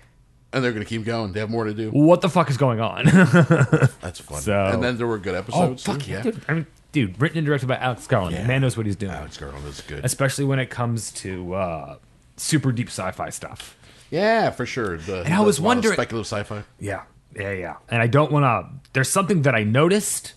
And 0.52 0.62
they're 0.62 0.72
gonna 0.72 0.84
keep 0.84 1.04
going. 1.04 1.32
They 1.32 1.40
have 1.40 1.50
more 1.50 1.64
to 1.64 1.74
do. 1.74 1.90
what 1.90 2.20
the 2.20 2.28
fuck 2.28 2.48
is 2.50 2.56
going 2.56 2.80
on? 2.80 3.04
That's 4.00 4.20
fun. 4.20 4.40
So- 4.40 4.66
and 4.66 4.82
then 4.82 4.96
there 4.98 5.06
were 5.06 5.18
good 5.18 5.34
oh 5.34 5.38
episodes. 5.38 5.82
fuck 5.84 6.00
too. 6.00 6.10
yeah, 6.12 6.22
dude. 6.22 6.40
I 6.48 6.52
mean, 6.54 6.66
dude, 6.92 7.20
written 7.20 7.38
and 7.38 7.46
directed 7.46 7.66
by 7.66 7.76
Alex 7.76 8.06
Garland. 8.06 8.36
Yeah. 8.36 8.46
Man 8.46 8.60
knows 8.60 8.76
what 8.76 8.86
he's 8.86 8.94
doing. 8.96 9.12
Alex 9.12 9.36
Garland 9.36 9.66
is 9.66 9.80
good. 9.80 10.04
especially 10.04 10.44
when 10.44 10.58
it 10.60 10.70
comes 10.70 11.10
to 11.12 11.54
uh, 11.54 11.96
super 12.36 12.70
deep 12.70 12.88
sci-fi 12.88 13.30
stuff. 13.30 13.76
yeah, 14.10 14.50
for 14.50 14.64
sure. 14.66 14.96
The, 14.98 15.22
And 15.24 15.34
I 15.34 15.40
was 15.40 15.58
a 15.58 15.62
lot 15.62 15.64
of 15.72 15.76
wondering- 15.78 15.94
speculative 15.94 16.26
sci-fi. 16.26 16.62
Yeah, 16.78 17.02
yeah, 17.34 17.50
yeah. 17.50 17.74
And 17.88 18.00
I 18.00 18.06
don't 18.06 18.30
want 18.30 18.44
to. 18.44 18.90
There's 18.92 19.08
something 19.08 19.42
that 19.42 19.56
I 19.56 19.64
noticed, 19.64 20.34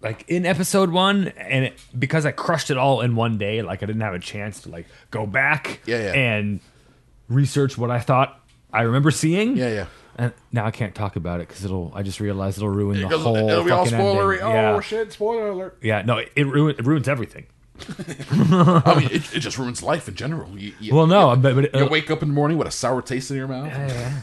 like 0.00 0.24
in 0.28 0.46
episode 0.46 0.90
one, 0.90 1.28
and 1.28 1.66
it, 1.66 1.78
because 1.98 2.24
I 2.26 2.30
crushed 2.32 2.70
it 2.70 2.76
all 2.76 3.00
in 3.00 3.16
one 3.16 3.38
day, 3.38 3.62
like 3.62 3.82
I 3.82 3.86
didn't 3.86 4.02
have 4.02 4.14
a 4.14 4.18
chance 4.18 4.60
to 4.62 4.68
like 4.70 4.86
go 5.10 5.26
back, 5.26 5.80
Yeah, 5.86 5.98
yeah. 5.98 6.12
and 6.12 6.60
research 7.28 7.76
what 7.76 7.90
I 7.90 7.98
thought 8.00 8.40
I 8.72 8.82
remember 8.82 9.10
seeing. 9.10 9.56
Yeah, 9.56 9.68
yeah. 9.72 9.86
And 10.20 10.32
now 10.52 10.66
I 10.66 10.72
can't 10.72 10.94
talk 10.96 11.14
about 11.16 11.40
it 11.40 11.46
because 11.48 11.64
it'll. 11.64 11.92
I 11.94 12.02
just 12.02 12.18
realized 12.20 12.58
it'll 12.58 12.68
ruin 12.70 13.00
the 13.00 13.06
Because 13.06 13.22
whole 13.22 13.36
it'll 13.36 13.64
be 13.64 13.70
all 13.70 13.84
fucking 13.84 13.98
spoilery. 13.98 14.32
ending. 14.40 14.46
Oh 14.48 14.74
yeah. 14.74 14.80
shit! 14.80 15.12
Spoiler 15.12 15.48
alert. 15.48 15.78
Yeah, 15.80 16.02
no, 16.02 16.18
it, 16.18 16.32
it, 16.34 16.44
ruin, 16.46 16.74
it 16.78 16.84
ruins 16.84 17.08
everything. 17.08 17.46
I 17.88 18.94
mean, 18.98 19.08
it, 19.12 19.36
it 19.36 19.38
just 19.40 19.56
ruins 19.58 19.82
life 19.84 20.08
in 20.08 20.16
general. 20.16 20.58
You, 20.58 20.72
you, 20.80 20.92
Well, 20.94 21.06
no, 21.06 21.36
but, 21.36 21.54
but 21.54 21.64
it, 21.66 21.74
you 21.74 21.84
uh, 21.84 21.88
wake 21.88 22.10
up 22.10 22.22
in 22.22 22.28
the 22.28 22.34
morning 22.34 22.58
with 22.58 22.66
a 22.66 22.72
sour 22.72 23.00
taste 23.02 23.30
in 23.30 23.36
your 23.36 23.46
mouth. 23.46 23.66
yeah, 23.68 23.86
yeah. 23.88 24.20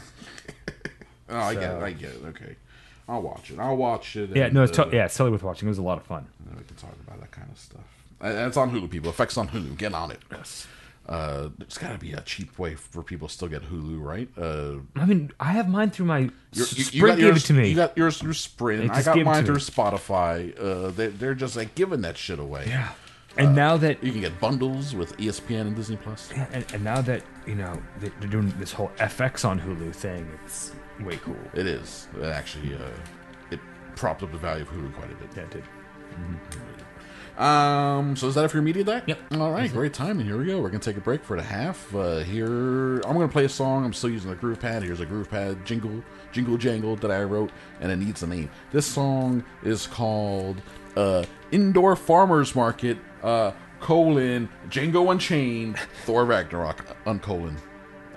Oh, 1.29 1.39
I 1.39 1.53
get 1.55 1.63
it. 1.75 1.81
I 1.83 1.91
get 1.91 2.09
it. 2.11 2.21
Okay, 2.27 2.55
I'll 3.07 3.21
watch 3.21 3.51
it. 3.51 3.59
I'll 3.59 3.77
watch 3.77 4.15
it. 4.15 4.35
Yeah, 4.35 4.47
no, 4.49 4.63
it's 4.63 4.77
uh, 4.79 4.85
to- 4.85 4.95
yeah, 4.95 5.05
it's 5.05 5.15
totally 5.15 5.31
worth 5.33 5.43
watching. 5.43 5.67
It 5.67 5.71
was 5.71 5.77
a 5.77 5.83
lot 5.83 5.97
of 5.97 6.05
fun. 6.05 6.25
We 6.57 6.63
can 6.63 6.75
talk 6.75 6.93
about 7.07 7.19
that 7.19 7.31
kind 7.31 7.49
of 7.51 7.57
stuff. 7.57 7.81
And 8.21 8.37
it's 8.47 8.57
on 8.57 8.71
Hulu, 8.71 8.89
people. 8.89 9.11
FX 9.11 9.37
on 9.37 9.49
Hulu. 9.49 9.77
Get 9.77 9.93
on 9.93 10.09
it. 10.11 10.19
Yes. 10.31 10.67
Uh, 11.07 11.49
there's 11.59 11.77
got 11.77 11.91
to 11.91 11.99
be 11.99 12.13
a 12.13 12.21
cheap 12.21 12.57
way 12.57 12.73
for 12.73 13.03
people 13.03 13.27
to 13.27 13.33
still 13.33 13.47
get 13.47 13.61
Hulu, 13.61 14.01
right? 14.01 14.27
Uh, 14.35 14.77
I 14.95 15.05
mean, 15.05 15.31
I 15.39 15.51
have 15.51 15.69
mine 15.69 15.91
through 15.91 16.07
my 16.07 16.31
you, 16.53 16.63
Sprint 16.63 17.17
gave 17.17 17.27
yours, 17.27 17.43
it 17.43 17.47
to 17.47 17.53
me. 17.53 17.69
You 17.69 17.75
got 17.75 17.95
yours 17.95 18.17
through 18.17 18.33
Sprint. 18.33 18.89
I 18.91 19.03
got 19.03 19.15
mine 19.19 19.45
through. 19.45 19.57
Spotify. 19.57 20.57
Uh, 20.59 20.89
they, 20.89 21.07
they're 21.07 21.35
just 21.35 21.55
like 21.55 21.75
giving 21.75 22.01
that 22.01 22.17
shit 22.17 22.39
away. 22.39 22.65
yeah. 22.67 22.93
And 23.37 23.53
now 23.53 23.75
that 23.77 24.01
You 24.01 24.13
can 24.13 24.21
get 24.21 24.39
bundles 24.39 24.95
with 24.95 25.15
ESPN 25.17 25.61
and 25.61 25.75
Disney 25.75 25.97
Plus. 25.97 26.31
yeah, 26.33 26.47
and, 26.53 26.65
and 26.73 26.83
now 26.85 27.01
that 27.01 27.21
you 27.45 27.55
know 27.55 27.77
they're 27.99 28.29
doing 28.29 28.51
this 28.57 28.71
whole 28.71 28.89
FX 28.97 29.43
on 29.43 29.59
Hulu 29.59 29.93
thing, 29.93 30.25
it's 30.45 30.71
way 31.01 31.17
cool. 31.17 31.37
It 31.53 31.67
is. 31.67 32.07
It 32.19 32.25
actually, 32.25 32.75
uh, 32.75 32.89
it 33.51 33.59
propped 33.95 34.23
up 34.23 34.31
the 34.31 34.37
value 34.37 34.63
of 34.63 34.69
Hulu 34.69 34.93
quite 34.93 35.11
a 35.11 35.15
bit. 35.15 35.29
Yeah, 35.35 35.43
it 35.43 35.51
did. 35.51 35.63
Um, 37.37 38.15
so 38.15 38.27
is 38.27 38.35
that 38.35 38.45
it 38.45 38.47
for 38.47 38.57
your 38.57 38.63
media 38.63 38.83
deck? 38.83 39.03
Yep. 39.07 39.19
All 39.33 39.51
right, 39.51 39.69
great 39.71 39.93
time. 39.93 40.19
And 40.19 40.27
here 40.27 40.37
we 40.37 40.45
go. 40.45 40.61
We're 40.61 40.69
gonna 40.69 40.79
take 40.79 40.95
a 40.95 41.01
break 41.01 41.23
for 41.23 41.35
the 41.35 41.43
half. 41.43 41.93
Uh, 41.93 42.19
here, 42.19 42.99
I'm 43.01 43.13
gonna 43.13 43.27
play 43.27 43.43
a 43.43 43.49
song. 43.49 43.83
I'm 43.83 43.91
still 43.91 44.09
using 44.09 44.29
the 44.29 44.37
Groove 44.37 44.59
Pad. 44.61 44.83
Here's 44.83 45.01
a 45.01 45.05
Groove 45.05 45.29
Pad 45.29 45.65
jingle, 45.65 46.01
jingle 46.31 46.57
jangle 46.57 46.95
that 46.97 47.11
I 47.11 47.23
wrote, 47.23 47.51
and 47.81 47.91
it 47.91 47.97
needs 47.97 48.23
a 48.23 48.27
name. 48.27 48.49
This 48.71 48.85
song 48.85 49.43
is 49.63 49.85
called 49.85 50.61
uh, 50.95 51.25
"Indoor 51.51 51.97
Farmers 51.97 52.55
Market." 52.55 52.97
Uh, 53.21 53.51
colon 53.81 54.47
Django 54.69 55.11
Unchained, 55.11 55.77
Thor 56.05 56.25
Ragnarok. 56.25 56.95
Uncolon. 57.05 57.57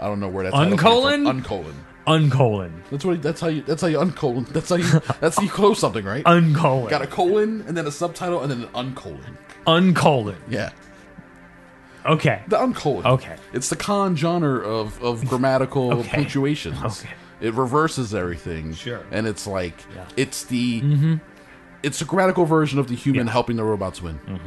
I 0.01 0.07
don't 0.07 0.21
know 0.21 0.29
where 0.29 0.45
that's 0.45 0.55
Uncolon? 0.55 1.27
Uncolon. 1.27 1.75
Uncolon. 2.09 2.83
That's 2.91 3.05
what. 3.05 3.23
That's 3.23 3.41
how 3.41 3.49
you. 3.49 3.63
That's 3.63 3.83
how 3.83 3.89
you 3.89 4.01
uncolon. 4.01 4.45
That's 4.51 4.69
how 4.71 4.77
you. 4.77 5.01
That's 5.21 5.37
how 5.37 5.43
you 5.43 5.51
close 5.51 5.79
something, 5.79 6.05
right? 6.05 6.23
Uncolon. 6.27 6.89
Got 6.91 7.03
a 7.03 7.07
colon 7.07 7.65
and 7.67 7.77
then 7.77 7.87
a 7.87 7.91
subtitle 7.93 8.41
and 8.43 8.51
then 8.51 8.63
an 8.63 8.69
uncolon. 8.75 9.39
Uncolon. 9.67 10.37
Yeah. 10.49 10.71
Okay. 12.07 12.43
The 12.49 12.61
uncolon. 12.61 13.07
Okay. 13.07 13.37
It's 13.53 13.69
the 13.69 13.77
con 13.77 14.17
genre 14.17 14.61
of, 14.61 15.03
of 15.03 15.27
grammatical 15.27 15.93
Okay. 16.01 16.09
punctuations. 16.09 16.79
Okay. 16.83 17.13
It 17.41 17.55
reverses 17.55 18.15
everything. 18.15 18.73
Sure. 18.75 19.05
And 19.11 19.27
it's 19.27 19.47
like 19.47 19.75
Yeah. 19.95 20.07
it's 20.17 20.45
the 20.45 20.81
mm-hmm. 20.81 21.15
it's 21.83 22.01
a 22.01 22.05
grammatical 22.05 22.47
version 22.47 22.79
of 22.79 22.89
the 22.89 22.95
human 22.95 23.27
Yeah. 23.27 23.33
helping 23.33 23.57
the 23.57 23.65
robots 23.65 24.01
win. 24.01 24.19
Yeah. 24.27 24.39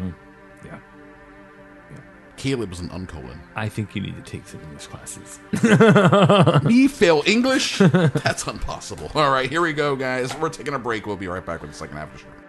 Caleb's 2.42 2.80
an 2.80 2.90
uncolon. 2.90 3.40
I 3.56 3.70
think 3.70 3.96
you 3.96 4.02
need 4.02 4.16
to 4.16 4.24
take 4.24 4.48
some 4.48 4.60
English 4.62 4.88
classes. 4.88 5.40
Me 6.64 6.88
fail 6.88 7.22
English? 7.28 7.78
That's 7.78 8.48
impossible. 8.48 9.12
All 9.14 9.30
right, 9.30 9.48
here 9.48 9.62
we 9.62 9.74
go, 9.74 9.96
guys. 9.96 10.36
We're 10.36 10.50
taking 10.50 10.74
a 10.74 10.80
break. 10.80 11.06
We'll 11.06 11.18
be 11.18 11.28
right 11.28 11.46
back 11.46 11.62
with 11.62 11.70
the 11.70 11.78
second 11.78 11.98
half 11.98 12.08
of 12.08 12.14
the 12.14 12.20
show. 12.20 12.41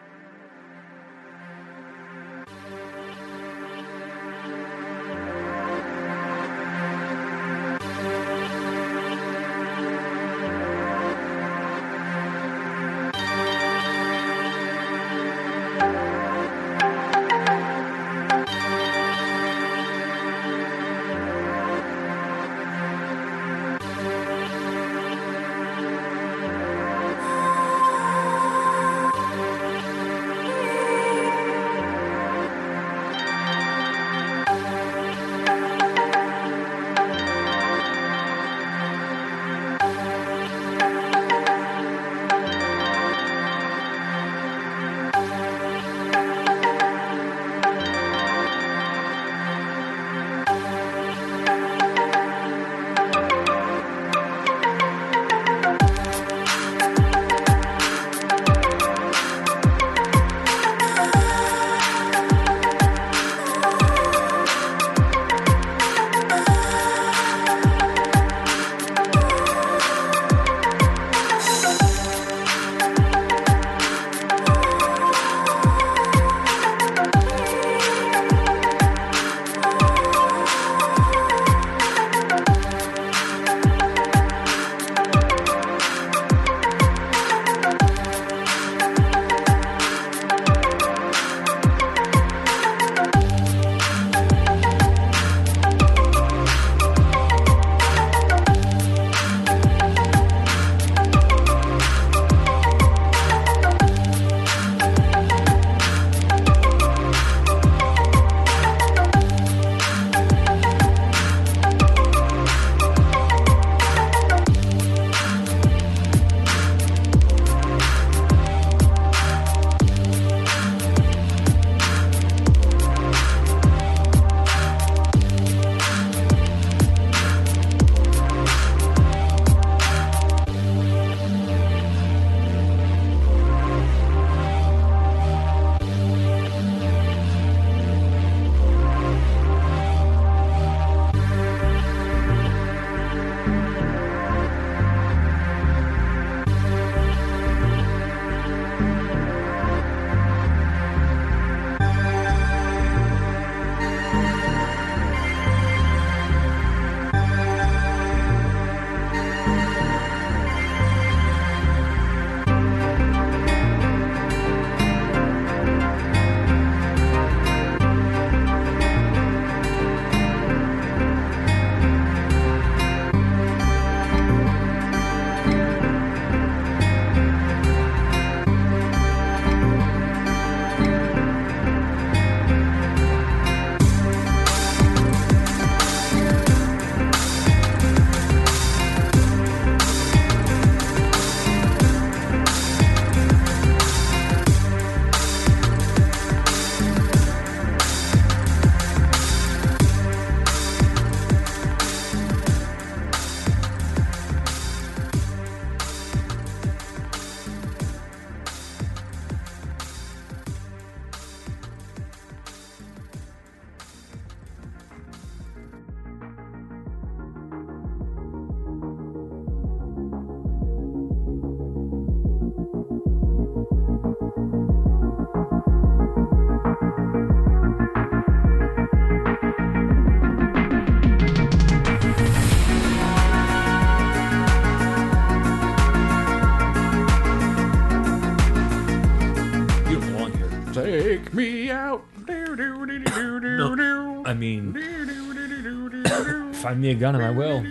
Find 246.72 246.82
me 246.82 246.90
a 246.90 246.94
gun 246.94 247.14
and 247.14 247.24
I 247.24 247.30
will. 247.30 247.62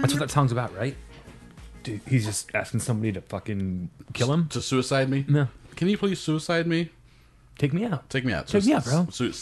That's 0.00 0.12
what 0.12 0.20
that 0.20 0.30
song's 0.30 0.52
about, 0.52 0.76
right? 0.76 0.94
Dude, 1.82 2.02
he's 2.06 2.26
just 2.26 2.54
asking 2.54 2.80
somebody 2.80 3.12
to 3.12 3.22
fucking 3.22 3.88
kill 4.12 4.32
him. 4.32 4.48
To 4.48 4.60
suicide 4.60 5.08
me? 5.08 5.24
No. 5.28 5.48
Can 5.76 5.88
you 5.88 5.96
please 5.96 6.20
suicide 6.20 6.66
me? 6.66 6.90
Take 7.58 7.72
me 7.72 7.84
out. 7.86 8.10
Take 8.10 8.24
me 8.24 8.32
out. 8.34 8.48
Take 8.48 8.66
me 8.66 8.74
out, 8.74 8.84
bro. 8.84 9.06
Su- 9.10 9.32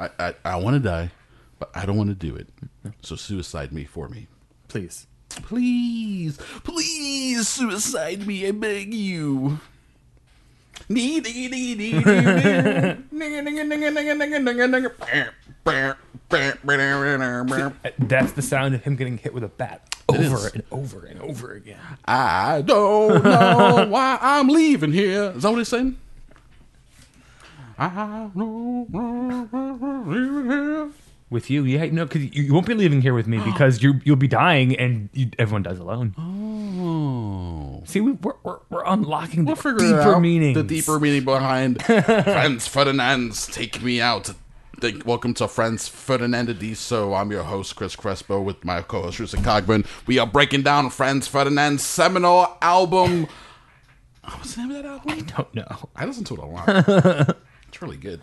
I, 0.00 0.10
I, 0.18 0.34
I 0.44 0.56
want 0.56 0.74
to 0.74 0.80
die, 0.80 1.12
but 1.58 1.70
I 1.74 1.86
don't 1.86 1.96
want 1.96 2.08
to 2.08 2.14
do 2.16 2.34
it. 2.34 2.48
So 3.02 3.14
suicide 3.14 3.72
me 3.72 3.84
for 3.84 4.08
me. 4.08 4.26
Please. 4.68 5.06
Please, 5.28 6.38
please 6.64 7.48
suicide 7.48 8.26
me, 8.26 8.46
I 8.46 8.50
beg 8.50 8.92
you. 8.92 9.60
That's 17.98 18.32
the 18.32 18.42
sound 18.42 18.74
of 18.74 18.82
him 18.84 18.96
getting 18.96 19.18
hit 19.18 19.34
with 19.34 19.44
a 19.44 19.48
bat 19.48 19.94
over 20.08 20.48
and 20.48 20.62
over 20.70 21.06
and 21.06 21.20
over 21.20 21.52
again. 21.52 21.78
I 22.04 22.62
don't 22.62 23.22
know 23.22 23.86
why 23.90 24.18
I'm 24.20 24.48
leaving 24.48 24.92
here. 24.92 25.32
Is 25.36 25.42
that 25.42 25.50
what 25.50 25.58
he's 25.58 25.68
saying? 25.68 25.98
I 27.78 27.88
don't 28.34 28.36
know 28.36 28.86
why 28.90 29.46
I'm 29.52 30.10
leaving 30.10 30.50
here. 30.50 30.90
With 31.30 31.48
you, 31.48 31.64
yeah, 31.64 31.86
no, 31.86 32.04
because 32.04 32.22
you, 32.24 32.42
you 32.42 32.52
won't 32.52 32.66
be 32.66 32.74
leaving 32.74 33.00
here 33.00 33.14
with 33.14 33.26
me 33.26 33.38
because 33.44 33.82
you 33.82 34.00
you'll 34.04 34.16
be 34.16 34.28
dying 34.28 34.76
and 34.76 35.08
you, 35.14 35.30
everyone 35.38 35.62
dies 35.62 35.78
alone. 35.78 36.14
Oh. 36.18 37.71
See, 37.84 38.00
we, 38.00 38.12
we're, 38.12 38.34
we're 38.42 38.58
we're 38.70 38.84
unlocking 38.84 39.44
the 39.44 39.54
We'll 39.62 39.76
deeper 39.76 40.20
meanings. 40.20 40.54
The 40.54 40.62
deeper 40.62 41.00
meaning 41.00 41.24
behind 41.24 41.82
Franz 41.84 42.68
Ferdinand's 42.68 43.46
Take 43.46 43.82
Me 43.82 44.00
Out. 44.00 44.32
Thank, 44.80 45.06
welcome 45.06 45.34
to 45.34 45.48
Friends 45.48 45.88
Franz 45.88 46.22
Ferdinandadiso. 46.32 47.18
I'm 47.18 47.30
your 47.30 47.44
host, 47.44 47.76
Chris 47.76 47.96
Crespo, 47.96 48.40
with 48.40 48.64
my 48.64 48.82
co 48.82 49.02
host, 49.02 49.18
Rusa 49.18 49.36
Cogburn. 49.36 49.86
We 50.06 50.18
are 50.18 50.26
breaking 50.26 50.62
down 50.62 50.90
Franz 50.90 51.28
Ferdinand's 51.28 51.82
seminal 51.82 52.56
album. 52.60 53.26
What's 54.24 54.54
the 54.54 54.62
name 54.62 54.70
of 54.72 54.82
that 54.82 54.88
album? 54.88 55.12
I 55.12 55.20
don't 55.20 55.54
know. 55.54 55.88
I 55.96 56.04
listen 56.04 56.24
to 56.24 56.34
it 56.34 56.40
a 56.40 56.46
lot. 56.46 56.68
it's 57.68 57.82
really 57.82 57.96
good. 57.96 58.20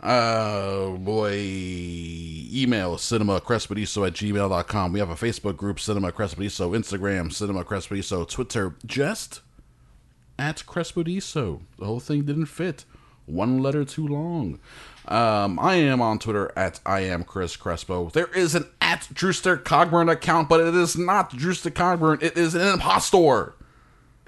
Uh, 0.00 0.90
boy, 0.90 1.32
email 1.34 2.96
cinema 2.98 3.40
crespodiso 3.40 4.06
at 4.06 4.12
gmail.com. 4.12 4.92
We 4.92 5.00
have 5.00 5.10
a 5.10 5.14
Facebook 5.14 5.56
group, 5.56 5.80
Cinema 5.80 6.12
Crespodiso, 6.12 6.70
Instagram, 6.70 7.32
Cinema 7.32 7.64
Crespodiso, 7.64 8.28
Twitter, 8.28 8.76
just 8.86 9.40
at 10.38 10.58
Crespodiso. 10.66 11.62
The 11.78 11.84
whole 11.84 12.00
thing 12.00 12.22
didn't 12.24 12.46
fit. 12.46 12.84
One 13.26 13.58
letter 13.62 13.84
too 13.84 14.06
long. 14.06 14.60
Um, 15.06 15.58
I 15.58 15.74
am 15.74 16.00
on 16.00 16.18
Twitter 16.18 16.52
at 16.56 16.80
I 16.86 17.00
am 17.00 17.24
Chris 17.24 17.56
Crespo. 17.56 18.10
There 18.10 18.28
is 18.34 18.54
an 18.54 18.66
at 18.80 19.08
Drewster 19.12 19.56
Cogburn 19.56 20.10
account, 20.10 20.48
but 20.48 20.60
it 20.60 20.74
is 20.74 20.96
not 20.96 21.36
Drewster 21.36 21.70
Cogburn. 21.70 22.22
It 22.22 22.36
is 22.38 22.54
an 22.54 22.74
impostor. 22.74 23.54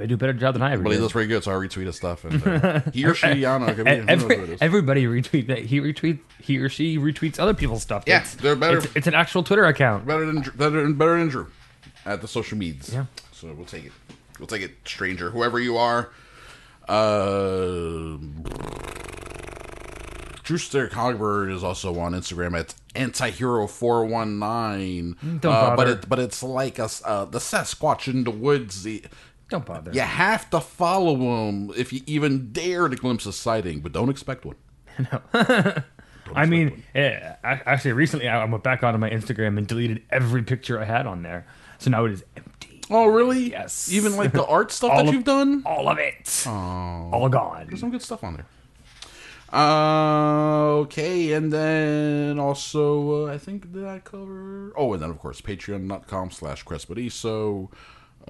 They 0.00 0.06
do 0.06 0.14
a 0.14 0.16
better 0.16 0.32
job 0.32 0.54
than 0.54 0.62
I 0.62 0.72
ever 0.72 0.82
But 0.82 0.92
he 0.92 0.96
did. 0.96 1.02
does 1.02 1.12
pretty 1.12 1.28
good, 1.28 1.44
so 1.44 1.50
I 1.52 1.56
retweet 1.56 1.84
his 1.84 1.94
stuff. 1.96 2.24
And 2.24 2.42
uh, 2.46 2.80
he 2.94 3.04
or 3.04 3.12
she, 3.12 3.44
I 3.44 3.58
don't 3.58 3.60
know. 3.60 3.66
it 3.68 3.74
could 3.76 3.84
be- 3.84 3.96
who 3.96 4.04
knows 4.06 4.22
who 4.22 4.30
it 4.30 4.48
is. 4.48 4.62
everybody 4.62 5.04
retweet 5.04 5.48
that 5.48 5.58
he 5.58 5.78
retweets 5.80 6.20
he 6.40 6.56
or 6.58 6.70
she 6.70 6.96
retweets 6.96 7.38
other 7.38 7.52
people's 7.52 7.82
stuff. 7.82 8.04
Yeah, 8.06 8.16
It's- 8.20 8.34
they're 8.36 8.56
better. 8.56 8.78
It's, 8.78 8.96
it's 8.96 9.06
an 9.06 9.12
actual 9.14 9.42
Twitter 9.42 9.66
account. 9.66 10.06
better 10.06 10.24
than 10.24 10.40
Drew- 10.40 10.54
better 10.54 10.82
than 10.82 10.94
better 10.94 11.18
than 11.18 11.28
Drew 11.28 11.48
at 12.06 12.22
the 12.22 12.28
social 12.28 12.56
medias. 12.56 12.94
Yeah. 12.94 13.04
So 13.32 13.52
we'll 13.52 13.66
take 13.66 13.84
it. 13.84 13.92
We'll 14.38 14.46
take 14.46 14.62
it, 14.62 14.76
stranger, 14.86 15.28
whoever 15.30 15.60
you 15.60 15.76
are. 15.76 16.08
Uh, 16.88 18.16
Drewster 20.42 20.88
Cogburn 20.88 21.54
is 21.54 21.62
also 21.62 21.96
on 22.00 22.12
Instagram 22.12 22.58
at 22.58 22.74
antihero419. 22.96 25.40
Don't 25.40 25.52
uh, 25.52 25.70
but 25.70 25.76
bother. 25.76 25.92
it 25.92 26.08
but 26.08 26.18
it's 26.18 26.42
like 26.42 26.78
a, 26.78 26.84
s- 26.84 27.02
uh, 27.04 27.24
the 27.26 27.38
Sasquatch 27.38 28.08
in 28.08 28.24
the 28.24 28.30
woods. 28.30 28.82
The, 28.82 29.04
Don't 29.50 29.66
bother. 29.66 29.90
you 29.92 30.00
have 30.00 30.48
to 30.50 30.60
follow 30.60 31.16
them 31.16 31.72
if 31.76 31.92
you 31.92 32.00
even 32.06 32.52
dare 32.52 32.88
to 32.88 32.96
glimpse 32.96 33.26
a 33.26 33.32
sighting, 33.32 33.80
but 33.80 33.92
don't 33.92 34.08
expect 34.08 34.44
one. 34.44 34.56
no. 34.98 35.20
I 36.34 36.46
mean, 36.46 36.82
eh, 36.94 37.34
I- 37.42 37.60
actually, 37.66 37.92
recently 37.92 38.28
I 38.28 38.40
I 38.40 38.44
went 38.44 38.62
back 38.62 38.82
onto 38.84 38.98
my 38.98 39.10
Instagram 39.10 39.58
and 39.58 39.66
deleted 39.66 40.02
every 40.10 40.42
picture 40.44 40.80
I 40.80 40.84
had 40.84 41.06
on 41.06 41.22
there, 41.22 41.46
so 41.78 41.90
now 41.90 42.04
it 42.04 42.12
is 42.12 42.24
empty. 42.36 42.80
Oh, 42.88 43.06
really? 43.06 43.50
Yes. 43.50 43.90
Even 43.92 44.16
like 44.16 44.32
the 44.32 44.44
art 44.46 44.70
stuff 44.72 44.90
All 44.92 44.98
that 44.98 45.08
of- 45.08 45.14
you've 45.14 45.24
done? 45.24 45.62
All 45.66 45.88
of 45.88 45.98
it, 45.98 46.44
all 46.46 47.28
gone. 47.28 47.66
There's 47.68 47.80
some 47.80 47.90
good 47.90 48.02
stuff 48.02 48.22
on 48.24 48.34
there. 48.34 48.46
Uh, 49.52 50.78
okay, 50.84 51.32
and 51.32 51.52
then 51.52 52.38
also, 52.38 53.26
uh, 53.26 53.32
I 53.32 53.38
think, 53.38 53.72
did 53.72 53.84
I 53.84 53.98
cover? 53.98 54.72
Oh, 54.76 54.92
and 54.92 55.02
then, 55.02 55.10
of 55.10 55.18
course, 55.18 55.40
patreon.com 55.40 56.30
slash 56.30 56.64
Crespodiso. 56.64 57.68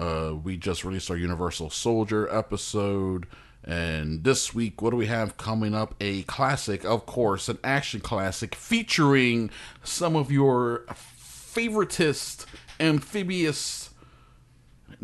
Uh, 0.01 0.33
we 0.33 0.57
just 0.57 0.83
released 0.83 1.11
our 1.11 1.17
Universal 1.17 1.69
Soldier 1.69 2.27
episode. 2.35 3.27
And 3.63 4.23
this 4.23 4.55
week, 4.55 4.81
what 4.81 4.89
do 4.89 4.95
we 4.97 5.05
have 5.05 5.37
coming 5.37 5.75
up? 5.75 5.93
A 6.01 6.23
classic, 6.23 6.83
of 6.83 7.05
course, 7.05 7.47
an 7.47 7.59
action 7.63 7.99
classic 7.99 8.55
featuring 8.55 9.51
some 9.83 10.15
of 10.15 10.31
your 10.31 10.85
favoritist 10.89 12.47
amphibious 12.79 13.91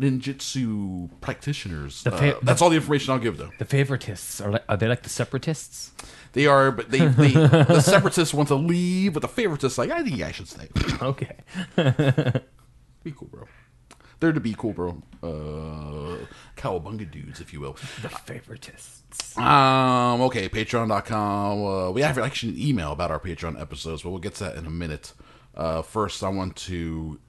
ninjutsu 0.00 1.08
practitioners. 1.20 2.04
Uh, 2.04 2.10
fa- 2.16 2.38
that's 2.42 2.60
all 2.60 2.70
the 2.70 2.76
information 2.76 3.12
I'll 3.12 3.20
give, 3.20 3.36
though. 3.36 3.50
The 3.58 3.64
favoritists 3.64 4.44
are 4.44 4.50
like, 4.50 4.64
are 4.68 4.76
they 4.76 4.88
like 4.88 5.04
the 5.04 5.08
separatists? 5.08 5.92
They 6.32 6.46
are, 6.46 6.72
but 6.72 6.90
they, 6.90 7.06
they 7.06 7.30
the 7.32 7.80
separatists 7.80 8.34
want 8.34 8.48
to 8.48 8.56
leave, 8.56 9.12
but 9.14 9.22
the 9.22 9.28
favoritists 9.28 9.78
like 9.78 9.90
I 9.90 10.02
think 10.02 10.20
I 10.22 10.32
should 10.32 10.48
stay. 10.48 10.68
Okay. 11.02 11.36
be 13.04 13.12
cool, 13.12 13.28
bro. 13.28 13.46
They're 14.20 14.32
to 14.32 14.40
be 14.40 14.54
cool, 14.56 14.72
bro. 14.72 15.02
Uh, 15.22 16.26
cowabunga 16.56 17.08
dudes, 17.10 17.40
if 17.40 17.52
you 17.52 17.60
will. 17.60 17.74
The 18.02 18.08
favoritists. 18.08 19.38
Um, 19.38 20.20
okay, 20.22 20.48
patreon.com. 20.48 21.64
Uh, 21.64 21.90
we 21.90 22.02
have 22.02 22.18
actually 22.18 22.52
an 22.54 22.60
email 22.60 22.92
about 22.92 23.10
our 23.10 23.20
Patreon 23.20 23.60
episodes, 23.60 24.02
but 24.02 24.10
we'll 24.10 24.18
get 24.18 24.34
to 24.36 24.44
that 24.44 24.56
in 24.56 24.66
a 24.66 24.70
minute. 24.70 25.12
Uh, 25.56 25.82
first, 25.82 26.22
I 26.22 26.28
want 26.28 26.56
to 26.56 27.20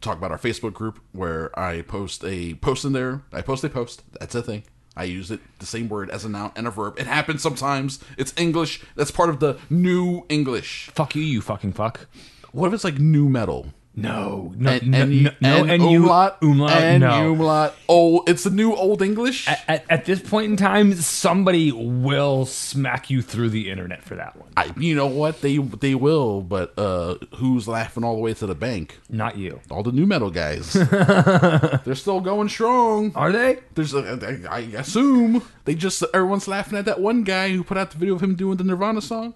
talk 0.00 0.18
about 0.18 0.32
our 0.32 0.38
Facebook 0.38 0.72
group 0.72 1.00
where 1.12 1.56
I 1.58 1.82
post 1.82 2.24
a 2.24 2.54
post 2.54 2.84
in 2.84 2.92
there. 2.92 3.22
I 3.32 3.42
post 3.42 3.62
a 3.64 3.68
post. 3.68 4.02
That's 4.18 4.34
a 4.34 4.42
thing. 4.42 4.64
I 4.96 5.04
use 5.04 5.30
it 5.30 5.40
the 5.58 5.66
same 5.66 5.88
word 5.88 6.10
as 6.10 6.24
a 6.24 6.28
noun 6.28 6.52
and 6.54 6.66
a 6.66 6.70
verb. 6.70 6.98
It 6.98 7.06
happens 7.06 7.40
sometimes. 7.40 7.98
It's 8.18 8.34
English. 8.36 8.82
That's 8.94 9.10
part 9.10 9.30
of 9.30 9.40
the 9.40 9.58
new 9.70 10.26
English. 10.28 10.90
Fuck 10.94 11.14
you, 11.14 11.22
you 11.22 11.40
fucking 11.40 11.72
fuck. 11.72 12.08
What 12.50 12.68
if 12.68 12.74
it's 12.74 12.84
like 12.84 12.98
new 12.98 13.28
metal? 13.28 13.72
No, 13.94 14.52
no, 14.56 14.70
And, 14.70 14.90
no, 14.90 15.02
and, 15.02 15.22
no, 15.24 15.30
no, 15.42 15.56
and 15.56 15.70
and 15.70 15.82
umlaut, 15.82 16.38
umlaut, 16.40 16.70
and 16.70 17.02
no. 17.02 17.32
umlaut. 17.32 17.74
Oh, 17.90 18.24
it's 18.26 18.44
the 18.44 18.50
new 18.50 18.74
old 18.74 19.02
English. 19.02 19.46
At, 19.46 19.84
at 19.90 20.04
this 20.06 20.20
point 20.20 20.50
in 20.50 20.56
time, 20.56 20.94
somebody 20.94 21.72
will 21.72 22.46
smack 22.46 23.10
you 23.10 23.20
through 23.20 23.50
the 23.50 23.70
internet 23.70 24.02
for 24.02 24.14
that 24.14 24.34
one. 24.36 24.48
I, 24.56 24.72
you 24.78 24.94
know 24.94 25.08
what? 25.08 25.42
They 25.42 25.58
they 25.58 25.94
will, 25.94 26.40
but 26.40 26.72
uh, 26.78 27.16
who's 27.36 27.68
laughing 27.68 28.02
all 28.02 28.16
the 28.16 28.22
way 28.22 28.32
to 28.32 28.46
the 28.46 28.54
bank? 28.54 28.98
Not 29.10 29.36
you. 29.36 29.60
All 29.70 29.82
the 29.82 29.92
new 29.92 30.06
metal 30.06 30.30
guys. 30.30 30.72
They're 31.84 31.94
still 31.94 32.20
going 32.20 32.48
strong. 32.48 33.12
Are 33.14 33.30
they? 33.30 33.58
There's, 33.74 33.92
a, 33.92 34.46
I 34.50 34.56
I 34.56 34.60
assume 34.80 35.42
they 35.66 35.74
just 35.74 36.02
everyone's 36.14 36.48
laughing 36.48 36.78
at 36.78 36.86
that 36.86 37.00
one 37.00 37.24
guy 37.24 37.50
who 37.50 37.62
put 37.62 37.76
out 37.76 37.90
the 37.90 37.98
video 37.98 38.14
of 38.14 38.22
him 38.22 38.36
doing 38.36 38.56
the 38.56 38.64
Nirvana 38.64 39.02
song. 39.02 39.34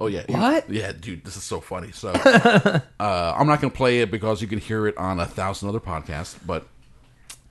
Oh 0.00 0.06
yeah, 0.06 0.22
What? 0.28 0.70
yeah, 0.70 0.92
dude, 0.92 1.24
this 1.24 1.36
is 1.36 1.42
so 1.42 1.60
funny. 1.60 1.90
So, 1.90 2.10
uh, 2.14 2.80
I'm 3.00 3.46
not 3.48 3.60
gonna 3.60 3.72
play 3.72 4.00
it 4.00 4.10
because 4.12 4.40
you 4.40 4.46
can 4.46 4.60
hear 4.60 4.86
it 4.86 4.96
on 4.96 5.18
a 5.18 5.26
thousand 5.26 5.68
other 5.68 5.80
podcasts. 5.80 6.36
But 6.46 6.66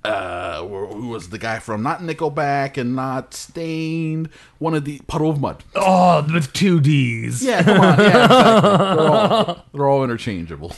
uh, 0.05 0.61
who 0.65 1.09
was 1.09 1.27
the 1.29 1.37
guy 1.39 1.59
from? 1.59 1.83
Not 1.83 1.99
Nickelback 1.99 2.77
and 2.77 2.95
not 2.95 3.33
Staind. 3.33 4.29
One 4.59 4.73
of 4.75 4.85
the 4.85 4.99
Puddle 5.07 5.29
of 5.29 5.41
Mudd. 5.41 5.63
Oh, 5.75 6.21
the 6.21 6.39
two 6.39 6.79
D's. 6.79 7.43
Yeah, 7.43 7.63
come 7.63 7.81
on. 7.81 7.99
Yeah, 7.99 8.05
exactly. 8.23 8.69
they're, 8.95 9.09
all, 9.11 9.65
they're 9.73 9.87
all 9.89 10.03
interchangeable. 10.05 10.73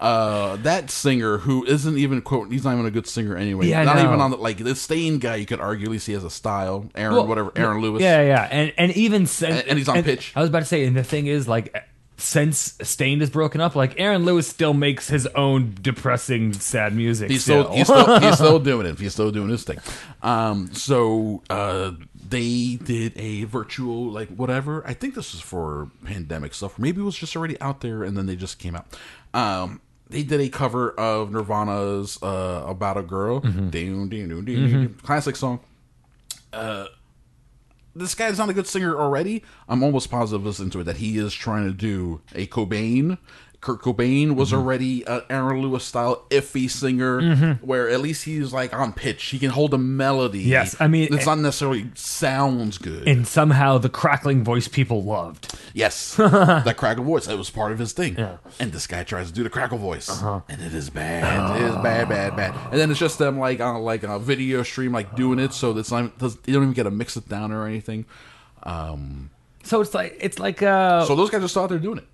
Uh, 0.00 0.54
that 0.56 0.90
singer 0.90 1.38
who 1.38 1.64
isn't 1.64 1.98
even 1.98 2.22
quote, 2.22 2.52
he's 2.52 2.62
not 2.64 2.74
even 2.74 2.86
a 2.86 2.90
good 2.90 3.06
singer 3.06 3.36
anyway. 3.36 3.66
Yeah, 3.66 3.82
not 3.82 3.96
know. 3.96 4.04
even 4.04 4.20
on 4.20 4.30
the 4.30 4.36
like 4.36 4.58
the 4.58 4.76
Stain 4.76 5.18
guy. 5.18 5.36
You 5.36 5.46
could 5.46 5.58
arguably 5.58 6.00
see 6.00 6.14
as 6.14 6.22
a 6.22 6.30
style. 6.30 6.88
Aaron, 6.94 7.16
Well, 7.16 7.26
whatever, 7.26 7.52
Aaron 7.56 7.80
Lewis. 7.82 8.00
Yeah, 8.02 8.22
yeah, 8.22 8.48
and 8.50 8.72
and 8.78 8.92
even 8.92 9.26
since, 9.26 9.60
And- 9.60 9.68
and 9.70 9.78
he's 9.78 9.88
on 9.88 10.02
pitch. 10.04 10.32
I 10.36 10.40
was 10.40 10.50
about 10.50 10.60
to 10.60 10.66
say, 10.66 10.84
and 10.84 10.96
the 10.96 11.02
thing 11.02 11.26
is, 11.26 11.48
like, 11.48 11.74
since 12.16 12.76
Staind 12.82 13.22
is 13.22 13.30
broken 13.30 13.60
up, 13.60 13.74
like 13.76 13.98
Aaron 13.98 14.24
Lewis 14.24 14.46
still 14.46 14.74
makes 14.74 15.08
his 15.08 15.26
own 15.34 15.74
depressing, 15.80 16.52
sad 16.52 16.94
music. 16.94 17.30
He's 17.30 17.42
still, 17.42 17.72
he's 17.72 17.86
still 17.86 18.20
he's 18.20 18.34
still 18.34 18.58
doing 18.60 18.86
it. 18.86 18.98
He's 18.98 19.12
still 19.12 19.30
doing 19.30 19.48
his 19.48 19.64
thing. 19.64 19.78
Um, 20.22 20.72
so 20.74 21.42
uh, 21.50 21.92
they 22.28 22.76
did 22.82 23.12
a 23.16 23.44
virtual 23.44 24.10
like 24.10 24.28
whatever. 24.28 24.84
I 24.86 24.94
think 24.94 25.14
this 25.14 25.32
was 25.32 25.40
for 25.40 25.90
pandemic 26.04 26.54
stuff. 26.54 26.78
Maybe 26.78 27.00
it 27.00 27.04
was 27.04 27.16
just 27.16 27.34
already 27.36 27.60
out 27.60 27.80
there 27.80 28.02
and 28.04 28.16
then 28.16 28.26
they 28.26 28.36
just 28.36 28.58
came 28.58 28.74
out. 28.76 28.86
Um, 29.32 29.80
they 30.10 30.22
did 30.22 30.40
a 30.40 30.48
cover 30.48 30.90
of 30.92 31.30
Nirvana's 31.30 32.18
uh, 32.22 32.64
"About 32.66 32.96
a 32.96 33.02
Girl," 33.02 33.40
Doom, 33.40 33.70
doom, 33.70 34.08
doom, 34.08 34.28
doom, 34.28 34.44
doom. 34.44 34.94
classic 35.02 35.36
song. 35.36 35.60
Uh, 36.52 36.86
this 37.94 38.14
guy's 38.14 38.38
not 38.38 38.48
a 38.48 38.54
good 38.54 38.66
singer 38.66 38.96
already. 38.96 39.42
I'm 39.68 39.82
almost 39.82 40.10
positive 40.10 40.44
listening 40.46 40.70
to 40.70 40.80
it 40.80 40.84
that 40.84 40.98
he 40.98 41.18
is 41.18 41.34
trying 41.34 41.64
to 41.66 41.72
do 41.72 42.20
a 42.34 42.46
Cobain 42.46 43.18
Kurt 43.60 43.82
Cobain 43.82 44.36
was 44.36 44.50
Mm-hmm. 44.50 44.58
already 44.58 45.04
an 45.06 45.22
Aaron 45.28 45.60
Lewis 45.62 45.84
style 45.84 46.24
iffy 46.30 46.70
singer, 46.70 47.54
where 47.60 47.88
at 47.88 48.00
least 48.00 48.24
he's 48.24 48.52
like 48.52 48.72
on 48.72 48.92
pitch. 48.92 49.24
He 49.24 49.38
can 49.40 49.50
hold 49.50 49.74
a 49.74 49.78
melody. 49.78 50.40
Yes, 50.42 50.76
I 50.78 50.86
mean- 50.86 51.12
it's 51.12 51.26
not 51.26 51.38
necessarily 51.40 51.90
sounds 51.94 52.78
good. 52.78 53.08
And 53.08 53.26
somehow 53.26 53.78
the 53.78 53.88
crackling 53.88 54.44
voice 54.44 54.68
people 54.68 55.02
loved. 55.02 55.58
yes, 55.74 56.14
that 56.16 56.76
crackle 56.76 57.02
voice 57.02 57.26
that 57.26 57.36
was 57.36 57.50
part 57.50 57.72
of 57.72 57.80
his 57.80 57.92
thing. 57.92 58.14
Yeah. 58.16 58.24
Uh-huh. 58.34 58.50
And 58.60 58.70
this 58.72 58.86
guy 58.86 59.02
tries 59.02 59.26
to 59.28 59.32
do 59.32 59.42
the 59.42 59.50
crackle 59.50 59.78
voice, 59.78 60.08
and 60.22 60.60
it 60.62 60.72
is 60.72 60.88
bad. 60.90 61.56
It 61.60 61.62
is 61.64 61.74
bad, 61.76 62.08
bad, 62.08 62.36
bad. 62.36 62.54
And 62.70 62.78
then 62.80 62.90
it's 62.92 63.00
just 63.00 63.18
them 63.18 63.38
like 63.40 63.60
on 63.60 63.82
like 63.82 64.04
a 64.04 64.20
video 64.20 64.62
stream, 64.62 64.92
like 64.92 65.16
doing 65.16 65.40
it, 65.40 65.52
so 65.52 65.72
that's 65.72 65.90
not 65.90 66.12
you 66.46 66.54
don't 66.54 66.62
even 66.62 66.72
get 66.74 66.84
to 66.84 66.92
mix 66.92 67.16
it 67.16 67.28
down 67.28 67.50
or 67.50 67.66
anything. 67.66 68.04
Um, 68.62 69.30
So 69.64 69.80
it's 69.80 69.94
like 69.94 70.16
it's 70.20 70.38
like 70.38 70.62
uh 70.62 71.04
so 71.06 71.16
those 71.16 71.30
guys 71.30 71.42
just 71.42 71.56
out 71.56 71.68
there 71.70 71.78
doing 71.78 71.98
it. 71.98 72.06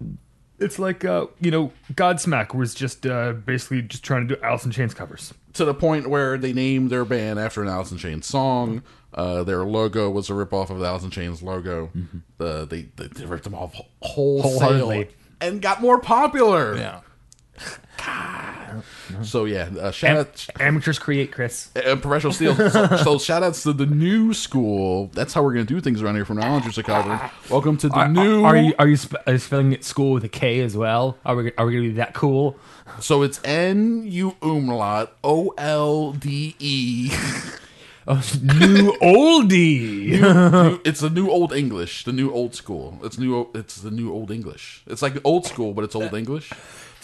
It's 0.59 0.79
like 0.79 1.05
uh 1.05 1.27
you 1.41 1.51
know 1.51 1.73
Godsmack 1.95 2.55
was 2.55 2.75
just 2.75 3.07
uh 3.07 3.33
basically 3.33 3.83
just 3.83 4.05
trying 4.05 4.27
to 4.29 4.37
do 4.37 4.43
Alice 4.43 4.65
in 4.65 4.71
Chains 4.71 4.95
covers. 4.95 5.35
to 5.55 5.65
the 5.65 5.75
point 5.75 6.09
where 6.09 6.37
they 6.39 6.53
named 6.53 6.91
their 6.91 7.05
band 7.05 7.39
after 7.39 7.63
an 7.63 7.69
Alice 7.69 7.91
in 7.93 7.99
Chains 7.99 8.27
song. 8.27 8.83
Uh, 9.13 9.45
their 9.45 9.63
logo 9.65 10.11
was 10.11 10.29
a 10.29 10.33
ripoff 10.33 10.71
of 10.71 10.81
the 10.81 10.87
Alice 10.87 11.05
in 11.05 11.11
Chains 11.11 11.41
logo. 11.41 11.91
Uh, 12.41 12.65
they, 12.65 12.83
they 12.97 13.07
they 13.07 13.25
ripped 13.25 13.45
them 13.45 13.55
off 13.55 13.75
wholesale 14.03 15.05
and 15.41 15.63
got 15.63 15.81
more 15.81 16.01
popular. 16.01 16.77
Yeah. 16.77 17.01
So 19.23 19.45
yeah, 19.45 19.69
uh, 19.81 19.91
shout 19.93 20.17
out 20.17 20.47
Amateurs 20.59 20.99
create, 20.99 21.31
Chris. 21.31 21.71
uh, 21.77 21.95
professional 21.97 22.33
steel. 22.33 22.55
so, 22.71 22.87
so 22.97 23.19
shout 23.19 23.43
outs 23.45 23.63
to 23.63 23.73
the 23.73 23.87
new 23.87 24.35
school. 24.35 25.11
That's 25.15 25.33
how 25.33 25.43
we're 25.43 25.53
gonna 25.53 25.65
do 25.65 25.81
things 25.81 26.03
around 26.03 26.17
here 26.17 26.25
from 26.25 26.39
now 26.39 26.55
on, 26.55 26.63
Drew 26.63 26.73
Chicago. 26.73 27.21
Welcome 27.49 27.77
to 27.79 27.89
the 27.89 27.95
Are, 27.95 28.09
new. 28.09 28.45
are 28.45 28.57
you 28.57 28.75
are 28.79 28.89
you 28.89 28.97
sp- 28.99 29.23
are 29.27 29.35
you 29.35 29.39
spelling 29.39 29.73
it 29.73 29.85
school 29.85 30.13
with 30.13 30.25
a 30.25 30.29
K 30.29 30.61
as 30.61 30.77
well? 30.77 31.17
Are 31.25 31.37
we 31.37 31.53
are 31.57 31.67
we 31.67 31.75
gonna 31.75 31.89
be 31.89 31.93
that 31.95 32.15
cool? 32.15 32.59
So 33.01 33.23
it's 33.23 33.41
N 33.45 34.03
U 34.07 34.37
umlaut 34.43 35.17
O 35.23 35.55
L 35.57 36.13
D 36.13 36.57
E. 36.59 37.13
Oh, 38.07 38.17
new 38.43 38.93
oldie. 39.01 40.79
It's 40.85 41.01
the 41.01 41.09
new 41.09 41.31
old 41.31 41.55
English, 41.55 42.05
the 42.05 42.13
new 42.13 42.31
old 42.31 42.55
school. 42.55 43.01
It's 43.03 43.17
new. 43.19 43.49
It's 43.55 43.77
the 43.81 43.91
new 43.91 44.13
old 44.13 44.31
English. 44.31 44.83
It's 44.87 45.01
like 45.01 45.17
old 45.25 45.47
school, 45.47 45.73
but 45.73 45.85
it's 45.85 45.95
old 45.95 46.13
English. 46.13 46.53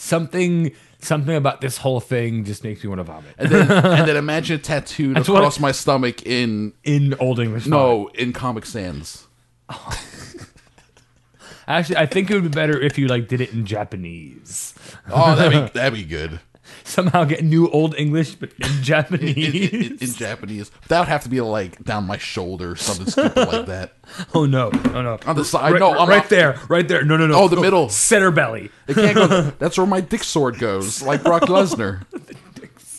Something 0.01 0.71
something 0.99 1.35
about 1.35 1.61
this 1.61 1.77
whole 1.77 1.99
thing 1.99 2.43
just 2.45 2.63
makes 2.63 2.83
me 2.83 2.89
want 2.89 2.99
to 2.99 3.03
vomit. 3.03 3.33
And 3.37 3.49
then, 3.49 3.71
and 3.71 4.07
then 4.07 4.15
imagine 4.17 4.57
it 4.59 4.63
tattooed 4.63 5.15
That's 5.15 5.27
what- 5.29 5.37
across 5.37 5.59
my 5.59 5.71
stomach 5.71 6.23
in 6.25 6.73
In 6.83 7.15
old 7.19 7.39
English. 7.39 7.65
no 7.67 8.07
in 8.09 8.33
Comic 8.33 8.65
Sans. 8.65 9.27
actually, 11.67 11.97
I 11.97 12.05
think 12.05 12.29
it 12.29 12.33
would 12.35 12.43
be 12.43 12.49
better 12.49 12.79
if 12.79 12.97
you 12.97 13.07
like 13.07 13.27
did 13.27 13.41
it 13.41 13.53
in 13.53 13.65
Japanese. 13.65 14.73
Oh, 15.09 15.35
that'd 15.35 15.51
be 15.73 15.79
that'd 15.79 15.93
be 15.97 16.03
good 16.05 16.39
Somehow 16.83 17.23
get 17.23 17.43
new 17.43 17.69
old 17.69 17.95
English, 17.95 18.35
but 18.35 18.51
in 18.59 18.65
in, 18.71 18.77
in, 18.77 18.83
Japanese. 18.83 19.73
in, 19.73 19.97
in 19.99 20.13
Japanese. 20.13 20.71
That 20.87 20.99
would 20.99 21.07
have 21.07 21.23
to 21.23 21.29
be 21.29 21.39
like 21.41 21.83
down 21.83 22.05
my 22.05 22.17
shoulder, 22.17 22.75
something 22.75 23.07
stupid 23.07 23.47
like 23.47 23.65
that. 23.67 23.93
oh 24.33 24.45
no, 24.45 24.69
no, 24.69 25.01
no. 25.01 25.19
On 25.25 25.35
the 25.35 25.45
side, 25.45 25.71
right, 25.73 25.79
no, 25.79 25.91
I'm 25.97 26.09
right 26.09 26.17
not- 26.17 26.29
there, 26.29 26.59
right 26.69 26.87
there. 26.87 27.03
No, 27.03 27.17
no, 27.17 27.27
no. 27.27 27.35
Oh, 27.35 27.47
the 27.47 27.55
No, 27.57 27.61
middle. 27.61 27.89
center 27.89 28.31
belly. 28.31 28.71
It 28.87 28.95
can't 28.95 29.15
go. 29.15 29.27
That's 29.59 29.77
where 29.77 29.87
my 29.87 30.01
dick 30.01 30.23
sword 30.23 30.59
goes, 30.59 31.01
like 31.01 31.23
Brock 31.23 31.43
Lesnar. 31.43 32.03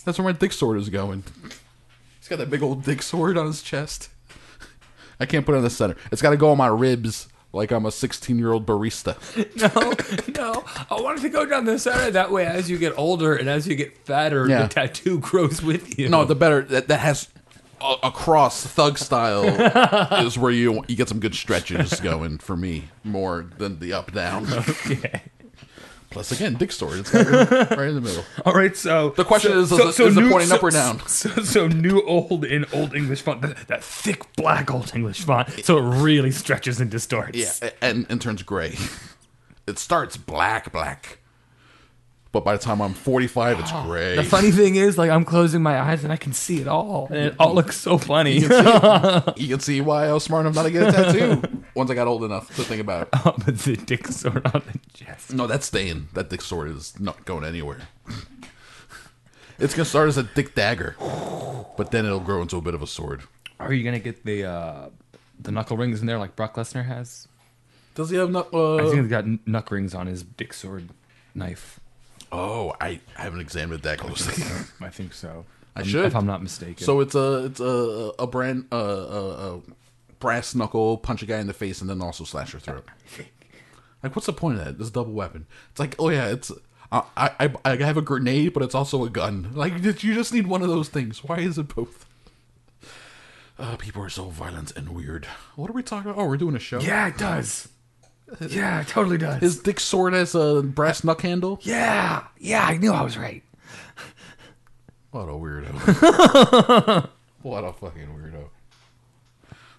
That's 0.04 0.18
where 0.18 0.24
my 0.24 0.32
dick 0.32 0.52
sword 0.52 0.78
is 0.78 0.88
going. 0.88 1.24
He's 2.18 2.28
got 2.28 2.38
that 2.38 2.50
big 2.50 2.62
old 2.62 2.84
dick 2.84 3.02
sword 3.02 3.36
on 3.36 3.46
his 3.46 3.62
chest. 3.62 4.08
I 5.20 5.26
can't 5.26 5.44
put 5.46 5.54
it 5.54 5.58
in 5.58 5.64
the 5.64 5.70
center. 5.70 5.96
It's 6.10 6.22
got 6.22 6.30
to 6.30 6.36
go 6.36 6.50
on 6.50 6.58
my 6.58 6.66
ribs, 6.66 7.28
like 7.52 7.70
I'm 7.70 7.84
a 7.86 7.90
16 7.92 8.38
year 8.38 8.52
old 8.52 8.66
barista. 8.66 9.16
No, 10.34 10.52
no. 10.54 10.64
I 10.90 11.00
wanted 11.00 11.22
to 11.22 11.28
go 11.28 11.44
down 11.44 11.64
the 11.66 11.78
center. 11.78 12.10
That 12.10 12.30
way, 12.30 12.46
as 12.46 12.68
you 12.70 12.78
get 12.78 12.96
older 12.98 13.34
and 13.34 13.48
as 13.48 13.66
you 13.68 13.74
get 13.76 13.96
fatter, 13.98 14.48
Yeah. 14.48 14.62
the 14.62 14.68
tattoo 14.68 15.18
grows 15.20 15.62
with 15.62 15.98
you. 15.98 16.08
No, 16.08 16.24
the 16.24 16.34
better 16.34 16.62
that 16.62 16.88
that 16.88 17.00
has 17.00 17.28
a, 17.80 17.96
across 18.04 18.64
thug 18.66 18.96
style 18.98 19.44
is 20.24 20.38
where 20.38 20.52
you 20.52 20.82
you 20.88 20.96
get 20.96 21.08
some 21.08 21.20
good 21.20 21.34
stretches 21.34 22.00
going 22.00 22.38
for 22.38 22.56
me 22.56 22.84
more 23.04 23.46
than 23.58 23.78
the 23.80 23.92
up 23.92 24.12
down. 24.12 24.46
Okay. 24.52 25.22
Plus, 26.12 26.32
again, 26.32 26.54
dick 26.54 26.72
story. 26.72 27.00
It's 27.00 27.12
right, 27.12 27.24
right 27.70 27.88
in 27.88 27.94
the 27.94 28.00
middle. 28.00 28.24
All 28.44 28.52
right, 28.52 28.76
so 28.76 29.10
The 29.10 29.24
question 29.24 29.52
so, 29.52 29.60
is, 29.60 29.68
so, 29.70 29.88
is 29.88 29.96
so 29.96 30.06
it 30.06 30.14
new, 30.14 30.30
pointing 30.30 30.48
so, 30.48 30.56
up 30.56 30.62
or 30.62 30.70
down? 30.70 31.00
So, 31.08 31.28
so 31.42 31.66
new 31.68 32.02
old 32.02 32.44
in 32.44 32.64
old 32.72 32.94
English 32.94 33.22
font, 33.22 33.42
that, 33.42 33.68
that 33.68 33.82
thick 33.84 34.34
black 34.36 34.70
old 34.70 34.92
English 34.94 35.22
font, 35.22 35.48
so 35.64 35.78
it 35.78 36.02
really 36.02 36.30
stretches 36.30 36.80
and 36.80 36.90
distorts. 36.90 37.36
Yeah, 37.36 37.70
and 37.80 38.06
and 38.08 38.20
turns 38.20 38.42
gray. 38.42 38.76
It 39.64 39.78
starts 39.78 40.16
black, 40.16 40.72
black. 40.72 41.20
But 42.32 42.44
by 42.44 42.56
the 42.56 42.62
time 42.62 42.80
I'm 42.80 42.94
45, 42.94 43.60
it's 43.60 43.72
gray. 43.84 44.16
The 44.16 44.22
funny 44.24 44.50
thing 44.50 44.76
is, 44.76 44.96
like, 44.96 45.10
I'm 45.10 45.24
closing 45.26 45.62
my 45.62 45.78
eyes 45.78 46.02
and 46.02 46.10
I 46.10 46.16
can 46.16 46.32
see 46.32 46.62
it 46.62 46.66
all, 46.66 47.08
and 47.10 47.18
it 47.18 47.34
all 47.38 47.54
looks 47.54 47.76
so 47.76 47.98
funny. 47.98 48.38
you 48.38 48.48
can 48.48 49.60
see 49.60 49.80
why 49.88 50.06
I 50.06 50.12
was 50.14 50.24
smart 50.24 50.46
enough 50.46 50.54
not 50.54 50.62
to 50.62 50.70
get 50.70 50.88
a 50.88 50.92
tattoo 50.92 51.42
once 51.74 51.90
I 51.90 51.94
got 51.94 52.06
old 52.08 52.24
enough 52.24 52.48
to 52.56 52.62
think 52.62 52.80
about 52.80 53.02
it. 53.02 53.08
but 53.22 53.58
the 53.58 53.76
dick 53.76 54.06
sword 54.08 54.46
on 54.46 54.62
the 54.72 54.78
chest. 54.94 55.34
No, 55.34 55.46
that's 55.46 55.66
staying. 55.66 56.08
That 56.14 56.30
dick 56.30 56.40
sword 56.40 56.70
is 56.70 56.98
not 56.98 57.22
going 57.26 57.44
anywhere. 57.44 57.82
It's 59.58 59.74
gonna 59.74 59.84
start 59.84 60.08
as 60.08 60.16
a 60.16 60.22
dick 60.24 60.54
dagger, 60.54 60.96
but 61.76 61.90
then 61.90 62.04
it'll 62.06 62.18
grow 62.20 62.42
into 62.42 62.56
a 62.56 62.60
bit 62.62 62.74
of 62.74 62.82
a 62.82 62.86
sword. 62.86 63.22
Are 63.60 63.72
you 63.72 63.84
gonna 63.84 64.00
get 64.00 64.24
the 64.24 64.44
uh, 64.44 64.88
the 65.38 65.52
knuckle 65.52 65.76
rings 65.76 66.00
in 66.00 66.06
there 66.06 66.18
like 66.18 66.34
Brock 66.34 66.54
Lesnar 66.56 66.84
has? 66.86 67.28
Does 67.94 68.10
he 68.10 68.16
have 68.16 68.30
not? 68.30 68.48
I 68.52 68.56
Uh, 68.56 68.78
think 68.90 69.02
he's 69.02 69.08
got 69.10 69.24
knuckle 69.46 69.76
rings 69.76 69.94
on 69.94 70.06
his 70.06 70.22
dick 70.22 70.52
sword 70.52 70.88
knife. 71.34 71.78
Oh, 72.32 72.74
I 72.80 72.98
haven't 73.14 73.40
examined 73.40 73.80
it 73.80 73.82
that 73.84 73.98
closely. 73.98 74.42
I 74.80 74.88
think 74.90 75.14
so. 75.14 75.44
I 75.76 75.82
Um, 75.82 75.86
should. 75.86 76.04
if 76.06 76.16
I'm 76.16 76.26
not 76.26 76.42
mistaken. 76.42 76.84
so 76.84 76.98
it's 77.00 77.14
a 77.14 77.44
it's 77.44 77.60
a 77.60 78.12
a 78.18 78.26
brand 78.26 78.66
uh, 78.72 78.76
a, 78.76 79.56
a 79.56 79.60
brass 80.18 80.54
knuckle 80.54 80.98
punch 80.98 81.22
a 81.22 81.26
guy 81.26 81.38
in 81.38 81.46
the 81.46 81.52
face 81.54 81.80
and 81.80 81.88
then 81.88 82.00
also 82.02 82.24
slash 82.24 82.52
your 82.52 82.60
throat. 82.60 82.86
Like, 84.02 84.16
what's 84.16 84.26
the 84.26 84.32
point 84.32 84.58
of 84.58 84.64
that? 84.64 84.78
This 84.80 84.90
double 84.90 85.12
weapon. 85.12 85.46
It's 85.70 85.78
like, 85.78 85.94
oh 86.00 86.08
yeah, 86.08 86.26
it's 86.26 86.50
I 86.90 87.04
I 87.38 87.54
I 87.64 87.76
have 87.76 87.96
a 87.96 88.02
grenade, 88.02 88.52
but 88.52 88.64
it's 88.64 88.74
also 88.74 89.04
a 89.04 89.08
gun. 89.08 89.50
Like, 89.54 89.74
you 89.84 89.92
just 90.12 90.32
need 90.32 90.48
one 90.48 90.60
of 90.60 90.66
those 90.68 90.88
things. 90.88 91.22
Why 91.22 91.38
is 91.38 91.56
it 91.56 91.72
both? 91.72 92.04
Uh, 93.58 93.76
people 93.76 94.02
are 94.02 94.08
so 94.08 94.24
violent 94.24 94.72
and 94.76 94.88
weird. 94.88 95.26
What 95.54 95.70
are 95.70 95.72
we 95.72 95.84
talking 95.84 96.10
about? 96.10 96.20
Oh, 96.20 96.26
we're 96.26 96.36
doing 96.36 96.56
a 96.56 96.58
show. 96.58 96.80
yeah, 96.80 97.06
it 97.06 97.16
does. 97.16 97.68
Yeah, 98.40 98.80
it 98.80 98.88
totally 98.88 99.18
does. 99.18 99.40
His 99.40 99.58
dick 99.60 99.78
sword 99.80 100.12
has 100.14 100.34
a 100.34 100.62
brass 100.62 101.02
knuck 101.02 101.20
handle. 101.20 101.58
yeah, 101.62 102.24
yeah, 102.38 102.64
I 102.64 102.76
knew 102.78 102.92
I 102.92 103.02
was 103.02 103.16
right. 103.18 103.42
What 105.10 105.28
a 105.28 105.32
weirdo. 105.32 107.08
what 107.42 107.64
a 107.64 107.72
fucking 107.72 108.08
weirdo. 108.08 108.48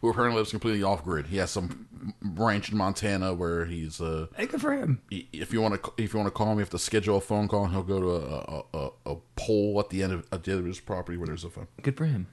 Who 0.02 0.10
apparently 0.10 0.38
lives 0.38 0.52
completely 0.52 0.84
off 0.84 1.04
grid. 1.04 1.28
He 1.28 1.38
has 1.38 1.50
some 1.50 1.88
ranch 2.22 2.70
in 2.72 2.78
Montana 2.78 3.34
where 3.34 3.66
he's 3.66 4.00
uh 4.02 4.28
Hey, 4.36 4.46
good 4.48 4.60
for 4.62 4.74
him. 4.74 5.02
if 5.10 5.54
you 5.54 5.62
want 5.62 5.82
to 5.82 5.94
if 5.98 6.14
you 6.14 6.20
want 6.20 6.28
to 6.28 6.32
call 6.38 6.48
him, 6.52 6.58
you 6.58 6.60
have 6.60 6.70
to 6.72 6.78
schedule 6.78 7.18
a 7.18 7.22
phone 7.22 7.48
call 7.48 7.64
and 7.64 7.74
he'll 7.74 7.84
go 7.84 8.00
to 8.02 8.10
a 8.12 8.20
a, 8.20 8.64
a, 9.08 9.14
a 9.14 9.16
pole 9.38 9.80
at 9.80 9.90
the 9.90 10.04
end 10.04 10.12
of 10.14 10.28
at 10.32 10.44
the 10.44 10.52
end 10.52 10.60
of 10.60 10.66
his 10.66 10.80
property 10.82 11.18
where 11.18 11.28
there's 11.28 11.46
a 11.46 11.50
phone. 11.50 11.68
Good 11.82 11.98
for 11.98 12.06
him. 12.06 12.28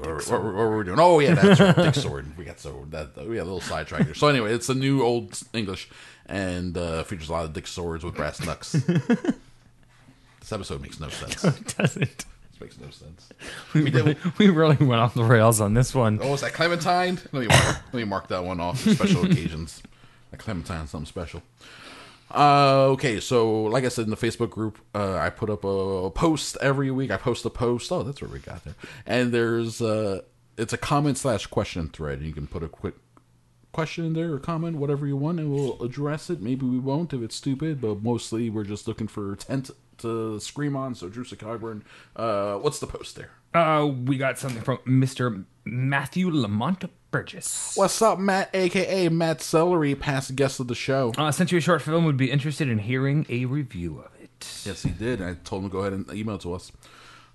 What, 0.00 0.42
were 0.42 0.78
we 0.78 0.84
doing? 0.84 0.98
Oh 1.00 1.18
yeah, 1.20 1.34
that's 1.34 1.60
right. 1.60 1.76
Dick 1.76 1.94
sword. 1.94 2.36
We 2.36 2.44
got 2.44 2.58
so 2.60 2.86
that 2.90 3.16
we 3.16 3.36
got 3.36 3.42
a 3.42 3.44
little 3.44 3.60
sidetrack 3.60 4.04
here. 4.06 4.14
So 4.14 4.28
anyway, 4.28 4.52
it's 4.52 4.68
a 4.68 4.74
new 4.74 5.02
old 5.02 5.40
English 5.52 5.88
and 6.26 6.76
uh, 6.76 7.02
features 7.04 7.28
a 7.28 7.32
lot 7.32 7.44
of 7.44 7.52
dick 7.52 7.66
swords 7.66 8.04
with 8.04 8.14
brass 8.14 8.44
knucks. 8.44 8.72
this 10.40 10.52
episode 10.52 10.80
makes 10.82 11.00
no 11.00 11.08
sense. 11.08 11.44
It 11.44 11.76
doesn't. 11.76 12.24
This 12.50 12.60
makes 12.60 12.78
no 12.80 12.90
sense. 12.90 13.28
We, 13.74 13.84
We 13.84 13.90
did- 13.90 14.04
really, 14.04 14.16
we 14.38 14.48
really 14.50 14.76
went 14.76 15.00
off 15.00 15.14
the 15.14 15.24
rails 15.24 15.60
on 15.60 15.74
this 15.74 15.94
one. 15.94 16.18
Oh, 16.22 16.34
is 16.34 16.40
that 16.42 16.52
Clementine? 16.52 17.18
Let 17.32 17.40
me 17.40 17.46
mark, 17.48 17.76
let 17.92 17.94
me 17.94 18.04
mark 18.04 18.28
that 18.28 18.44
one 18.44 18.60
off 18.60 18.80
for 18.80 18.94
special 18.94 19.24
occasions. 19.30 19.82
That 20.30 20.38
Clementine's 20.38 20.90
something 20.90 21.06
special. 21.06 21.42
Uh, 22.30 22.86
okay, 22.90 23.18
so 23.18 23.64
like 23.64 23.84
I 23.84 23.88
said 23.88 24.04
in 24.04 24.10
the 24.10 24.16
Facebook 24.16 24.50
group, 24.50 24.78
uh, 24.94 25.16
I 25.16 25.30
put 25.30 25.50
up 25.50 25.64
a, 25.64 26.10
post 26.10 26.56
every 26.60 26.90
week. 26.90 27.10
I 27.10 27.16
post 27.16 27.44
a 27.44 27.50
post. 27.50 27.90
Oh, 27.90 28.02
that's 28.02 28.22
where 28.22 28.30
we 28.30 28.38
got 28.38 28.64
there. 28.64 28.76
And 29.06 29.32
there's 29.32 29.82
uh, 29.82 30.20
it's 30.56 30.72
a 30.72 30.78
comment 30.78 31.18
slash 31.18 31.46
question 31.46 31.88
thread. 31.88 32.18
And 32.18 32.26
you 32.26 32.32
can 32.32 32.46
put 32.46 32.62
a 32.62 32.68
quick 32.68 32.94
question 33.72 34.04
in 34.04 34.12
there 34.12 34.32
or 34.32 34.38
comment, 34.38 34.76
whatever 34.76 35.06
you 35.06 35.16
want, 35.16 35.40
and 35.40 35.52
we'll 35.52 35.82
address 35.82 36.30
it. 36.30 36.40
Maybe 36.40 36.66
we 36.66 36.78
won't 36.78 37.12
if 37.12 37.22
it's 37.22 37.36
stupid, 37.36 37.80
but 37.80 38.02
mostly 38.02 38.50
we're 38.50 38.64
just 38.64 38.86
looking 38.86 39.08
for 39.08 39.34
tent 39.36 39.70
to 39.98 40.38
scream 40.40 40.76
on. 40.76 40.94
So 40.94 41.08
Drew 41.08 41.24
Cogburn, 41.24 41.82
uh, 42.16 42.56
what's 42.56 42.78
the 42.78 42.86
post 42.86 43.16
there? 43.16 43.30
Uh, 43.52 43.90
we 44.04 44.16
got 44.16 44.38
something 44.38 44.62
from 44.62 44.78
Mr. 44.86 45.44
Matthew 45.64 46.30
Lamont 46.30 46.84
Burgess. 47.10 47.72
What's 47.76 48.00
up, 48.00 48.18
Matt, 48.18 48.50
aka 48.54 49.08
Matt 49.08 49.40
Celery, 49.40 49.94
past 49.94 50.36
guest 50.36 50.60
of 50.60 50.68
the 50.68 50.74
show? 50.74 51.12
Uh, 51.18 51.32
sent 51.32 51.50
you 51.50 51.58
a 51.58 51.60
short 51.60 51.82
film. 51.82 52.04
Would 52.04 52.16
be 52.16 52.30
interested 52.30 52.68
in 52.68 52.78
hearing 52.78 53.26
a 53.28 53.46
review 53.46 53.98
of 53.98 54.10
it. 54.22 54.62
Yes, 54.64 54.84
he 54.84 54.90
did. 54.90 55.20
I 55.20 55.34
told 55.34 55.64
him 55.64 55.70
to 55.70 55.72
go 55.72 55.80
ahead 55.80 55.92
and 55.92 56.08
email 56.12 56.36
it 56.36 56.42
to 56.42 56.54
us. 56.54 56.70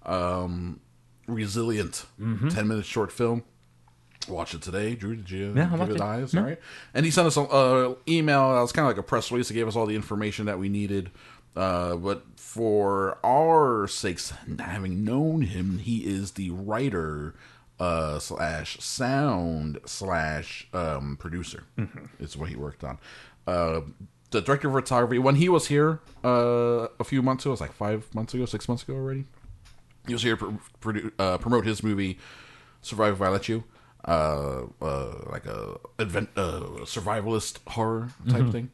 Um, 0.06 0.80
Resilient, 1.28 2.06
ten 2.20 2.68
minute 2.68 2.86
short 2.86 3.12
film. 3.12 3.44
Watch 4.28 4.54
it 4.56 4.62
today, 4.62 4.96
Drew. 4.96 5.16
Did 5.16 5.30
you 5.30 5.54
Yeah, 5.56 5.70
I 5.72 5.78
give 5.78 5.90
it 5.92 5.96
it. 5.96 6.02
eyes? 6.02 6.34
Yeah. 6.34 6.40
All 6.40 6.46
right. 6.48 6.60
And 6.94 7.06
he 7.06 7.12
sent 7.12 7.28
us 7.28 7.38
an 7.38 7.48
uh, 7.52 7.94
email. 8.08 8.54
That 8.56 8.62
was 8.62 8.72
kind 8.72 8.86
of 8.88 8.90
like 8.90 8.98
a 8.98 9.04
press 9.04 9.32
release. 9.32 9.52
It 9.52 9.54
gave 9.56 9.68
us 9.68 9.76
all 9.76 9.86
the 9.86 9.96
information 9.96 10.46
that 10.46 10.58
we 10.58 10.70
needed. 10.70 11.12
Uh, 11.56 11.96
but 11.96 12.24
for 12.36 13.18
our 13.24 13.88
sakes, 13.88 14.34
having 14.60 15.04
known 15.04 15.44
him, 15.44 15.80
he 15.80 16.06
is 16.06 16.32
the 16.32 16.50
writer 16.50 17.34
uh, 17.80 18.20
slash 18.20 18.78
sound 18.80 19.80
slash 19.86 20.68
um, 20.74 21.18
producer. 21.18 21.64
Mm-hmm. 21.78 22.24
Is 22.24 22.36
what 22.36 22.50
he 22.50 22.56
worked 22.56 22.84
on. 22.84 22.98
Uh, 23.48 23.82
the 24.32 24.42
director 24.42 24.68
of 24.68 24.74
photography. 24.74 25.20
When 25.20 25.36
he 25.36 25.50
was 25.50 25.68
here 25.68 26.02
uh, 26.24 26.88
a 27.00 27.04
few 27.04 27.22
months 27.22 27.46
ago, 27.46 27.52
it 27.52 27.54
was 27.54 27.62
like 27.62 27.74
five 27.74 28.14
months 28.14 28.34
ago, 28.34 28.46
six 28.46 28.68
months 28.68 28.84
ago 28.84 28.94
already. 28.94 29.26
He 30.08 30.14
was 30.14 30.24
here 30.24 30.36
to 30.36 30.60
pr- 30.80 30.92
produ- 30.92 31.12
uh, 31.18 31.38
promote 31.38 31.66
his 31.66 31.84
movie 31.84 32.20
"Survive 32.82 33.14
If 33.14 33.22
I 33.22 33.30
Let 33.30 33.48
You," 33.50 33.64
uh, 34.06 34.64
uh, 34.82 35.14
like 35.32 35.46
a 35.46 35.78
advent, 36.00 36.30
uh, 36.36 36.84
survivalist 36.84 37.60
horror 37.68 38.10
type 38.30 38.50
thing. 38.52 38.72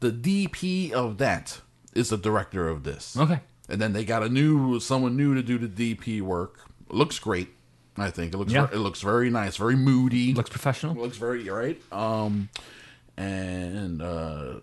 The 0.00 0.10
DP 0.12 0.92
of 0.92 1.18
that 1.18 1.60
is 1.94 2.10
the 2.10 2.16
director 2.18 2.68
of 2.68 2.84
this. 2.84 3.16
Okay. 3.16 3.40
and 3.68 3.80
then 3.80 3.92
they 3.92 4.04
got 4.04 4.22
a 4.22 4.28
new 4.28 4.78
someone 4.80 5.16
new 5.16 5.34
to 5.34 5.42
do 5.42 5.58
the 5.58 5.94
DP 5.94 6.20
work. 6.22 6.60
looks 6.90 7.18
great. 7.18 7.48
I 7.96 8.10
think 8.10 8.32
it 8.32 8.38
looks 8.38 8.52
Yeah. 8.52 8.66
ver- 8.66 8.74
it 8.76 8.78
looks 8.78 9.00
very 9.00 9.28
nice, 9.28 9.56
very 9.56 9.74
moody. 9.76 10.32
Looks 10.34 10.50
professional. 10.50 10.94
looks 10.94 11.16
very 11.16 11.48
right. 11.50 11.80
Um, 11.92 12.48
and 13.16 14.00
uh, 14.00 14.60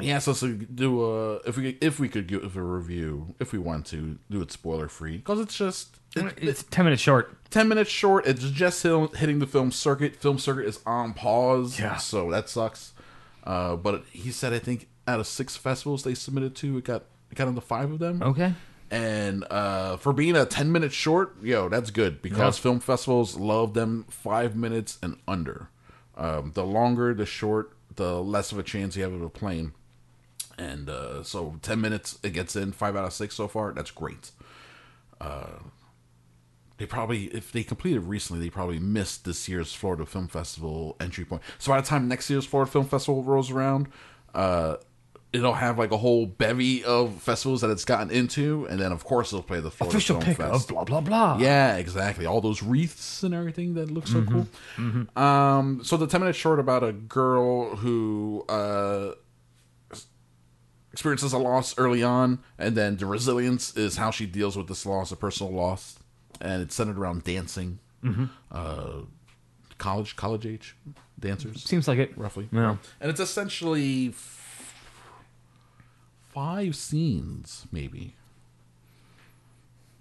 he 0.00 0.10
asked 0.10 0.28
us 0.28 0.40
to 0.40 0.54
do 0.54 1.04
a 1.04 1.34
if 1.46 1.56
we 1.58 1.76
if 1.82 2.00
we 2.00 2.08
could 2.08 2.26
give 2.26 2.56
a 2.56 2.62
review 2.62 3.34
if 3.38 3.52
we 3.52 3.58
want 3.58 3.84
to 3.86 4.18
do 4.30 4.40
it 4.40 4.50
spoiler 4.50 4.88
free 4.88 5.18
because 5.18 5.38
it's 5.40 5.54
just 5.56 5.96
it, 6.16 6.32
It's 6.38 6.62
ten 6.62 6.84
minutes 6.86 7.02
short. 7.02 7.36
10 7.50 7.68
minutes 7.68 7.90
short. 7.90 8.26
It's 8.26 8.42
just 8.48 8.82
hitting 8.82 9.38
the 9.38 9.46
film 9.46 9.70
circuit. 9.72 10.16
Film 10.16 10.38
circuit 10.38 10.64
is 10.66 10.80
on 10.86 11.12
pause. 11.12 11.78
Yeah. 11.78 11.96
So 11.98 12.30
that 12.30 12.48
sucks. 12.48 12.91
Uh, 13.44 13.76
but 13.76 14.04
he 14.12 14.30
said, 14.30 14.52
I 14.52 14.58
think 14.58 14.88
out 15.08 15.18
of 15.20 15.26
six 15.26 15.56
festivals 15.56 16.04
they 16.04 16.14
submitted 16.14 16.54
to, 16.56 16.78
it 16.78 16.84
got 16.84 17.04
it 17.30 17.34
got 17.34 17.48
into 17.48 17.60
five 17.60 17.90
of 17.90 17.98
them. 17.98 18.22
Okay. 18.22 18.54
And 18.90 19.44
uh, 19.50 19.96
for 19.96 20.12
being 20.12 20.36
a 20.36 20.44
10 20.44 20.70
minute 20.70 20.92
short, 20.92 21.34
yo, 21.42 21.68
that's 21.70 21.90
good 21.90 22.20
because 22.20 22.58
Yeah. 22.58 22.62
film 22.62 22.80
festivals 22.80 23.36
love 23.36 23.72
them 23.74 24.04
five 24.10 24.54
minutes 24.54 24.98
and 25.02 25.16
under. 25.26 25.68
Um, 26.16 26.52
the 26.54 26.64
longer 26.64 27.14
the 27.14 27.24
short, 27.24 27.72
the 27.96 28.22
less 28.22 28.52
of 28.52 28.58
a 28.58 28.62
chance 28.62 28.94
you 28.96 29.02
have 29.02 29.12
of 29.14 29.22
a 29.22 29.30
plane. 29.30 29.72
And 30.58 30.90
uh, 30.90 31.22
so 31.22 31.56
10 31.62 31.80
minutes, 31.80 32.18
it 32.22 32.34
gets 32.34 32.54
in 32.54 32.72
five 32.72 32.94
out 32.94 33.06
of 33.06 33.14
six 33.14 33.34
so 33.34 33.48
far. 33.48 33.72
That's 33.72 33.90
great. 33.90 34.30
They 36.82 36.86
probably 36.86 37.24
if 37.26 37.52
they 37.52 37.62
completed 37.62 38.00
recently 38.00 38.42
they 38.44 38.50
probably 38.50 38.80
missed 38.80 39.24
this 39.24 39.48
year's 39.48 39.72
florida 39.72 40.04
film 40.04 40.26
festival 40.26 40.96
entry 40.98 41.24
point 41.24 41.40
so 41.58 41.70
by 41.70 41.80
the 41.80 41.86
time 41.86 42.08
next 42.08 42.28
year's 42.28 42.44
florida 42.44 42.70
film 42.70 42.84
festival 42.84 43.22
rolls 43.22 43.50
around 43.52 43.86
uh 44.34 44.74
it'll 45.32 45.54
have 45.54 45.78
like 45.78 45.92
a 45.92 45.96
whole 45.96 46.26
bevy 46.26 46.82
of 46.84 47.14
festivals 47.22 47.60
that 47.60 47.70
it's 47.70 47.84
gotten 47.84 48.10
into 48.10 48.66
and 48.68 48.80
then 48.80 48.90
of 48.90 49.04
course 49.04 49.32
it'll 49.32 49.42
play 49.44 49.60
the 49.60 49.70
florida 49.70 49.96
Official 49.96 50.16
film 50.20 50.26
pick 50.26 50.36
fest 50.38 50.64
of 50.64 50.68
blah 50.68 50.84
blah 50.84 51.00
blah. 51.00 51.38
yeah, 51.38 51.76
exactly. 51.76 52.26
All 52.26 52.40
those 52.42 52.62
wreaths 52.62 53.22
and 53.22 53.32
everything 53.32 53.74
that 53.74 53.90
looks 53.90 54.10
so 54.12 54.20
Mm-hmm. 54.20 55.02
cool. 55.14 55.22
Um, 55.22 55.82
so 55.84 55.96
the 55.96 56.06
ten 56.06 56.20
minute 56.20 56.34
short 56.36 56.58
about 56.60 56.82
a 56.84 56.92
girl 56.92 57.76
who 57.76 58.44
uh, 58.48 59.12
experiences 60.92 61.32
a 61.32 61.38
loss 61.38 61.78
early 61.78 62.02
on, 62.02 62.38
and 62.58 62.76
then 62.76 62.96
the 62.96 63.06
resilience 63.06 63.74
is 63.76 63.96
how 63.96 64.10
she 64.10 64.26
deals 64.26 64.56
with 64.56 64.68
this 64.68 64.84
loss, 64.84 65.10
a 65.12 65.16
personal 65.16 65.52
loss, 65.52 65.98
and 66.42 66.60
it's 66.60 66.74
centered 66.74 66.98
around 66.98 67.24
dancing. 67.24 67.78
Mm-hmm. 68.04 68.24
Uh, 68.50 69.02
college, 69.78 70.14
college 70.16 70.44
age 70.44 70.76
dancers, 71.18 71.62
Seems 71.64 71.88
like 71.88 71.98
it. 71.98 72.12
roughly. 72.18 72.48
Yeah. 72.52 72.76
And 73.00 73.10
it's 73.10 73.20
essentially 73.20 74.08
f- 74.08 74.74
five 76.34 76.76
scenes, 76.76 77.66
maybe. 77.72 78.14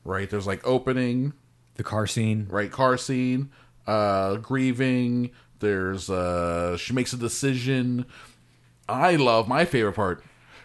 Right? 0.04 0.30
There's 0.30 0.48
like 0.48 0.66
opening, 0.68 1.34
The 1.76 1.84
car 1.84 2.08
scene. 2.08 2.48
right 2.50 2.72
car 2.72 2.98
scene 2.98 3.50
uh 3.88 4.36
grieving 4.36 5.32
there's 5.60 6.08
uh 6.08 6.78
she 6.78 6.94
makes 6.94 7.14
a 7.14 7.18
decision 7.18 8.06
i 8.88 9.16
love 9.16 9.48
my 9.48 9.66
favorite 9.66 9.94
part 9.94 10.24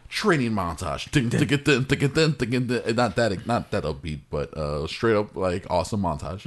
training 0.08 0.52
montage 0.52 1.10
Ding, 1.10 1.28
ding, 1.28 1.46
ding, 1.46 1.58
ding, 1.62 1.82
ding, 1.84 2.08
ding, 2.10 2.32
ding, 2.50 2.66
ding. 2.66 2.96
not 2.96 3.16
that 3.16 3.46
not 3.46 3.70
that 3.70 3.84
upbeat 3.84 4.20
but 4.30 4.56
uh 4.56 4.86
straight 4.86 5.16
up 5.16 5.34
like 5.36 5.66
awesome 5.70 6.00
montage 6.02 6.46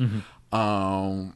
um 0.54 1.34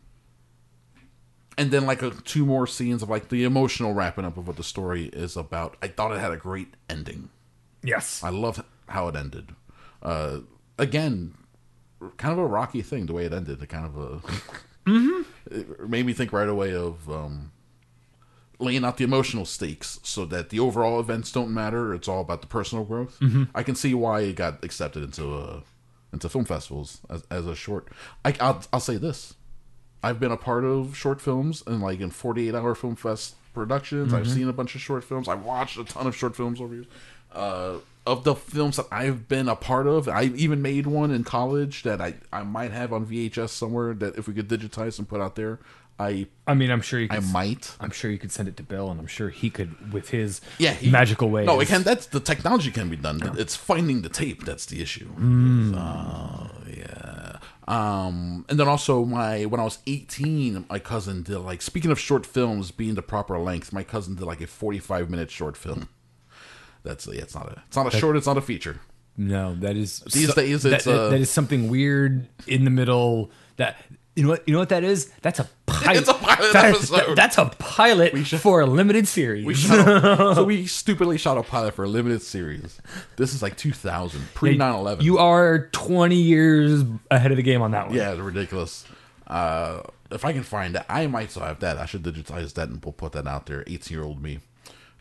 and 1.57 1.69
then 1.69 1.85
like 1.85 2.01
a, 2.01 2.09
two 2.11 2.45
more 2.45 2.65
scenes 2.65 3.03
of 3.03 3.09
like 3.09 3.29
the 3.29 3.43
emotional 3.43 3.93
wrapping 3.93 4.25
up 4.25 4.37
of 4.37 4.47
what 4.47 4.55
the 4.57 4.63
story 4.63 5.05
is 5.13 5.37
about 5.37 5.77
i 5.81 5.87
thought 5.87 6.11
it 6.11 6.19
had 6.19 6.31
a 6.31 6.37
great 6.37 6.73
ending 6.89 7.29
Yes. 7.85 8.23
I 8.23 8.29
love 8.29 8.63
how 8.87 9.09
it 9.09 9.15
ended. 9.17 9.49
Uh, 10.01 10.37
again, 10.77 11.33
kind 12.15 12.31
of 12.31 12.39
a 12.39 12.45
rocky 12.45 12.81
thing 12.81 13.07
the 13.07 13.11
way 13.13 13.25
it 13.25 13.33
ended. 13.33 13.61
It 13.61 13.67
kind 13.67 13.85
of 13.85 13.97
a 13.97 14.21
it 15.51 15.89
made 15.89 16.05
me 16.05 16.13
think 16.13 16.31
right 16.31 16.47
away 16.47 16.73
of 16.73 17.09
um, 17.09 17.51
laying 18.63 18.83
out 18.85 18.97
the 18.97 19.03
emotional 19.03 19.45
stakes 19.45 19.99
so 20.03 20.25
that 20.25 20.49
the 20.49 20.59
overall 20.59 20.99
events 20.99 21.31
don't 21.31 21.53
matter. 21.53 21.93
It's 21.93 22.07
all 22.07 22.21
about 22.21 22.41
the 22.41 22.47
personal 22.47 22.83
growth. 22.85 23.17
I 23.53 23.63
can 23.63 23.75
see 23.75 23.93
why 23.93 24.21
it 24.21 24.35
got 24.35 24.63
accepted 24.63 25.03
into 25.03 25.33
uh, 25.33 25.61
into 26.11 26.29
film 26.29 26.45
festivals 26.45 27.01
as, 27.09 27.23
as 27.29 27.45
a 27.47 27.55
short. 27.55 27.87
I, 28.23 28.33
I'll, 28.39 28.63
I'll 28.71 28.79
say 28.79 28.97
this: 28.97 29.33
I've 30.03 30.19
been 30.19 30.31
a 30.31 30.37
part 30.37 30.63
of 30.65 30.95
short 30.95 31.21
films 31.21 31.63
and 31.65 31.81
like 31.81 31.99
in 31.99 32.09
48 32.09 32.53
hour 32.55 32.75
film 32.75 32.95
fest 32.95 33.35
productions. 33.53 34.13
I've 34.13 34.27
seen 34.27 34.47
a 34.49 34.53
bunch 34.53 34.75
of 34.75 34.81
short 34.81 35.03
films. 35.03 35.27
I've 35.27 35.43
watched 35.43 35.77
a 35.77 35.83
ton 35.83 36.07
of 36.07 36.15
short 36.15 36.35
films 36.35 36.59
over 36.59 36.73
years. 36.73 36.87
Uh, 37.31 37.75
of 38.05 38.25
the 38.25 38.35
films 38.35 38.75
that 38.75 38.85
I've 38.91 39.27
been 39.29 39.47
a 39.47 39.55
part 39.55 39.87
of, 39.87 40.09
I 40.09 40.23
even 40.23 40.61
made 40.61 40.87
one 40.87 41.09
in 41.11 41.23
college 41.23 41.83
that 41.83 42.01
I, 42.01 42.15
I 42.33 42.43
might 42.43 42.71
have 42.71 42.91
on 42.91 43.05
VHS 43.05 43.49
somewhere 43.49 43.93
that 43.93 44.17
if 44.17 44.27
we 44.27 44.33
could 44.33 44.49
digitize 44.49 44.99
and 44.99 45.07
put 45.07 45.21
out 45.21 45.35
there, 45.35 45.59
I 45.99 46.27
I 46.47 46.53
mean, 46.55 46.71
I'm 46.71 46.81
sure 46.81 46.99
you. 46.99 47.07
Could, 47.07 47.23
I 47.23 47.31
might. 47.31 47.75
I'm 47.79 47.91
sure 47.91 48.09
you 48.09 48.17
could 48.17 48.31
send 48.31 48.47
it 48.47 48.57
to 48.57 48.63
Bill, 48.63 48.89
and 48.89 48.99
I'm 48.99 49.07
sure 49.07 49.29
he 49.29 49.49
could 49.49 49.93
with 49.93 50.09
his 50.09 50.41
Yeah, 50.57 50.73
he- 50.73 50.89
magical 50.89 51.29
ways. 51.29 51.45
No, 51.45 51.59
it 51.59 51.67
can. 51.67 51.83
That's 51.83 52.07
the 52.07 52.19
technology 52.19 52.71
can 52.71 52.89
be 52.89 52.97
done. 52.97 53.19
It's 53.37 53.55
finding 53.55 54.01
the 54.01 54.09
tape 54.09 54.43
that's 54.43 54.65
the 54.65 54.81
issue. 54.81 55.07
Oh 55.75 56.49
yeah. 56.67 57.37
Um, 57.67 58.45
and 58.49 58.59
then 58.59 58.67
also 58.67 59.05
my 59.05 59.45
when 59.45 59.59
I 59.59 59.63
was 59.63 59.79
18, 59.87 60.65
my 60.69 60.79
cousin 60.79 61.23
did 61.23 61.37
like 61.39 61.61
speaking 61.61 61.91
of 61.91 61.99
short 61.99 62.25
films 62.25 62.71
being 62.71 62.95
the 62.95 63.01
proper 63.01 63.37
length. 63.39 63.71
My 63.71 63.83
cousin 63.83 64.15
did 64.15 64.25
like 64.25 64.41
a 64.41 64.47
45 64.47 65.09
minute 65.09 65.31
short 65.31 65.55
film. 65.55 65.87
That's 66.83 67.07
yeah, 67.07 67.21
it's 67.21 67.35
not 67.35 67.47
a 67.49 67.63
it's 67.67 67.77
not 67.77 67.93
a 67.93 67.97
short. 67.97 68.17
It's 68.17 68.27
not 68.27 68.37
a 68.37 68.41
feature. 68.41 68.81
No, 69.15 69.53
that 69.55 69.77
is 69.77 69.99
These 69.99 70.33
days 70.33 70.65
it's, 70.65 70.85
that, 70.85 70.91
uh, 70.91 71.09
that 71.09 71.19
is 71.21 71.29
something 71.29 71.69
weird 71.69 72.27
in 72.47 72.65
the 72.65 72.71
middle. 72.71 73.29
That 73.57 73.77
you 74.15 74.23
know 74.23 74.29
what 74.29 74.47
you 74.47 74.53
know 74.53 74.59
what 74.59 74.69
that 74.69 74.83
is? 74.83 75.09
That's 75.21 75.39
a 75.39 75.49
pilot. 75.65 75.99
It's 76.01 76.09
a 76.09 76.13
pilot 76.13 76.53
That- 76.53 76.65
episode. 76.75 76.95
that- 76.97 77.15
that's 77.15 77.37
a 77.37 77.45
pilot 77.57 78.17
for 78.27 78.61
a 78.61 78.65
limited 78.65 79.07
series. 79.07 79.45
We 79.45 79.53
shot 79.55 79.87
a, 79.87 80.35
so 80.35 80.43
we 80.43 80.65
stupidly 80.67 81.17
shot 81.17 81.37
a 81.37 81.43
pilot 81.43 81.73
for 81.73 81.83
a 81.85 81.87
limited 81.87 82.21
series. 82.21 82.79
This 83.17 83.33
is 83.33 83.41
like 83.41 83.57
2000, 83.57 84.21
pre 84.33 84.57
9/11. 84.57 85.01
You 85.01 85.17
are 85.17 85.67
20 85.71 86.15
years 86.15 86.83
ahead 87.09 87.31
of 87.31 87.37
the 87.37 87.43
game 87.43 87.61
on 87.61 87.71
that 87.71 87.87
one. 87.87 87.95
Yeah, 87.95 88.11
it's 88.11 88.21
ridiculous. 88.21 88.85
Uh, 89.25 89.81
if 90.11 90.25
I 90.25 90.31
can 90.33 90.43
find 90.43 90.75
that, 90.75 90.85
I 90.89 91.07
might 91.07 91.31
still 91.31 91.43
have 91.43 91.59
that. 91.61 91.77
I 91.79 91.85
should 91.85 92.03
digitize 92.03 92.53
that 92.53 92.69
and 92.69 92.83
we'll 92.85 92.93
put 92.93 93.13
that 93.13 93.25
out 93.25 93.47
there. 93.47 93.63
18 93.65 93.95
year 93.97 94.05
old 94.05 94.21
me. 94.21 94.39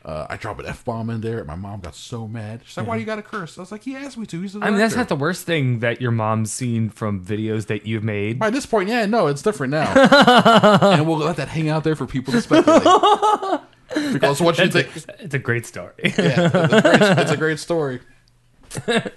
Uh, 0.04 0.26
I 0.28 0.36
drop 0.36 0.58
an 0.58 0.66
f 0.66 0.84
bomb 0.84 1.10
in 1.10 1.20
there, 1.20 1.38
and 1.38 1.46
my 1.46 1.54
mom 1.54 1.80
got 1.80 1.94
so 1.94 2.26
mad. 2.26 2.62
She's 2.64 2.76
like, 2.76 2.86
yeah. 2.86 2.88
"Why 2.88 2.96
do 2.96 3.00
you 3.00 3.06
got 3.06 3.16
to 3.16 3.22
curse?" 3.22 3.56
I 3.56 3.60
was 3.60 3.70
like, 3.70 3.84
"He 3.84 3.94
asked 3.94 4.18
me 4.18 4.26
to." 4.26 4.40
He's. 4.40 4.56
I 4.56 4.70
mean, 4.70 4.78
that's 4.78 4.96
not 4.96 5.08
the 5.08 5.16
worst 5.16 5.46
thing 5.46 5.78
that 5.78 6.00
your 6.00 6.10
mom's 6.10 6.52
seen 6.52 6.90
from 6.90 7.24
videos 7.24 7.66
that 7.66 7.86
you've 7.86 8.02
made. 8.02 8.38
By 8.38 8.50
this 8.50 8.66
point, 8.66 8.88
yeah, 8.88 9.06
no, 9.06 9.28
it's 9.28 9.42
different 9.42 9.70
now, 9.70 9.92
and 10.82 11.06
we'll 11.06 11.18
let 11.18 11.36
that 11.36 11.48
hang 11.48 11.68
out 11.68 11.84
there 11.84 11.94
for 11.94 12.06
people 12.06 12.32
to 12.32 12.40
speculate. 12.40 12.82
because 14.12 14.40
what 14.40 14.58
you 14.58 14.68
think? 14.68 14.88
A, 14.88 15.22
it's 15.22 15.34
a 15.34 15.38
great 15.38 15.66
story. 15.66 15.92
yeah, 16.02 16.50
it's 16.52 16.54
a 16.54 16.80
great, 16.82 17.18
it's 17.18 17.30
a 17.30 17.36
great 17.36 17.58
story. 17.60 18.00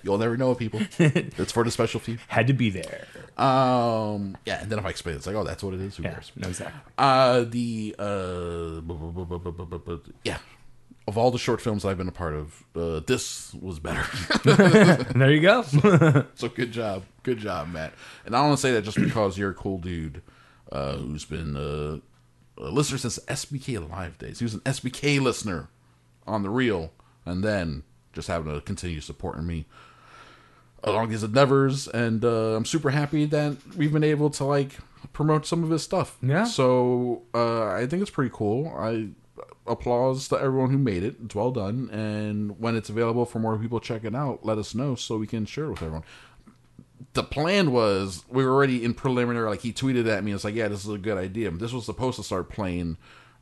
You'll 0.03 0.17
never 0.17 0.37
know, 0.37 0.53
people. 0.53 0.81
It's 0.99 1.51
for 1.51 1.63
the 1.63 1.71
special 1.71 1.99
few. 1.99 2.19
Had 2.27 2.47
to 2.47 2.53
be 2.53 2.69
there. 2.69 3.07
Um, 3.37 4.37
yeah, 4.45 4.61
and 4.61 4.69
then 4.69 4.79
if 4.79 4.85
I 4.85 4.89
explain, 4.89 5.15
it, 5.15 5.17
it's 5.19 5.27
like, 5.27 5.35
oh, 5.35 5.43
that's 5.43 5.63
what 5.63 5.73
it 5.73 5.81
is. 5.81 5.97
Who 5.97 6.03
yeah, 6.03 6.11
cares? 6.11 6.31
No, 6.35 6.47
exactly. 6.47 6.79
Uh, 6.97 7.45
the 7.47 7.95
uh, 7.97 8.81
yeah, 10.23 10.37
of 11.07 11.17
all 11.17 11.31
the 11.31 11.37
short 11.37 11.61
films 11.61 11.85
I've 11.85 11.97
been 11.97 12.07
a 12.07 12.11
part 12.11 12.33
of, 12.33 12.63
uh, 12.75 12.99
this 13.05 13.53
was 13.53 13.79
better. 13.79 14.05
There 15.15 15.31
you 15.31 15.41
go. 15.41 15.61
so 16.35 16.49
good 16.49 16.71
job, 16.71 17.03
good 17.23 17.37
job, 17.37 17.71
Matt. 17.71 17.93
And 18.25 18.35
I 18.35 18.39
don't 18.39 18.49
want 18.49 18.57
to 18.57 18.61
say 18.61 18.71
that 18.73 18.83
just 18.83 18.97
because 18.97 19.37
you're 19.37 19.51
a 19.51 19.55
cool 19.55 19.77
dude 19.77 20.21
uh, 20.71 20.97
who's 20.97 21.25
been 21.25 21.55
uh, 21.55 21.99
a 22.61 22.69
listener 22.69 22.97
since 22.97 23.19
SBK 23.19 23.89
Live 23.89 24.17
days. 24.17 24.39
He 24.39 24.45
was 24.45 24.53
an 24.55 24.61
SBK 24.61 25.21
listener 25.21 25.69
on 26.25 26.43
the 26.43 26.49
real, 26.49 26.91
and 27.25 27.43
then 27.43 27.83
just 28.13 28.27
having 28.27 28.53
to 28.53 28.61
continue 28.61 29.01
supporting 29.01 29.45
me 29.45 29.65
along 30.83 31.09
these 31.09 31.23
endeavors. 31.23 31.87
And 31.87 32.23
uh, 32.23 32.55
I'm 32.55 32.65
super 32.65 32.91
happy 32.91 33.25
that 33.25 33.57
we've 33.75 33.93
been 33.93 34.03
able 34.03 34.29
to 34.31 34.43
like 34.43 34.71
promote 35.13 35.45
some 35.45 35.63
of 35.63 35.69
his 35.69 35.83
stuff. 35.83 36.17
Yeah. 36.21 36.45
So 36.45 37.23
uh, 37.33 37.67
I 37.67 37.85
think 37.87 38.01
it's 38.01 38.11
pretty 38.11 38.31
cool. 38.33 38.73
I 38.77 39.09
applause 39.67 40.27
to 40.29 40.35
everyone 40.37 40.69
who 40.71 40.77
made 40.77 41.03
it. 41.03 41.15
It's 41.23 41.35
well 41.35 41.51
done. 41.51 41.89
And 41.91 42.59
when 42.59 42.75
it's 42.75 42.89
available 42.89 43.25
for 43.25 43.39
more 43.39 43.57
people 43.57 43.79
to 43.79 43.85
check 43.85 44.03
it 44.03 44.15
out, 44.15 44.45
let 44.45 44.57
us 44.57 44.75
know 44.75 44.95
so 44.95 45.17
we 45.17 45.27
can 45.27 45.45
share 45.45 45.65
it 45.65 45.69
with 45.71 45.81
everyone. 45.81 46.03
The 47.13 47.23
plan 47.23 47.71
was 47.71 48.23
we 48.29 48.43
were 48.45 48.51
already 48.51 48.83
in 48.83 48.93
preliminary. 48.93 49.49
Like 49.49 49.61
he 49.61 49.73
tweeted 49.73 50.07
at 50.07 50.23
me, 50.23 50.33
it's 50.33 50.43
like, 50.43 50.55
yeah, 50.55 50.67
this 50.67 50.85
is 50.85 50.91
a 50.91 50.97
good 50.97 51.17
idea. 51.17 51.49
This 51.51 51.73
was 51.73 51.85
supposed 51.85 52.17
to 52.17 52.23
start 52.23 52.49
playing 52.49 52.97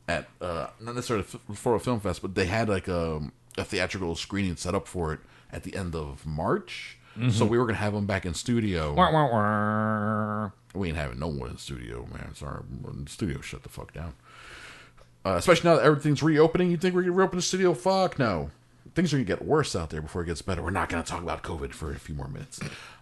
at 0.08 0.28
uh, 0.42 0.68
not 0.80 0.96
necessarily 0.96 1.26
for 1.54 1.76
a 1.76 1.80
film 1.80 2.00
fest, 2.00 2.22
but 2.22 2.36
they 2.36 2.46
had 2.46 2.70
like 2.70 2.88
a, 2.88 3.22
a 3.58 3.64
theatrical 3.64 4.16
screening 4.16 4.56
set 4.56 4.76
up 4.76 4.88
for 4.88 5.14
it 5.14 5.20
at 5.52 5.64
the 5.64 5.76
end 5.76 5.96
of 5.96 6.26
March. 6.26 6.98
So 7.30 7.46
we 7.46 7.60
were 7.60 7.68
gonna 7.68 7.78
have 7.78 7.94
him 7.94 8.08
back 8.08 8.26
in 8.26 8.34
studio. 8.34 8.92
Wah, 8.96 9.12
wah, 9.14 9.32
wah. 9.32 10.50
We 10.74 10.88
ain't 10.88 10.98
having 10.98 11.20
no 11.20 11.28
one 11.28 11.52
in 11.52 11.58
studio, 11.60 12.08
man. 12.12 12.34
Sorry, 12.34 12.64
studio 13.06 13.40
shut 13.40 13.62
the 13.62 13.70
fuck 13.70 13.94
down. 13.94 14.16
Uh, 15.26 15.36
especially 15.38 15.70
now 15.70 15.76
that 15.78 15.86
everything's 15.86 16.22
reopening, 16.22 16.70
you 16.72 16.78
think 16.78 16.94
we're 16.96 17.02
gonna 17.02 17.14
reopen 17.14 17.38
the 17.38 17.42
studio? 17.44 17.74
Fuck 17.74 18.20
no. 18.20 18.50
Things 18.96 19.14
are 19.14 19.18
gonna 19.18 19.24
get 19.26 19.44
worse 19.46 19.76
out 19.76 19.90
there 19.90 20.02
before 20.02 20.22
it 20.24 20.26
gets 20.26 20.42
better. 20.42 20.62
We're 20.62 20.70
not 20.72 20.90
gonna 20.90 21.04
talk 21.04 21.22
about 21.24 21.44
COVID 21.44 21.74
for 21.74 21.92
a 21.92 22.00
few 22.00 22.14
more 22.16 22.28
minutes. 22.28 22.60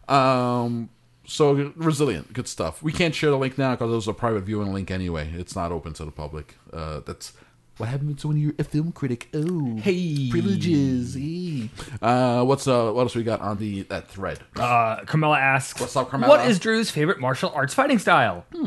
Um, 0.08 0.90
so 1.26 1.74
resilient, 1.76 2.34
good 2.34 2.48
stuff. 2.48 2.82
We 2.84 2.92
can't 2.92 3.14
share 3.16 3.30
the 3.32 3.38
link 3.38 3.58
now 3.58 3.72
because 3.72 3.92
it 3.92 3.96
was 3.96 4.08
a 4.08 4.14
private 4.14 4.42
viewing 4.42 4.74
link 4.74 4.92
anyway. 4.92 5.32
It's 5.36 5.56
not 5.56 5.72
open 5.72 5.94
to 5.94 6.06
the 6.06 6.12
public. 6.12 6.56
Uh, 6.72 7.02
that's 7.06 7.34
what 7.78 7.90
happens 7.90 8.24
when 8.26 8.38
you're 8.38 8.54
a 8.60 8.64
film 8.64 8.92
critic. 8.92 9.28
Oh, 9.34 9.78
Hey. 9.78 10.30
privileges. 10.30 11.16
eh. 11.18 11.68
Uh, 12.02 12.44
what's 12.44 12.68
uh, 12.68 12.92
what 12.92 13.02
else 13.04 13.16
we 13.16 13.24
got 13.24 13.42
on 13.42 13.58
the 13.58 13.84
that 13.84 14.08
thread? 14.08 14.40
Uh, 14.56 15.04
Carmela 15.06 15.40
asks, 15.40 15.80
What's 15.80 15.96
up, 15.96 16.10
Carmela? 16.10 16.30
What 16.38 16.48
is 16.48 16.60
Drew's 16.60 16.92
favorite 16.92 17.20
martial 17.20 17.52
arts 17.56 17.74
fighting 17.74 17.98
style? 18.00 18.46
I 18.54 18.58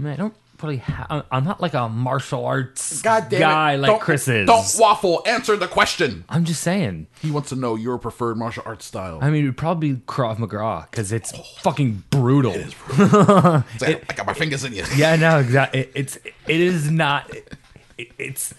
mean, 0.00 0.12
I 0.12 0.16
don't 0.16 0.34
really. 0.62 0.78
Ha- 0.78 1.24
I'm 1.30 1.44
not 1.44 1.60
like 1.60 1.74
a 1.74 1.88
martial 1.88 2.44
arts 2.44 3.02
God 3.02 3.28
damn 3.28 3.40
guy 3.40 3.72
it. 3.74 3.78
like 3.78 3.90
Don't- 3.90 4.00
Chris 4.00 4.28
is. 4.28 4.46
Don't 4.46 4.74
waffle. 4.78 5.22
Answer 5.26 5.56
the 5.56 5.68
question. 5.68 6.24
I'm 6.28 6.44
just 6.44 6.62
saying. 6.62 7.06
He 7.20 7.30
wants 7.30 7.50
to 7.50 7.56
know 7.56 7.74
your 7.76 7.98
preferred 7.98 8.36
martial 8.36 8.62
arts 8.66 8.86
style. 8.86 9.18
I 9.22 9.30
mean, 9.30 9.44
it'd 9.44 9.56
probably 9.56 9.94
be 9.94 10.00
Krav 10.06 10.38
Maga 10.38 10.88
because 10.90 11.12
it's 11.12 11.32
oh. 11.34 11.42
fucking 11.60 12.04
brutal. 12.10 12.54
It's 12.98 13.82
like, 13.82 14.12
I 14.12 14.14
got 14.14 14.26
my 14.26 14.32
fingers 14.34 14.64
in 14.64 14.72
you. 14.72 14.84
Yeah, 14.96 15.16
no, 15.16 15.38
exactly. 15.38 15.80
It, 15.80 15.92
it's 15.94 16.16
it 16.16 16.60
is 16.60 16.90
not. 16.90 17.30
It, 17.96 18.12
it's 18.18 18.54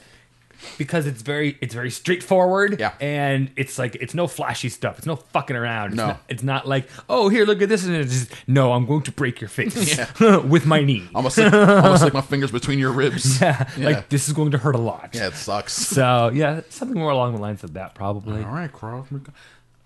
because 0.77 1.05
it's 1.07 1.21
very 1.21 1.57
it's 1.61 1.73
very 1.73 1.89
straightforward. 1.91 2.79
Yeah. 2.79 2.93
and 3.01 3.51
it's 3.55 3.77
like 3.79 3.95
it's 3.95 4.13
no 4.13 4.27
flashy 4.27 4.69
stuff. 4.69 4.97
It's 4.97 5.07
no 5.07 5.15
fucking 5.15 5.55
around. 5.55 5.87
It's 5.89 5.97
No. 5.97 6.07
not, 6.07 6.21
it's 6.29 6.43
not 6.43 6.67
like 6.67 6.87
oh 7.09 7.29
here 7.29 7.45
look 7.45 7.61
at 7.61 7.69
this 7.69 7.85
and 7.85 7.95
it's 7.95 8.11
just 8.27 8.33
no. 8.47 8.71
I'm 8.73 8.85
going 8.85 9.01
to 9.03 9.11
break 9.11 9.41
your 9.41 9.49
face 9.49 9.75
with 10.19 10.65
my 10.65 10.81
knee. 10.81 11.03
I'm 11.07 11.13
gonna, 11.23 11.31
stick, 11.31 11.45
I'm 11.53 11.81
gonna 11.83 11.97
stick 11.97 12.13
my 12.13 12.21
fingers 12.21 12.51
between 12.51 12.79
your 12.79 12.91
ribs. 12.91 13.39
yeah, 13.41 13.69
Yeah. 13.77 13.85
like 13.89 14.09
this 14.09 14.27
is 14.27 14.33
going 14.33 14.51
to 14.51 14.57
hurt 14.57 14.75
a 14.75 14.79
lot. 14.79 15.11
Yeah, 15.13 15.27
it 15.27 15.35
sucks. 15.35 15.73
So 15.73 16.29
yeah, 16.33 16.61
something 16.69 16.97
more 16.97 17.11
along 17.11 17.35
the 17.35 17.41
lines 17.41 17.63
of 17.63 17.73
that 17.73 17.95
probably. 17.95 18.43
All 18.43 18.51
right, 18.51 18.71
Krav 18.71 19.09
Maga. 19.11 19.33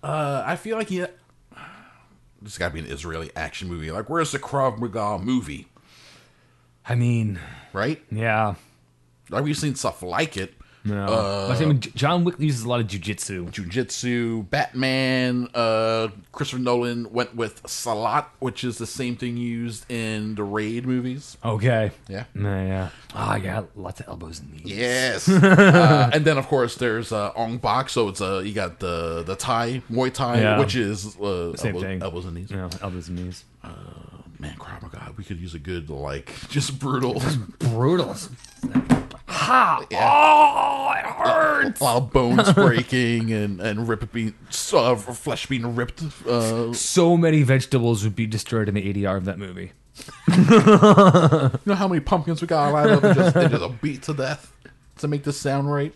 Uh, 0.02 0.42
I 0.46 0.56
feel 0.56 0.76
like 0.76 0.88
he. 0.88 1.04
This 2.42 2.58
got 2.58 2.68
to 2.68 2.74
be 2.74 2.80
an 2.80 2.86
Israeli 2.86 3.30
action 3.34 3.68
movie. 3.68 3.90
Like, 3.90 4.10
where's 4.10 4.30
the 4.32 4.38
Krav 4.38 4.78
Maga 4.78 5.18
movie? 5.18 5.66
I 6.86 6.94
mean, 6.94 7.38
Right? 7.72 8.02
yeah. 8.10 8.56
Like, 9.30 9.44
we've 9.44 9.56
seen 9.56 9.74
stuff 9.74 10.02
like 10.02 10.36
it. 10.36 10.52
No. 10.86 11.04
Uh, 11.06 11.48
But 11.48 11.62
I 11.62 11.64
mean, 11.64 11.80
John 11.80 12.24
Wick 12.24 12.34
uses 12.38 12.64
a 12.64 12.68
lot 12.68 12.80
of 12.80 12.86
jujitsu. 12.86 13.50
Jiu-Jitsu, 13.50 14.42
Batman, 14.44 15.48
uh, 15.54 16.08
Christopher 16.32 16.60
Nolan 16.62 17.10
went 17.10 17.34
with 17.34 17.62
Silat, 17.62 18.26
which 18.38 18.64
is 18.64 18.76
the 18.76 18.86
same 18.86 19.16
thing 19.16 19.36
used 19.38 19.90
in 19.90 20.34
the 20.34 20.42
Raid 20.42 20.86
movies. 20.86 21.38
Okay. 21.44 21.90
Yeah. 22.08 22.24
Yeah. 22.34 22.64
yeah. 22.66 22.88
Ah, 23.14 23.36
yeah. 23.36 23.62
Lots 23.76 24.00
of 24.00 24.08
elbows 24.08 24.40
and 24.40 24.52
knees. 24.52 24.62
Yes. 24.66 25.28
uh, 25.28 26.10
and 26.12 26.24
then 26.26 26.36
of 26.36 26.48
course 26.48 26.74
there's 26.76 27.12
uh, 27.12 27.32
Ong 27.34 27.56
Bak, 27.58 27.88
so 27.88 28.08
it's 28.08 28.20
uh, 28.20 28.42
you 28.44 28.52
got 28.52 28.80
the 28.80 29.22
the 29.24 29.36
Thai 29.36 29.80
Muay 29.90 30.12
Thai, 30.12 30.40
Yeah. 30.40 30.58
which 30.58 30.76
is 30.76 31.16
uh, 31.18 31.56
Same 31.56 31.74
elbows, 31.76 31.82
thing. 31.82 32.02
elbows 32.02 32.24
and 32.26 32.34
knees. 32.34 32.50
Yeah, 32.50 32.68
elbows 32.82 33.08
and 33.08 33.18
knees. 33.24 33.44
Man, 34.44 34.56
Krav 34.58 34.82
Maga, 34.82 35.14
we 35.16 35.24
could 35.24 35.40
use 35.40 35.54
a 35.54 35.58
good 35.58 35.88
like 35.88 36.32
just 36.50 36.78
brutal, 36.78 37.22
Brutal. 37.58 38.14
Ha! 39.26 39.86
Oh, 39.90 40.92
it 40.98 41.06
hurts. 41.06 41.80
a 41.80 41.84
lot 41.84 41.96
of 41.96 42.12
bones 42.12 42.52
breaking 42.54 43.32
and 43.32 43.58
and 43.60 43.88
rip 43.88 44.12
being 44.12 44.34
uh, 44.74 44.96
flesh 44.96 45.46
being 45.46 45.74
ripped. 45.74 46.02
Uh, 46.26 46.74
So 46.74 47.16
many 47.16 47.42
vegetables 47.42 48.04
would 48.04 48.14
be 48.14 48.26
destroyed 48.26 48.68
in 48.68 48.74
the 48.74 48.92
ADR 48.92 49.16
of 49.16 49.24
that 49.24 49.38
movie. 49.38 49.72
you 50.28 50.44
know 51.64 51.74
how 51.74 51.88
many 51.88 52.00
pumpkins 52.00 52.42
we 52.42 52.46
got 52.46 52.70
lined 52.72 52.90
up 52.90 53.04
and 53.04 53.14
just, 53.14 53.34
they 53.34 53.48
just 53.48 53.80
beat 53.80 54.02
to 54.02 54.12
death 54.12 54.52
to 54.98 55.08
make 55.08 55.22
this 55.24 55.38
sound 55.40 55.72
right. 55.72 55.94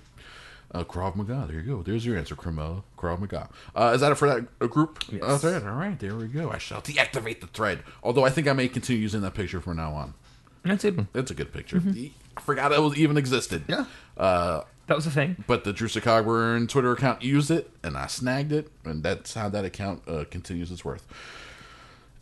Uh, 0.73 0.85
Krav 0.85 1.17
Maga, 1.17 1.47
there 1.49 1.61
you 1.61 1.63
go. 1.77 1.83
There's 1.83 2.05
your 2.05 2.19
answer, 2.19 2.35
Krav 2.37 2.83
Krav 2.99 3.21
Maga. 3.21 3.49
Uh, 3.75 3.93
is 3.95 4.01
that 4.03 4.13
it 4.13 4.17
for 4.17 4.29
that 4.29 4.47
uh, 4.61 4.67
group 4.67 5.03
Yes. 5.11 5.23
uh, 5.23 5.39
thread? 5.39 5.63
All 5.67 5.75
right, 5.75 5.99
there 5.99 6.15
we 6.15 6.27
go. 6.27 6.51
I 6.51 6.59
shall 6.59 6.83
deactivate 6.83 7.41
the 7.41 7.47
thread. 7.47 7.83
Although 8.03 8.25
I 8.27 8.31
think 8.31 8.47
I 8.49 8.53
may 8.53 8.69
continue 8.69 9.01
using 9.01 9.23
that 9.23 9.33
picture 9.35 9.61
from 9.61 9.77
now 9.79 9.93
on. 9.95 10.15
That's 10.65 10.85
it. 10.85 10.95
It's 11.15 11.31
a 11.31 11.35
good 11.35 11.53
picture. 11.53 11.83
I 12.37 12.41
forgot 12.43 12.73
it 12.73 12.83
was 12.83 12.99
even 12.99 13.17
existed. 13.17 13.65
Yeah. 13.67 13.87
Uh, 14.17 14.65
That 14.89 14.97
was 14.97 15.07
the 15.07 15.11
thing. 15.11 15.43
but 15.47 15.65
the 15.65 15.73
Drew 15.73 15.89
Cogburn 15.89 16.69
Twitter 16.69 16.93
account 16.93 17.23
used 17.23 17.51
it, 17.51 17.71
and 17.83 17.97
I 17.97 18.07
snagged 18.07 18.53
it, 18.53 18.71
and 18.85 19.03
that's 19.03 19.33
how 19.35 19.49
that 19.49 19.65
account 19.65 20.03
uh, 20.07 20.25
continues 20.31 20.71
its 20.71 20.85
worth. 20.85 21.07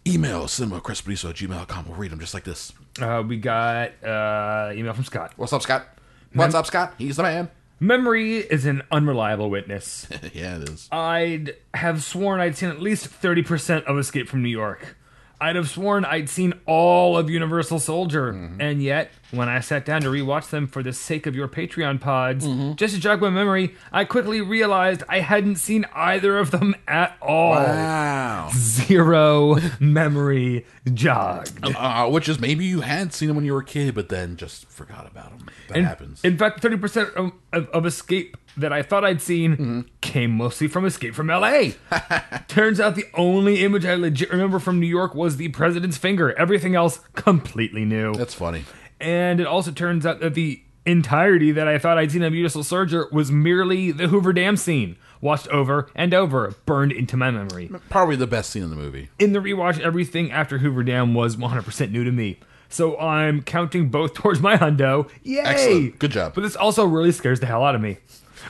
Email 0.06 0.44
cinemacrespodiso 0.44 1.30
at 1.30 1.36
gmail.com. 1.36 1.86
We'll 1.88 1.96
read 1.96 2.12
them 2.12 2.20
just 2.20 2.32
like 2.34 2.44
this. 2.44 2.72
Uh, 3.00 3.24
we 3.26 3.38
got 3.38 3.90
uh, 4.04 4.70
email 4.72 4.92
from 4.92 5.02
Scott. 5.04 5.32
What's 5.36 5.52
up, 5.52 5.62
Scott? 5.62 5.86
What's 6.32 6.54
up, 6.54 6.66
Scott? 6.66 6.94
He's 6.98 7.16
the 7.16 7.24
man. 7.24 7.50
Memory 7.78 8.38
is 8.38 8.64
an 8.64 8.82
unreliable 8.90 9.50
witness. 9.50 10.08
yeah, 10.32 10.56
it 10.56 10.68
is. 10.68 10.88
I'd 10.90 11.56
have 11.74 12.02
sworn 12.02 12.40
I'd 12.40 12.56
seen 12.56 12.70
at 12.70 12.80
least 12.80 13.08
30% 13.08 13.84
of 13.84 13.98
Escape 13.98 14.28
from 14.28 14.42
New 14.42 14.48
York. 14.48 14.96
I'd 15.40 15.56
have 15.56 15.68
sworn 15.68 16.04
I'd 16.06 16.30
seen 16.30 16.54
all 16.64 17.18
of 17.18 17.28
Universal 17.28 17.80
Soldier. 17.80 18.32
Mm-hmm. 18.32 18.60
And 18.60 18.82
yet, 18.82 19.10
when 19.30 19.48
I 19.48 19.60
sat 19.60 19.84
down 19.84 20.02
to 20.02 20.08
rewatch 20.08 20.50
them 20.50 20.66
for 20.66 20.82
the 20.82 20.92
sake 20.92 21.26
of 21.26 21.34
your 21.34 21.48
Patreon 21.48 22.00
pods, 22.00 22.46
mm-hmm. 22.46 22.74
just 22.74 22.94
to 22.94 23.00
jog 23.00 23.20
my 23.20 23.30
memory, 23.30 23.74
I 23.92 24.04
quickly 24.04 24.40
realized 24.40 25.02
I 25.08 25.20
hadn't 25.20 25.56
seen 25.56 25.84
either 25.94 26.38
of 26.38 26.50
them 26.50 26.74
at 26.86 27.16
all. 27.20 27.54
Wow. 27.54 28.50
Zero 28.54 29.56
memory 29.80 30.66
jogged. 30.92 31.64
Uh, 31.64 31.70
uh 31.76 32.08
which 32.08 32.28
is 32.28 32.38
maybe 32.38 32.64
you 32.64 32.82
had 32.82 33.12
seen 33.12 33.28
them 33.28 33.36
when 33.36 33.44
you 33.44 33.52
were 33.52 33.60
a 33.60 33.64
kid, 33.64 33.94
but 33.94 34.08
then 34.08 34.36
just 34.36 34.66
forgot 34.68 35.06
about 35.06 35.36
them. 35.36 35.48
That 35.68 35.78
In- 35.78 35.84
happens. 35.84 36.20
In 36.22 36.38
fact, 36.38 36.62
30% 36.62 37.14
of, 37.14 37.32
of, 37.52 37.68
of 37.70 37.86
Escape 37.86 38.36
that 38.56 38.72
I 38.72 38.82
thought 38.82 39.04
I'd 39.04 39.20
seen 39.20 39.52
mm-hmm. 39.52 39.80
came 40.00 40.30
mostly 40.30 40.66
from 40.68 40.86
Escape 40.86 41.14
from 41.14 41.26
LA. 41.26 41.70
Turns 42.48 42.80
out 42.80 42.94
the 42.94 43.04
only 43.14 43.62
image 43.62 43.84
I 43.84 43.94
legit 43.94 44.30
remember 44.30 44.58
from 44.58 44.80
New 44.80 44.86
York 44.86 45.14
was 45.14 45.36
the 45.36 45.48
president's 45.48 45.98
finger. 45.98 46.36
Everything 46.38 46.74
else 46.74 47.00
completely 47.14 47.84
new. 47.84 48.14
That's 48.14 48.34
funny. 48.34 48.64
And 49.00 49.40
it 49.40 49.46
also 49.46 49.70
turns 49.70 50.06
out 50.06 50.20
that 50.20 50.34
the 50.34 50.62
entirety 50.84 51.52
that 51.52 51.68
I 51.68 51.78
thought 51.78 51.98
I'd 51.98 52.12
seen 52.12 52.22
of 52.22 52.32
Universal 52.32 52.64
Soldier 52.64 53.08
was 53.12 53.30
merely 53.30 53.90
the 53.90 54.08
Hoover 54.08 54.32
Dam 54.32 54.56
scene, 54.56 54.96
watched 55.20 55.48
over 55.48 55.90
and 55.94 56.14
over, 56.14 56.54
burned 56.64 56.92
into 56.92 57.16
my 57.16 57.30
memory. 57.30 57.70
Probably 57.90 58.16
the 58.16 58.26
best 58.26 58.50
scene 58.50 58.62
in 58.62 58.70
the 58.70 58.76
movie. 58.76 59.08
In 59.18 59.32
the 59.32 59.40
rewatch, 59.40 59.80
everything 59.80 60.30
after 60.30 60.58
Hoover 60.58 60.82
Dam 60.82 61.12
was 61.12 61.36
100% 61.36 61.90
new 61.90 62.04
to 62.04 62.12
me. 62.12 62.38
So 62.68 62.98
I'm 62.98 63.42
counting 63.42 63.88
both 63.88 64.14
towards 64.14 64.40
my 64.40 64.56
hundo. 64.56 65.08
Yay! 65.22 65.40
Excellent. 65.40 65.98
Good 65.98 66.10
job. 66.12 66.34
But 66.34 66.42
this 66.42 66.56
also 66.56 66.84
really 66.84 67.12
scares 67.12 67.40
the 67.40 67.46
hell 67.46 67.64
out 67.64 67.74
of 67.74 67.80
me. 67.80 67.98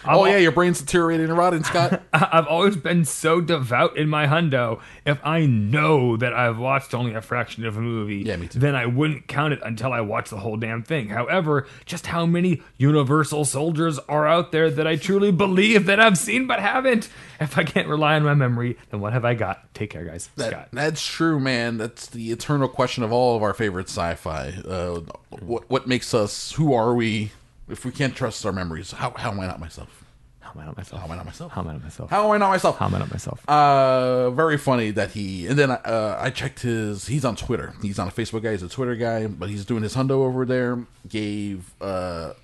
Oh, 0.05 0.23
I've- 0.23 0.33
yeah, 0.33 0.39
your 0.39 0.53
brain's 0.53 0.81
deteriorating 0.81 1.27
and 1.29 1.37
rotting, 1.39 1.65
Scott. 1.65 2.03
I've 2.13 2.47
always 2.47 2.77
been 2.77 3.05
so 3.05 3.41
devout 3.41 3.97
in 3.97 4.09
my 4.09 4.27
hundo. 4.27 4.81
If 5.05 5.19
I 5.25 5.47
know 5.47 6.17
that 6.17 6.33
I've 6.35 6.59
watched 6.59 6.95
only 6.95 7.15
a 7.15 7.21
fraction 7.21 7.65
of 7.65 7.77
a 7.77 7.81
movie, 7.81 8.19
Yeah, 8.19 8.37
me 8.37 8.49
too. 8.49 8.59
then 8.59 8.75
I 8.75 8.87
wouldn't 8.87 9.27
count 9.29 9.53
it 9.53 9.61
until 9.63 9.93
I 9.93 10.01
watch 10.01 10.31
the 10.31 10.39
whole 10.39 10.57
damn 10.57 10.83
thing. 10.83 11.09
However, 11.09 11.67
just 11.85 12.07
how 12.09 12.27
many 12.27 12.63
Universal 12.79 13.45
soldiers 13.47 13.99
are 14.09 14.27
out 14.27 14.53
there 14.53 14.71
that 14.71 14.87
I 14.87 14.97
truly 14.97 15.33
believe 15.33 15.87
that 15.87 16.01
I've 16.01 16.19
seen 16.19 16.47
but 16.47 16.61
haven't? 16.61 17.09
If 17.41 17.57
I 17.59 17.65
can't 17.65 17.89
rely 17.89 18.15
on 18.17 18.23
my 18.25 18.35
memory, 18.35 18.77
then 18.91 19.01
what 19.01 19.13
have 19.13 19.25
I 19.25 19.35
got? 19.35 19.73
Take 19.75 19.91
care, 19.91 20.05
guys. 20.05 20.31
That, 20.37 20.51
Scott. 20.51 20.69
that's 20.73 21.05
true, 21.07 21.39
man. 21.39 21.77
That's 21.79 22.07
the 22.07 22.33
eternal 22.33 22.69
question 22.69 23.03
of 23.05 23.13
all 23.13 23.37
of 23.37 23.43
our 23.43 23.53
favorite 23.55 23.89
sci-fi. 23.89 24.55
Uh, 24.67 25.01
what 25.41 25.69
what 25.69 25.87
makes 25.87 26.15
us? 26.15 26.53
Who 26.53 26.73
are 26.73 26.95
we? 26.95 27.31
If 27.69 27.85
we 27.85 27.91
can't 27.91 28.15
trust 28.15 28.45
our 28.47 28.53
memories, 28.53 28.93
how 28.93 29.11
how 29.11 29.31
am 29.31 29.41
I 29.41 29.47
not 29.47 29.61
myself? 29.61 30.05
How 30.41 30.53
am 30.53 30.61
I 30.61 30.65
not 30.67 30.77
myself? 30.77 31.01
How 31.01 31.07
am 31.07 31.13
I 31.13 31.17
not 31.17 31.27
myself? 31.27 31.53
How 31.53 31.61
am 31.61 31.69
I 31.69 31.73
not 31.73 31.83
myself? 31.83 32.11
How 32.11 32.25
am 32.25 32.31
I 32.31 32.39
not 32.39 32.49
myself? 32.51 32.79
How 32.79 32.87
am 32.87 32.95
I 32.95 32.99
not 32.99 33.11
myself? 33.11 33.49
Uh, 33.49 34.31
very 34.31 34.57
funny 34.57 34.93
that 34.93 35.11
he 35.11 35.49
and 35.49 35.59
then 35.59 35.73
uh, 35.73 36.17
I 36.21 36.31
checked 36.31 36.61
his. 36.61 37.09
He's 37.09 37.25
on 37.25 37.35
Twitter. 37.35 37.75
He's 37.83 37.99
not 37.99 38.09
a 38.09 38.13
Facebook 38.13 38.43
guy. 38.43 38.53
He's 38.53 38.63
a 38.63 38.69
Twitter 38.69 38.95
guy, 38.95 39.27
but 39.27 39.49
he's 39.49 39.65
doing 39.65 39.83
his 39.83 39.97
hundo 39.97 40.13
over 40.13 40.45
there. 40.45 40.85
Gave 41.09 41.73
uh, 41.81 42.35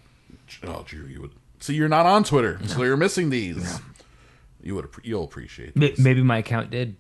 oh, 0.65 0.85
Drew, 0.87 1.07
you 1.07 1.21
would 1.21 1.33
see 1.61 1.75
you're 1.75 1.89
not 1.89 2.07
on 2.07 2.25
Twitter, 2.25 2.59
so 2.67 2.83
you're 2.83 2.97
missing 2.97 3.31
these. 3.31 3.81
You 4.61 4.75
would 4.75 4.89
you'll 5.05 5.25
appreciate. 5.25 5.75
This. 5.75 5.99
Maybe 5.99 6.23
my 6.23 6.39
account 6.39 6.71
did. 6.71 6.97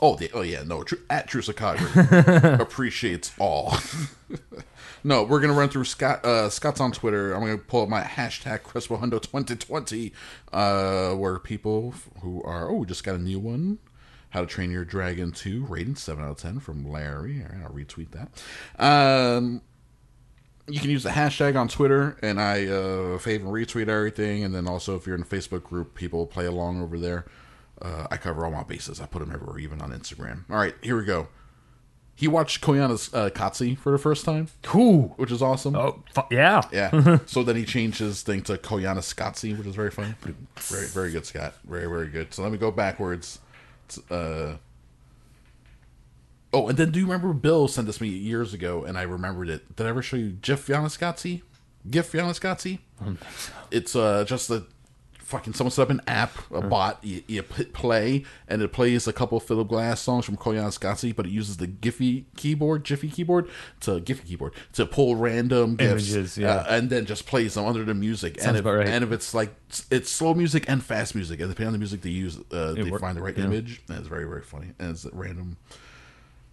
Oh, 0.00 0.16
the, 0.16 0.30
oh 0.32 0.42
yeah, 0.42 0.62
no. 0.62 0.84
At 1.08 1.26
True 1.28 1.40
Sakagri 1.40 2.60
appreciates 2.60 3.32
all. 3.38 3.76
no, 5.04 5.22
we're 5.22 5.40
gonna 5.40 5.52
run 5.52 5.68
through 5.68 5.84
Scott. 5.84 6.24
Uh, 6.24 6.48
Scott's 6.50 6.80
on 6.80 6.92
Twitter. 6.92 7.32
I'm 7.32 7.40
gonna 7.40 7.58
pull 7.58 7.82
up 7.82 7.88
my 7.88 8.02
hashtag 8.02 8.62
Hundo 8.62 9.20
2020, 9.20 10.12
uh, 10.52 11.12
where 11.12 11.38
people 11.38 11.94
who 12.20 12.42
are 12.42 12.68
oh, 12.68 12.74
we 12.74 12.86
just 12.86 13.04
got 13.04 13.14
a 13.14 13.18
new 13.18 13.38
one. 13.38 13.78
How 14.30 14.40
to 14.40 14.46
Train 14.46 14.70
Your 14.70 14.84
Dragon 14.84 15.32
2, 15.32 15.64
rating 15.66 15.94
7 15.94 16.22
out 16.22 16.32
of 16.32 16.36
10 16.36 16.60
from 16.60 16.90
Larry. 16.90 17.42
All 17.42 17.56
right, 17.56 17.64
I'll 17.64 17.72
retweet 17.72 18.08
that. 18.10 18.84
Um, 18.84 19.62
you 20.68 20.80
can 20.80 20.90
use 20.90 21.04
the 21.04 21.10
hashtag 21.10 21.58
on 21.58 21.68
Twitter, 21.68 22.16
and 22.22 22.40
I 22.40 22.66
uh, 22.66 23.18
fave 23.18 23.36
and 23.36 23.46
retweet 23.46 23.88
everything. 23.88 24.44
And 24.44 24.54
then 24.54 24.66
also, 24.66 24.96
if 24.96 25.06
you're 25.06 25.14
in 25.16 25.22
a 25.22 25.26
Facebook 25.26 25.62
group, 25.62 25.94
people 25.94 26.26
play 26.26 26.44
along 26.44 26.82
over 26.82 26.98
there. 26.98 27.24
Uh, 27.80 28.06
I 28.10 28.16
cover 28.16 28.44
all 28.44 28.50
my 28.50 28.64
bases. 28.64 29.00
I 29.00 29.06
put 29.06 29.20
them 29.20 29.30
everywhere, 29.32 29.58
even 29.58 29.80
on 29.80 29.92
Instagram. 29.92 30.44
All 30.50 30.56
right, 30.56 30.74
here 30.82 30.96
we 30.96 31.04
go. 31.04 31.28
He 32.18 32.26
watched 32.28 32.62
Koyana's 32.64 33.12
uh, 33.12 33.28
Katsi 33.28 33.76
for 33.76 33.92
the 33.92 33.98
first 33.98 34.24
time, 34.24 34.48
Cool. 34.62 35.12
which 35.18 35.30
is 35.30 35.42
awesome. 35.42 35.76
Oh, 35.76 36.02
fu- 36.14 36.22
yeah. 36.30 36.62
Yeah. 36.72 37.18
so 37.26 37.42
then 37.42 37.56
he 37.56 37.66
changed 37.66 37.98
his 37.98 38.22
thing 38.22 38.40
to 38.44 38.56
Koyana's 38.56 39.12
Katsi, 39.12 39.56
which 39.56 39.66
is 39.66 39.74
very 39.74 39.90
funny. 39.90 40.14
Very, 40.56 40.86
very 40.86 41.10
good, 41.12 41.26
Scott. 41.26 41.52
Very, 41.68 41.86
very 41.86 42.08
good. 42.08 42.32
So 42.32 42.42
let 42.42 42.50
me 42.52 42.56
go 42.58 42.70
backwards. 42.70 43.38
It's, 43.84 43.98
Uh, 44.10 44.56
oh, 46.52 46.68
and 46.68 46.78
then 46.78 46.90
do 46.90 46.98
you 46.98 47.04
remember 47.04 47.32
Bill 47.34 47.68
sent 47.68 47.86
this 47.86 48.00
me 48.00 48.08
years 48.08 48.54
ago, 48.54 48.82
and 48.84 48.96
I 48.96 49.02
remembered 49.02 49.48
it. 49.50 49.76
Did 49.76 49.86
I 49.86 49.90
ever 49.90 50.00
show 50.02 50.16
you 50.16 50.30
GIF 50.30 50.66
Yaniscatsi? 50.68 51.42
GIF 51.90 52.12
Yaniscatsi? 52.12 52.78
It's 53.70 53.94
uh, 53.94 54.24
just 54.24 54.48
a 54.50 54.64
fucking 55.26 55.54
someone 55.54 55.72
set 55.72 55.82
up 55.82 55.90
an 55.90 56.00
app, 56.06 56.30
a 56.52 56.62
bot. 56.62 56.98
You, 57.02 57.22
you 57.26 57.42
hit 57.42 57.72
play, 57.72 58.24
and 58.46 58.62
it 58.62 58.72
plays 58.72 59.08
a 59.08 59.12
couple 59.12 59.36
of 59.36 59.44
Philip 59.44 59.66
Glass 59.66 60.00
songs 60.00 60.24
from 60.24 60.36
Koyaanisqatsi, 60.36 61.16
but 61.16 61.26
it 61.26 61.32
uses 61.32 61.56
the 61.56 61.66
Giphy 61.66 62.24
keyboard, 62.36 62.84
Jiffy 62.84 63.10
keyboard, 63.10 63.50
to 63.80 64.00
Giphy 64.00 64.24
keyboard 64.24 64.52
to 64.74 64.86
pull 64.86 65.16
random 65.16 65.74
gifs, 65.74 65.90
Images, 65.90 66.38
yeah. 66.38 66.54
uh, 66.54 66.66
and 66.68 66.90
then 66.90 67.06
just 67.06 67.26
plays 67.26 67.54
them 67.54 67.66
under 67.66 67.84
the 67.84 67.94
music. 67.94 68.36
Sounds 68.36 68.48
and 68.48 68.58
if, 68.58 68.64
right. 68.64 68.86
And 68.86 69.02
if 69.02 69.10
it's 69.10 69.34
like 69.34 69.54
it's 69.90 70.10
slow 70.10 70.32
music 70.32 70.64
and 70.68 70.82
fast 70.82 71.16
music, 71.16 71.40
and 71.40 71.48
depending 71.48 71.68
on 71.68 71.72
the 71.72 71.78
music 71.78 72.02
they 72.02 72.10
use, 72.10 72.38
uh, 72.52 72.72
they 72.72 72.84
work- 72.84 73.00
find 73.00 73.16
the 73.16 73.22
right 73.22 73.36
yeah. 73.36 73.44
image. 73.44 73.82
And 73.88 73.98
it's 73.98 74.08
very 74.08 74.24
very 74.24 74.42
funny, 74.42 74.68
and 74.78 74.90
it's 74.90 75.04
random. 75.06 75.56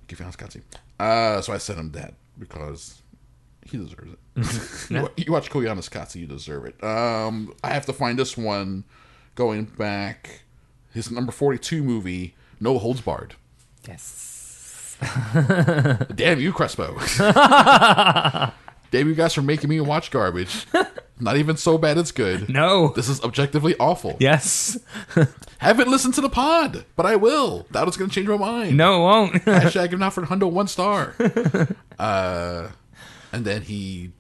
Giphy 0.07 0.35
Scotzi. 0.35 0.61
Uh, 0.99 1.41
so 1.41 1.53
I 1.53 1.57
sent 1.59 1.79
him 1.79 1.91
that 1.91 2.15
because 2.37 3.02
he 3.65 3.77
deserves 3.77 4.13
it. 4.13 4.19
Mm-hmm. 4.43 4.95
you, 4.95 5.09
you 5.17 5.31
watch 5.31 5.49
Koyaanisqatsi, 5.51 6.15
you 6.15 6.25
deserve 6.25 6.65
it. 6.65 6.83
Um, 6.83 7.53
I 7.63 7.69
have 7.69 7.85
to 7.85 7.93
find 7.93 8.17
this 8.17 8.35
one 8.35 8.83
going 9.35 9.65
back. 9.65 10.41
His 10.91 11.11
number 11.11 11.31
forty-two 11.31 11.83
movie, 11.83 12.35
No 12.59 12.79
Holds 12.79 13.01
Barred. 13.01 13.35
Yes. 13.87 14.97
Damn 16.15 16.39
you, 16.39 16.51
Crespo. 16.51 16.97
Damn 18.91 19.07
you 19.07 19.15
guys 19.15 19.33
for 19.33 19.41
making 19.41 19.69
me 19.69 19.79
watch 19.81 20.11
garbage. 20.11 20.65
Not 21.19 21.37
even 21.37 21.57
so 21.57 21.77
bad 21.77 21.97
it's 21.97 22.11
good. 22.11 22.49
No. 22.49 22.89
This 22.89 23.09
is 23.09 23.21
objectively 23.23 23.75
awful. 23.79 24.17
Yes. 24.19 24.77
Haven't 25.57 25.87
listened 25.89 26.13
to 26.15 26.21
the 26.21 26.29
pod, 26.29 26.85
but 26.95 27.05
I 27.05 27.15
will. 27.15 27.65
That 27.71 27.85
was 27.85 27.97
going 27.97 28.09
to 28.09 28.13
change 28.15 28.27
my 28.27 28.37
mind. 28.37 28.77
No, 28.77 28.95
it 28.97 28.99
won't. 28.99 29.33
Hashtag 29.45 29.93
if 29.93 29.99
not 29.99 30.13
for 30.13 30.23
Hundo 30.23 30.49
one 30.51 30.67
star. 30.67 31.15
uh, 31.99 32.69
and 33.33 33.43
then 33.43 33.63
he 33.63 34.11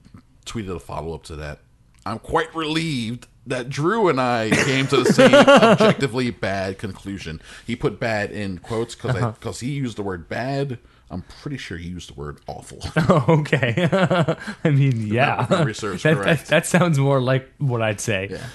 tweeted 0.45 0.75
a 0.75 0.79
follow 0.79 1.13
up 1.13 1.23
to 1.23 1.35
that. 1.37 1.59
I'm 2.05 2.19
quite 2.19 2.53
relieved 2.53 3.27
that 3.47 3.69
Drew 3.69 4.09
and 4.09 4.19
I 4.19 4.49
came 4.49 4.87
to 4.87 4.97
the 4.97 5.13
same 5.13 5.33
objectively 5.33 6.31
bad 6.31 6.77
conclusion. 6.77 7.41
He 7.65 7.75
put 7.75 7.99
bad 7.99 8.31
in 8.31 8.57
quotes 8.57 8.95
because 8.95 9.35
because 9.35 9.59
he 9.61 9.71
used 9.71 9.97
the 9.97 10.03
word 10.03 10.27
bad. 10.27 10.79
I'm 11.09 11.21
pretty 11.41 11.57
sure 11.57 11.77
he 11.77 11.89
used 11.89 12.09
the 12.09 12.15
word 12.15 12.39
awful. 12.47 12.79
okay. 13.29 13.87
I 14.63 14.69
mean, 14.69 15.07
yeah. 15.07 15.45
that, 15.45 16.01
that, 16.01 16.45
that 16.47 16.65
sounds 16.65 16.97
more 16.97 17.21
like 17.21 17.47
what 17.59 17.81
I'd 17.83 18.01
say. 18.01 18.29
yeah, 18.31 18.45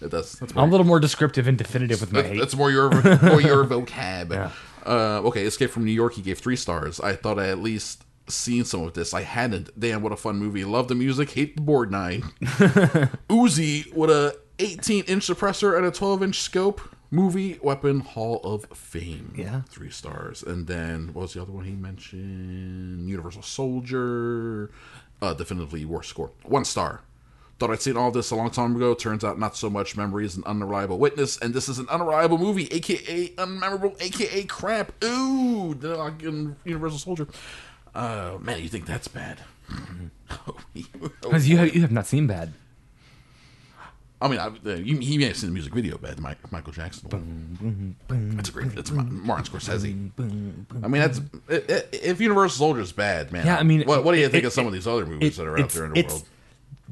that's 0.00 0.36
that's 0.38 0.52
I'm 0.52 0.68
a 0.68 0.70
little 0.70 0.86
more 0.86 0.98
descriptive 1.00 1.46
and 1.46 1.56
definitive 1.56 2.00
with 2.00 2.12
my 2.12 2.22
That- 2.22 2.32
hate. 2.32 2.38
That's 2.38 2.56
more 2.56 2.70
your 2.70 2.90
more 2.90 3.40
your 3.40 3.64
vocab. 3.64 4.32
Yeah. 4.32 4.50
Uh, 4.84 5.20
okay, 5.26 5.44
Escape 5.44 5.70
from 5.70 5.84
New 5.84 5.92
York. 5.92 6.14
He 6.14 6.22
gave 6.22 6.38
three 6.38 6.56
stars. 6.56 6.98
I 6.98 7.14
thought 7.14 7.38
I 7.38 7.48
at 7.48 7.58
least 7.58 8.04
seen 8.28 8.64
some 8.64 8.82
of 8.84 8.94
this. 8.94 9.14
I 9.14 9.22
hadn't. 9.22 9.78
Damn, 9.78 10.02
what 10.02 10.12
a 10.12 10.16
fun 10.16 10.36
movie! 10.38 10.64
Love 10.64 10.88
the 10.88 10.94
music. 10.94 11.30
Hate 11.30 11.56
the 11.56 11.62
Borgnine. 11.62 12.22
Uzi 13.28 13.92
with 13.94 14.10
a 14.10 14.38
18 14.58 15.04
inch 15.04 15.26
suppressor 15.26 15.76
and 15.76 15.86
a 15.86 15.90
12 15.90 16.22
inch 16.22 16.40
scope. 16.40 16.80
Movie 17.10 17.58
Weapon 17.62 18.00
Hall 18.00 18.38
of 18.44 18.66
Fame. 18.76 19.32
Yeah. 19.34 19.62
three 19.70 19.88
stars. 19.90 20.42
And 20.42 20.66
then 20.66 21.14
what 21.14 21.22
was 21.22 21.32
the 21.34 21.40
other 21.40 21.52
one 21.52 21.64
he 21.64 21.72
mentioned? 21.72 23.08
Universal 23.08 23.42
Soldier. 23.42 24.70
Uh, 25.22 25.32
definitively 25.32 25.84
worst 25.86 26.10
score. 26.10 26.32
One 26.44 26.66
star. 26.66 27.00
Thought 27.58 27.70
I'd 27.70 27.82
seen 27.82 27.96
all 27.96 28.12
this 28.12 28.30
a 28.30 28.36
long 28.36 28.50
time 28.50 28.76
ago. 28.76 28.94
Turns 28.94 29.24
out 29.24 29.38
not 29.38 29.56
so 29.56 29.68
much. 29.68 29.96
Memory 29.96 30.26
is 30.26 30.36
an 30.36 30.44
unreliable 30.46 30.98
witness, 30.98 31.38
and 31.38 31.52
this 31.52 31.68
is 31.68 31.80
an 31.80 31.88
unreliable 31.88 32.38
movie, 32.38 32.68
aka 32.70 33.30
unmemorable, 33.30 34.00
aka 34.00 34.44
crap. 34.44 34.92
Ooh, 35.02 35.74
the 35.74 36.54
Universal 36.64 36.98
Soldier. 36.98 37.26
Uh, 37.94 38.38
man, 38.40 38.60
you 38.62 38.68
think 38.68 38.86
that's 38.86 39.08
bad? 39.08 39.38
Because 41.22 41.48
you 41.48 41.56
have, 41.58 41.74
you 41.74 41.80
have 41.82 41.92
not 41.92 42.06
seen 42.06 42.26
bad. 42.26 42.52
I 44.20 44.26
mean, 44.28 44.38
I, 44.40 44.48
you, 44.74 44.98
he 44.98 45.16
may 45.16 45.26
have 45.26 45.36
seen 45.36 45.50
the 45.50 45.54
music 45.54 45.72
video 45.72 45.96
bad, 45.96 46.18
Mike, 46.20 46.38
Michael 46.50 46.72
Jackson. 46.72 47.08
one. 47.10 47.96
That's 48.36 48.48
a 48.48 48.52
great. 48.52 48.74
That's 48.74 48.90
Ma- 48.90 49.02
Martin 49.04 49.44
Scorsese. 49.46 50.10
I 50.82 50.88
mean, 50.88 51.00
that's 51.02 51.20
if 51.92 52.20
Universal 52.20 52.58
Soldier 52.58 52.80
is 52.80 52.90
bad, 52.92 53.30
man. 53.32 53.46
Yeah, 53.46 53.56
I 53.58 53.62
mean, 53.62 53.82
what, 53.84 54.02
what 54.04 54.12
do 54.12 54.18
you 54.18 54.26
it- 54.26 54.32
think 54.32 54.42
it- 54.44 54.48
of 54.48 54.52
some 54.52 54.66
of 54.66 54.72
these 54.72 54.86
other 54.88 55.06
movies 55.06 55.36
that 55.36 55.46
are 55.46 55.58
out 55.58 55.70
there 55.70 55.84
in 55.84 55.92
the 55.92 55.98
it's- 56.00 56.12
world? 56.14 56.28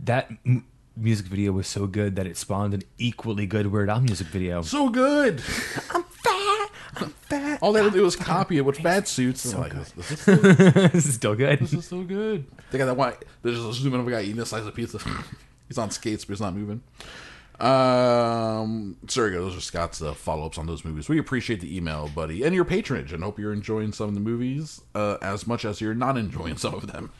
That 0.04 0.30
m- 0.46 0.64
music 0.96 1.26
video 1.26 1.50
was 1.52 1.66
so 1.66 1.86
good 1.86 2.14
that 2.16 2.26
it 2.26 2.36
spawned 2.36 2.74
an 2.74 2.82
equally 2.98 3.46
good 3.46 3.66
Weird 3.68 3.90
Al 3.90 4.00
music 4.00 4.28
video. 4.28 4.62
So 4.62 4.88
good. 4.88 5.34
I'm 5.34 5.40
fat. 5.40 5.84
I'm 5.94 6.02
fat. 6.02 6.05
All 7.62 7.72
they 7.72 7.82
had 7.82 7.92
to 7.92 7.98
do 7.98 8.02
was 8.04 8.16
copy 8.16 8.58
it 8.58 8.64
with 8.64 8.78
fat 8.78 9.08
suits. 9.08 9.42
So 9.42 9.60
like, 9.60 9.74
this, 9.74 9.90
this 9.92 10.10
is 10.12 10.20
so, 10.20 10.34
this 10.36 11.06
is 11.06 11.14
still 11.14 11.34
good. 11.34 11.58
this 11.58 11.72
is 11.72 11.86
so 11.86 12.02
good. 12.02 12.46
They 12.70 12.78
got 12.78 12.86
that 12.86 12.96
one. 12.96 13.14
There's 13.42 13.56
just 13.56 13.68
a 13.68 13.72
zoom 13.74 13.94
in 13.94 14.00
of 14.00 14.08
a 14.08 14.10
guy 14.10 14.22
eating 14.22 14.40
a 14.40 14.46
slice 14.46 14.64
of 14.64 14.74
pizza. 14.74 14.98
he's 15.68 15.78
on 15.78 15.90
skates, 15.90 16.24
but 16.24 16.32
he's 16.32 16.40
not 16.40 16.54
moving. 16.54 16.82
Um, 17.58 18.98
so 19.08 19.22
there 19.22 19.30
you 19.30 19.38
go. 19.38 19.44
Those 19.44 19.56
are 19.56 19.60
Scott's 19.60 20.02
uh, 20.02 20.12
follow 20.12 20.46
ups 20.46 20.58
on 20.58 20.66
those 20.66 20.84
movies. 20.84 21.08
We 21.08 21.18
appreciate 21.18 21.60
the 21.60 21.74
email, 21.74 22.08
buddy, 22.14 22.42
and 22.42 22.54
your 22.54 22.66
patronage, 22.66 23.12
and 23.12 23.22
hope 23.22 23.38
you're 23.38 23.52
enjoying 23.52 23.92
some 23.92 24.08
of 24.08 24.14
the 24.14 24.20
movies 24.20 24.82
uh, 24.94 25.16
as 25.22 25.46
much 25.46 25.64
as 25.64 25.80
you're 25.80 25.94
not 25.94 26.18
enjoying 26.18 26.56
some 26.58 26.74
of 26.74 26.92
them. 26.92 27.12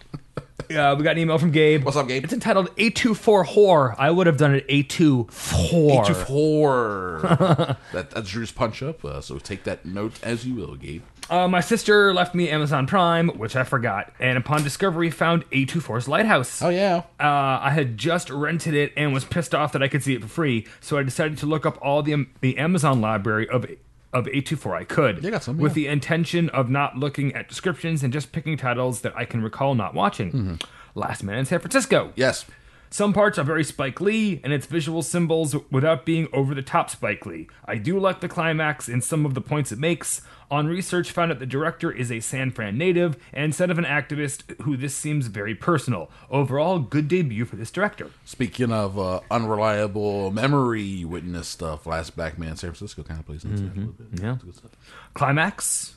Uh, 0.70 0.94
we 0.96 1.04
got 1.04 1.12
an 1.12 1.18
email 1.18 1.38
from 1.38 1.50
Gabe. 1.50 1.84
What's 1.84 1.96
up, 1.96 2.08
Gabe? 2.08 2.24
It's 2.24 2.32
entitled 2.32 2.74
A24 2.76 3.46
Whore. 3.46 3.94
I 3.98 4.10
would 4.10 4.26
have 4.26 4.36
done 4.36 4.54
it 4.54 4.66
A24. 4.68 6.06
Two 6.06 6.14
four. 6.14 7.20
that, 7.92 8.10
that's 8.10 8.30
Drew's 8.30 8.52
punch 8.52 8.82
up. 8.82 9.04
Uh, 9.04 9.20
so 9.20 9.38
take 9.38 9.64
that 9.64 9.84
note 9.84 10.18
as 10.22 10.46
you 10.46 10.54
will, 10.54 10.74
Gabe. 10.74 11.02
Uh, 11.28 11.48
my 11.48 11.60
sister 11.60 12.14
left 12.14 12.34
me 12.34 12.48
Amazon 12.48 12.86
Prime, 12.86 13.28
which 13.30 13.56
I 13.56 13.64
forgot, 13.64 14.12
and 14.20 14.38
upon 14.38 14.62
discovery 14.62 15.10
found 15.10 15.48
A24's 15.50 16.06
Lighthouse. 16.06 16.62
Oh 16.62 16.68
yeah. 16.68 17.02
Uh, 17.18 17.58
I 17.62 17.70
had 17.70 17.98
just 17.98 18.30
rented 18.30 18.74
it 18.74 18.92
and 18.96 19.12
was 19.12 19.24
pissed 19.24 19.54
off 19.54 19.72
that 19.72 19.82
I 19.82 19.88
could 19.88 20.04
see 20.04 20.14
it 20.14 20.22
for 20.22 20.28
free, 20.28 20.66
so 20.80 20.98
I 20.98 21.02
decided 21.02 21.38
to 21.38 21.46
look 21.46 21.66
up 21.66 21.78
all 21.82 22.02
the 22.02 22.26
the 22.40 22.58
Amazon 22.58 23.00
library 23.00 23.48
of 23.48 23.64
of 24.12 24.26
A24 24.26 24.76
I 24.76 24.84
could, 24.84 25.22
You 25.22 25.30
got 25.30 25.42
some, 25.42 25.58
with 25.58 25.72
yeah. 25.72 25.74
the 25.74 25.86
intention 25.88 26.48
of 26.50 26.70
not 26.70 26.96
looking 26.96 27.34
at 27.34 27.48
descriptions 27.48 28.02
and 28.02 28.12
just 28.12 28.32
picking 28.32 28.56
titles 28.56 29.02
that 29.02 29.16
I 29.16 29.24
can 29.24 29.42
recall 29.42 29.74
not 29.74 29.94
watching. 29.94 30.32
Mm-hmm. 30.32 30.54
Last 30.94 31.22
Man 31.22 31.38
in 31.38 31.44
San 31.44 31.58
Francisco. 31.58 32.12
Yes. 32.16 32.46
Some 32.88 33.12
parts 33.12 33.38
are 33.38 33.44
very 33.44 33.64
Spike 33.64 34.00
Lee 34.00 34.40
and 34.42 34.52
its 34.52 34.64
visual 34.66 35.02
symbols 35.02 35.54
without 35.70 36.06
being 36.06 36.28
over 36.32 36.54
the 36.54 36.62
top 36.62 36.88
Spike 36.88 37.26
Lee. 37.26 37.48
I 37.66 37.76
do 37.76 37.98
like 37.98 38.20
the 38.20 38.28
climax 38.28 38.88
and 38.88 39.02
some 39.04 39.26
of 39.26 39.34
the 39.34 39.40
points 39.40 39.72
it 39.72 39.78
makes. 39.78 40.22
On 40.50 40.66
research, 40.68 41.10
found 41.10 41.32
out 41.32 41.38
the 41.40 41.46
director 41.46 41.90
is 41.90 42.12
a 42.12 42.20
San 42.20 42.50
Fran 42.52 42.78
native 42.78 43.16
and 43.32 43.46
instead 43.46 43.70
of 43.70 43.78
an 43.78 43.84
activist 43.84 44.60
who 44.62 44.76
this 44.76 44.94
seems 44.94 45.26
very 45.26 45.54
personal. 45.54 46.10
Overall, 46.30 46.78
good 46.78 47.08
debut 47.08 47.44
for 47.44 47.56
this 47.56 47.70
director. 47.70 48.10
Speaking 48.24 48.70
of 48.70 48.98
uh, 48.98 49.20
unreliable 49.30 50.30
memory 50.30 51.04
witness 51.04 51.48
stuff, 51.48 51.86
Last 51.86 52.14
Black 52.14 52.38
Man 52.38 52.56
San 52.56 52.70
Francisco 52.70 53.02
kind 53.02 53.18
of 53.18 53.26
plays 53.26 53.44
into 53.44 53.62
that 53.62 53.72
a 53.72 53.74
little 53.74 53.92
bit. 53.92 54.22
Yeah. 54.22 54.32
That's 54.32 54.44
good 54.44 54.56
stuff. 54.56 54.70
Climax. 55.14 55.96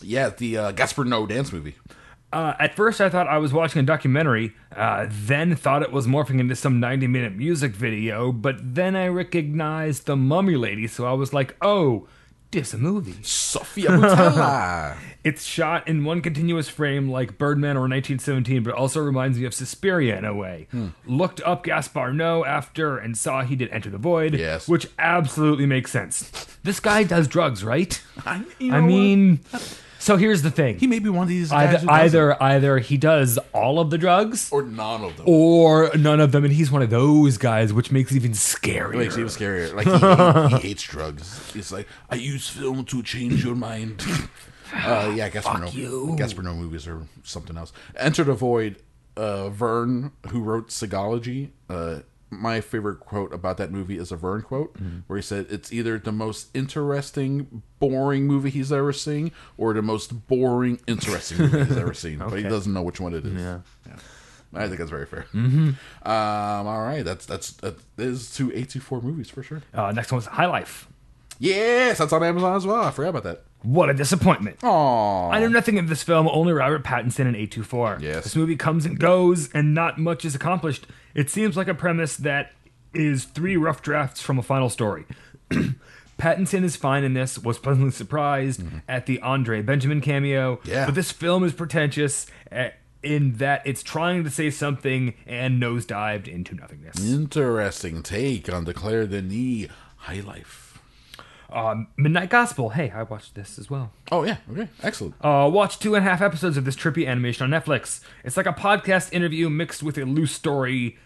Yeah, 0.00 0.30
the 0.30 0.56
uh, 0.56 0.72
Gaspar 0.72 1.04
Noé 1.04 1.28
dance 1.28 1.52
movie. 1.52 1.74
Uh, 2.32 2.52
at 2.58 2.76
first, 2.76 3.00
I 3.00 3.08
thought 3.08 3.26
I 3.26 3.38
was 3.38 3.54
watching 3.54 3.80
a 3.80 3.84
documentary, 3.84 4.52
uh, 4.76 5.06
then 5.08 5.56
thought 5.56 5.82
it 5.82 5.90
was 5.90 6.06
morphing 6.06 6.40
into 6.40 6.54
some 6.54 6.78
90 6.78 7.06
minute 7.06 7.34
music 7.34 7.72
video, 7.72 8.32
but 8.32 8.56
then 8.74 8.94
I 8.94 9.08
recognized 9.08 10.04
the 10.04 10.14
mummy 10.14 10.56
lady, 10.56 10.86
so 10.86 11.06
I 11.06 11.14
was 11.14 11.32
like, 11.32 11.56
oh, 11.62 12.06
This 12.50 12.72
a 12.72 12.78
movie. 12.78 13.16
Sofia. 13.22 14.96
It's 15.24 15.44
shot 15.44 15.86
in 15.86 16.04
one 16.04 16.22
continuous 16.22 16.68
frame 16.70 17.10
like 17.10 17.36
Birdman 17.36 17.76
or 17.76 17.80
1917, 17.82 18.62
but 18.62 18.72
also 18.72 19.00
reminds 19.00 19.36
me 19.38 19.44
of 19.44 19.52
Suspiria 19.52 20.16
in 20.16 20.24
a 20.24 20.32
way. 20.34 20.68
Hmm. 20.70 20.88
Looked 21.04 21.42
up 21.42 21.64
Gaspar 21.64 22.12
Noé 22.12 22.46
after 22.46 22.96
and 22.96 23.18
saw 23.18 23.42
he 23.42 23.54
did 23.56 23.68
Enter 23.70 23.90
the 23.90 23.98
Void, 23.98 24.34
Yes. 24.34 24.68
which 24.68 24.86
absolutely 24.98 25.66
makes 25.66 25.90
sense. 25.90 26.30
This 26.62 26.80
guy 26.80 27.02
does 27.02 27.28
drugs, 27.28 27.62
right? 27.62 28.00
I, 28.24 28.42
you 28.58 28.72
I 28.72 28.76
know 28.76 28.82
what? 28.84 28.88
mean, 28.88 29.40
so 29.98 30.16
here's 30.16 30.42
the 30.42 30.50
thing. 30.50 30.78
he 30.78 30.86
may 30.86 30.98
be 30.98 31.08
one 31.08 31.22
of 31.24 31.28
these 31.28 31.50
guys 31.50 31.74
either 31.74 31.78
who 31.86 31.90
either 31.90 32.42
either 32.42 32.78
he 32.78 32.96
does 32.96 33.38
all 33.52 33.80
of 33.80 33.90
the 33.90 33.98
drugs 33.98 34.48
or 34.52 34.62
none 34.62 35.04
of 35.04 35.16
them. 35.16 35.24
or 35.28 35.90
none 35.96 36.20
of 36.20 36.32
them, 36.32 36.44
and 36.44 36.52
he's 36.52 36.70
one 36.70 36.82
of 36.82 36.90
those 36.90 37.36
guys, 37.38 37.72
which 37.72 37.90
makes 37.90 38.12
it 38.12 38.16
even 38.16 38.32
scarier. 38.32 38.94
It 38.94 38.98
makes 38.98 39.16
it 39.16 39.20
even 39.20 39.30
scarier. 39.32 39.74
Like 39.74 39.86
he, 40.50 40.56
he 40.56 40.62
hates 40.68 40.82
drugs. 40.82 41.52
He's 41.52 41.72
like, 41.72 41.86
I 42.10 42.14
use 42.16 42.48
film 42.48 42.84
to 42.86 43.02
change 43.02 43.44
your 43.44 43.54
mind. 43.54 44.02
Uh, 44.70 45.10
yeah, 45.16 45.30
Gaspar 45.30 45.60
Noé. 45.60 45.72
you. 45.72 46.14
Gaspar 46.18 46.42
Noé 46.42 46.54
movies 46.58 46.86
are 46.86 47.06
something 47.22 47.56
else. 47.56 47.72
Enter 47.96 48.22
the 48.22 48.34
Void. 48.34 48.76
Uh, 49.16 49.48
Vern, 49.48 50.12
who 50.28 50.40
wrote 50.42 50.68
Seagalogy, 50.68 51.52
uh, 51.70 52.00
my 52.30 52.60
favorite 52.60 53.00
quote 53.00 53.32
about 53.32 53.56
that 53.56 53.70
movie 53.72 53.96
is 53.98 54.12
a 54.12 54.16
Vern 54.16 54.42
quote 54.42 54.74
Mm-hmm. 54.74 54.98
where 55.06 55.16
he 55.16 55.22
said, 55.22 55.46
"It's 55.50 55.72
either 55.72 55.98
the 55.98 56.12
most 56.12 56.48
interesting, 56.54 57.62
boring 57.78 58.26
movie 58.26 58.50
he's 58.50 58.70
ever 58.72 58.92
seen, 58.92 59.32
or 59.56 59.72
the 59.74 59.82
most 59.82 60.26
boring, 60.26 60.80
interesting 60.86 61.38
movie 61.38 61.64
he's 61.64 61.76
ever 61.76 61.94
seen." 61.94 62.18
But 62.28 62.36
he 62.38 62.42
doesn't 62.42 62.72
know 62.72 62.82
which 62.82 63.00
one 63.00 63.14
it 63.14 63.24
is. 63.24 63.32
Yeah. 63.40 63.60
I 64.54 64.66
think 64.66 64.78
that's 64.78 64.90
very 64.90 65.04
fair. 65.06 65.26
Mm-hmm. 65.34 65.68
Um, 66.08 66.66
all 66.66 66.82
right, 66.82 67.04
that's 67.04 67.26
that's 67.26 67.52
that 67.52 67.76
is 67.98 68.34
two 68.34 68.48
A24 68.50 69.02
movies 69.02 69.28
for 69.30 69.42
sure. 69.42 69.62
Uh, 69.74 69.92
next 69.92 70.10
one's 70.12 70.24
High 70.26 70.46
Life. 70.46 70.88
Yes, 71.38 71.98
that's 71.98 72.12
on 72.12 72.24
Amazon 72.24 72.56
as 72.56 72.66
well. 72.66 72.82
I 72.82 72.90
forgot 72.90 73.10
about 73.10 73.24
that. 73.24 73.44
What 73.62 73.90
a 73.90 73.94
disappointment. 73.94 74.58
Aww. 74.60 75.32
I 75.32 75.40
know 75.40 75.48
nothing 75.48 75.78
of 75.78 75.88
this 75.88 76.02
film, 76.02 76.28
only 76.28 76.52
Robert 76.52 76.82
Pattinson 76.84 77.26
and 77.26 77.36
A24. 77.36 78.00
Yes. 78.00 78.24
This 78.24 78.36
movie 78.36 78.56
comes 78.56 78.86
and 78.86 78.98
goes, 78.98 79.50
and 79.52 79.74
not 79.74 79.98
much 79.98 80.24
is 80.24 80.34
accomplished. 80.34 80.86
It 81.14 81.30
seems 81.30 81.56
like 81.56 81.68
a 81.68 81.74
premise 81.74 82.16
that 82.16 82.52
is 82.94 83.24
three 83.24 83.56
rough 83.56 83.82
drafts 83.82 84.20
from 84.20 84.38
a 84.38 84.42
final 84.42 84.70
story. 84.70 85.04
Pattinson 86.18 86.64
is 86.64 86.74
fine 86.74 87.04
in 87.04 87.14
this, 87.14 87.38
was 87.38 87.58
pleasantly 87.58 87.92
surprised 87.92 88.62
at 88.88 89.06
the 89.06 89.20
Andre 89.20 89.62
Benjamin 89.62 90.00
cameo. 90.00 90.56
Mm-hmm. 90.56 90.70
Yeah. 90.70 90.86
But 90.86 90.96
this 90.96 91.12
film 91.12 91.44
is 91.44 91.52
pretentious 91.52 92.26
uh, 92.50 92.70
in 93.02 93.34
that 93.34 93.62
it's 93.64 93.82
trying 93.82 94.24
to 94.24 94.30
say 94.30 94.50
something 94.50 95.14
and 95.26 95.62
nosedived 95.62 96.26
into 96.26 96.54
nothingness. 96.54 97.00
Interesting 97.00 98.02
take 98.02 98.52
on 98.52 98.64
the 98.64 98.74
Claire 98.74 99.06
Denis 99.06 99.68
High 99.96 100.20
Life. 100.20 100.67
Um, 101.50 101.88
Midnight 101.96 102.28
Gospel. 102.28 102.70
Hey, 102.70 102.90
I 102.90 103.04
watched 103.04 103.34
this 103.34 103.58
as 103.58 103.70
well. 103.70 103.90
Oh 104.12 104.22
yeah, 104.24 104.36
okay, 104.52 104.68
excellent. 104.82 105.14
Uh, 105.22 105.48
watch 105.52 105.78
two 105.78 105.94
and 105.94 106.04
a 106.04 106.08
half 106.08 106.20
episodes 106.20 106.56
of 106.56 106.64
this 106.64 106.76
trippy 106.76 107.06
animation 107.06 107.50
on 107.52 107.60
Netflix. 107.60 108.00
It's 108.24 108.36
like 108.36 108.46
a 108.46 108.52
podcast 108.52 109.12
interview 109.12 109.48
mixed 109.48 109.82
with 109.82 109.96
a 109.96 110.04
loose 110.04 110.32
story 110.32 110.98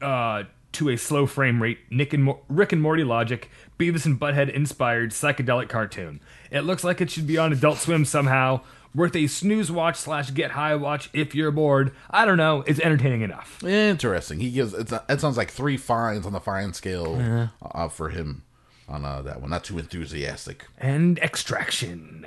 uh, 0.00 0.44
to 0.72 0.88
a 0.90 0.96
slow 0.96 1.26
frame 1.26 1.60
rate, 1.60 1.78
Nick 1.90 2.12
and 2.12 2.24
Mo- 2.24 2.40
Rick 2.48 2.72
and 2.72 2.80
Morty 2.80 3.02
logic, 3.02 3.50
Beavis 3.78 4.06
and 4.06 4.20
Butthead 4.20 4.52
inspired 4.52 5.10
psychedelic 5.10 5.68
cartoon. 5.68 6.20
It 6.50 6.60
looks 6.60 6.84
like 6.84 7.00
it 7.00 7.10
should 7.10 7.26
be 7.26 7.38
on 7.38 7.52
Adult 7.52 7.78
Swim 7.78 8.04
somehow. 8.04 8.60
Worth 8.94 9.16
a 9.16 9.26
snooze 9.26 9.70
watch 9.70 9.96
slash 9.96 10.30
get 10.32 10.52
high 10.52 10.74
watch 10.74 11.10
if 11.12 11.34
you're 11.34 11.50
bored. 11.50 11.92
I 12.10 12.24
don't 12.24 12.38
know. 12.38 12.62
It's 12.66 12.80
entertaining 12.80 13.20
enough. 13.20 13.62
Interesting. 13.62 14.40
He 14.40 14.50
gives 14.50 14.72
it's 14.72 14.92
it 14.92 15.20
sounds 15.20 15.36
like 15.36 15.50
three 15.50 15.76
fines 15.76 16.24
on 16.24 16.32
the 16.32 16.40
fine 16.40 16.72
scale 16.72 17.50
uh, 17.62 17.88
for 17.88 18.08
him 18.08 18.44
on 18.88 19.04
uh, 19.04 19.22
that 19.22 19.40
one. 19.40 19.50
Not 19.50 19.64
too 19.64 19.78
enthusiastic. 19.78 20.66
And 20.78 21.18
Extraction. 21.18 22.26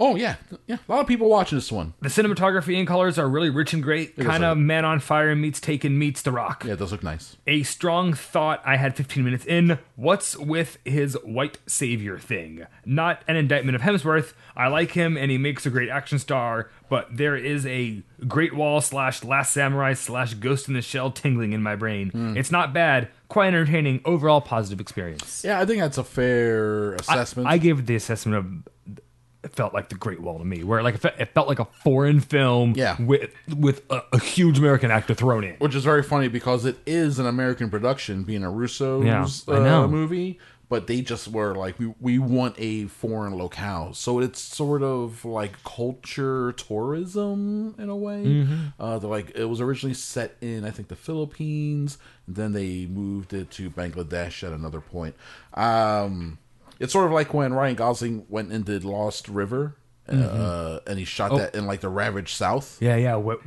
Oh 0.00 0.14
yeah, 0.14 0.36
yeah. 0.68 0.76
A 0.88 0.92
lot 0.92 1.00
of 1.00 1.08
people 1.08 1.28
watching 1.28 1.58
this 1.58 1.72
one. 1.72 1.92
The 2.00 2.08
cinematography 2.08 2.78
and 2.78 2.86
colors 2.86 3.18
are 3.18 3.28
really 3.28 3.50
rich 3.50 3.72
and 3.72 3.82
great. 3.82 4.16
Kind 4.16 4.44
of 4.44 4.56
Man 4.56 4.84
on 4.84 5.00
Fire 5.00 5.34
meets 5.34 5.60
Taken 5.60 5.98
meets 5.98 6.22
The 6.22 6.30
Rock. 6.30 6.62
Yeah, 6.64 6.74
it 6.74 6.78
does 6.78 6.92
look 6.92 7.02
nice. 7.02 7.36
a 7.48 7.64
strong 7.64 8.12
thought 8.12 8.62
I 8.64 8.76
had 8.76 8.94
15 8.96 9.24
minutes 9.24 9.44
in. 9.44 9.80
What's 9.96 10.36
with 10.36 10.78
his 10.84 11.14
white 11.24 11.58
savior 11.66 12.16
thing? 12.16 12.64
Not 12.84 13.22
an 13.26 13.34
indictment 13.34 13.74
of 13.74 13.82
Hemsworth. 13.82 14.34
I 14.56 14.68
like 14.68 14.92
him 14.92 15.16
and 15.16 15.32
he 15.32 15.38
makes 15.38 15.66
a 15.66 15.70
great 15.70 15.88
action 15.88 16.20
star, 16.20 16.70
but 16.88 17.16
there 17.16 17.36
is 17.36 17.66
a 17.66 18.02
Great 18.28 18.54
Wall 18.54 18.80
slash 18.80 19.24
Last 19.24 19.52
Samurai 19.52 19.94
slash 19.94 20.34
Ghost 20.34 20.68
in 20.68 20.74
the 20.74 20.82
Shell 20.82 21.10
tingling 21.10 21.52
in 21.52 21.62
my 21.62 21.74
brain. 21.74 22.34
It's 22.36 22.52
not 22.52 22.72
bad, 22.72 23.08
quite 23.28 23.48
entertaining, 23.48 24.00
overall 24.04 24.40
positive 24.40 24.80
experience. 24.80 25.42
Yeah, 25.44 25.60
I 25.60 25.66
think 25.66 25.80
that's 25.80 25.98
a 25.98 26.04
fair 26.04 26.94
assessment. 26.94 27.48
I 27.48 27.58
gave 27.58 27.86
the 27.86 27.94
assessment 27.96 28.36
of 28.36 29.02
it 29.44 29.54
felt 29.54 29.72
like 29.72 29.88
the 29.88 29.94
Great 29.94 30.20
Wall 30.20 30.38
to 30.38 30.44
me, 30.44 30.64
where 30.64 30.82
like 30.82 31.02
it 31.04 31.30
felt 31.32 31.46
like 31.46 31.60
a 31.60 31.64
foreign 31.66 32.18
film 32.20 32.72
Yeah. 32.76 33.00
with 33.00 33.30
with 33.56 33.82
a, 33.90 34.02
a 34.12 34.18
huge 34.18 34.58
American 34.58 34.90
actor 34.90 35.14
thrown 35.14 35.44
in. 35.44 35.54
which 35.58 35.74
is 35.76 35.84
very 35.84 36.02
funny 36.02 36.26
because 36.28 36.64
it 36.64 36.76
is 36.86 37.18
an 37.20 37.26
American 37.26 37.70
production, 37.70 38.24
being 38.24 38.42
a 38.42 38.50
Russo's 38.50 39.04
Yeah, 39.04 39.26
I 39.54 39.68
uh, 39.84 39.86
movie. 39.86 40.38
But 40.68 40.86
they 40.86 41.00
just 41.00 41.28
were 41.28 41.54
like, 41.54 41.78
we, 41.78 41.94
we 41.98 42.18
want 42.18 42.54
a 42.58 42.84
foreign 42.86 43.34
locale, 43.34 43.94
so 43.94 44.20
it's 44.20 44.38
sort 44.38 44.82
of 44.82 45.24
like 45.24 45.62
culture 45.64 46.52
tourism 46.52 47.74
in 47.78 47.88
a 47.88 47.96
way. 47.96 48.22
Mm-hmm. 48.24 48.66
Uh, 48.78 48.98
they're 48.98 49.08
like 49.08 49.34
it 49.34 49.46
was 49.46 49.62
originally 49.62 49.94
set 49.94 50.36
in, 50.42 50.66
I 50.66 50.70
think, 50.70 50.88
the 50.88 50.96
Philippines. 50.96 51.96
Then 52.26 52.52
they 52.52 52.84
moved 52.84 53.32
it 53.32 53.50
to 53.52 53.70
Bangladesh 53.70 54.46
at 54.46 54.52
another 54.52 54.82
point. 54.82 55.14
Um, 55.54 56.36
it's 56.78 56.92
sort 56.92 57.06
of 57.06 57.12
like 57.12 57.32
when 57.32 57.54
Ryan 57.54 57.74
Gosling 57.74 58.26
went 58.28 58.52
and 58.52 58.64
did 58.64 58.84
Lost 58.84 59.28
River, 59.28 59.74
uh, 60.08 60.80
and 60.86 60.98
he 60.98 61.04
shot 61.04 61.36
that 61.36 61.54
in 61.54 61.66
like 61.66 61.80
the 61.80 61.88
ravaged 61.88 62.36
South. 62.36 62.76
Yeah, 62.80 62.96
yeah. 62.96 63.16
What, 63.16 63.40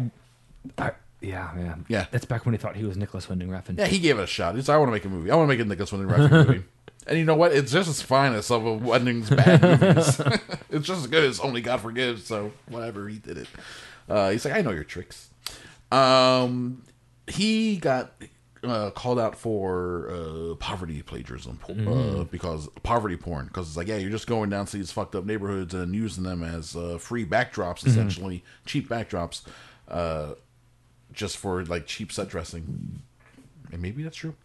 I, 0.77 0.91
yeah, 1.21 1.51
yeah. 1.57 1.75
Yeah. 1.87 2.05
That's 2.11 2.25
back 2.25 2.45
when 2.45 2.53
he 2.53 2.57
thought 2.57 2.75
he 2.75 2.83
was 2.83 2.97
Nicolas 2.97 3.29
Winding 3.29 3.49
Refn. 3.49 3.77
Yeah, 3.77 3.87
he 3.87 3.99
gave 3.99 4.19
it 4.19 4.23
a 4.23 4.27
shot. 4.27 4.55
He's 4.55 4.69
I 4.69 4.77
want 4.77 4.89
to 4.89 4.91
make 4.91 5.05
a 5.05 5.09
movie. 5.09 5.31
I 5.31 5.35
want 5.35 5.49
to 5.49 5.55
make 5.55 5.63
a 5.63 5.67
Nicolas 5.67 5.91
Winding 5.91 6.09
Refn 6.09 6.47
movie. 6.47 6.63
And 7.11 7.19
you 7.19 7.25
know 7.25 7.35
what? 7.35 7.51
It's 7.51 7.73
just 7.73 7.89
as 7.89 8.01
fine 8.01 8.33
as 8.35 8.45
some 8.45 8.65
of 8.65 8.81
Winding's 8.83 9.29
bad 9.29 9.61
movies. 9.81 10.17
it's 10.69 10.87
just 10.87 11.01
as 11.01 11.07
good 11.07 11.25
as 11.25 11.41
Only 11.41 11.59
God 11.59 11.81
Forgives. 11.81 12.23
So 12.23 12.53
whatever, 12.69 13.09
he 13.09 13.17
did 13.17 13.37
it. 13.37 13.47
Uh, 14.07 14.29
he's 14.29 14.45
like, 14.45 14.53
I 14.53 14.61
know 14.61 14.71
your 14.71 14.85
tricks. 14.85 15.29
Um, 15.91 16.83
he 17.27 17.75
got 17.75 18.13
uh, 18.63 18.91
called 18.91 19.19
out 19.19 19.35
for 19.37 20.09
uh, 20.09 20.55
poverty 20.55 21.01
plagiarism 21.01 21.59
uh, 21.67 22.23
because 22.23 22.69
poverty 22.81 23.17
porn. 23.17 23.47
Because 23.47 23.67
it's 23.67 23.75
like, 23.75 23.89
yeah, 23.89 23.97
you're 23.97 24.09
just 24.09 24.27
going 24.27 24.49
down 24.49 24.65
to 24.67 24.77
these 24.77 24.93
fucked 24.93 25.13
up 25.13 25.25
neighborhoods 25.25 25.73
and 25.73 25.93
using 25.93 26.23
them 26.23 26.41
as 26.43 26.77
uh, 26.77 26.97
free 26.97 27.25
backdrops, 27.25 27.85
essentially 27.85 28.41
cheap 28.65 28.87
backdrops, 28.87 29.41
uh, 29.89 30.35
just 31.11 31.35
for 31.35 31.65
like 31.65 31.87
cheap 31.87 32.09
set 32.13 32.29
dressing. 32.29 33.01
And 33.71 33.81
maybe 33.81 34.03
that's 34.03 34.17
true. 34.17 34.35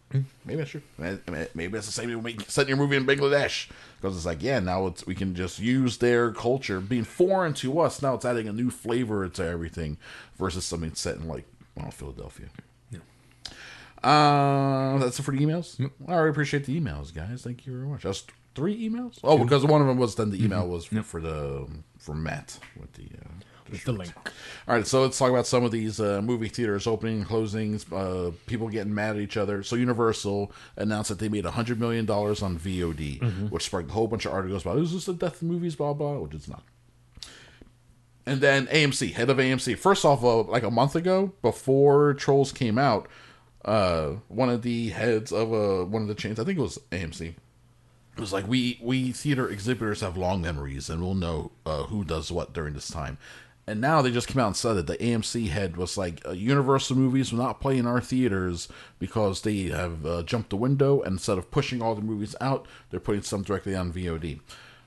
Maybe 0.44 0.57
that's 0.57 0.70
true. 0.70 0.82
Maybe 0.98 1.66
that's 1.69 1.86
the 1.86 1.93
same 1.93 2.09
thing 2.09 2.23
with 2.23 2.51
setting 2.51 2.69
your 2.69 2.78
movie 2.78 2.97
in 2.97 3.07
Bangladesh 3.07 3.69
because 4.01 4.16
it's 4.16 4.27
like, 4.27 4.43
yeah, 4.43 4.61
now 4.61 4.86
it's 4.86 5.07
we 5.07 5.15
can 5.15 5.35
just 5.35 5.59
use 5.59 5.98
their 5.98 6.32
culture 6.32 6.81
being 6.81 7.05
foreign 7.05 7.55
to 7.55 7.81
us. 7.81 8.01
Now 8.01 8.15
it's 8.15 8.24
adding 8.24 8.48
a 8.48 8.53
new 8.53 8.70
flavor 8.70 9.28
to 9.28 9.44
everything 9.44 9.98
versus 10.39 10.65
something 10.65 10.94
set 10.94 11.16
in 11.16 11.27
like 11.27 11.44
well, 11.77 11.90
Philadelphia. 11.90 12.47
Uh, 14.03 14.98
that's 14.98 15.19
it 15.19 15.23
for 15.23 15.32
the 15.32 15.39
emails. 15.39 15.81
I 16.07 16.12
already 16.12 16.31
appreciate 16.31 16.65
the 16.65 16.81
emails, 16.81 17.12
guys. 17.12 17.43
Thank 17.43 17.66
you 17.66 17.73
very 17.73 17.89
much. 17.89 18.03
That's 18.03 18.24
three 18.55 18.89
emails. 18.89 19.19
Oh, 19.24 19.39
because 19.39 19.65
one 19.65 19.81
of 19.81 19.89
them 19.89 19.97
was 19.97 20.15
then 20.15 20.31
the 20.31 20.44
email 20.44 20.69
was 20.69 20.85
for, 20.85 21.03
for 21.03 21.20
the 21.20 21.66
for 21.98 22.15
Matt 22.15 22.59
with 22.78 22.93
the. 22.93 23.05
Uh, 23.05 23.43
The 23.84 23.93
link. 23.93 24.12
all 24.68 24.74
right, 24.76 24.86
so 24.86 25.02
let's 25.02 25.18
talk 25.18 25.30
about 25.30 25.47
some 25.47 25.64
of 25.64 25.70
these 25.72 26.01
uh, 26.01 26.22
movie 26.22 26.48
theaters 26.48 26.86
opening 26.86 27.18
and 27.18 27.26
closings. 27.26 27.84
Uh, 27.93 28.32
people 28.47 28.68
getting 28.68 28.94
mad 28.94 29.16
at 29.16 29.22
each 29.22 29.36
other. 29.36 29.62
So 29.62 29.76
Universal 29.76 30.52
announced 30.76 31.09
that 31.09 31.18
they 31.18 31.28
made 31.28 31.44
hundred 31.44 31.80
million 31.80 32.05
dollars 32.06 32.43
on 32.43 32.59
VOD, 32.59 33.51
which 33.51 33.64
sparked 33.64 33.90
a 33.90 33.93
whole 33.93 34.06
bunch 34.09 34.24
of 34.26 34.32
articles 34.32 34.62
about 34.62 34.78
is 34.78 34.93
this 34.93 35.06
the 35.06 35.14
death 35.14 35.36
of 35.36 35.48
movies, 35.48 35.74
blah 35.76 35.93
blah, 35.93 36.18
which 36.18 36.34
it's 36.34 36.48
not. 36.48 36.62
And 38.24 38.40
then 38.40 38.66
AMC, 38.66 39.12
head 39.12 39.30
of 39.30 39.36
AMC. 39.38 39.78
First 39.78 40.05
off, 40.05 40.24
uh, 40.24 40.43
like 40.43 40.64
a 40.64 40.70
month 40.70 40.97
ago, 40.97 41.32
before 41.43 42.14
Trolls 42.14 42.51
came 42.51 42.76
out, 42.76 43.06
uh, 43.64 44.14
one 44.28 44.51
of 44.51 44.62
the 44.62 44.88
heads 44.88 45.30
of 45.32 45.52
uh, 45.52 45.84
one 45.84 46.02
of 46.02 46.09
the 46.09 46.14
chains, 46.14 46.40
I 46.40 46.44
think 46.44 46.59
it 46.59 46.62
was 46.62 46.78
AMC, 46.90 47.34
it 48.16 48.20
was 48.20 48.32
like 48.32 48.48
we 48.48 48.78
we 48.82 49.12
theater 49.12 49.48
exhibitors 49.48 50.01
have 50.01 50.16
long 50.16 50.40
memories 50.40 50.88
and 50.88 51.02
we'll 51.02 51.14
know 51.14 51.52
uh, 51.66 51.84
who 51.84 52.02
does 52.02 52.32
what 52.32 52.52
during 52.52 52.74
this 52.74 52.88
time 52.88 53.18
and 53.66 53.80
now 53.80 54.01
they 54.01 54.12
just 54.12 54.28
came 54.28 54.40
out 54.40 54.48
and 54.48 54.56
said 54.56 54.74
that 54.74 54.86
the 54.86 54.97
amc 54.98 55.48
head 55.48 55.76
was 55.76 55.97
like 55.98 56.24
uh, 56.26 56.30
universal 56.30 56.97
movies 56.97 57.32
will 57.32 57.43
not 57.43 57.60
play 57.60 57.76
in 57.78 57.86
our 57.86 58.01
theaters 58.01 58.68
because 58.98 59.43
they 59.43 59.64
have 59.64 60.06
uh, 60.06 60.22
jumped 60.22 60.51
the 60.51 60.56
window 60.56 61.01
and 61.02 61.14
instead 61.14 61.38
of 61.38 61.51
pushing 61.51 61.82
all 61.82 61.94
the 61.94 62.02
movies 62.02 62.36
out 62.40 62.66
they're 62.90 63.01
putting 63.01 63.22
some 63.22 63.43
directly 63.43 63.74
on 63.74 63.93
vod 63.93 64.40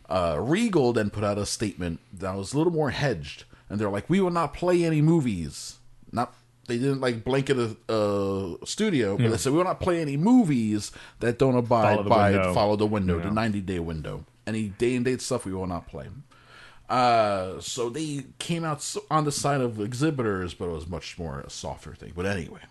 uh, 0.10 0.38
regal 0.39 0.93
then 0.93 1.10
put 1.10 1.23
out 1.23 1.38
a 1.38 1.45
statement 1.45 1.99
that 2.11 2.35
was 2.35 2.53
a 2.53 2.57
little 2.57 2.73
more 2.73 2.91
hedged 2.91 3.43
and 3.69 3.80
they're 3.80 3.89
like 3.89 4.10
we 4.10 4.19
will 4.19 4.31
not 4.31 4.53
play 4.53 4.84
any 4.84 5.01
movies 5.01 5.77
not 6.11 6.34
they 6.69 6.77
didn't 6.77 7.01
like 7.01 7.23
blanket 7.23 7.57
a, 7.57 7.76
a 7.91 8.65
studio, 8.65 9.18
but 9.18 9.31
they 9.31 9.38
said 9.38 9.51
we 9.51 9.57
will 9.57 9.65
not 9.65 9.80
play 9.80 9.99
any 9.99 10.15
movies 10.15 10.91
that 11.19 11.39
don't 11.39 11.56
abide 11.57 11.97
Follow 11.97 12.10
by 12.10 12.31
window. 12.31 12.53
follow 12.53 12.76
the 12.76 12.85
window, 12.85 13.19
the 13.19 13.31
ninety 13.31 13.60
day 13.60 13.80
window. 13.80 14.23
Any 14.45 14.68
day 14.68 14.95
and 14.95 15.03
date 15.03 15.22
stuff 15.22 15.45
we 15.45 15.51
will 15.53 15.65
not 15.65 15.88
play. 15.88 16.07
Uh, 16.90 17.61
so 17.61 17.90
they 17.90 18.26
came 18.40 18.66
out 18.66 18.95
on 19.11 19.24
the 19.24 19.32
side 19.32 19.61
of 19.61 19.80
exhibitors, 19.80 20.56
but 20.56 20.66
it 20.66 20.74
was 20.74 20.88
much 20.88 21.20
more 21.20 21.41
a 21.41 21.49
softer 21.49 21.94
thing. 21.94 22.14
But 22.16 22.26
anyway, 22.26 22.61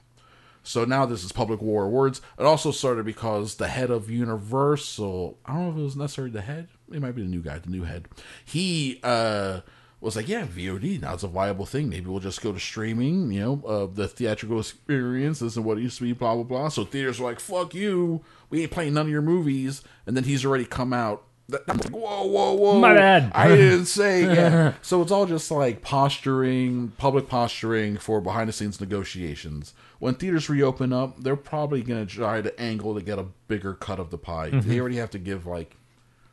so 0.65 0.85
now 0.85 1.07
this 1.07 1.24
is 1.24 1.31
public 1.31 1.62
war 1.62 1.85
awards. 1.85 2.20
It 2.39 2.45
also 2.45 2.73
started 2.73 3.07
because 3.07 3.55
the 3.55 3.69
head 3.69 3.90
of 3.90 4.11
Universal, 4.11 5.39
I 5.47 5.55
don't 5.55 5.62
know 5.65 5.70
if 5.70 5.77
it 5.78 5.82
was 5.82 5.97
necessarily 5.97 6.32
the 6.32 6.40
head, 6.40 6.69
it 6.93 7.01
might 7.01 7.15
be 7.15 7.23
the 7.23 7.28
new 7.28 7.43
guy, 7.43 7.59
the 7.59 7.70
new 7.70 7.85
head. 7.85 8.09
He 8.45 9.01
uh 9.05 9.61
was 10.01 10.15
like, 10.15 10.28
yeah, 10.28 10.47
VOD 10.47 11.01
now 11.01 11.15
it's 11.15 11.23
a 11.23 11.28
viable 11.28 11.66
thing. 11.66 11.89
Maybe 11.89 12.07
we'll 12.07 12.20
just 12.20 12.43
go 12.43 12.53
to 12.53 12.61
streaming. 12.61 13.32
You 13.32 13.40
know, 13.40 13.62
uh, 13.66 13.86
the 13.93 14.09
theatrical 14.09 14.61
experience 14.61 15.43
isn't 15.43 15.65
what 15.65 15.78
it 15.78 15.82
used 15.82 15.99
to 15.99 16.05
be. 16.05 16.12
Blah 16.12 16.35
blah 16.35 16.45
blah. 16.45 16.69
So 16.69 16.85
theaters 16.85 17.20
were 17.20 17.28
like, 17.28 17.40
fuck 17.40 17.74
you, 17.74 18.24
we 18.51 18.62
ain't 18.62 18.70
playing 18.70 18.95
none 18.95 19.07
of 19.07 19.12
your 19.12 19.23
movies. 19.23 19.82
And 20.07 20.16
then 20.16 20.24
he's 20.24 20.45
already 20.45 20.65
come 20.65 20.93
out. 20.93 21.24
I'm 21.51 21.79
like, 21.79 21.89
whoa, 21.91 22.27
whoa, 22.27 22.53
whoa! 22.53 22.79
My 22.79 22.93
bad. 22.93 23.33
I 23.35 23.49
didn't 23.49 23.87
say. 24.01 24.23
Yeah. 24.23 24.75
so 24.83 25.01
it's 25.01 25.11
all 25.11 25.25
just 25.25 25.51
like 25.51 25.81
posturing, 25.81 26.93
public 26.99 27.27
posturing 27.29 27.97
for 27.97 28.20
behind 28.20 28.49
the 28.49 28.53
scenes 28.53 28.81
negotiations. 28.81 29.73
When 29.99 30.15
theaters 30.15 30.51
reopen 30.51 30.93
up, 30.93 31.23
they're 31.23 31.37
probably 31.37 31.83
going 31.83 32.07
to 32.07 32.15
try 32.15 32.43
to 32.43 32.61
angle 32.61 32.95
to 32.95 33.01
get 33.03 33.19
a 33.19 33.27
bigger 33.49 33.73
cut 33.75 33.99
of 33.99 34.11
the 34.11 34.19
pie. 34.19 34.51
They 34.51 34.79
already 34.79 34.97
have 34.97 35.11
to 35.11 35.19
give 35.19 35.47
like 35.47 35.75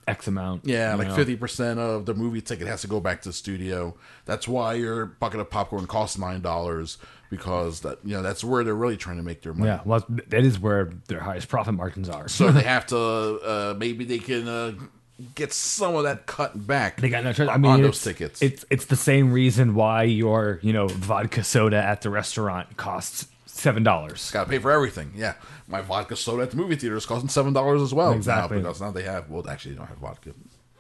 X 0.08 0.28
amount. 0.28 0.66
yeah, 0.66 0.94
like 0.96 1.12
fifty 1.14 1.36
percent 1.38 1.80
of 1.80 2.06
the 2.06 2.14
movie 2.14 2.42
ticket 2.42 2.68
has 2.68 2.82
to 2.82 2.88
go 2.88 3.00
back 3.00 3.22
to 3.22 3.30
the 3.30 3.34
studio. 3.34 3.96
That's 4.26 4.48
why 4.50 4.74
your 4.74 5.06
bucket 5.06 5.40
of 5.40 5.50
popcorn 5.50 5.88
costs 5.88 6.18
nine 6.18 6.42
dollars 6.42 6.98
because 7.32 7.80
that 7.82 8.00
you 8.04 8.16
know 8.16 8.22
that's 8.22 8.44
where 8.44 8.64
they're 8.64 8.76
really 8.76 8.98
trying 8.98 9.18
to 9.18 9.24
make 9.24 9.42
their 9.44 9.54
money. 9.54 9.70
Yeah, 9.70 9.80
well, 9.86 10.06
that 10.10 10.44
is 10.44 10.60
where 10.60 10.92
their 11.08 11.22
highest 11.22 11.48
profit 11.48 11.74
margins 11.74 12.10
are. 12.10 12.28
So 12.28 12.52
they 12.52 12.64
have 12.76 12.86
to 12.88 12.98
uh, 12.98 13.76
maybe 13.80 14.06
they 14.06 14.20
can 14.20 14.48
uh, 14.48 14.74
get 15.36 15.54
some 15.54 15.96
of 15.96 16.04
that 16.04 16.26
cut 16.26 16.68
back. 16.68 17.00
They 17.00 17.10
got 17.10 17.24
no 17.24 17.34
choice. 17.34 17.50
I 17.50 17.58
mean, 17.58 17.72
on 17.72 17.82
those 17.82 18.02
tickets. 18.02 18.42
It's 18.42 18.66
it's 18.70 18.86
the 18.86 18.96
same 18.96 19.32
reason 19.32 19.76
why 19.76 20.04
your 20.04 20.60
you 20.62 20.74
know 20.74 20.88
vodka 20.88 21.44
soda 21.44 21.78
at 21.78 22.02
the 22.02 22.10
restaurant 22.10 22.78
costs 22.78 23.28
seven 23.46 23.84
dollars. 23.84 24.32
Got 24.32 24.46
to 24.46 24.50
pay 24.50 24.60
for 24.60 24.72
everything. 24.72 25.14
Yeah, 25.16 25.36
my 25.68 25.82
vodka 25.82 26.16
soda 26.16 26.44
at 26.44 26.52
the 26.52 26.58
movie 26.58 26.76
theater 26.76 26.98
is 26.98 27.06
costing 27.06 27.30
seven 27.30 27.54
dollars 27.54 27.82
as 27.82 27.94
well. 27.94 28.12
Exactly. 28.14 28.58
now, 28.58 28.64
because 28.64 28.82
now 28.82 28.92
they 28.92 29.04
have. 29.04 29.30
Well, 29.30 29.48
actually, 29.50 29.72
they 29.72 29.78
don't 29.80 29.88
have 29.88 29.98
vodka, 29.98 30.32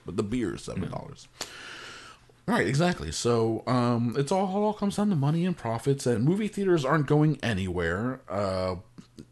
but 0.06 0.18
the 0.18 0.24
beer 0.24 0.56
is 0.56 0.64
seven 0.64 0.90
dollars. 0.90 1.28
Right, 2.48 2.68
exactly. 2.68 3.12
So 3.12 3.64
um, 3.66 4.16
it's 4.18 4.32
all 4.32 4.48
it 4.48 4.60
all 4.60 4.74
comes 4.74 4.98
down 4.98 5.10
to 5.10 5.16
money 5.16 5.45
and 5.45 5.57
profits, 5.57 6.06
and 6.06 6.24
movie 6.24 6.48
theaters 6.48 6.86
aren't 6.86 7.07
going 7.07 7.40
anywhere. 7.41 8.22
Uh, 8.30 8.76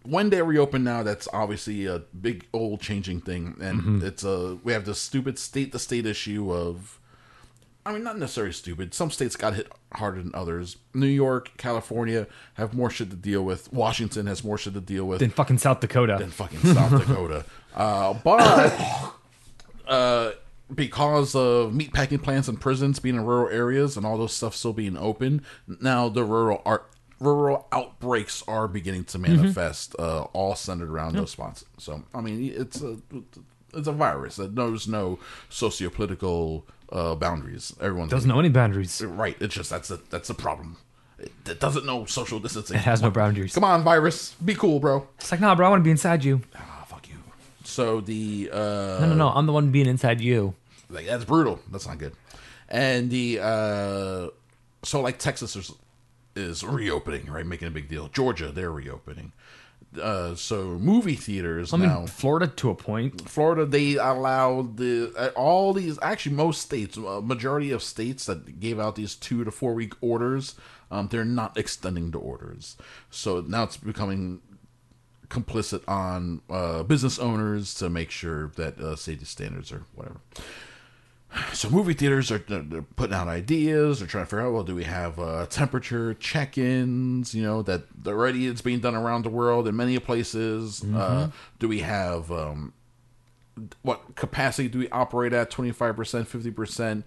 when 0.03 0.29
they 0.29 0.41
reopen 0.41 0.83
now, 0.83 1.03
that's 1.03 1.27
obviously 1.33 1.85
a 1.85 1.99
big 2.19 2.47
old 2.53 2.81
changing 2.81 3.21
thing, 3.21 3.55
and 3.61 4.01
it's 4.03 4.23
a 4.23 4.57
we 4.63 4.73
have 4.73 4.85
this 4.85 4.99
stupid 4.99 5.37
state 5.39 5.71
to 5.71 5.79
state 5.79 6.05
issue 6.05 6.51
of. 6.53 6.99
I 7.85 7.91
mean, 7.91 8.01
not 8.03 8.17
necessarily 8.17 8.53
stupid. 8.53 8.93
Some 8.93 9.11
states 9.11 9.35
got 9.35 9.55
hit 9.55 9.69
harder 9.91 10.21
than 10.21 10.33
others. 10.33 10.77
New 10.93 11.05
York, 11.05 11.51
California 11.57 12.27
have 12.53 12.73
more 12.73 12.89
shit 12.89 13.09
to 13.09 13.17
deal 13.17 13.43
with. 13.43 13.73
Washington 13.73 14.25
has 14.27 14.41
more 14.41 14.57
shit 14.57 14.73
to 14.75 14.79
deal 14.79 15.03
with 15.03 15.19
than 15.19 15.31
fucking 15.31 15.57
South 15.57 15.81
Dakota. 15.81 16.15
than 16.17 16.31
fucking 16.31 16.59
South 16.59 16.91
Dakota. 17.07 17.43
Uh, 17.75 18.13
but 18.23 18.81
uh, 19.87 20.31
because 20.73 21.35
of 21.35 21.73
meatpacking 21.73 22.23
plants 22.23 22.47
and 22.47 22.59
prisons 22.61 22.99
being 22.99 23.15
in 23.15 23.25
rural 23.25 23.49
areas 23.53 23.97
and 23.97 24.05
all 24.05 24.17
those 24.17 24.33
stuff 24.33 24.55
still 24.55 24.71
being 24.71 24.95
open, 24.97 25.43
now 25.81 26.07
the 26.07 26.23
rural 26.23 26.61
art 26.65 26.89
rural 27.19 27.67
outbreaks 27.71 28.43
are 28.47 28.67
beginning 28.67 29.05
to 29.05 29.17
manifest, 29.19 29.95
uh, 29.99 30.23
all 30.33 30.55
centered 30.55 30.89
around 30.89 31.15
those 31.15 31.31
spots. 31.31 31.63
So 31.77 32.03
I 32.13 32.21
mean, 32.21 32.53
it's 32.55 32.81
a 32.81 32.97
it's 33.73 33.87
a 33.87 33.91
virus 33.91 34.35
that 34.35 34.53
knows 34.53 34.87
no 34.87 35.19
sociopolitical 35.49 36.63
uh, 36.91 37.15
boundaries. 37.15 37.73
Everyone 37.81 38.07
Doesn't 38.07 38.29
know 38.29 38.39
any 38.39 38.49
boundaries. 38.49 39.01
right. 39.03 39.35
It's 39.39 39.55
just 39.55 39.69
that's 39.69 39.91
a 39.91 39.97
that's 40.09 40.29
a 40.29 40.33
problem. 40.35 40.77
It, 41.19 41.31
it 41.47 41.59
doesn't 41.59 41.85
know 41.85 42.05
social 42.05 42.39
distancing. 42.39 42.75
It 42.77 42.81
has 42.83 43.01
no 43.01 43.09
boundaries. 43.11 43.53
Come 43.53 43.63
on, 43.63 43.83
virus, 43.83 44.33
be 44.43 44.55
cool, 44.55 44.79
bro. 44.79 45.07
It's 45.19 45.31
like, 45.31 45.39
nah, 45.39 45.55
bro, 45.55 45.67
I 45.67 45.69
want 45.69 45.79
to 45.81 45.83
be 45.83 45.91
inside 45.91 46.23
you. 46.23 46.41
Ah, 46.55 46.85
fuck 46.87 47.07
you. 47.07 47.15
So 47.63 48.01
the 48.01 48.49
uh 48.51 48.57
No, 49.01 49.07
no, 49.09 49.15
no. 49.15 49.29
I'm 49.29 49.45
the 49.45 49.53
one 49.53 49.71
being 49.71 49.87
inside 49.87 50.19
you. 50.21 50.53
like 50.89 51.05
that's 51.05 51.25
brutal. 51.25 51.59
That's 51.71 51.87
not 51.87 51.97
good. 51.97 52.13
And 52.69 53.09
the 53.09 53.39
uh 53.41 54.27
so 54.83 55.01
like 55.01 55.17
Texas 55.19 55.55
is 56.35 56.63
reopening, 56.63 57.27
right? 57.27 57.45
Making 57.45 57.67
a 57.67 57.71
big 57.71 57.89
deal. 57.89 58.07
Georgia, 58.07 58.51
they're 58.51 58.71
reopening. 58.71 59.31
Uh 60.01 60.33
so 60.33 60.79
movie 60.79 61.13
theaters 61.15 61.71
I 61.71 61.77
mean, 61.77 61.87
now 61.87 62.05
Florida 62.07 62.47
to 62.47 62.69
a 62.71 62.75
point. 62.75 63.29
Florida, 63.29 63.63
they 63.63 63.95
allowed 63.95 64.77
the 64.77 65.13
uh, 65.15 65.29
all 65.35 65.71
these 65.73 65.99
actually 66.01 66.35
most 66.35 66.61
states, 66.61 66.97
a 66.97 67.21
majority 67.21 67.69
of 67.69 67.83
states 67.83 68.25
that 68.25 68.59
gave 68.59 68.79
out 68.79 68.95
these 68.95 69.13
two 69.13 69.43
to 69.43 69.51
four 69.51 69.75
week 69.75 69.93
orders, 70.01 70.55
um, 70.89 71.09
they're 71.09 71.25
not 71.25 71.57
extending 71.57 72.09
the 72.09 72.17
orders. 72.17 72.75
So 73.11 73.41
now 73.47 73.63
it's 73.63 73.77
becoming 73.77 74.41
complicit 75.29 75.81
on 75.87 76.41
uh, 76.49 76.83
business 76.83 77.19
owners 77.19 77.73
to 77.75 77.89
make 77.89 78.09
sure 78.09 78.51
that 78.55 78.79
uh, 78.79 78.95
safety 78.95 79.25
standards 79.25 79.71
are 79.71 79.83
whatever. 79.95 80.17
So 81.53 81.69
movie 81.69 81.93
theaters 81.93 82.31
are 82.31 82.39
they're 82.39 82.61
they're 82.61 82.81
putting 82.81 83.15
out 83.15 83.27
ideas. 83.27 83.99
They're 83.99 84.07
trying 84.07 84.25
to 84.25 84.29
figure 84.29 84.45
out 84.45 84.53
well, 84.53 84.63
do 84.63 84.75
we 84.75 84.83
have 84.85 85.19
uh, 85.19 85.45
temperature 85.47 86.13
check-ins? 86.15 87.33
You 87.35 87.43
know 87.43 87.61
that 87.63 87.83
already 88.07 88.47
it's 88.47 88.61
being 88.61 88.79
done 88.79 88.95
around 88.95 89.23
the 89.23 89.29
world 89.29 89.67
in 89.67 89.75
many 89.75 89.97
places. 89.99 90.83
Uh, 90.83 91.29
do 91.59 91.67
we 91.67 91.79
have 91.79 92.31
um, 92.31 92.73
what 93.81 94.15
capacity 94.15 94.67
do 94.67 94.79
we 94.79 94.89
operate 94.89 95.33
at 95.33 95.51
25% 95.51 95.95
50% 95.95 97.03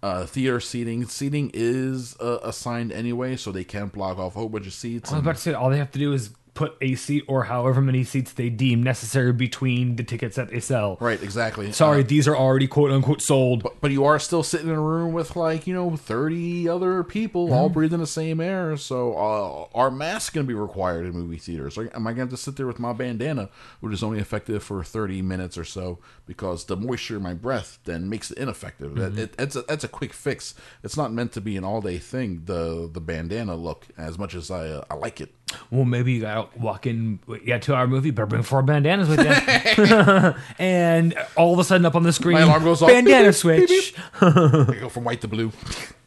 uh, 0.00 0.26
theater 0.26 0.60
seating 0.60 1.04
seating 1.06 1.50
is 1.52 2.16
uh, 2.20 2.38
assigned 2.42 2.92
anyway 2.92 3.34
so 3.36 3.50
they 3.50 3.64
can 3.64 3.88
block 3.88 4.16
off 4.18 4.36
a 4.36 4.38
whole 4.38 4.48
bunch 4.48 4.66
of 4.66 4.72
seats 4.72 5.10
I 5.10 5.16
was 5.16 5.22
about 5.22 5.34
to 5.36 5.40
say, 5.40 5.54
all 5.54 5.70
they 5.70 5.78
have 5.78 5.90
to 5.92 5.98
do 5.98 6.12
is 6.12 6.30
put 6.58 6.76
a 6.80 6.96
seat 6.96 7.22
or 7.28 7.44
however 7.44 7.80
many 7.80 8.02
seats 8.02 8.32
they 8.32 8.50
deem 8.50 8.82
necessary 8.82 9.32
between 9.32 9.94
the 9.94 10.02
tickets 10.02 10.34
that 10.34 10.48
they 10.50 10.58
sell. 10.58 10.96
right 10.98 11.22
exactly. 11.22 11.70
Sorry, 11.70 12.00
Uh, 12.00 12.06
these 12.06 12.26
are 12.26 12.36
already 12.36 12.66
quote 12.66 12.90
unquote 12.90 13.22
sold. 13.22 13.62
but, 13.62 13.80
but 13.80 13.92
you 13.92 14.04
are 14.04 14.18
still 14.18 14.42
sitting 14.42 14.66
in 14.68 14.74
a 14.74 14.80
room 14.80 15.12
with 15.12 15.36
like 15.36 15.68
you 15.68 15.74
know 15.74 15.94
30 15.96 16.68
other 16.68 17.04
people 17.04 17.52
all 17.54 17.68
breathing 17.68 18.00
the 18.00 18.08
same 18.08 18.40
air. 18.40 18.76
So 18.76 19.14
uh, 19.14 19.78
are 19.78 19.88
masks 19.90 20.30
going 20.30 20.46
to 20.46 20.48
be 20.48 20.58
required 20.58 21.06
in 21.06 21.12
movie 21.12 21.36
theaters? 21.38 21.78
Or 21.78 21.88
am 21.94 22.06
i 22.08 22.10
going 22.10 22.16
to 22.16 22.20
have 22.22 22.30
to 22.30 22.36
sit 22.36 22.56
there 22.56 22.66
with 22.66 22.80
my 22.80 22.92
bandana 22.92 23.50
which 23.78 23.92
is 23.92 24.02
only 24.02 24.18
effective 24.18 24.60
for 24.64 24.82
30 24.82 25.22
minutes 25.22 25.56
or 25.56 25.64
so 25.64 26.00
because 26.26 26.64
the 26.64 26.76
moisture 26.76 27.16
in 27.18 27.22
my 27.22 27.34
breath 27.34 27.78
then 27.84 28.08
makes 28.08 28.32
it 28.32 28.38
ineffective. 28.38 28.96
That 28.96 29.16
it, 29.16 29.34
it's 29.38 29.54
a, 29.54 29.62
that's 29.62 29.84
a 29.84 29.88
quick 29.88 30.12
fix. 30.12 30.54
It's 30.82 30.96
not 30.96 31.12
meant 31.12 31.30
to 31.32 31.40
be 31.40 31.56
an 31.56 31.62
all-day 31.62 31.98
thing 31.98 32.42
the 32.46 32.90
the 32.92 33.00
bandana 33.00 33.54
look 33.54 33.86
as 33.96 34.18
much 34.18 34.34
as 34.34 34.50
i 34.50 34.66
uh, 34.68 34.84
i 34.90 34.94
like 34.94 35.20
it 35.20 35.32
Well, 35.70 35.84
maybe 35.84 36.12
you 36.12 36.20
gotta 36.22 36.48
walk 36.58 36.86
in. 36.86 37.18
Yeah, 37.44 37.58
two 37.58 37.74
hour 37.74 37.86
movie. 37.86 38.10
Better 38.10 38.26
bring 38.26 38.42
four 38.42 38.62
bandanas 38.62 39.08
with 39.08 39.20
you. 39.20 40.34
and 40.58 41.14
all 41.36 41.52
of 41.52 41.58
a 41.58 41.64
sudden, 41.64 41.86
up 41.86 41.94
on 41.94 42.02
the 42.02 42.12
screen, 42.12 42.34
My 42.34 42.42
alarm 42.42 42.64
goes 42.64 42.82
off. 42.82 42.88
bandana 42.88 43.32
Beep, 43.32 43.42
beep, 43.42 43.68
beep, 43.68 43.78
switch. 43.80 43.94
I 44.20 44.76
go 44.80 44.88
from 44.88 45.04
white 45.04 45.20
to 45.22 45.28
blue. 45.28 45.52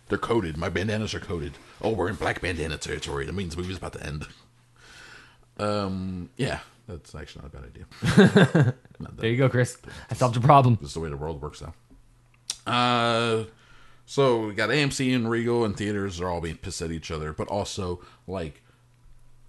They're 0.09 0.17
coded. 0.17 0.57
My 0.57 0.69
bandanas 0.69 1.13
are 1.13 1.19
coded. 1.19 1.53
Oh, 1.81 1.91
we're 1.91 2.09
in 2.09 2.15
black 2.15 2.41
bandana 2.41 2.77
territory. 2.77 3.25
That 3.25 3.33
means 3.33 3.55
the 3.55 3.61
movie's 3.61 3.77
about 3.77 3.93
to 3.93 4.05
end. 4.05 4.27
Um, 5.57 6.29
yeah, 6.37 6.59
that's 6.87 7.13
actually 7.15 7.43
not 7.43 7.53
a 7.53 7.57
bad 7.57 7.65
idea. 7.65 8.75
That- 8.99 9.17
There 9.17 9.29
you 9.31 9.37
go, 9.37 9.49
Chris. 9.49 9.77
I 10.09 10.13
solved 10.13 10.35
your 10.35 10.43
problem. 10.43 10.77
This 10.79 10.89
is 10.89 10.93
the 10.93 10.99
way 10.99 11.09
the 11.09 11.17
world 11.17 11.41
works 11.41 11.61
now. 11.61 11.73
Uh, 12.71 13.45
so 14.05 14.47
we 14.47 14.53
got 14.53 14.69
AMC 14.69 15.15
and 15.15 15.29
Regal 15.29 15.65
and 15.65 15.75
theaters 15.75 16.21
are 16.21 16.29
all 16.29 16.41
being 16.41 16.57
pissed 16.57 16.81
at 16.83 16.91
each 16.91 17.09
other, 17.09 17.33
but 17.33 17.47
also 17.47 18.01
like 18.27 18.60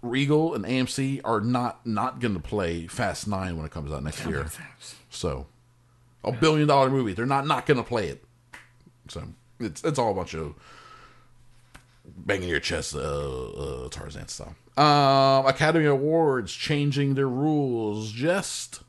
Regal 0.02 0.54
and 0.54 0.64
AMC 0.64 1.20
are 1.24 1.40
not 1.40 1.86
not 1.86 2.18
going 2.20 2.34
to 2.34 2.40
play 2.40 2.86
Fast 2.88 3.28
Nine 3.28 3.56
when 3.56 3.64
it 3.64 3.70
comes 3.72 3.92
out 3.92 4.02
next 4.02 4.26
year. 4.26 4.46
So 5.10 5.46
a 6.24 6.32
billion 6.32 6.66
dollar 6.68 6.90
movie, 6.90 7.12
they're 7.14 7.24
not 7.26 7.46
not 7.46 7.66
going 7.66 7.78
to 7.78 7.84
play 7.84 8.08
it. 8.08 8.24
So 9.08 9.22
it's 9.60 9.82
it's 9.84 9.98
all 9.98 10.10
a 10.10 10.14
bunch 10.14 10.34
of 10.34 10.54
banging 12.04 12.48
your 12.48 12.60
chest, 12.60 12.94
uh, 12.96 12.98
uh, 12.98 13.88
Tarzan 13.88 14.28
style. 14.28 14.54
Um, 14.76 15.46
Academy 15.46 15.84
Awards 15.84 16.52
changing 16.52 17.14
their 17.14 17.28
rules 17.28 18.10
just 18.10 18.80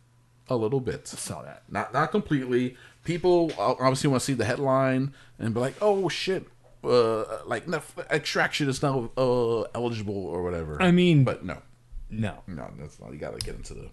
a 0.49 0.56
little 0.56 0.80
bit 0.80 1.07
Saw 1.07 1.41
that. 1.44 1.64
not 1.69 1.94
not 1.94 2.11
completely. 2.11 2.76
People 3.03 3.52
obviously 3.57 4.10
want 4.10 4.22
to 4.22 4.26
see 4.26 4.34
the 4.34 4.45
headline 4.45 5.14
and 5.38 5.53
be 5.53 5.60
like, 5.60 5.76
"Oh 5.81 6.07
shit!" 6.10 6.48
Uh, 6.84 7.24
like 7.46 7.66
Netflix, 7.66 8.10
extraction 8.12 8.68
is 8.70 8.82
now 8.84 9.10
uh, 9.18 9.62
eligible 9.74 10.26
or 10.26 10.44
whatever. 10.44 10.82
I 10.82 10.92
mean- 10.92 11.24
but 11.24 11.46
no, 11.46 11.58
No. 12.10 12.40
no, 12.48 12.70
that's 12.78 13.00
not. 13.00 13.12
You 13.14 13.18
gotta 13.20 13.38
get 13.40 13.56
into 13.56 13.74
the, 13.74 13.90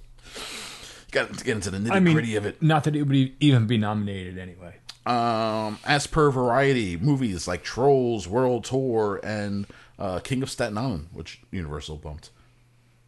got 1.12 1.32
to 1.32 1.44
get 1.44 1.54
into 1.54 1.70
the 1.70 1.78
nitty 1.78 1.92
I 1.92 2.00
mean, 2.00 2.14
gritty 2.14 2.36
of 2.36 2.46
it. 2.46 2.60
not 2.62 2.84
that 2.84 2.96
it 2.96 3.02
would 3.04 3.14
e- 3.16 3.36
even 3.40 3.66
be 3.66 3.78
nominated 3.78 4.38
anyway. 4.38 4.76
Um, 5.06 5.78
as 5.84 6.06
per 6.06 6.30
Variety, 6.30 6.96
movies 6.96 7.48
like 7.48 7.62
Trolls 7.62 8.28
World 8.28 8.64
Tour 8.64 9.20
and 9.24 9.66
uh, 9.98 10.18
King 10.20 10.42
of 10.42 10.50
Staten 10.50 10.76
Island, 10.76 11.08
which 11.12 11.40
Universal 11.50 11.96
bumped, 11.98 12.30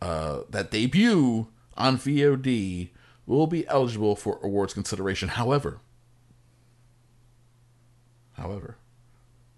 uh, 0.01 0.41
that 0.51 0.71
debut 0.71 1.49
on 1.77 1.99
VOD 1.99 2.89
will 3.27 3.47
be 3.47 3.67
eligible 3.69 4.17
for 4.17 4.39
awards 4.43 4.75
consideration. 4.75 5.29
However, 5.31 5.81
However, 8.33 8.77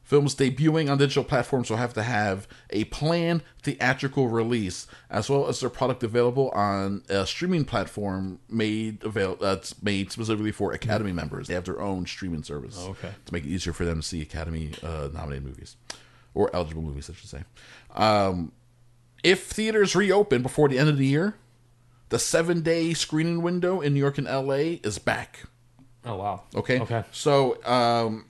films 0.04 0.34
debuting 0.34 0.88
on 0.90 0.98
digital 0.98 1.24
platforms 1.24 1.70
will 1.70 1.78
have 1.78 1.94
to 1.94 2.02
have 2.02 2.46
a 2.70 2.84
planned 2.84 3.42
theatrical 3.62 4.28
release, 4.28 4.86
as 5.10 5.28
well 5.30 5.48
as 5.48 5.58
their 5.60 5.70
product 5.70 6.02
available 6.04 6.50
on 6.50 7.02
a 7.08 7.26
streaming 7.26 7.64
platform 7.64 8.38
made 8.48 9.02
avail- 9.02 9.36
that's 9.36 9.82
made 9.82 10.12
specifically 10.12 10.52
for 10.52 10.72
Academy 10.72 11.10
members. 11.12 11.48
They 11.48 11.54
have 11.54 11.64
their 11.64 11.80
own 11.80 12.04
streaming 12.06 12.42
service. 12.42 12.78
okay. 12.78 13.10
To 13.24 13.32
make 13.32 13.44
it 13.44 13.48
easier 13.48 13.72
for 13.72 13.84
them 13.84 14.00
to 14.02 14.06
see 14.06 14.20
Academy 14.22 14.72
uh, 14.82 15.08
nominated 15.12 15.44
movies 15.46 15.76
or 16.34 16.54
eligible 16.54 16.82
movies, 16.82 17.08
I 17.10 17.14
should 17.14 17.30
say. 17.30 17.42
Um, 17.94 18.52
if 19.22 19.46
theaters 19.46 19.96
reopen 19.96 20.42
before 20.42 20.68
the 20.68 20.78
end 20.78 20.90
of 20.90 20.98
the 20.98 21.06
year, 21.06 21.34
the 22.10 22.18
seven 22.18 22.60
day 22.60 22.92
screening 22.92 23.40
window 23.40 23.80
in 23.80 23.94
New 23.94 24.00
York 24.00 24.18
and 24.18 24.26
LA 24.26 24.76
is 24.84 24.98
back. 24.98 25.44
Oh 26.04 26.16
wow. 26.16 26.42
Okay. 26.54 26.78
Okay. 26.80 27.04
So, 27.12 27.64
um, 27.64 28.26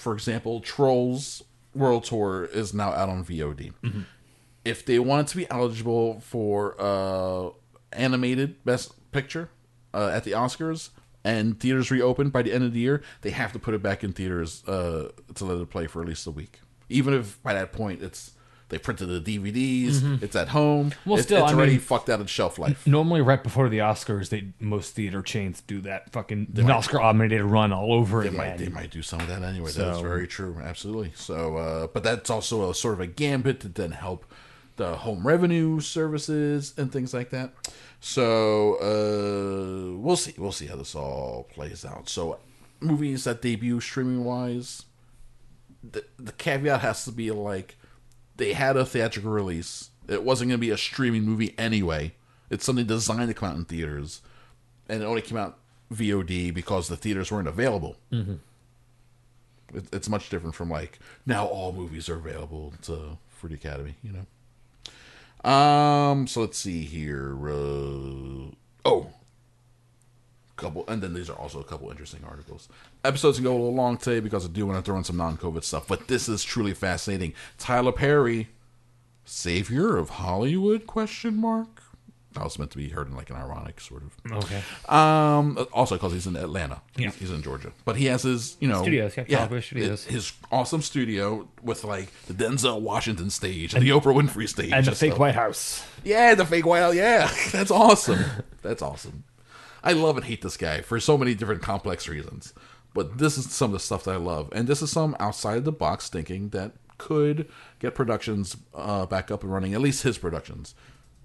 for 0.00 0.14
example, 0.14 0.60
Trolls 0.60 1.42
World 1.74 2.04
Tour 2.04 2.46
is 2.46 2.72
now 2.72 2.90
out 2.92 3.08
on 3.08 3.24
VOD. 3.24 3.72
If 4.64 4.84
they 4.84 4.98
want 4.98 5.26
it 5.26 5.30
to 5.30 5.36
be 5.36 5.50
eligible 5.50 6.20
for 6.20 6.74
uh, 6.78 7.50
animated 7.92 8.64
Best 8.64 8.92
Picture 9.12 9.50
uh, 9.92 10.08
at 10.12 10.24
the 10.24 10.32
Oscars 10.32 10.90
and 11.22 11.60
theaters 11.60 11.90
reopen 11.90 12.30
by 12.30 12.42
the 12.42 12.52
end 12.52 12.64
of 12.64 12.72
the 12.72 12.80
year, 12.80 13.02
they 13.20 13.30
have 13.30 13.52
to 13.52 13.58
put 13.58 13.74
it 13.74 13.82
back 13.82 14.02
in 14.02 14.12
theaters 14.12 14.66
uh, 14.66 15.10
to 15.34 15.44
let 15.44 15.58
it 15.58 15.70
play 15.70 15.86
for 15.86 16.00
at 16.02 16.08
least 16.08 16.26
a 16.26 16.30
week. 16.30 16.60
Even 16.88 17.14
if 17.14 17.42
by 17.42 17.52
that 17.54 17.72
point 17.72 18.02
it's 18.02 18.32
they 18.70 18.78
printed 18.78 19.08
the 19.08 19.20
DVDs, 19.38 20.22
it's 20.22 20.34
at 20.34 20.48
home. 20.48 20.90
Mm-hmm. 20.90 21.10
Well, 21.10 21.18
it's, 21.18 21.26
still, 21.26 21.42
it's 21.44 21.52
I 21.52 21.56
already 21.56 21.72
mean- 21.72 21.80
fucked 21.80 22.08
out 22.08 22.20
of 22.20 22.30
shelf 22.30 22.58
life. 22.58 22.86
Normally, 22.86 23.20
right 23.20 23.42
before 23.42 23.68
the 23.68 23.78
Oscars, 23.78 24.30
they 24.30 24.48
most 24.58 24.94
theater 24.94 25.20
chains 25.22 25.60
do 25.60 25.80
that 25.82 26.10
fucking 26.12 26.52
an 26.56 26.70
Oscar-nominated 26.70 27.44
run 27.44 27.72
all 27.72 27.92
over 27.92 28.22
They 28.22 28.28
again. 28.28 28.38
might, 28.38 28.58
they 28.58 28.68
might 28.68 28.90
do 28.90 29.02
some 29.02 29.20
of 29.20 29.26
that 29.28 29.42
anyway. 29.42 29.70
That's 29.72 30.00
very 30.00 30.26
true. 30.26 30.56
Absolutely. 30.62 31.12
So, 31.14 31.56
uh, 31.56 31.86
but 31.88 32.02
that's 32.02 32.30
also 32.30 32.70
a 32.70 32.74
sort 32.74 32.94
of 32.94 33.00
a 33.00 33.06
gambit 33.06 33.60
to 33.60 33.68
then 33.68 33.90
help 33.92 34.24
the 34.76 34.94
home 34.96 35.26
revenue 35.26 35.80
services 35.80 36.72
and 36.78 36.90
things 36.90 37.12
like 37.12 37.30
that. 37.30 37.52
So, 38.00 38.76
uh, 38.76 39.98
we'll 39.98 40.16
see. 40.16 40.34
We'll 40.38 40.52
see 40.52 40.66
how 40.66 40.76
this 40.76 40.94
all 40.94 41.48
plays 41.52 41.84
out. 41.84 42.08
So, 42.08 42.38
movies 42.80 43.24
that 43.24 43.42
debut 43.42 43.80
streaming 43.80 44.24
wise, 44.24 44.84
the, 45.82 46.04
the 46.18 46.32
caveat 46.32 46.80
has 46.80 47.04
to 47.04 47.12
be 47.12 47.30
like 47.30 47.76
they 48.40 48.54
had 48.54 48.76
a 48.76 48.84
theatrical 48.84 49.30
release. 49.30 49.90
It 50.08 50.24
wasn't 50.24 50.48
going 50.48 50.58
to 50.58 50.66
be 50.66 50.70
a 50.70 50.78
streaming 50.78 51.24
movie 51.24 51.54
anyway. 51.58 52.14
It's 52.48 52.64
something 52.64 52.86
designed 52.86 53.28
to 53.28 53.34
come 53.34 53.50
out 53.50 53.56
in 53.56 53.64
theaters, 53.64 54.22
and 54.88 55.02
it 55.02 55.06
only 55.06 55.22
came 55.22 55.38
out 55.38 55.58
VOD 55.92 56.52
because 56.52 56.88
the 56.88 56.96
theaters 56.96 57.30
weren't 57.30 57.46
available. 57.46 57.96
Mm-hmm. 58.10 59.76
It, 59.76 59.84
it's 59.92 60.08
much 60.08 60.30
different 60.30 60.54
from 60.56 60.70
like 60.70 60.98
now 61.26 61.46
all 61.46 61.72
movies 61.72 62.08
are 62.08 62.16
available 62.16 62.72
to 62.82 63.18
for 63.28 63.46
the 63.46 63.54
Academy. 63.54 63.94
You 64.02 64.24
know. 65.44 65.48
Um. 65.50 66.26
So 66.26 66.40
let's 66.40 66.58
see 66.58 66.82
here. 66.82 67.36
Uh, 67.48 68.50
oh, 68.84 69.12
couple, 70.60 70.84
and 70.88 71.02
then 71.02 71.14
these 71.14 71.30
are 71.30 71.36
also 71.36 71.60
a 71.60 71.64
couple 71.64 71.90
interesting 71.90 72.22
articles. 72.24 72.68
Episodes 73.04 73.38
can 73.38 73.44
go 73.44 73.52
a 73.52 73.54
little 73.54 73.74
long 73.74 73.96
today 73.96 74.20
because 74.20 74.44
I 74.44 74.48
do 74.48 74.66
want 74.66 74.78
to 74.78 74.82
throw 74.82 74.96
in 74.98 75.04
some 75.04 75.16
non-COVID 75.16 75.64
stuff, 75.64 75.88
but 75.88 76.08
this 76.08 76.28
is 76.28 76.44
truly 76.44 76.74
fascinating. 76.74 77.32
Tyler 77.56 77.92
Perry, 77.92 78.48
savior 79.24 79.96
of 79.96 80.10
Hollywood? 80.10 80.86
Question 80.86 81.36
mark. 81.36 81.82
That 82.34 82.44
was 82.44 82.60
meant 82.60 82.70
to 82.72 82.76
be 82.76 82.90
heard 82.90 83.08
in 83.08 83.16
like 83.16 83.28
an 83.30 83.36
ironic 83.36 83.80
sort 83.80 84.02
of. 84.04 84.44
Okay. 84.44 84.62
Um. 84.88 85.66
Also, 85.72 85.96
because 85.96 86.12
he's 86.12 86.28
in 86.28 86.36
Atlanta. 86.36 86.80
Yeah. 86.96 87.06
He's, 87.06 87.14
he's 87.16 87.30
in 87.32 87.42
Georgia, 87.42 87.72
but 87.84 87.96
he 87.96 88.04
has 88.04 88.22
his 88.22 88.56
you 88.60 88.68
know 88.68 88.82
Studios, 88.82 89.16
yeah, 89.16 89.24
California 89.24 89.62
studios. 89.62 90.04
His 90.04 90.32
awesome 90.52 90.80
studio 90.80 91.48
with 91.60 91.82
like 91.82 92.12
the 92.26 92.34
Denzel 92.34 92.82
Washington 92.82 93.30
stage 93.30 93.74
and 93.74 93.82
the 93.82 93.88
Oprah 93.90 94.14
Winfrey 94.14 94.48
stage 94.48 94.70
And 94.72 94.86
the 94.86 94.92
fake 94.92 95.10
stuff. 95.10 95.18
White 95.18 95.34
House. 95.34 95.84
Yeah, 96.04 96.36
the 96.36 96.46
fake 96.46 96.66
White 96.66 96.80
House. 96.80 96.94
Yeah, 96.94 97.28
that's 97.50 97.72
awesome. 97.72 98.24
that's 98.62 98.80
awesome. 98.82 99.24
I 99.82 99.94
love 99.94 100.16
and 100.16 100.24
hate 100.26 100.42
this 100.42 100.56
guy 100.56 100.82
for 100.82 101.00
so 101.00 101.18
many 101.18 101.34
different 101.34 101.62
complex 101.62 102.06
reasons. 102.06 102.54
But 102.92 103.18
this 103.18 103.38
is 103.38 103.50
some 103.52 103.70
of 103.70 103.72
the 103.72 103.80
stuff 103.80 104.04
that 104.04 104.12
I 104.12 104.16
love, 104.16 104.48
and 104.52 104.66
this 104.66 104.82
is 104.82 104.90
some 104.90 105.16
outside 105.20 105.58
of 105.58 105.64
the 105.64 105.72
box 105.72 106.08
thinking 106.08 106.48
that 106.50 106.72
could 106.98 107.48
get 107.78 107.94
productions 107.94 108.56
uh, 108.74 109.06
back 109.06 109.30
up 109.30 109.42
and 109.42 109.52
running. 109.52 109.74
At 109.74 109.80
least 109.80 110.02
his 110.02 110.18
productions. 110.18 110.74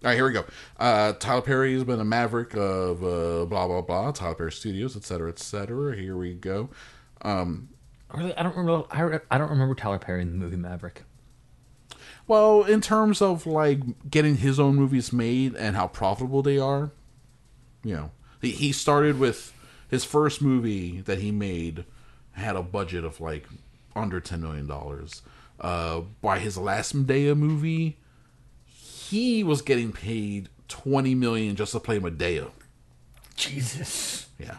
All 0.03 0.09
right, 0.09 0.15
here 0.15 0.25
we 0.25 0.33
go. 0.33 0.45
Uh, 0.79 1.13
Tyler 1.13 1.41
Perry 1.41 1.73
has 1.73 1.83
been 1.83 1.99
a 1.99 2.05
maverick 2.05 2.53
of 2.55 3.03
uh, 3.03 3.45
blah 3.45 3.67
blah 3.67 3.81
blah. 3.81 4.11
Tyler 4.11 4.35
Perry 4.35 4.51
Studios, 4.51 4.95
etc., 4.95 5.29
etc. 5.29 5.95
Here 5.95 6.15
we 6.15 6.33
go. 6.33 6.69
Really, 8.13 8.35
I 8.37 8.43
don't 8.43 8.55
remember. 8.55 8.85
I, 8.91 9.19
I 9.31 9.37
don't 9.37 9.49
remember 9.49 9.73
Tyler 9.75 9.99
Perry 9.99 10.21
in 10.21 10.31
the 10.31 10.37
movie 10.37 10.57
Maverick. 10.57 11.03
Well, 12.27 12.63
in 12.63 12.81
terms 12.81 13.21
of 13.21 13.45
like 13.45 14.09
getting 14.09 14.37
his 14.37 14.59
own 14.59 14.75
movies 14.75 15.11
made 15.11 15.55
and 15.55 15.75
how 15.75 15.87
profitable 15.87 16.41
they 16.41 16.57
are, 16.57 16.91
you 17.83 17.95
know, 17.95 18.11
he, 18.41 18.51
he 18.51 18.71
started 18.71 19.19
with 19.19 19.53
his 19.89 20.03
first 20.03 20.41
movie 20.41 21.01
that 21.01 21.19
he 21.19 21.31
made 21.31 21.85
had 22.33 22.55
a 22.55 22.61
budget 22.61 23.03
of 23.03 23.21
like 23.21 23.47
under 23.95 24.19
ten 24.19 24.41
million 24.41 24.67
dollars. 24.67 25.21
Uh, 25.59 26.01
by 26.21 26.39
his 26.39 26.57
last 26.57 26.95
Madea 26.95 27.35
movie, 27.35 27.97
he 28.65 29.43
was 29.43 29.61
getting 29.61 29.91
paid 29.91 30.49
twenty 30.67 31.15
million 31.15 31.55
just 31.55 31.71
to 31.71 31.79
play 31.79 31.99
Madea. 31.99 32.51
Jesus. 33.35 34.27
Yeah. 34.39 34.57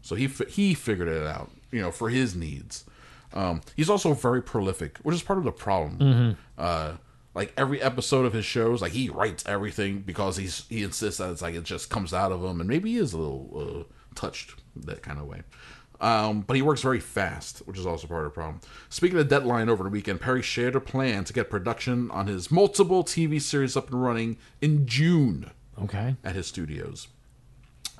So 0.00 0.14
he 0.16 0.26
he 0.26 0.74
figured 0.74 1.08
it 1.08 1.26
out, 1.26 1.50
you 1.70 1.80
know, 1.80 1.90
for 1.90 2.08
his 2.08 2.34
needs. 2.34 2.84
Um, 3.34 3.62
he's 3.76 3.88
also 3.88 4.12
very 4.12 4.42
prolific, 4.42 4.98
which 4.98 5.14
is 5.14 5.22
part 5.22 5.38
of 5.38 5.44
the 5.44 5.52
problem. 5.52 6.36
Uh, 6.58 6.92
like 7.34 7.52
every 7.56 7.80
episode 7.80 8.24
of 8.26 8.32
his 8.32 8.44
shows, 8.44 8.82
like 8.82 8.92
he 8.92 9.08
writes 9.08 9.44
everything 9.46 10.00
because 10.00 10.36
he's 10.36 10.64
he 10.68 10.82
insists 10.82 11.18
that 11.18 11.30
it's 11.30 11.42
like 11.42 11.54
it 11.54 11.64
just 11.64 11.88
comes 11.90 12.12
out 12.12 12.32
of 12.32 12.42
him, 12.44 12.60
and 12.60 12.68
maybe 12.68 12.92
he 12.92 12.98
is 12.98 13.12
a 13.12 13.18
little 13.18 13.86
uh, 13.88 13.94
touched 14.14 14.54
that 14.76 15.02
kind 15.02 15.18
of 15.18 15.26
way. 15.26 15.42
Um, 16.00 16.40
but 16.40 16.56
he 16.56 16.62
works 16.62 16.82
very 16.82 16.98
fast, 16.98 17.58
which 17.60 17.78
is 17.78 17.86
also 17.86 18.08
part 18.08 18.24
of 18.26 18.32
the 18.32 18.34
problem. 18.34 18.60
Speaking 18.88 19.18
of 19.20 19.28
deadline 19.28 19.68
over 19.68 19.84
the 19.84 19.88
weekend, 19.88 20.20
Perry 20.20 20.42
shared 20.42 20.74
a 20.74 20.80
plan 20.80 21.22
to 21.24 21.32
get 21.32 21.48
production 21.48 22.10
on 22.10 22.26
his 22.26 22.50
multiple 22.50 23.04
TV 23.04 23.40
series 23.40 23.76
up 23.76 23.88
and 23.92 24.02
running 24.02 24.36
in 24.60 24.84
June 24.84 25.52
Okay. 25.80 26.16
at 26.24 26.34
his 26.34 26.48
studios. 26.48 27.06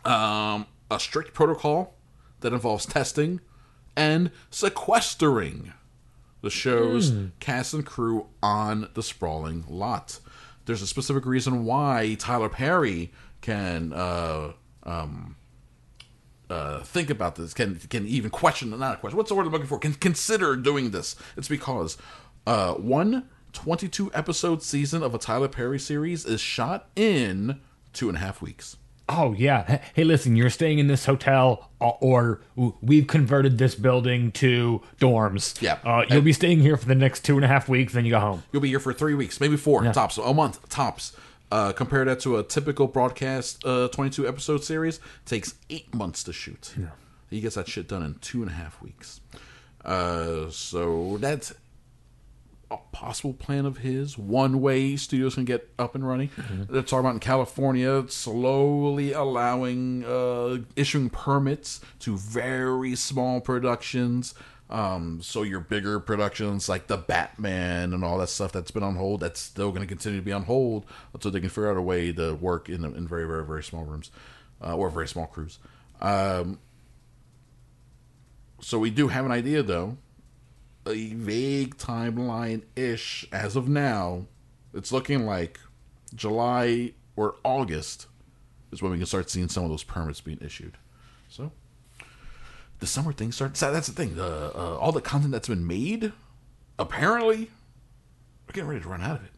Um, 0.04 0.66
a 0.90 0.98
strict 0.98 1.32
protocol 1.32 1.94
that 2.40 2.52
involves 2.52 2.86
testing 2.86 3.40
and 3.96 4.32
sequestering 4.50 5.72
the 6.42 6.50
show's 6.50 7.10
cast 7.40 7.72
and 7.72 7.86
crew 7.86 8.26
on 8.42 8.88
the 8.94 9.02
sprawling 9.02 9.64
lot. 9.68 10.18
There's 10.66 10.82
a 10.82 10.86
specific 10.86 11.24
reason 11.24 11.64
why 11.64 12.16
Tyler 12.18 12.48
Perry 12.48 13.12
can 13.40 13.92
uh, 13.92 14.52
um, 14.82 15.36
uh, 16.50 16.80
think 16.80 17.10
about 17.10 17.36
this, 17.36 17.54
can 17.54 17.76
can 17.76 18.06
even 18.06 18.30
question, 18.30 18.70
not 18.78 18.94
a 18.94 18.96
question, 18.98 19.16
what's 19.16 19.28
the 19.28 19.34
word 19.34 19.46
I'm 19.46 19.52
looking 19.52 19.66
for? 19.66 19.78
Can 19.78 19.94
consider 19.94 20.54
doing 20.56 20.90
this. 20.90 21.16
It's 21.36 21.48
because 21.48 21.96
uh, 22.46 22.74
one 22.74 23.28
22 23.52 24.10
episode 24.14 24.62
season 24.62 25.02
of 25.02 25.14
a 25.14 25.18
Tyler 25.18 25.48
Perry 25.48 25.78
series 25.78 26.24
is 26.24 26.40
shot 26.40 26.88
in 26.96 27.60
two 27.92 28.08
and 28.08 28.16
a 28.16 28.20
half 28.20 28.42
weeks. 28.42 28.76
Oh 29.08 29.32
yeah. 29.36 29.80
Hey, 29.94 30.04
listen, 30.04 30.36
you're 30.36 30.48
staying 30.50 30.78
in 30.78 30.86
this 30.86 31.04
hotel, 31.06 31.68
or, 31.80 32.40
or 32.56 32.74
we've 32.80 33.06
converted 33.06 33.58
this 33.58 33.74
building 33.74 34.30
to 34.32 34.80
dorms. 35.00 35.60
Yeah. 35.60 35.78
Uh, 35.84 36.04
you'll 36.08 36.22
be 36.22 36.32
staying 36.32 36.60
here 36.60 36.76
for 36.76 36.86
the 36.86 36.94
next 36.94 37.24
two 37.24 37.36
and 37.36 37.44
a 37.44 37.48
half 37.48 37.68
weeks, 37.68 37.92
then 37.92 38.04
you 38.04 38.12
go 38.12 38.20
home. 38.20 38.42
You'll 38.52 38.62
be 38.62 38.68
here 38.68 38.80
for 38.80 38.92
three 38.92 39.14
weeks, 39.14 39.40
maybe 39.40 39.56
four 39.56 39.84
Yeah. 39.84 39.92
tops, 39.92 40.18
a 40.18 40.32
month 40.32 40.66
tops. 40.68 41.14
Uh, 41.50 41.72
compare 41.72 42.04
that 42.06 42.18
to 42.20 42.38
a 42.38 42.42
typical 42.42 42.86
broadcast 42.86 43.62
uh, 43.66 43.88
22 43.88 44.26
episode 44.26 44.64
series, 44.64 45.00
takes 45.26 45.54
eight 45.68 45.92
months 45.94 46.22
to 46.24 46.32
shoot. 46.32 46.72
Yeah. 46.78 46.86
He 47.28 47.40
gets 47.42 47.56
that 47.56 47.68
shit 47.68 47.88
done 47.88 48.02
in 48.02 48.14
two 48.20 48.40
and 48.42 48.50
a 48.50 48.54
half 48.54 48.80
weeks. 48.80 49.20
Uh, 49.84 50.48
so 50.50 51.18
that's 51.20 51.52
a 52.72 52.78
possible 52.90 53.34
plan 53.34 53.66
of 53.66 53.78
his. 53.78 54.16
One 54.16 54.60
way 54.60 54.96
studios 54.96 55.34
can 55.34 55.44
get 55.44 55.68
up 55.78 55.94
and 55.94 56.06
running. 56.06 56.30
They're 56.70 56.82
talking 56.82 57.00
about 57.00 57.14
in 57.14 57.20
California, 57.20 58.04
slowly 58.08 59.12
allowing, 59.12 60.04
uh, 60.04 60.58
issuing 60.74 61.10
permits 61.10 61.80
to 62.00 62.16
very 62.16 62.94
small 62.94 63.40
productions. 63.40 64.34
Um, 64.70 65.20
so 65.20 65.42
your 65.42 65.60
bigger 65.60 66.00
productions 66.00 66.66
like 66.66 66.86
the 66.86 66.96
Batman 66.96 67.92
and 67.92 68.02
all 68.02 68.16
that 68.18 68.30
stuff 68.30 68.52
that's 68.52 68.70
been 68.70 68.82
on 68.82 68.96
hold, 68.96 69.20
that's 69.20 69.38
still 69.38 69.68
going 69.70 69.82
to 69.82 69.86
continue 69.86 70.18
to 70.18 70.24
be 70.24 70.32
on 70.32 70.44
hold 70.44 70.86
until 71.12 71.30
they 71.30 71.40
can 71.40 71.50
figure 71.50 71.70
out 71.70 71.76
a 71.76 71.82
way 71.82 72.10
to 72.12 72.34
work 72.34 72.70
in 72.70 72.82
in 72.82 73.06
very 73.06 73.26
very 73.26 73.44
very 73.44 73.62
small 73.62 73.84
rooms 73.84 74.10
uh, 74.64 74.74
or 74.74 74.88
very 74.88 75.06
small 75.06 75.26
crews. 75.26 75.58
Um, 76.00 76.58
so 78.62 78.78
we 78.78 78.88
do 78.88 79.08
have 79.08 79.26
an 79.26 79.32
idea 79.32 79.62
though 79.62 79.98
a 80.86 81.14
vague 81.14 81.76
timeline 81.76 82.62
ish 82.76 83.26
as 83.32 83.56
of 83.56 83.68
now. 83.68 84.26
It's 84.74 84.92
looking 84.92 85.26
like 85.26 85.60
July 86.14 86.92
or 87.16 87.36
August 87.44 88.06
is 88.72 88.82
when 88.82 88.92
we 88.92 88.98
can 88.98 89.06
start 89.06 89.30
seeing 89.30 89.48
some 89.48 89.64
of 89.64 89.70
those 89.70 89.84
permits 89.84 90.20
being 90.20 90.38
issued. 90.40 90.76
So 91.28 91.52
the 92.78 92.86
summer 92.86 93.12
thing 93.12 93.32
starts. 93.32 93.60
That's 93.60 93.86
the 93.86 93.92
thing. 93.92 94.18
Uh, 94.18 94.76
all 94.80 94.92
the 94.92 95.00
content 95.00 95.32
that's 95.32 95.48
been 95.48 95.66
made, 95.66 96.12
apparently, 96.78 97.50
we're 98.46 98.52
getting 98.54 98.68
ready 98.68 98.82
to 98.82 98.88
run 98.88 99.02
out 99.02 99.20
of 99.20 99.24
it. 99.24 99.30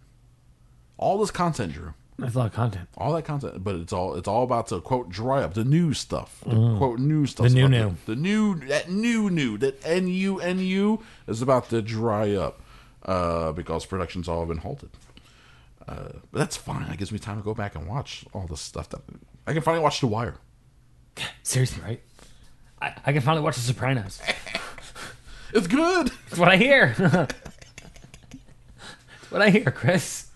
All 0.96 1.18
this 1.18 1.30
content, 1.30 1.72
Drew. 1.72 1.94
That's 2.18 2.34
a 2.34 2.38
lot 2.38 2.46
of 2.46 2.52
content. 2.52 2.88
All 2.96 3.12
that 3.14 3.24
content, 3.24 3.64
but 3.64 3.74
it's 3.74 3.92
all 3.92 4.14
it's 4.14 4.28
all 4.28 4.44
about 4.44 4.68
to 4.68 4.80
quote 4.80 5.08
dry 5.08 5.42
up 5.42 5.54
the 5.54 5.64
new 5.64 5.92
stuff. 5.92 6.42
The 6.46 6.76
quote 6.78 7.00
new 7.00 7.26
stuff. 7.26 7.46
Mm. 7.46 7.48
The 7.48 7.54
new 7.54 7.68
new. 7.68 7.96
The 8.06 8.16
new 8.16 8.54
that 8.66 8.90
new 8.90 9.30
new 9.30 9.58
that 9.58 9.84
N 9.84 10.06
U 10.08 10.40
N 10.40 10.60
U 10.60 11.02
is 11.26 11.42
about 11.42 11.70
to 11.70 11.82
dry 11.82 12.32
up 12.34 12.60
uh, 13.04 13.52
because 13.52 13.84
production's 13.84 14.28
all 14.28 14.46
been 14.46 14.58
halted. 14.58 14.90
Uh, 15.86 16.08
but 16.30 16.38
that's 16.38 16.56
fine. 16.56 16.88
That 16.88 16.98
gives 16.98 17.10
me 17.12 17.18
time 17.18 17.36
to 17.36 17.42
go 17.42 17.52
back 17.52 17.74
and 17.74 17.86
watch 17.86 18.24
all 18.32 18.46
the 18.46 18.56
stuff 18.56 18.88
that 18.90 19.00
I 19.46 19.52
can 19.52 19.62
finally 19.62 19.82
watch 19.82 20.00
The 20.00 20.06
Wire. 20.06 20.36
Seriously, 21.42 21.82
right? 21.82 22.00
I, 22.80 22.94
I 23.04 23.12
can 23.12 23.22
finally 23.22 23.42
watch 23.42 23.56
The 23.56 23.62
Sopranos. 23.62 24.20
It's 25.54 25.68
good. 25.68 26.10
That's 26.28 26.38
what 26.38 26.48
I 26.48 26.56
hear. 26.56 26.96
That's 26.98 27.32
what 29.30 29.40
I 29.40 29.50
hear, 29.50 29.70
Chris. 29.70 30.26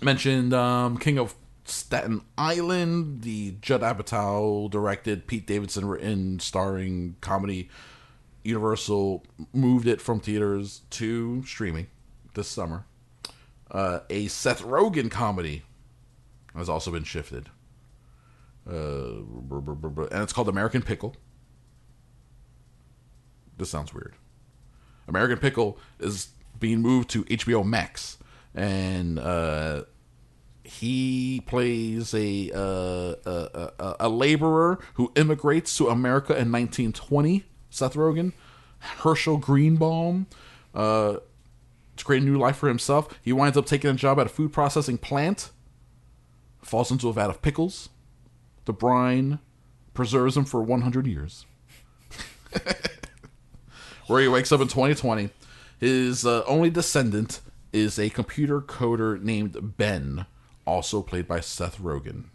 Mentioned 0.00 0.52
um, 0.52 0.98
King 0.98 1.18
of 1.18 1.34
Staten 1.64 2.22
Island, 2.36 3.22
the 3.22 3.54
Judd 3.60 3.82
Apatow 3.82 4.70
directed, 4.70 5.26
Pete 5.26 5.46
Davidson 5.46 5.86
written, 5.86 6.40
starring 6.40 7.16
comedy. 7.20 7.70
Universal 8.44 9.24
moved 9.52 9.86
it 9.86 10.00
from 10.00 10.18
theaters 10.18 10.82
to 10.90 11.44
streaming 11.44 11.86
this 12.34 12.48
summer. 12.48 12.84
Uh, 13.70 14.00
a 14.10 14.26
Seth 14.26 14.62
Rogen 14.62 15.10
comedy 15.10 15.62
has 16.56 16.68
also 16.68 16.90
been 16.90 17.04
shifted. 17.04 17.48
Uh, 18.68 19.20
and 20.10 20.22
it's 20.22 20.32
called 20.32 20.48
American 20.48 20.82
Pickle. 20.82 21.16
This 23.58 23.70
sounds 23.70 23.94
weird. 23.94 24.16
American 25.08 25.38
Pickle 25.38 25.78
is 26.00 26.28
being 26.62 26.80
moved 26.80 27.10
to 27.10 27.24
HBO 27.24 27.66
Max, 27.66 28.16
and 28.54 29.18
uh, 29.18 29.82
he 30.62 31.42
plays 31.44 32.14
a, 32.14 32.50
uh, 32.54 33.16
a, 33.26 33.72
a 33.78 33.96
a 34.00 34.08
laborer 34.08 34.78
who 34.94 35.12
immigrates 35.16 35.76
to 35.76 35.88
America 35.88 36.32
in 36.32 36.52
1920. 36.52 37.44
Seth 37.68 37.94
Rogen, 37.94 38.32
Herschel 38.78 39.38
Greenbaum, 39.38 40.28
uh, 40.74 41.16
to 41.96 42.04
create 42.04 42.22
a 42.22 42.26
new 42.26 42.38
life 42.38 42.56
for 42.56 42.68
himself. 42.68 43.18
He 43.22 43.32
winds 43.32 43.58
up 43.58 43.66
taking 43.66 43.90
a 43.90 43.94
job 43.94 44.20
at 44.20 44.26
a 44.26 44.30
food 44.30 44.52
processing 44.52 44.98
plant. 44.98 45.50
Falls 46.62 46.92
into 46.92 47.08
a 47.08 47.12
vat 47.12 47.28
of 47.28 47.42
pickles. 47.42 47.88
The 48.66 48.72
brine 48.72 49.40
preserves 49.94 50.36
him 50.36 50.44
for 50.44 50.62
100 50.62 51.08
years. 51.08 51.44
Where 54.06 54.22
he 54.22 54.28
wakes 54.28 54.52
up 54.52 54.60
in 54.60 54.68
2020. 54.68 55.30
His 55.82 56.24
uh, 56.24 56.44
only 56.46 56.70
descendant 56.70 57.40
is 57.72 57.98
a 57.98 58.08
computer 58.08 58.60
coder 58.60 59.20
named 59.20 59.76
Ben, 59.76 60.26
also 60.64 61.02
played 61.02 61.26
by 61.26 61.40
Seth 61.40 61.78
Rogen. 61.78 62.26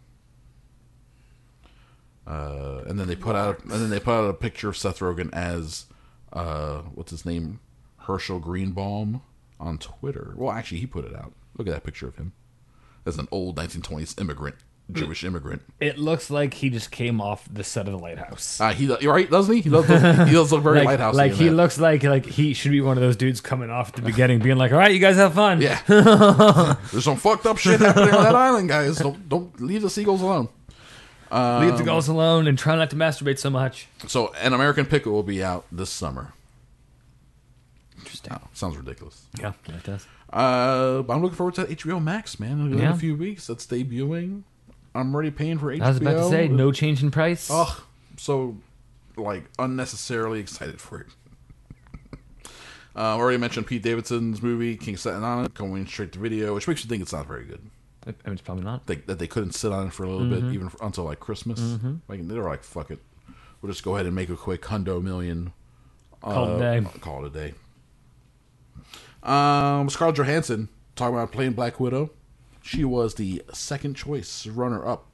Uh, 2.26 2.82
and 2.86 3.00
then 3.00 3.08
they 3.08 3.16
put 3.16 3.36
out, 3.36 3.62
and 3.62 3.70
then 3.70 3.88
they 3.88 4.00
put 4.00 4.12
out 4.12 4.28
a 4.28 4.34
picture 4.34 4.68
of 4.68 4.76
Seth 4.76 4.98
Rogen 4.98 5.32
as, 5.32 5.86
uh, 6.30 6.80
what's 6.94 7.10
his 7.10 7.24
name, 7.24 7.60
Herschel 8.00 8.38
Greenbaum 8.38 9.22
on 9.58 9.78
Twitter. 9.78 10.34
Well, 10.36 10.52
actually, 10.52 10.80
he 10.80 10.86
put 10.86 11.06
it 11.06 11.16
out. 11.16 11.32
Look 11.56 11.68
at 11.68 11.72
that 11.72 11.84
picture 11.84 12.06
of 12.06 12.16
him 12.16 12.34
as 13.06 13.16
an 13.16 13.28
old 13.30 13.56
1920s 13.56 14.20
immigrant, 14.20 14.56
Jewish 14.90 15.22
immigrant. 15.22 15.60
It 15.80 15.98
looks 15.98 16.30
like 16.30 16.54
he 16.54 16.70
just 16.70 16.90
came 16.90 17.20
off 17.20 17.46
the 17.52 17.62
set 17.62 17.86
of 17.86 17.92
the 17.92 17.98
lighthouse. 17.98 18.58
Uh, 18.60 18.72
he, 18.72 18.86
you're 19.00 19.12
right, 19.12 19.30
doesn't 19.30 19.54
he? 19.54 19.60
He 19.60 19.68
does. 19.70 19.86
Look, 19.88 20.02
he 20.28 20.32
does 20.32 20.50
look 20.50 20.62
very 20.62 20.78
like, 20.78 20.86
lighthouse. 20.86 21.14
like 21.14 21.32
he 21.32 21.50
looks 21.50 21.78
like 21.78 22.02
like 22.04 22.24
he 22.24 22.54
should 22.54 22.70
be 22.70 22.80
one 22.80 22.96
of 22.96 23.02
those 23.02 23.16
dudes 23.16 23.40
coming 23.42 23.68
off 23.70 23.88
at 23.90 23.96
the 23.96 24.02
beginning, 24.02 24.38
being 24.38 24.56
like, 24.56 24.72
"All 24.72 24.78
right, 24.78 24.92
you 24.92 24.98
guys 24.98 25.16
have 25.16 25.34
fun." 25.34 25.60
Yeah. 25.60 25.78
There's 26.90 27.04
some 27.04 27.16
fucked 27.18 27.44
up 27.44 27.58
shit 27.58 27.80
happening 27.80 28.14
on 28.14 28.22
that 28.24 28.34
island, 28.34 28.68
guys. 28.70 28.96
Don't 28.98 29.28
don't 29.28 29.60
leave 29.60 29.82
the 29.82 29.90
seagulls 29.90 30.22
alone. 30.22 30.48
leave 31.30 31.76
the 31.76 31.84
gulls 31.84 32.08
alone 32.08 32.46
and 32.46 32.58
try 32.58 32.74
not 32.74 32.88
to 32.90 32.96
masturbate 32.96 33.38
so 33.38 33.50
much. 33.50 33.88
So, 34.06 34.32
an 34.40 34.54
American 34.54 34.86
Pickle 34.86 35.12
will 35.12 35.22
be 35.22 35.44
out 35.44 35.66
this 35.70 35.90
summer. 35.90 36.32
Interesting. 37.98 38.32
Oh, 38.32 38.48
sounds 38.54 38.76
ridiculous. 38.76 39.26
Yeah, 39.38 39.52
it 39.66 39.82
does. 39.84 40.06
Uh, 40.32 41.02
but 41.02 41.12
I'm 41.14 41.22
looking 41.22 41.36
forward 41.36 41.54
to 41.56 41.64
HBO 41.64 42.02
Max, 42.02 42.38
man. 42.40 42.72
In 42.72 42.78
Yeah. 42.78 42.94
a 42.94 42.96
few 42.96 43.16
weeks, 43.16 43.46
that's 43.48 43.66
debuting. 43.66 44.42
I'm 44.98 45.14
already 45.14 45.30
paying 45.30 45.58
for 45.58 45.66
HBO. 45.74 45.80
I 45.82 45.88
was 45.88 45.96
about 45.98 46.12
to 46.24 46.28
say 46.28 46.48
no 46.48 46.72
change 46.72 47.02
in 47.02 47.10
price. 47.10 47.48
Oh, 47.52 47.84
so 48.16 48.56
like 49.16 49.44
unnecessarily 49.58 50.40
excited 50.40 50.80
for 50.80 51.00
it. 51.00 51.06
uh, 52.96 53.00
I 53.00 53.12
already 53.12 53.38
mentioned 53.38 53.66
Pete 53.66 53.82
Davidson's 53.82 54.42
movie 54.42 54.76
King 54.76 54.94
of 54.94 55.00
Staten 55.00 55.24
Island 55.24 55.54
going 55.54 55.86
straight 55.86 56.12
to 56.12 56.18
video, 56.18 56.54
which 56.54 56.66
makes 56.68 56.84
me 56.84 56.88
think 56.88 57.02
it's 57.02 57.12
not 57.12 57.26
very 57.26 57.44
good. 57.44 57.60
I 58.06 58.10
mean, 58.10 58.34
it's 58.34 58.42
probably 58.42 58.64
not. 58.64 58.86
They, 58.86 58.96
that 58.96 59.18
they 59.18 59.26
couldn't 59.26 59.52
sit 59.52 59.70
on 59.70 59.88
it 59.88 59.92
for 59.92 60.04
a 60.04 60.08
little 60.08 60.26
Mm-hmm. 60.26 60.46
bit, 60.48 60.54
even 60.54 60.68
for, 60.70 60.84
until 60.84 61.04
like 61.04 61.20
Christmas. 61.20 61.60
Like 62.08 62.26
they 62.26 62.38
were 62.38 62.48
like, 62.48 62.64
"Fuck 62.64 62.90
it, 62.90 63.00
we'll 63.60 63.70
just 63.70 63.84
go 63.84 63.94
ahead 63.96 64.06
and 64.06 64.14
make 64.14 64.30
a 64.30 64.36
quick 64.36 64.62
hundo 64.62 65.02
million, 65.02 65.52
Call 66.22 66.44
it 66.46 66.50
a 66.50 66.54
uh, 66.54 66.80
day. 66.80 66.86
Call 67.00 67.24
it 67.24 67.28
a 67.28 67.30
day." 67.30 67.54
Um, 69.22 69.90
Scarlett 69.90 70.16
Johansson 70.16 70.68
talking 70.96 71.14
about 71.16 71.32
playing 71.32 71.52
Black 71.52 71.78
Widow. 71.80 72.10
She 72.68 72.84
was 72.84 73.14
the 73.14 73.42
second 73.52 73.94
choice 73.94 74.46
runner 74.46 74.86
up, 74.86 75.06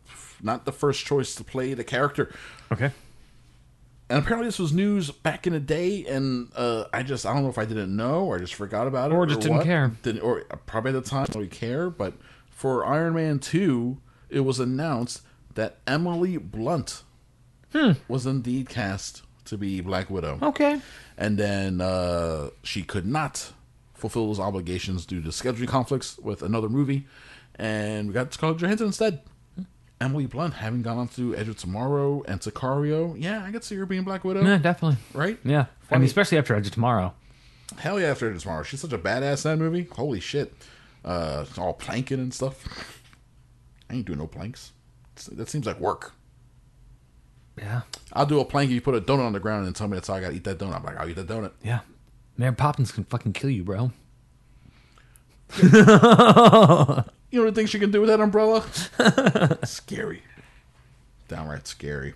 not 0.43 0.65
the 0.65 0.73
first 0.73 1.05
choice 1.07 1.35
to 1.37 1.45
play 1.45 1.73
the 1.75 1.85
character. 1.85 2.35
Okay. 2.73 2.91
And 4.11 4.19
apparently, 4.19 4.49
this 4.49 4.59
was 4.59 4.73
news 4.73 5.11
back 5.11 5.47
in 5.47 5.53
the 5.55 5.61
day, 5.61 6.05
and 6.07 6.51
uh, 6.57 6.85
I 6.93 7.03
just 7.03 7.25
I 7.25 7.33
don't 7.33 7.43
know 7.45 7.49
if 7.49 7.59
I 7.59 7.65
didn't 7.65 7.95
know 7.95 8.25
or 8.25 8.37
I 8.37 8.39
just 8.41 8.55
forgot 8.55 8.87
about 8.87 9.11
it 9.11 9.15
Or 9.15 9.25
just 9.27 9.41
didn't 9.41 9.59
what. 9.59 9.65
care. 9.67 9.93
Didn't, 10.03 10.21
or 10.23 10.41
probably 10.67 10.91
at 10.95 11.03
the 11.05 11.09
time 11.09 11.23
I 11.23 11.33
didn't 11.33 11.51
care. 11.53 11.89
But 11.91 12.15
for 12.51 12.85
Iron 12.85 13.15
Man 13.15 13.39
two, 13.39 13.99
it 14.29 14.41
was 14.41 14.59
announced 14.61 15.23
that 15.55 15.79
Emily 15.87 16.37
Blunt 16.37 17.03
Hmm. 17.73 17.93
was 18.09 18.27
indeed 18.27 18.69
cast 18.69 19.23
to 19.47 19.57
be 19.57 19.81
Black 19.81 20.11
Widow. 20.11 20.39
Okay. 20.43 20.81
And 21.17 21.39
then 21.39 21.81
uh, 21.81 22.51
she 22.63 22.83
could 22.83 23.07
not 23.07 23.53
fulfill 23.95 24.27
those 24.27 24.39
obligations 24.41 25.07
due 25.07 25.23
to 25.23 25.31
scheduling 25.31 25.67
conflicts 25.69 26.19
with 26.19 26.43
another 26.43 26.69
movie, 26.69 27.07
and 27.57 28.09
we 28.09 28.15
got 28.15 28.33
Scarlett 28.35 28.59
Johansson 28.59 28.89
instead. 28.89 29.21
Emily 30.01 30.27
Blunt, 30.27 30.55
having 30.55 30.83
gone 30.83 30.99
on 30.99 31.09
to 31.09 31.35
Edge 31.37 31.49
of 31.49 31.57
Tomorrow 31.57 32.23
and 32.27 32.41
Sicario, 32.41 33.15
yeah, 33.19 33.45
I 33.45 33.51
could 33.53 33.65
see 33.65 33.77
her 33.77 33.87
being 33.87 34.03
Black 34.05 34.25
Widow, 34.25 34.43
Yeah, 34.45 34.59
definitely. 34.59 34.99
right? 35.15 35.39
Yeah. 35.45 35.67
I 35.91 35.97
mean, 35.97 36.05
especially 36.07 36.37
after 36.37 36.55
Edge 36.55 36.67
of 36.67 36.73
Tomorrow. 36.73 37.15
Hell 37.79 37.99
yeah, 38.01 38.09
after 38.09 38.29
Edge 38.29 38.37
of 38.37 38.43
Tomorrow, 38.43 38.65
she's 38.65 38.81
such 38.81 38.93
a 38.93 38.99
badass 38.99 39.45
in 39.47 39.53
that 39.59 39.65
movie. 39.65 39.89
Holy 39.93 40.21
shit, 40.21 40.53
uh, 41.05 41.45
all 41.57 41.73
planking 41.73 42.19
and 42.19 42.35
stuff. 42.35 43.01
I 43.89 43.95
ain't 43.95 44.05
doing 44.07 44.19
no 44.19 44.27
planks. 44.27 44.73
That 45.33 45.49
seems 45.49 45.65
like 45.65 45.79
work. 45.81 46.13
Yeah. 47.57 47.83
I'll 48.13 48.27
do 48.27 48.41
a 48.41 48.45
plank 48.45 48.71
if 48.71 48.75
you 48.75 48.81
put 48.81 48.97
a 48.97 49.01
donut 49.01 49.25
on 49.27 49.33
the 49.33 49.41
ground 49.41 49.67
and 49.67 49.77
tell 49.77 49.87
me 49.87 49.95
that's 49.95 50.09
how 50.09 50.15
I 50.15 50.21
gotta 50.21 50.35
eat 50.35 50.45
that 50.45 50.59
donut. 50.59 50.75
I'm 50.77 50.83
like, 50.85 50.99
I'll 50.99 51.09
eat 51.09 51.17
that 51.17 51.29
donut. 51.29 51.53
Yeah. 51.63 51.81
Mary 52.37 52.53
Poppins 52.55 52.91
can 52.91 53.05
fucking 53.05 53.33
kill 53.33 53.51
you, 53.51 53.63
bro. 53.63 53.93
You 57.35 57.41
know 57.41 57.51
the 57.51 57.53
things 57.53 57.71
she 57.71 57.81
can 57.81 57.91
do 57.91 58.01
with 58.01 58.11
that 58.11 58.21
umbrella? 58.21 58.65
scary. 59.67 60.23
Downright 61.27 61.67
scary. 61.67 62.15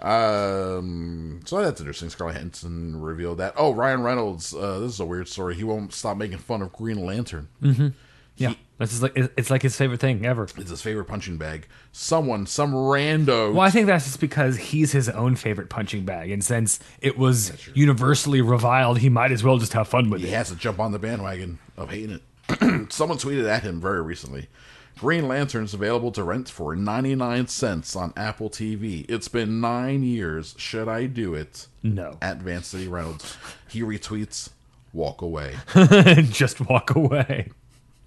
Um, 0.00 1.42
so 1.44 1.62
that's 1.62 1.80
interesting. 1.80 2.10
Scarlett 2.10 2.34
Johansson 2.34 3.00
revealed 3.00 3.38
that. 3.38 3.54
Oh, 3.56 3.72
Ryan 3.72 4.02
Reynolds. 4.02 4.52
Uh, 4.52 4.80
this 4.80 4.94
is 4.94 4.98
a 5.00 5.04
weird 5.04 5.28
story. 5.28 5.54
He 5.54 5.62
won't 5.62 5.94
stop 5.94 6.16
making 6.16 6.38
fun 6.38 6.60
of 6.60 6.72
Green 6.72 7.06
Lantern. 7.06 7.50
Yeah. 8.36 8.54
This 8.78 8.92
is 8.92 9.00
like 9.00 9.12
it's 9.14 9.48
like 9.48 9.62
his 9.62 9.76
favorite 9.76 10.00
thing 10.00 10.26
ever. 10.26 10.42
It's 10.42 10.70
his 10.70 10.82
favorite 10.82 11.04
punching 11.04 11.36
bag. 11.36 11.68
Someone, 11.92 12.46
some 12.46 12.72
rando. 12.72 13.52
Well, 13.52 13.60
I 13.60 13.70
think 13.70 13.86
that's 13.86 14.06
just 14.06 14.18
because 14.18 14.56
he's 14.56 14.90
his 14.90 15.08
own 15.08 15.36
favorite 15.36 15.68
punching 15.68 16.04
bag, 16.04 16.32
and 16.32 16.42
since 16.42 16.80
it 17.00 17.16
was 17.16 17.52
universally 17.76 18.40
reviled, 18.40 18.98
he 18.98 19.08
might 19.08 19.30
as 19.30 19.44
well 19.44 19.58
just 19.58 19.74
have 19.74 19.86
fun 19.86 20.10
with 20.10 20.20
He 20.20 20.26
it. 20.26 20.30
He 20.30 20.34
has 20.34 20.48
to 20.48 20.56
jump 20.56 20.80
on 20.80 20.90
the 20.90 20.98
bandwagon 20.98 21.60
of 21.76 21.90
hating 21.90 22.16
it. 22.16 22.22
Someone 22.90 23.18
tweeted 23.18 23.48
at 23.48 23.62
him 23.62 23.80
very 23.80 24.02
recently. 24.02 24.48
Green 24.98 25.26
Lantern's 25.26 25.74
available 25.74 26.12
to 26.12 26.22
rent 26.22 26.48
for 26.48 26.76
99 26.76 27.48
cents 27.48 27.96
on 27.96 28.12
Apple 28.16 28.50
TV. 28.50 29.04
It's 29.08 29.26
been 29.28 29.60
nine 29.60 30.02
years. 30.02 30.54
Should 30.58 30.88
I 30.88 31.06
do 31.06 31.34
it? 31.34 31.66
No, 31.82 32.18
At 32.22 32.38
Vancity 32.38 32.86
Reynolds. 32.86 33.36
He 33.68 33.80
retweets, 33.80 34.50
walk 34.92 35.22
away. 35.22 35.56
just 36.30 36.60
walk 36.60 36.94
away. 36.94 37.50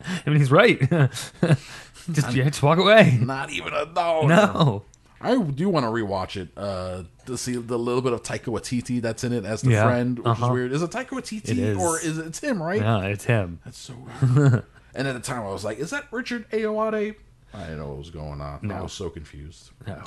I 0.05 0.29
mean, 0.29 0.39
he's 0.39 0.51
right. 0.51 0.79
just 2.11 2.33
yeah, 2.33 2.45
just 2.45 2.63
walk 2.63 2.77
away. 2.77 3.17
Not 3.21 3.49
even 3.49 3.73
a 3.73 3.85
dollar. 3.87 4.27
No. 4.27 4.83
I 5.21 5.35
do 5.41 5.69
want 5.69 5.85
to 5.85 5.89
rewatch 5.89 6.35
it 6.39 6.49
uh, 6.57 7.03
to 7.25 7.37
see 7.37 7.55
the 7.55 7.79
little 7.79 8.01
bit 8.01 8.13
of 8.13 8.21
Taika 8.21 8.45
Waititi 8.45 9.01
that's 9.01 9.23
in 9.23 9.33
it 9.33 9.45
as 9.45 9.61
the 9.61 9.71
Yeah. 9.71 9.83
friend, 9.85 10.19
which 10.19 10.27
Uh-huh. 10.27 10.45
is 10.47 10.51
weird. 10.51 10.71
Is 10.73 10.81
it 10.81 10.91
Taika 10.91 11.09
Waititi 11.09 11.49
It 11.49 11.57
is. 11.57 11.77
or 11.77 11.99
is 11.99 12.17
it 12.17 12.27
it's 12.27 12.39
him, 12.39 12.61
right? 12.61 12.81
No, 12.81 12.99
it's 13.01 13.23
him. 13.23 13.59
That's 13.65 13.77
so 13.79 13.93
weird. 14.33 14.63
and 14.93 15.07
at 15.07 15.13
the 15.13 15.19
time, 15.21 15.41
I 15.41 15.49
was 15.51 15.63
like, 15.63 15.79
"Is 15.79 15.89
that 15.91 16.05
Richard 16.11 16.49
Ayoade?" 16.51 17.15
I 17.53 17.59
didn't 17.63 17.79
know 17.79 17.87
what 17.87 17.97
was 17.99 18.09
going 18.11 18.41
on. 18.41 18.69
I 18.71 18.81
was 18.81 18.91
so 18.93 19.09
confused. 19.09 19.71
No. 19.87 20.01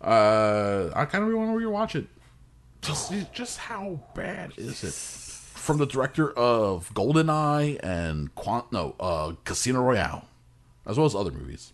Uh, 0.00 0.90
I 0.94 1.04
kind 1.04 1.22
of 1.22 1.28
really 1.28 1.40
want 1.44 1.58
to 1.58 1.66
rewatch 1.66 1.94
it. 1.94 2.06
Just, 2.82 3.08
see- 3.08 3.26
just 3.32 3.58
how 3.58 4.00
bad 4.14 4.52
is 4.56 4.82
it? 4.84 4.92
From 5.58 5.78
the 5.78 5.86
director 5.86 6.30
of 6.32 6.92
GoldenEye 6.94 7.80
and 7.82 8.34
Quant, 8.34 8.70
no, 8.72 8.94
uh, 9.00 9.32
Casino 9.44 9.80
Royale, 9.82 10.26
as 10.86 10.96
well 10.98 11.06
as 11.06 11.14
other 11.14 11.30
movies. 11.30 11.72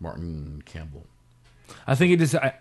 Martin 0.00 0.62
Campbell. 0.64 1.06
I 1.86 1.94
think 1.94 2.12
it 2.12 2.20
is. 2.22 2.34
I, 2.34 2.54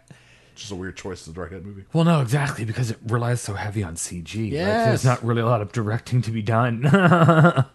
Just 0.55 0.71
a 0.71 0.75
weird 0.75 0.97
choice 0.97 1.25
to 1.25 1.31
direct 1.31 1.53
that 1.53 1.65
movie. 1.65 1.85
well, 1.93 2.03
no, 2.03 2.21
exactly 2.21 2.65
because 2.65 2.91
it 2.91 2.97
relies 3.07 3.41
so 3.41 3.53
heavy 3.53 3.83
on 3.83 3.95
CG. 3.95 4.51
Like, 4.51 4.51
there's 4.85 5.05
not 5.05 5.23
really 5.23 5.41
a 5.41 5.45
lot 5.45 5.61
of 5.61 5.71
directing 5.71 6.21
to 6.23 6.31
be 6.31 6.41
done. 6.41 6.81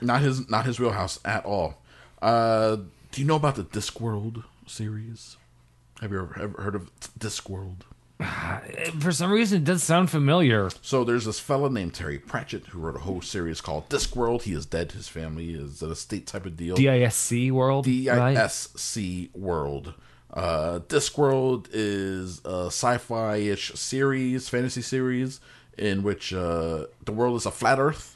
Not 0.00 0.20
his, 0.20 0.50
not 0.50 0.66
his 0.66 0.78
wheelhouse 0.78 1.18
at 1.24 1.46
all. 1.46 1.76
Uh, 2.20 2.76
do 3.10 3.20
you 3.22 3.26
know 3.26 3.36
about 3.36 3.54
the 3.54 3.64
Discworld 3.64 4.44
series? 4.66 5.38
Have 6.02 6.10
you 6.12 6.18
ever, 6.20 6.38
ever 6.42 6.62
heard 6.62 6.74
of 6.74 6.90
Discworld? 7.18 7.82
For 9.00 9.12
some 9.12 9.30
reason, 9.32 9.62
it 9.62 9.64
does 9.64 9.82
sound 9.82 10.10
familiar. 10.10 10.68
So 10.82 11.04
there's 11.04 11.24
this 11.24 11.40
fella 11.40 11.70
named 11.70 11.94
Terry 11.94 12.18
Pratchett 12.18 12.66
who 12.66 12.80
wrote 12.80 12.96
a 12.96 13.00
whole 13.00 13.22
series 13.22 13.60
called 13.62 13.88
Discworld. 13.88 14.42
He 14.42 14.52
is 14.52 14.66
dead. 14.66 14.92
His 14.92 15.08
family 15.08 15.54
is 15.54 15.80
an 15.80 15.90
estate 15.90 16.26
type 16.26 16.44
of 16.44 16.56
deal. 16.56 16.76
DISC 16.76 17.50
world, 17.50 17.86
right? 17.86 17.92
D-I-S-C 17.92 19.30
World. 19.34 19.94
Uh, 20.34 20.80
Discworld 20.88 21.68
is 21.72 22.42
a 22.44 22.66
sci-fi-ish 22.66 23.72
series, 23.74 24.48
fantasy 24.48 24.82
series, 24.82 25.40
in 25.78 26.02
which 26.02 26.34
uh, 26.34 26.86
the 27.04 27.12
world 27.12 27.36
is 27.36 27.46
a 27.46 27.50
flat 27.50 27.78
Earth 27.78 28.14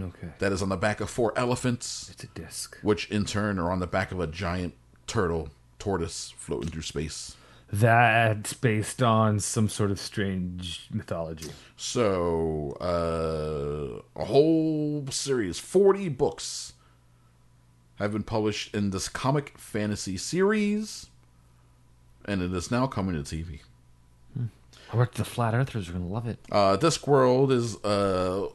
Okay, 0.00 0.28
that 0.38 0.52
is 0.52 0.62
on 0.62 0.70
the 0.70 0.76
back 0.76 1.00
of 1.00 1.10
four 1.10 1.36
elephants, 1.36 2.08
it's 2.10 2.24
a 2.24 2.26
disc. 2.28 2.78
which 2.80 3.10
in 3.10 3.26
turn 3.26 3.58
are 3.58 3.70
on 3.70 3.80
the 3.80 3.86
back 3.86 4.10
of 4.10 4.20
a 4.20 4.26
giant 4.26 4.74
turtle 5.06 5.50
tortoise 5.78 6.32
floating 6.36 6.70
through 6.70 6.82
space. 6.82 7.36
That's 7.70 8.54
based 8.54 9.02
on 9.02 9.40
some 9.40 9.68
sort 9.68 9.90
of 9.90 9.98
strange 9.98 10.88
mythology. 10.90 11.50
So, 11.76 12.76
uh, 12.80 14.20
a 14.20 14.24
whole 14.24 15.06
series, 15.10 15.58
40 15.58 16.08
books, 16.10 16.74
have 17.96 18.12
been 18.12 18.24
published 18.24 18.74
in 18.74 18.90
this 18.90 19.08
comic 19.08 19.56
fantasy 19.58 20.16
series, 20.16 21.08
and 22.24 22.42
it 22.42 22.52
is 22.52 22.70
now 22.70 22.86
coming 22.86 23.22
to 23.22 23.36
TV. 23.36 23.60
I 24.92 24.96
bet 24.96 25.12
the 25.12 25.24
flat 25.24 25.54
earthers 25.54 25.88
are 25.88 25.92
gonna 25.92 26.06
love 26.06 26.26
it. 26.26 26.38
Uh, 26.50 26.76
Discworld 26.76 27.50
is, 27.50 27.82
uh, 27.82 28.48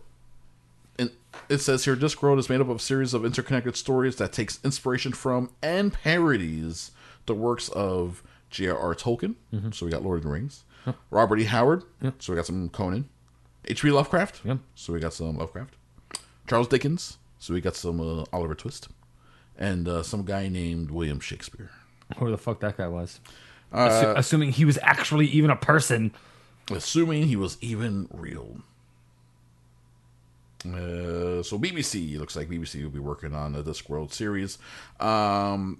in, 0.99 1.09
it 1.49 1.57
says 1.59 1.85
here, 1.85 1.95
Discworld 1.95 2.37
is 2.37 2.47
made 2.47 2.61
up 2.61 2.69
of 2.69 2.75
a 2.75 2.79
series 2.79 3.15
of 3.15 3.25
interconnected 3.25 3.75
stories 3.75 4.17
that 4.17 4.33
takes 4.33 4.59
inspiration 4.63 5.13
from 5.13 5.49
and 5.63 5.93
parodies 5.93 6.91
the 7.25 7.33
works 7.33 7.69
of 7.69 8.21
J.R.R. 8.51 8.93
Tolkien. 8.95 9.35
So 9.73 9.85
we 9.85 9.91
got 9.91 10.03
Lord 10.03 10.17
of 10.17 10.23
the 10.23 10.29
Rings. 10.29 10.63
Robert 11.09 11.39
E. 11.39 11.45
Howard. 11.45 11.83
So 12.19 12.31
we 12.33 12.37
got 12.37 12.45
some 12.45 12.69
Conan. 12.69 13.09
H.P. 13.65 13.91
Lovecraft. 13.91 14.41
Yep. 14.45 14.59
So 14.75 14.93
we 14.93 14.99
got 14.99 15.13
some 15.13 15.37
Lovecraft. 15.37 15.75
Charles 16.47 16.67
Dickens. 16.69 17.17
So 17.39 17.53
we 17.53 17.61
got 17.61 17.75
some 17.75 17.99
uh, 17.99 18.23
Oliver 18.31 18.55
Twist. 18.55 18.87
And 19.57 19.87
uh, 19.87 20.03
some 20.03 20.23
guy 20.23 20.47
named 20.47 20.91
William 20.91 21.19
Shakespeare. 21.19 21.71
Who 22.17 22.31
the 22.31 22.37
fuck 22.37 22.61
that 22.61 22.77
guy 22.77 22.87
was? 22.87 23.19
Assu- 23.73 24.15
assuming 24.17 24.51
he 24.51 24.65
was 24.65 24.79
actually 24.81 25.27
even 25.27 25.49
a 25.49 25.55
person. 25.55 26.13
assuming 26.71 27.27
he 27.27 27.35
was 27.35 27.57
even 27.61 28.07
real. 28.11 28.57
Uh, 30.65 31.43
so 31.43 31.57
BBC 31.59 32.17
looks 32.17 32.35
like 32.35 32.49
BBC 32.49 32.81
will 32.83 32.89
be 32.89 32.99
working 32.99 33.33
on 33.33 33.53
the 33.53 33.63
Discworld 33.63 34.11
series. 34.11 34.57
Um, 34.99 35.79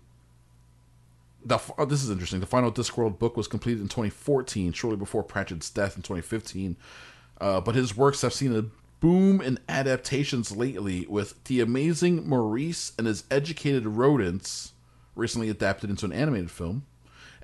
the 1.44 1.60
oh, 1.78 1.86
this 1.86 2.04
is 2.04 2.10
interesting. 2.10 2.40
The 2.40 2.46
final 2.46 2.72
Discworld 2.72 3.20
book 3.20 3.38
was 3.38 3.48
completed 3.48 3.82
in 3.82 3.88
2014, 3.88 4.74
shortly 4.74 4.98
before 4.98 5.24
Pratchett's 5.24 5.70
death 5.70 5.96
in 5.96 6.04
2015. 6.04 6.78
Uh, 7.40 7.62
but 7.62 7.76
his 7.76 7.96
works 7.96 8.22
have 8.22 8.34
seen 8.34 8.56
a 8.56 8.66
boom 9.00 9.42
in 9.42 9.60
adaptations 9.70 10.56
lately, 10.56 11.06
with 11.08 11.44
The 11.46 11.62
Amazing 11.62 12.28
Maurice 12.28 12.94
and 12.98 13.08
His 13.08 13.24
Educated 13.30 13.86
Rodents 13.86 14.74
recently 15.16 15.50
adapted 15.50 15.90
into 15.90 16.06
an 16.06 16.14
animated 16.14 16.52
film, 16.52 16.86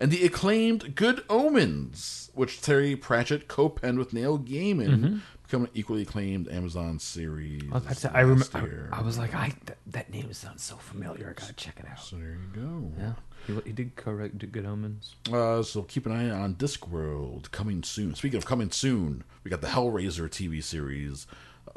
and 0.03 0.11
the 0.11 0.25
acclaimed 0.25 0.95
Good 0.95 1.23
Omens, 1.29 2.29
which 2.33 2.59
Terry 2.61 2.93
Pratchett 2.93 3.47
co-penned 3.47 3.97
with 3.97 4.11
Neil 4.11 4.37
Gaiman, 4.37 5.21
become 5.43 5.63
an 5.63 5.69
equally 5.73 6.01
acclaimed 6.01 6.49
Amazon 6.49 6.99
series. 6.99 7.63
I 7.71 7.75
was, 7.75 7.83
about 7.83 7.93
to 7.93 7.99
say, 8.01 8.09
I, 8.13 8.23
last 8.23 8.53
remember. 8.53 8.75
year. 8.75 8.89
I, 8.91 9.01
was 9.01 9.17
like, 9.17 9.33
I 9.33 9.53
th- 9.65 9.79
that 9.87 10.11
name 10.11 10.33
sounds 10.33 10.61
so 10.61 10.75
familiar. 10.75 11.29
I 11.29 11.39
gotta 11.39 11.53
check 11.53 11.79
it 11.79 11.85
out. 11.89 12.01
So 12.01 12.17
there 12.17 12.31
you 12.31 12.61
go. 12.61 12.91
Yeah, 12.99 13.13
he, 13.47 13.61
he 13.67 13.71
did 13.71 13.95
correct 13.95 14.39
did 14.39 14.51
Good 14.51 14.65
Omens. 14.65 15.15
Uh, 15.31 15.63
so 15.63 15.83
keep 15.83 16.05
an 16.05 16.11
eye 16.11 16.29
on 16.29 16.55
Discworld 16.55 17.51
coming 17.51 17.81
soon. 17.81 18.13
Speaking 18.13 18.37
of 18.37 18.45
coming 18.45 18.71
soon, 18.71 19.23
we 19.45 19.51
got 19.51 19.61
the 19.61 19.67
Hellraiser 19.67 20.27
TV 20.27 20.61
series 20.61 21.27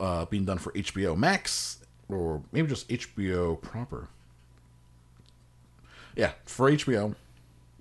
uh, 0.00 0.24
being 0.24 0.44
done 0.44 0.58
for 0.58 0.72
HBO 0.72 1.16
Max 1.16 1.78
or 2.08 2.42
maybe 2.50 2.66
just 2.66 2.88
HBO 2.88 3.62
proper. 3.62 4.08
Yeah, 6.16 6.32
for 6.44 6.68
HBO, 6.72 7.14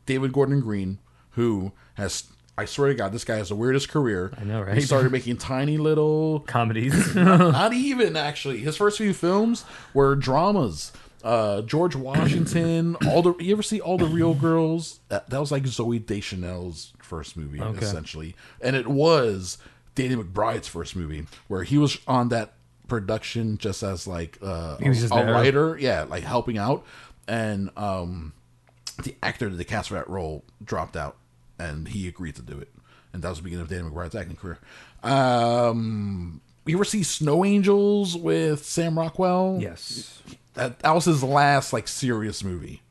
David 0.06 0.32
Gordon 0.34 0.60
Green, 0.61 0.99
who 1.32 1.72
has 1.95 2.26
I 2.57 2.64
swear 2.65 2.88
to 2.90 2.95
God, 2.95 3.11
this 3.11 3.26
guy 3.26 3.36
has 3.36 3.49
the 3.49 3.56
weirdest 3.56 3.90
career. 3.90 4.32
I 4.40 4.44
know, 4.45 4.61
right? 4.61 4.76
He 4.76 4.82
started 4.82 5.11
making 5.11 5.38
tiny 5.38 5.77
little 5.77 6.40
Comedies. 6.48 7.14
not 7.15 7.73
even 7.73 8.15
actually. 8.15 8.60
His 8.60 8.77
first 8.77 8.98
few 8.98 9.14
films 9.14 9.65
were 9.94 10.15
dramas. 10.15 10.91
Uh, 11.23 11.64
George 11.64 11.95
Washington, 11.95 12.95
all 13.07 13.22
the 13.23 13.34
you 13.40 13.52
ever 13.52 13.64
see 13.64 13.82
all 13.82 13.98
the 13.98 14.06
real 14.06 14.36
girls? 14.36 14.99
That, 15.10 15.30
that 15.32 15.40
was 15.40 15.52
like 15.52 15.64
Zooey 15.64 16.06
Deschanel's 16.06 16.94
first 17.02 17.36
movie, 17.36 17.60
Okay. 17.60 17.80
essentially, 17.80 18.36
and 18.61 18.76
it 18.76 18.88
was 18.88 19.57
Danny 19.95 20.15
McBride's 20.15 20.68
first 20.68 20.95
movie, 20.95 21.26
where 21.48 21.64
he 21.64 21.77
was 21.80 21.98
on 22.07 22.30
that 22.30 22.53
production 22.88 23.57
just 23.57 23.82
as 23.82 24.06
like 24.07 24.38
uh, 24.44 24.77
He 24.77 24.88
was 24.88 25.02
just 25.02 25.14
a 25.14 25.18
there. 25.18 25.32
writer, 25.34 25.77
yeah, 25.80 26.03
like 26.03 26.23
helping 26.23 26.60
out, 26.60 26.86
and 27.27 27.72
um, 27.76 28.32
the 29.03 29.15
actor 29.23 29.49
that 29.49 29.57
the 29.57 29.65
cast 29.65 29.89
for 29.89 29.95
that 29.95 30.09
role 30.09 30.43
dropped 30.63 30.95
out, 30.95 31.17
and 31.59 31.88
he 31.89 32.07
agreed 32.07 32.35
to 32.35 32.41
do 32.41 32.57
it, 32.59 32.73
and 33.13 33.22
that 33.23 33.30
was 33.30 33.39
the 33.39 33.43
beginning 33.43 33.63
of 33.63 33.69
Danny 33.69 33.89
McBride's 33.89 34.15
acting 34.15 34.35
career. 34.35 34.59
Um, 35.03 36.41
you 36.65 36.76
ever 36.77 36.85
see 36.85 37.03
Snow 37.03 37.45
Angels 37.45 38.15
with 38.17 38.65
Sam 38.65 38.97
Rockwell? 38.97 39.59
yes. 39.61 40.22
that, 40.55 40.80
that 40.80 40.95
was 40.95 41.05
his 41.05 41.23
last 41.23 41.73
like 41.73 41.88
serious 41.88 42.43
movie 42.43 42.81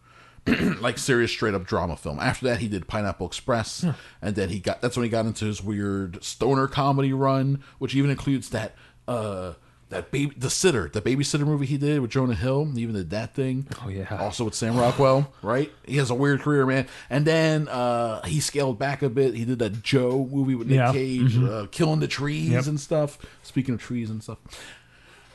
like 0.80 0.98
serious 0.98 1.30
straight 1.30 1.54
up 1.54 1.64
drama 1.66 1.96
film 1.96 2.20
after 2.20 2.46
that 2.46 2.58
he 2.58 2.68
did 2.68 2.86
pineapple 2.86 3.26
express 3.26 3.84
and 4.20 4.36
then 4.36 4.50
he 4.50 4.60
got 4.60 4.82
that's 4.82 4.94
when 4.96 5.04
he 5.04 5.08
got 5.10 5.24
into 5.24 5.46
his 5.46 5.62
weird 5.62 6.22
stoner 6.22 6.66
comedy 6.66 7.14
run 7.14 7.62
which 7.78 7.94
even 7.94 8.10
includes 8.10 8.50
that 8.50 8.74
uh 9.08 9.54
that 9.94 10.10
baby 10.10 10.34
the 10.36 10.50
sitter 10.50 10.88
the 10.92 11.00
babysitter 11.00 11.46
movie 11.46 11.66
he 11.66 11.78
did 11.78 12.00
with 12.00 12.10
jonah 12.10 12.34
hill 12.34 12.70
even 12.76 12.94
did 12.94 13.10
that 13.10 13.34
thing. 13.34 13.66
Oh, 13.84 13.88
yeah. 13.88 14.14
also 14.20 14.44
with 14.44 14.54
sam 14.54 14.76
rockwell 14.76 15.32
right? 15.42 15.70
He 15.86 15.96
has 15.96 16.10
a 16.10 16.14
weird 16.14 16.40
career 16.40 16.66
man. 16.66 16.86
And 17.08 17.24
then 17.26 17.68
uh 17.68 18.22
he 18.26 18.40
scaled 18.40 18.78
back 18.78 19.02
a 19.02 19.08
bit. 19.08 19.34
He 19.34 19.44
did 19.44 19.58
that 19.60 19.82
joe 19.82 20.28
movie 20.30 20.54
with 20.54 20.68
nick 20.68 20.76
Yeah. 20.76 20.92
cage 20.92 21.38
uh, 21.38 21.66
killing 21.70 22.00
the 22.00 22.08
trees 22.08 22.50
Yep. 22.50 22.66
and 22.66 22.78
stuff. 22.80 23.18
Speaking 23.42 23.74
of 23.74 23.80
trees 23.80 24.10
and 24.10 24.22
stuff. 24.22 24.38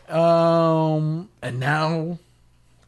Um, 0.09 1.29
and 1.41 1.59
now 1.59 2.19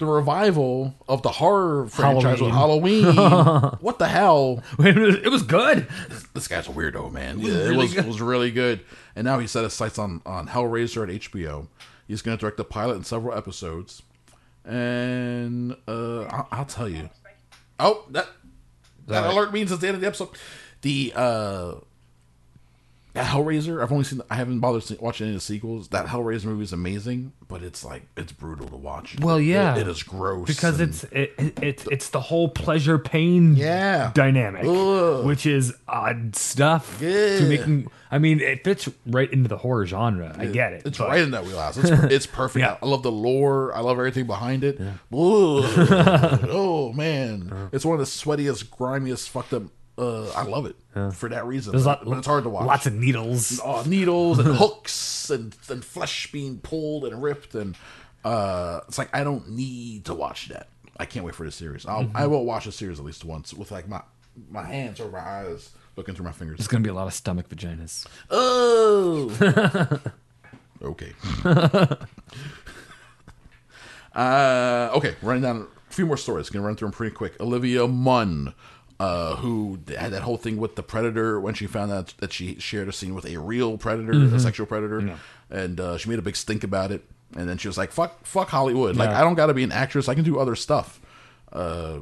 the 0.01 0.05
revival 0.05 0.93
of 1.07 1.21
the 1.21 1.29
horror 1.29 1.87
franchise 1.87 2.41
with 2.41 2.51
Halloween. 2.51 3.05
what 3.79 3.97
the 3.99 4.07
hell? 4.09 4.61
It 4.79 4.97
was- 4.97 5.15
it 5.15 5.29
was 5.29 5.43
good. 5.43 5.87
This 6.33 6.47
guy's 6.49 6.67
a 6.67 6.71
weirdo, 6.71 7.11
man. 7.11 7.39
was 7.39 7.47
Yeah, 7.47 7.53
it 7.53 7.63
really 7.69 7.77
was 7.77 7.93
good. 7.93 8.05
it 8.05 8.07
was 8.07 8.21
really 8.21 8.51
good. 8.51 8.81
And 9.15 9.25
now 9.25 9.39
he 9.39 9.47
set 9.47 9.63
his 9.63 9.73
sights 9.73 9.97
on 9.97 10.21
on 10.25 10.47
Hellraiser 10.49 11.03
at 11.03 11.21
HBO. 11.21 11.67
He's 12.07 12.21
going 12.21 12.37
to 12.37 12.41
direct 12.41 12.57
the 12.57 12.65
pilot 12.65 12.95
and 12.97 13.05
several 13.05 13.37
episodes. 13.37 14.01
And 14.65 15.75
uh, 15.87 16.23
I'll, 16.23 16.47
I'll 16.51 16.65
tell 16.65 16.89
you. 16.89 17.09
Oh, 17.79 18.03
that 18.11 18.27
that 19.07 19.25
alert 19.25 19.53
means 19.53 19.71
it's 19.71 19.81
the 19.81 19.87
end 19.87 19.95
of 19.95 20.01
the 20.01 20.07
episode. 20.07 20.29
The 20.81 21.13
uh, 21.15 21.73
that 23.13 23.25
Hellraiser. 23.25 23.83
I've 23.83 23.91
only 23.91 24.03
seen. 24.05 24.21
I 24.29 24.35
haven't 24.35 24.59
bothered 24.59 24.83
see- 24.83 24.97
watching 24.99 25.27
any 25.27 25.35
of 25.35 25.41
the 25.41 25.45
sequels. 25.45 25.89
That 25.89 26.05
Hellraiser 26.07 26.45
movie 26.45 26.63
is 26.63 26.71
amazing, 26.73 27.33
but 27.47 27.61
it's 27.61 27.83
like 27.83 28.03
it's 28.15 28.31
brutal 28.31 28.67
to 28.69 28.77
watch. 28.77 29.17
Well, 29.19 29.39
yeah. 29.39 29.75
it, 29.75 29.81
it 29.81 29.87
is 29.89 30.01
gross 30.03 30.47
because 30.47 30.79
it's 30.79 31.03
it, 31.05 31.33
it, 31.37 31.63
it's 31.63 31.87
it's 31.87 32.09
the 32.09 32.21
whole 32.21 32.47
pleasure 32.49 32.97
pain 32.97 33.55
Yeah. 33.55 34.11
dynamic, 34.13 34.65
Ugh. 34.65 35.25
which 35.25 35.45
is 35.45 35.73
odd 35.87 36.35
stuff. 36.35 36.99
Yeah. 37.01 37.39
To 37.39 37.49
making, 37.49 37.91
I 38.09 38.17
mean, 38.17 38.39
it 38.39 38.63
fits 38.63 38.87
right 39.05 39.31
into 39.31 39.49
the 39.49 39.57
horror 39.57 39.85
genre. 39.85 40.33
I 40.37 40.45
get 40.45 40.73
it. 40.73 40.83
It's 40.85 40.97
but- 40.97 41.09
right 41.09 41.21
in 41.21 41.31
that 41.31 41.43
wheelhouse. 41.43 41.77
It's 41.77 41.89
it's 41.89 42.25
perfect. 42.25 42.63
Yeah. 42.63 42.77
I 42.81 42.85
love 42.85 43.03
the 43.03 43.11
lore. 43.11 43.73
I 43.75 43.81
love 43.81 43.97
everything 43.97 44.25
behind 44.25 44.63
it. 44.63 44.79
Ugh. 44.79 44.97
oh 46.49 46.93
man, 46.93 47.49
uh-huh. 47.51 47.67
it's 47.73 47.83
one 47.85 47.99
of 47.99 47.99
the 47.99 48.05
sweatiest, 48.09 48.69
grimiest, 48.69 49.29
fucked 49.29 49.53
up. 49.53 49.63
Uh, 49.97 50.29
I 50.31 50.43
love 50.43 50.65
it 50.65 50.75
for 51.13 51.29
that 51.29 51.45
reason. 51.45 51.71
There's 51.71 51.85
lot, 51.85 52.05
but 52.05 52.17
it's 52.17 52.27
hard 52.27 52.43
to 52.43 52.49
watch. 52.49 52.65
Lots 52.65 52.85
of 52.87 52.93
needles. 52.93 53.59
oh, 53.63 53.83
needles 53.85 54.39
and 54.39 54.55
hooks 54.57 55.29
and, 55.29 55.55
and 55.69 55.83
flesh 55.85 56.31
being 56.31 56.59
pulled 56.59 57.05
and 57.05 57.21
ripped 57.21 57.53
and 57.55 57.75
uh, 58.23 58.81
it's 58.87 58.97
like 58.97 59.13
I 59.15 59.23
don't 59.23 59.49
need 59.49 60.05
to 60.05 60.13
watch 60.13 60.47
that. 60.49 60.67
I 60.97 61.05
can't 61.05 61.25
wait 61.25 61.35
for 61.35 61.45
the 61.45 61.51
series. 61.51 61.85
I'll, 61.85 62.03
Mm-hmm. 62.03 62.17
I 62.17 62.27
will 62.27 62.45
watch 62.45 62.65
the 62.65 62.71
series 62.71 62.99
at 62.99 63.05
least 63.05 63.25
once 63.25 63.53
with 63.53 63.71
like 63.71 63.87
my 63.87 64.01
my 64.49 64.63
hands 64.63 64.99
over 64.99 65.11
my 65.11 65.19
eyes, 65.19 65.69
looking 65.95 66.15
through 66.15 66.25
my 66.25 66.31
fingers. 66.31 66.57
There's 66.57 66.67
gonna 66.67 66.83
be 66.83 66.89
a 66.89 66.93
lot 66.93 67.07
of 67.07 67.13
stomach 67.13 67.49
vaginas. 67.49 68.07
Oh. 68.29 69.29
okay. 70.81 71.13
uh, 74.15 74.89
okay. 74.93 75.15
Running 75.21 75.41
down 75.43 75.67
a 75.89 75.93
few 75.93 76.05
more 76.05 76.17
stories. 76.17 76.49
Gonna 76.49 76.65
run 76.65 76.75
through 76.75 76.87
them 76.89 76.93
pretty 76.93 77.15
quick. 77.15 77.39
Olivia 77.39 77.87
Munn, 77.87 78.53
uh, 79.01 79.35
who 79.37 79.79
had 79.97 80.11
that 80.13 80.21
whole 80.21 80.37
thing 80.37 80.57
with 80.57 80.75
the 80.75 80.83
predator 80.83 81.39
when 81.39 81.53
she 81.53 81.65
found 81.67 81.91
out 81.91 82.13
that 82.19 82.31
she 82.31 82.59
shared 82.59 82.87
a 82.87 82.91
scene 82.91 83.13
with 83.15 83.25
a 83.25 83.37
real 83.39 83.77
predator, 83.77 84.11
a 84.35 84.39
sexual 84.39 84.65
predator, 84.67 85.17
and 85.49 85.79
uh, 85.79 85.97
she 85.97 86.09
made 86.09 86.19
a 86.19 86.21
big 86.21 86.35
stink 86.35 86.63
about 86.63 86.91
it. 86.91 87.01
And 87.35 87.47
then 87.47 87.57
she 87.57 87.67
was 87.69 87.77
like, 87.77 87.91
"Fuck, 87.91 88.25
fuck 88.25 88.49
Hollywood! 88.49 88.95
Like, 88.97 89.09
Yeah. 89.09 89.19
I 89.19 89.21
don't 89.21 89.35
got 89.35 89.47
to 89.47 89.53
be 89.53 89.63
an 89.63 89.71
actress. 89.71 90.09
I 90.09 90.15
can 90.15 90.23
do 90.25 90.37
other 90.37 90.55
stuff." 90.55 90.99
Uh, 91.51 91.99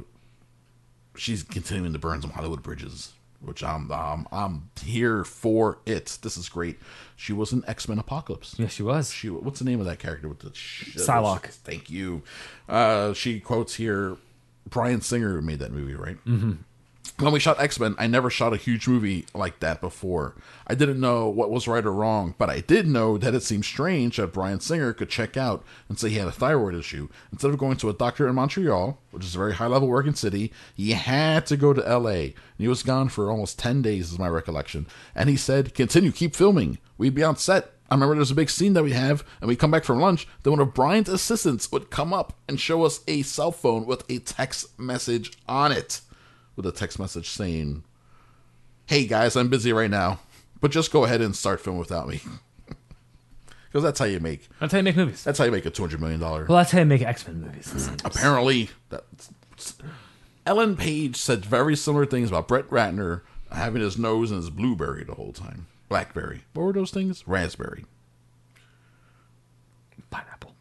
she's 1.16 1.42
continuing 1.42 1.92
to 1.92 1.98
burn 1.98 2.20
some 2.20 2.30
Hollywood 2.32 2.62
bridges, 2.62 3.12
which 3.40 3.62
I'm 3.62 3.90
I'm 3.92 4.26
I'm 4.32 4.70
here 4.82 5.22
for 5.24 5.78
it. 5.86 6.18
This 6.22 6.36
is 6.36 6.48
great. 6.48 6.78
She 7.16 7.32
was 7.32 7.52
in 7.52 7.62
X 7.68 7.88
Men 7.88 7.98
Apocalypse. 8.00 8.56
Yes, 8.58 8.72
she 8.72 8.82
was. 8.82 9.12
She 9.12 9.28
what's 9.30 9.60
the 9.60 9.64
name 9.64 9.78
of 9.80 9.86
that 9.86 9.98
character 10.00 10.28
with 10.28 10.40
the 10.40 10.50
sh- 10.52 10.96
Psylocke. 10.96 11.46
Thank 11.46 11.90
you. 11.90 12.22
Uh, 12.68 13.12
she 13.14 13.38
quotes 13.40 13.74
here. 13.76 14.16
Bryan 14.68 15.00
Singer 15.00 15.40
made 15.40 15.58
that 15.60 15.72
movie, 15.72 15.94
right? 15.94 16.18
Mm-hmm. 16.26 16.52
When 17.20 17.34
we 17.34 17.40
shot 17.40 17.60
X 17.60 17.78
Men, 17.78 17.94
I 17.98 18.06
never 18.06 18.30
shot 18.30 18.54
a 18.54 18.56
huge 18.56 18.88
movie 18.88 19.26
like 19.34 19.60
that 19.60 19.82
before. 19.82 20.36
I 20.66 20.74
didn't 20.74 21.00
know 21.00 21.28
what 21.28 21.50
was 21.50 21.68
right 21.68 21.84
or 21.84 21.92
wrong, 21.92 22.34
but 22.38 22.48
I 22.48 22.60
did 22.60 22.86
know 22.86 23.18
that 23.18 23.34
it 23.34 23.42
seemed 23.42 23.66
strange 23.66 24.16
that 24.16 24.32
Bryan 24.32 24.60
Singer 24.60 24.94
could 24.94 25.10
check 25.10 25.36
out 25.36 25.62
and 25.90 25.98
say 25.98 26.08
he 26.08 26.16
had 26.16 26.28
a 26.28 26.32
thyroid 26.32 26.74
issue. 26.74 27.10
Instead 27.30 27.50
of 27.50 27.58
going 27.58 27.76
to 27.76 27.90
a 27.90 27.94
doctor 27.94 28.26
in 28.26 28.34
Montreal, 28.36 28.98
which 29.10 29.26
is 29.26 29.34
a 29.34 29.38
very 29.38 29.52
high 29.52 29.66
level 29.66 29.88
working 29.88 30.14
city, 30.14 30.50
he 30.74 30.92
had 30.92 31.44
to 31.46 31.58
go 31.58 31.74
to 31.74 31.82
LA. 31.82 32.10
And 32.10 32.34
he 32.56 32.68
was 32.68 32.82
gone 32.82 33.10
for 33.10 33.30
almost 33.30 33.58
10 33.58 33.82
days, 33.82 34.12
is 34.12 34.18
my 34.18 34.28
recollection. 34.28 34.86
And 35.14 35.28
he 35.28 35.36
said, 35.36 35.74
Continue, 35.74 36.12
keep 36.12 36.34
filming. 36.34 36.78
We'd 36.96 37.14
be 37.14 37.22
on 37.22 37.36
set. 37.36 37.72
I 37.90 37.96
remember 37.96 38.14
there's 38.14 38.30
a 38.30 38.36
big 38.36 38.48
scene 38.48 38.72
that 38.72 38.84
we 38.84 38.92
have, 38.92 39.24
and 39.42 39.48
we 39.48 39.56
come 39.56 39.72
back 39.72 39.84
from 39.84 40.00
lunch. 40.00 40.26
Then 40.42 40.52
one 40.52 40.60
of 40.60 40.72
Bryan's 40.72 41.10
assistants 41.10 41.70
would 41.70 41.90
come 41.90 42.14
up 42.14 42.32
and 42.48 42.58
show 42.58 42.84
us 42.84 43.00
a 43.06 43.20
cell 43.22 43.52
phone 43.52 43.84
with 43.84 44.08
a 44.08 44.20
text 44.20 44.78
message 44.78 45.32
on 45.46 45.70
it 45.70 46.00
with 46.64 46.74
a 46.74 46.78
text 46.78 46.98
message 46.98 47.28
saying, 47.30 47.82
"Hey 48.86 49.06
guys, 49.06 49.36
I'm 49.36 49.48
busy 49.48 49.72
right 49.72 49.90
now, 49.90 50.20
but 50.60 50.70
just 50.70 50.92
go 50.92 51.04
ahead 51.04 51.20
and 51.20 51.34
start 51.34 51.60
film 51.60 51.78
without 51.78 52.08
me." 52.08 52.20
Because 53.72 53.84
that's 53.84 54.00
how 54.00 54.04
you 54.04 54.18
make 54.18 54.48
That's 54.58 54.72
how 54.72 54.78
you 54.78 54.82
make 54.82 54.96
movies. 54.96 55.22
that's 55.22 55.38
how 55.38 55.44
you 55.44 55.52
make 55.52 55.64
a 55.64 55.70
two 55.70 55.82
hundred 55.84 56.00
million 56.00 56.18
dollar. 56.18 56.44
Well, 56.44 56.58
that's 56.58 56.72
how 56.72 56.80
you 56.80 56.84
make 56.86 57.02
X 57.02 57.24
Men 57.28 57.40
movies. 57.40 57.70
Hmm. 57.86 57.94
Apparently, 58.04 58.68
that's, 58.88 59.30
Ellen 60.44 60.76
Page 60.76 61.14
said 61.14 61.44
very 61.44 61.76
similar 61.76 62.04
things 62.04 62.30
about 62.30 62.48
Brett 62.48 62.68
Ratner 62.68 63.20
having 63.52 63.80
his 63.80 63.96
nose 63.96 64.32
in 64.32 64.38
his 64.38 64.50
blueberry 64.50 65.04
the 65.04 65.14
whole 65.14 65.32
time. 65.32 65.68
Blackberry. 65.88 66.42
What 66.52 66.64
were 66.64 66.72
those 66.72 66.90
things? 66.90 67.28
Raspberry. 67.28 67.84
Pineapple. 70.10 70.52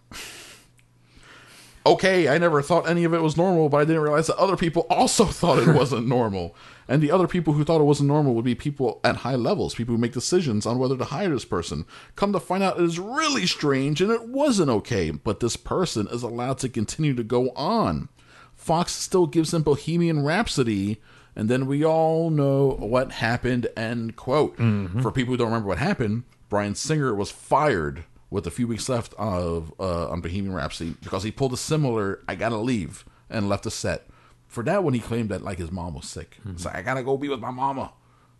Okay, 1.85 2.27
I 2.27 2.37
never 2.37 2.61
thought 2.61 2.89
any 2.89 3.03
of 3.03 3.13
it 3.13 3.21
was 3.21 3.37
normal, 3.37 3.69
but 3.69 3.77
I 3.77 3.85
didn't 3.85 4.01
realize 4.01 4.27
that 4.27 4.37
other 4.37 4.57
people 4.57 4.85
also 4.89 5.25
thought 5.27 5.59
it 5.59 5.73
wasn't 5.73 6.07
normal. 6.07 6.55
And 6.87 7.01
the 7.01 7.11
other 7.11 7.27
people 7.27 7.53
who 7.53 7.63
thought 7.63 7.81
it 7.81 7.85
wasn't 7.85 8.07
normal 8.09 8.33
would 8.33 8.45
be 8.45 8.55
people 8.55 8.99
at 9.03 9.17
high 9.17 9.35
levels, 9.35 9.75
people 9.75 9.95
who 9.95 10.01
make 10.01 10.13
decisions 10.13 10.65
on 10.65 10.79
whether 10.79 10.97
to 10.97 11.05
hire 11.05 11.29
this 11.29 11.45
person. 11.45 11.85
Come 12.15 12.33
to 12.33 12.39
find 12.39 12.63
out 12.63 12.79
it 12.79 12.83
is 12.83 12.99
really 12.99 13.45
strange 13.45 14.01
and 14.01 14.11
it 14.11 14.27
wasn't 14.27 14.69
okay, 14.71 15.11
but 15.11 15.39
this 15.39 15.55
person 15.55 16.07
is 16.11 16.23
allowed 16.23 16.57
to 16.59 16.69
continue 16.69 17.13
to 17.13 17.23
go 17.23 17.51
on. 17.51 18.09
Fox 18.55 18.91
still 18.91 19.27
gives 19.27 19.53
him 19.53 19.61
Bohemian 19.61 20.23
Rhapsody, 20.23 20.99
and 21.35 21.47
then 21.47 21.65
we 21.65 21.85
all 21.85 22.29
know 22.29 22.71
what 22.79 23.13
happened, 23.13 23.67
end 23.77 24.17
quote. 24.17 24.57
Mm-hmm. 24.57 24.99
For 25.01 25.11
people 25.11 25.33
who 25.33 25.37
don't 25.37 25.47
remember 25.47 25.69
what 25.69 25.77
happened, 25.77 26.23
Bryan 26.49 26.75
Singer 26.75 27.15
was 27.15 27.31
fired 27.31 28.03
with 28.29 28.45
a 28.45 28.51
few 28.51 28.67
weeks 28.67 28.87
left 28.89 29.13
of 29.17 29.73
uh, 29.79 30.09
on 30.09 30.21
Bohemian 30.21 30.53
Rhapsody 30.53 30.95
because 31.01 31.23
he 31.23 31.31
pulled 31.31 31.53
a 31.53 31.57
similar 31.57 32.19
"I 32.27 32.35
gotta 32.35 32.57
leave" 32.57 33.05
and 33.29 33.49
left 33.49 33.63
the 33.63 33.71
set. 33.71 34.07
For 34.47 34.63
that 34.63 34.83
one, 34.83 34.93
he 34.93 34.99
claimed 34.99 35.29
that 35.29 35.43
like 35.43 35.57
his 35.57 35.71
mom 35.71 35.93
was 35.93 36.07
sick. 36.07 36.37
It's 36.47 36.65
like 36.65 36.75
I 36.75 36.81
gotta 36.81 37.03
go 37.03 37.17
be 37.17 37.29
with 37.29 37.39
my 37.39 37.51
mama, 37.51 37.93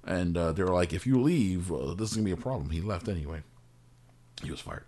and 0.03 0.37
uh, 0.37 0.51
they 0.51 0.63
were 0.63 0.73
like, 0.73 0.93
"If 0.93 1.05
you 1.05 1.21
leave, 1.21 1.71
uh, 1.71 1.93
this 1.93 2.11
is 2.11 2.15
gonna 2.17 2.25
be 2.25 2.31
a 2.31 2.37
problem." 2.37 2.69
He 2.71 2.81
left 2.81 3.07
anyway. 3.07 3.43
He 4.43 4.51
was 4.51 4.59
fired. 4.61 4.85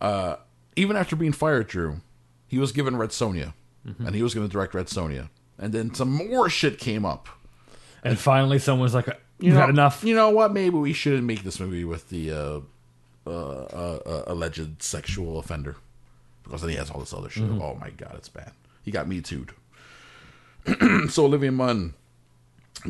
Uh, 0.00 0.36
even 0.76 0.96
after 0.96 1.16
being 1.16 1.32
fired, 1.32 1.68
Drew, 1.68 2.00
he 2.46 2.58
was 2.58 2.72
given 2.72 2.96
Red 2.96 3.10
Sonja, 3.10 3.54
and 3.84 4.14
he 4.14 4.22
was 4.22 4.34
to 4.34 4.48
direct 4.48 4.74
Red 4.74 4.86
Sonja. 4.86 5.28
And 5.58 5.72
then 5.72 5.94
some 5.94 6.10
more 6.10 6.48
shit 6.48 6.78
came 6.78 7.04
up. 7.04 7.28
And 8.02 8.18
finally, 8.18 8.58
someone's 8.58 8.94
like, 8.94 9.06
"You 9.38 9.50
know, 9.50 9.58
got 9.58 9.70
enough." 9.70 10.02
You 10.02 10.14
know 10.14 10.30
what? 10.30 10.52
Maybe 10.52 10.76
we 10.76 10.92
shouldn't 10.92 11.24
make 11.24 11.44
this 11.44 11.60
movie 11.60 11.84
with 11.84 12.08
the 12.08 12.62
uh, 13.26 13.30
uh, 13.30 14.00
uh, 14.04 14.08
uh, 14.08 14.24
alleged 14.26 14.82
sexual 14.82 15.38
offender 15.38 15.76
because 16.44 16.60
then 16.60 16.70
he 16.70 16.76
has 16.76 16.90
all 16.90 17.00
this 17.00 17.14
other 17.14 17.30
shit. 17.30 17.44
Oh 17.44 17.76
my 17.80 17.90
god, 17.90 18.14
it's 18.16 18.28
bad. 18.28 18.52
He 18.84 18.90
got 18.90 19.06
me 19.06 19.20
too. 19.20 19.46
so 21.08 21.24
Olivia 21.24 21.52
Munn 21.52 21.94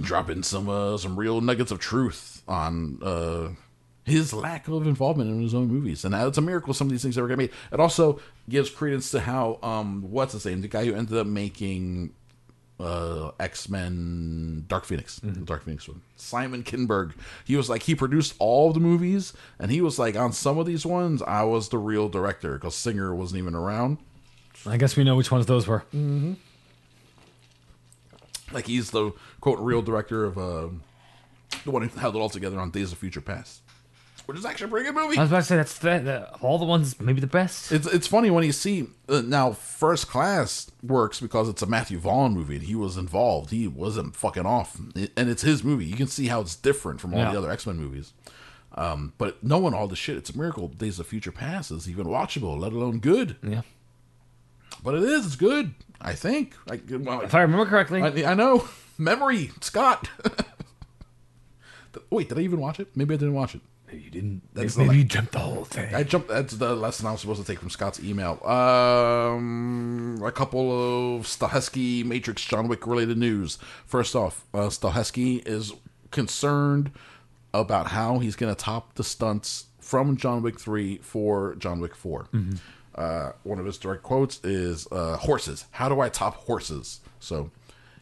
dropping 0.01 0.43
some 0.43 0.69
uh, 0.69 0.97
some 0.97 1.19
real 1.19 1.41
nuggets 1.41 1.71
of 1.71 1.79
truth 1.79 2.43
on 2.49 2.99
uh, 3.03 3.51
his 4.05 4.33
lack 4.33 4.69
of 4.69 4.87
involvement 4.87 5.31
in 5.31 5.43
his 5.43 5.55
own 5.55 5.69
movies, 5.69 6.05
and 6.05 6.15
it's 6.15 6.39
a 6.39 6.43
miracle 6.43 6.75
some 6.75 6.87
of 6.87 6.91
these 6.93 7.03
things 7.03 7.19
ever 7.19 7.29
get 7.29 7.39
made. 7.39 7.51
It 7.71 7.81
also 7.81 8.21
gives 8.49 8.71
credence 8.71 9.11
to 9.11 9.21
how 9.21 9.59
um, 9.63 10.11
what's 10.11 10.33
his 10.33 10.47
name, 10.47 10.63
the 10.63 10.69
guy 10.69 10.85
who 10.85 10.95
ended 10.95 11.17
up 11.17 11.27
making 11.27 12.15
uh, 12.83 13.31
X 13.39 13.69
Men 13.69 14.65
Dark 14.69 14.85
Phoenix, 14.85 15.21
the 15.21 15.31
Dark 15.33 15.65
Phoenix 15.65 15.89
one. 15.89 16.03
Simon 16.17 16.63
Kinberg. 16.63 17.13
He 17.45 17.57
was 17.57 17.71
like 17.71 17.85
he 17.85 17.95
produced 17.95 18.35
all 18.39 18.69
of 18.69 18.75
the 18.75 18.81
movies, 18.81 19.33
and 19.59 19.71
he 19.71 19.81
was 19.81 19.99
like 19.99 20.17
on 20.17 20.33
some 20.33 20.59
of 20.59 20.67
these 20.67 20.85
ones, 20.85 21.23
I 21.23 21.45
was 21.45 21.69
the 21.69 21.79
real 21.79 22.09
director 22.09 22.55
because 22.55 22.75
Singer 22.75 23.15
wasn't 23.15 23.39
even 23.39 23.55
around. 23.55 23.99
I 24.67 24.77
guess 24.77 24.97
we 24.97 25.05
know 25.05 25.17
which 25.17 25.31
ones 25.31 25.47
those 25.47 25.67
were. 25.67 25.81
Mm-hmm. 25.95 26.35
Like 28.53 28.67
he's 28.67 28.91
the 28.91 29.13
quote 29.41 29.59
real 29.61 29.83
director 29.83 30.25
of 30.25 30.37
uh, 30.37 30.69
the 31.65 31.71
one 31.71 31.83
who 31.83 31.99
held 31.99 32.17
it 32.17 32.19
all 32.19 32.29
together 32.29 32.61
on 32.61 32.71
Days 32.71 32.93
of 32.93 32.99
Future 32.99 33.21
Past, 33.21 33.61
which 34.27 34.39
is 34.39 34.44
actually 34.44 34.66
a 34.66 34.69
pretty 34.70 34.86
good 34.86 34.94
movie. 34.94 35.19
I 35.19 35.23
was 35.23 35.31
about 35.31 35.39
to 35.40 35.44
say 35.44 35.57
that's 35.57 35.78
the, 35.78 35.99
the, 35.99 36.35
all 36.36 36.59
the 36.59 36.65
ones, 36.65 37.01
maybe 37.01 37.20
the 37.20 37.27
best. 37.27 37.73
It's 37.73 37.86
it's 37.86 38.07
funny 38.07 38.31
when 38.31 38.44
you 38.44 38.53
see 38.53 38.86
uh, 39.09 39.23
now 39.24 39.53
First 39.53 40.09
Class 40.09 40.70
works 40.82 41.20
because 41.20 41.49
it's 41.49 41.62
a 41.62 41.66
Matthew 41.66 41.99
Vaughn 41.99 42.32
movie 42.35 42.57
and 42.57 42.65
he 42.65 42.74
was 42.74 42.97
involved. 42.97 43.51
He 43.51 43.66
wasn't 43.69 44.15
fucking 44.16 44.47
off, 44.47 44.77
It- 44.94 45.12
and 45.16 45.28
it's 45.28 45.43
his 45.43 45.62
movie. 45.65 45.85
You 45.86 45.97
can 45.97 46.07
see 46.07 46.27
how 46.28 46.40
it's 46.40 46.57
different 46.57 47.01
from 47.01 47.12
all 47.15 47.20
Yeah. 47.20 47.32
the 47.32 47.39
other 47.39 47.51
X 47.51 47.66
Men 47.66 47.77
movies. 47.77 48.12
Um, 48.74 49.12
but 49.19 49.43
knowing 49.44 49.74
all 49.74 49.86
the 49.86 49.97
shit, 49.97 50.16
it's 50.16 50.31
a 50.31 50.36
miracle. 50.36 50.69
Days 50.69 50.99
of 50.99 51.07
Future 51.07 51.31
Past 51.32 51.70
is 51.70 51.90
even 51.90 52.07
watchable, 52.07 52.59
let 52.59 52.73
alone 52.73 53.01
good. 53.01 53.36
Yeah, 53.43 53.61
But 54.82 54.94
it 54.94 55.03
is. 55.03 55.27
It's 55.27 55.36
good. 55.36 55.74
I 56.01 56.15
think. 56.15 56.55
I, 56.70 56.81
well, 56.90 57.20
if 57.20 57.35
I 57.35 57.43
remember 57.43 57.66
correctly. 57.66 58.03
I, 58.03 58.31
I 58.31 58.35
know. 58.35 58.66
Memory, 58.99 59.51
Scott. 59.61 60.09
Wait, 62.11 62.28
did 62.28 62.39
I 62.39 62.40
even 62.40 62.61
watch 62.61 62.81
it? 62.81 62.89
Maybe 62.97 63.15
I 63.15 63.19
didn't 63.19 63.35
watch 63.35 63.55
it. 63.55 63.61
You 63.94 64.10
didn't. 64.10 64.43
That's 64.55 64.77
maybe 64.77 64.97
you 64.98 65.05
jumped 65.05 65.32
the 65.32 65.39
whole 65.39 65.64
thing. 65.64 65.94
I 65.94 66.02
jumped. 66.02 66.28
That's 66.28 66.55
the 66.55 66.74
lesson 66.74 67.06
I'm 67.06 67.16
supposed 67.16 67.40
to 67.40 67.47
take 67.47 67.59
from 67.59 67.70
Scott's 67.70 68.01
email. 68.01 68.39
Um, 68.47 70.20
a 70.24 70.32
couple 70.32 70.70
of 71.16 71.27
Stahelski 71.27 72.05
Matrix 72.05 72.44
John 72.44 72.69
Wick 72.69 72.86
related 72.86 73.19
news. 73.19 73.59
First 73.86 74.14
off, 74.14 74.44
uh, 74.55 74.69
Stahelski 74.69 75.47
is 75.47 75.73
concerned 76.10 76.90
about 77.55 77.89
how 77.89 78.19
he's 78.19 78.36
going 78.36 78.55
to 78.55 78.60
top 78.60 78.94
the 78.94 79.05
stunts 79.05 79.66
from 79.81 80.16
John 80.16 80.43
Wick 80.43 80.59
three 80.60 80.98
for 80.98 81.55
John 81.56 81.81
Wick 81.81 81.94
4 81.94 82.28
Uh, 82.94 83.32
one 83.43 83.59
of 83.59 83.64
his 83.66 83.78
direct 83.78 84.02
quotes 84.02 84.43
is 84.44 84.86
uh, 84.93 85.16
"Horses. 85.16 85.64
How 85.73 85.89
do 85.89 86.01
I 86.01 86.09
top 86.09 86.35
horses?" 86.36 87.01
So. 87.20 87.51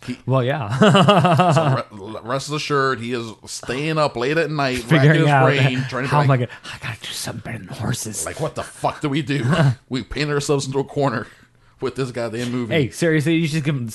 He, 0.07 0.19
well, 0.25 0.43
yeah. 0.43 1.53
so 1.53 1.85
re- 1.93 2.21
rest 2.23 2.51
assured, 2.51 3.01
he 3.01 3.13
is 3.13 3.33
staying 3.47 3.99
up 3.99 4.17
late 4.17 4.39
at 4.39 4.51
night, 4.51 4.79
Figuring 4.79 5.21
his 5.21 5.29
out 5.29 5.45
brain, 5.45 5.85
trying 5.89 6.05
to 6.05 6.09
how 6.09 6.23
am 6.23 6.31
I 6.31 6.39
gonna? 6.39 6.51
I 6.65 6.79
gotta 6.81 7.01
do 7.01 7.09
something 7.09 7.43
better 7.53 7.65
than 7.65 7.77
horses. 7.77 8.25
like, 8.25 8.41
what 8.41 8.55
the 8.55 8.63
fuck 8.63 9.01
do 9.03 9.09
we 9.09 9.21
do? 9.23 9.45
we 9.89 10.03
paint 10.03 10.31
ourselves 10.31 10.67
into 10.67 10.79
a 10.79 10.85
corner 10.85 11.27
with 11.81 11.97
this 11.97 12.11
goddamn 12.13 12.51
movie. 12.51 12.75
hey, 12.75 12.91
seriously, 12.91 13.37
you 13.37 13.47
should 13.47 13.65
give 13.65 13.77
him 13.77 13.91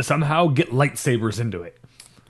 somehow 0.00 0.46
get 0.48 0.70
lightsabers 0.70 1.38
into 1.38 1.62
it. 1.62 1.78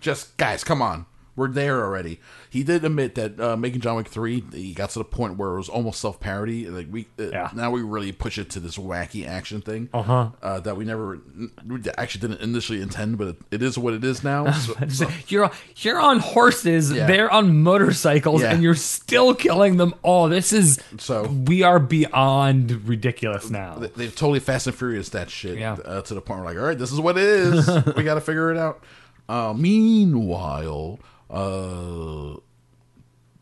Just 0.00 0.36
guys, 0.36 0.64
come 0.64 0.82
on. 0.82 1.06
We're 1.40 1.48
there 1.48 1.82
already. 1.82 2.20
He 2.50 2.62
did 2.62 2.84
admit 2.84 3.14
that 3.14 3.40
uh, 3.40 3.56
making 3.56 3.80
John 3.80 3.96
Wick 3.96 4.08
three, 4.08 4.44
he 4.52 4.74
got 4.74 4.90
to 4.90 4.98
the 4.98 5.04
point 5.06 5.38
where 5.38 5.54
it 5.54 5.56
was 5.56 5.70
almost 5.70 5.98
self 6.00 6.20
parody. 6.20 6.68
Like 6.68 6.88
we 6.90 7.06
uh, 7.18 7.30
Yeah. 7.30 7.50
now 7.54 7.70
we 7.70 7.80
really 7.80 8.12
push 8.12 8.36
it 8.36 8.50
to 8.50 8.60
this 8.60 8.76
wacky 8.76 9.26
action 9.26 9.62
thing 9.62 9.88
Uh-huh. 9.94 10.30
uh, 10.42 10.60
that 10.60 10.76
we 10.76 10.84
never 10.84 11.18
we 11.66 11.80
actually 11.96 12.28
didn't 12.28 12.42
initially 12.42 12.82
intend, 12.82 13.16
but 13.16 13.28
it, 13.28 13.36
it 13.52 13.62
is 13.62 13.78
what 13.78 13.94
it 13.94 14.04
is 14.04 14.22
now. 14.22 14.50
So, 14.60 14.74
so- 14.88 15.08
You're 15.28 15.50
you're 15.76 15.98
on 15.98 16.18
horses, 16.18 16.92
Yeah. 16.92 17.06
they're 17.06 17.30
on 17.32 17.62
motorcycles, 17.62 18.42
Yeah. 18.42 18.52
and 18.52 18.62
you're 18.62 18.74
still 18.74 19.34
killing 19.34 19.78
them 19.78 19.94
all. 20.02 20.28
This 20.28 20.52
is 20.52 20.78
So- 20.98 21.22
we 21.24 21.62
are 21.62 21.78
beyond 21.78 22.86
ridiculous 22.86 23.48
now. 23.48 23.76
they- 23.76 23.88
they've 23.96 24.14
totally 24.14 24.40
Fast 24.40 24.66
and 24.66 24.76
Furious 24.76 25.08
that 25.10 25.30
shit 25.30 25.58
Yeah. 25.58 25.78
uh, 25.84 26.02
to 26.02 26.12
the 26.12 26.20
point 26.20 26.40
where 26.40 26.50
like, 26.52 26.58
all 26.60 26.68
right, 26.68 26.78
this 26.78 26.92
is 26.92 27.00
what 27.00 27.16
it 27.16 27.24
is. 27.24 27.66
we 27.96 28.02
got 28.02 28.16
to 28.16 28.20
figure 28.20 28.50
it 28.50 28.58
out. 28.58 28.82
Uh, 29.28 29.54
meanwhile, 29.56 30.98
uh, 31.30 32.36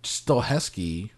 Stahelski 0.02 1.10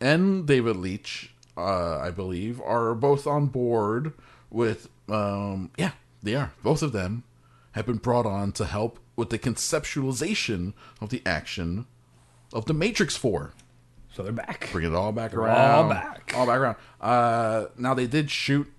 and 0.00 0.46
David 0.46 0.76
Leitch, 0.76 1.34
uh, 1.56 1.98
I 1.98 2.10
believe, 2.10 2.60
are 2.60 2.94
both 2.94 3.26
on 3.26 3.46
board 3.46 4.12
with. 4.50 4.88
Um, 5.08 5.70
yeah, 5.78 5.92
they 6.22 6.34
are. 6.34 6.52
Both 6.62 6.82
of 6.82 6.92
them 6.92 7.24
have 7.72 7.86
been 7.86 7.96
brought 7.96 8.26
on 8.26 8.52
to 8.52 8.64
help 8.66 8.98
with 9.16 9.30
the 9.30 9.38
conceptualization 9.38 10.74
of 11.00 11.08
the 11.10 11.22
action 11.26 11.86
of 12.52 12.66
the 12.66 12.74
Matrix 12.74 13.16
Four. 13.16 13.52
So 14.12 14.22
they're 14.22 14.32
back. 14.32 14.68
Bring 14.72 14.86
it 14.86 14.94
all 14.94 15.12
back 15.12 15.30
They're 15.30 15.40
around. 15.40 15.84
all 15.84 15.88
back. 15.90 16.32
All 16.36 16.46
back 16.46 16.58
around. 16.58 16.76
Uh, 17.00 17.66
now 17.76 17.94
they 17.94 18.06
did 18.06 18.30
shoot 18.30 18.70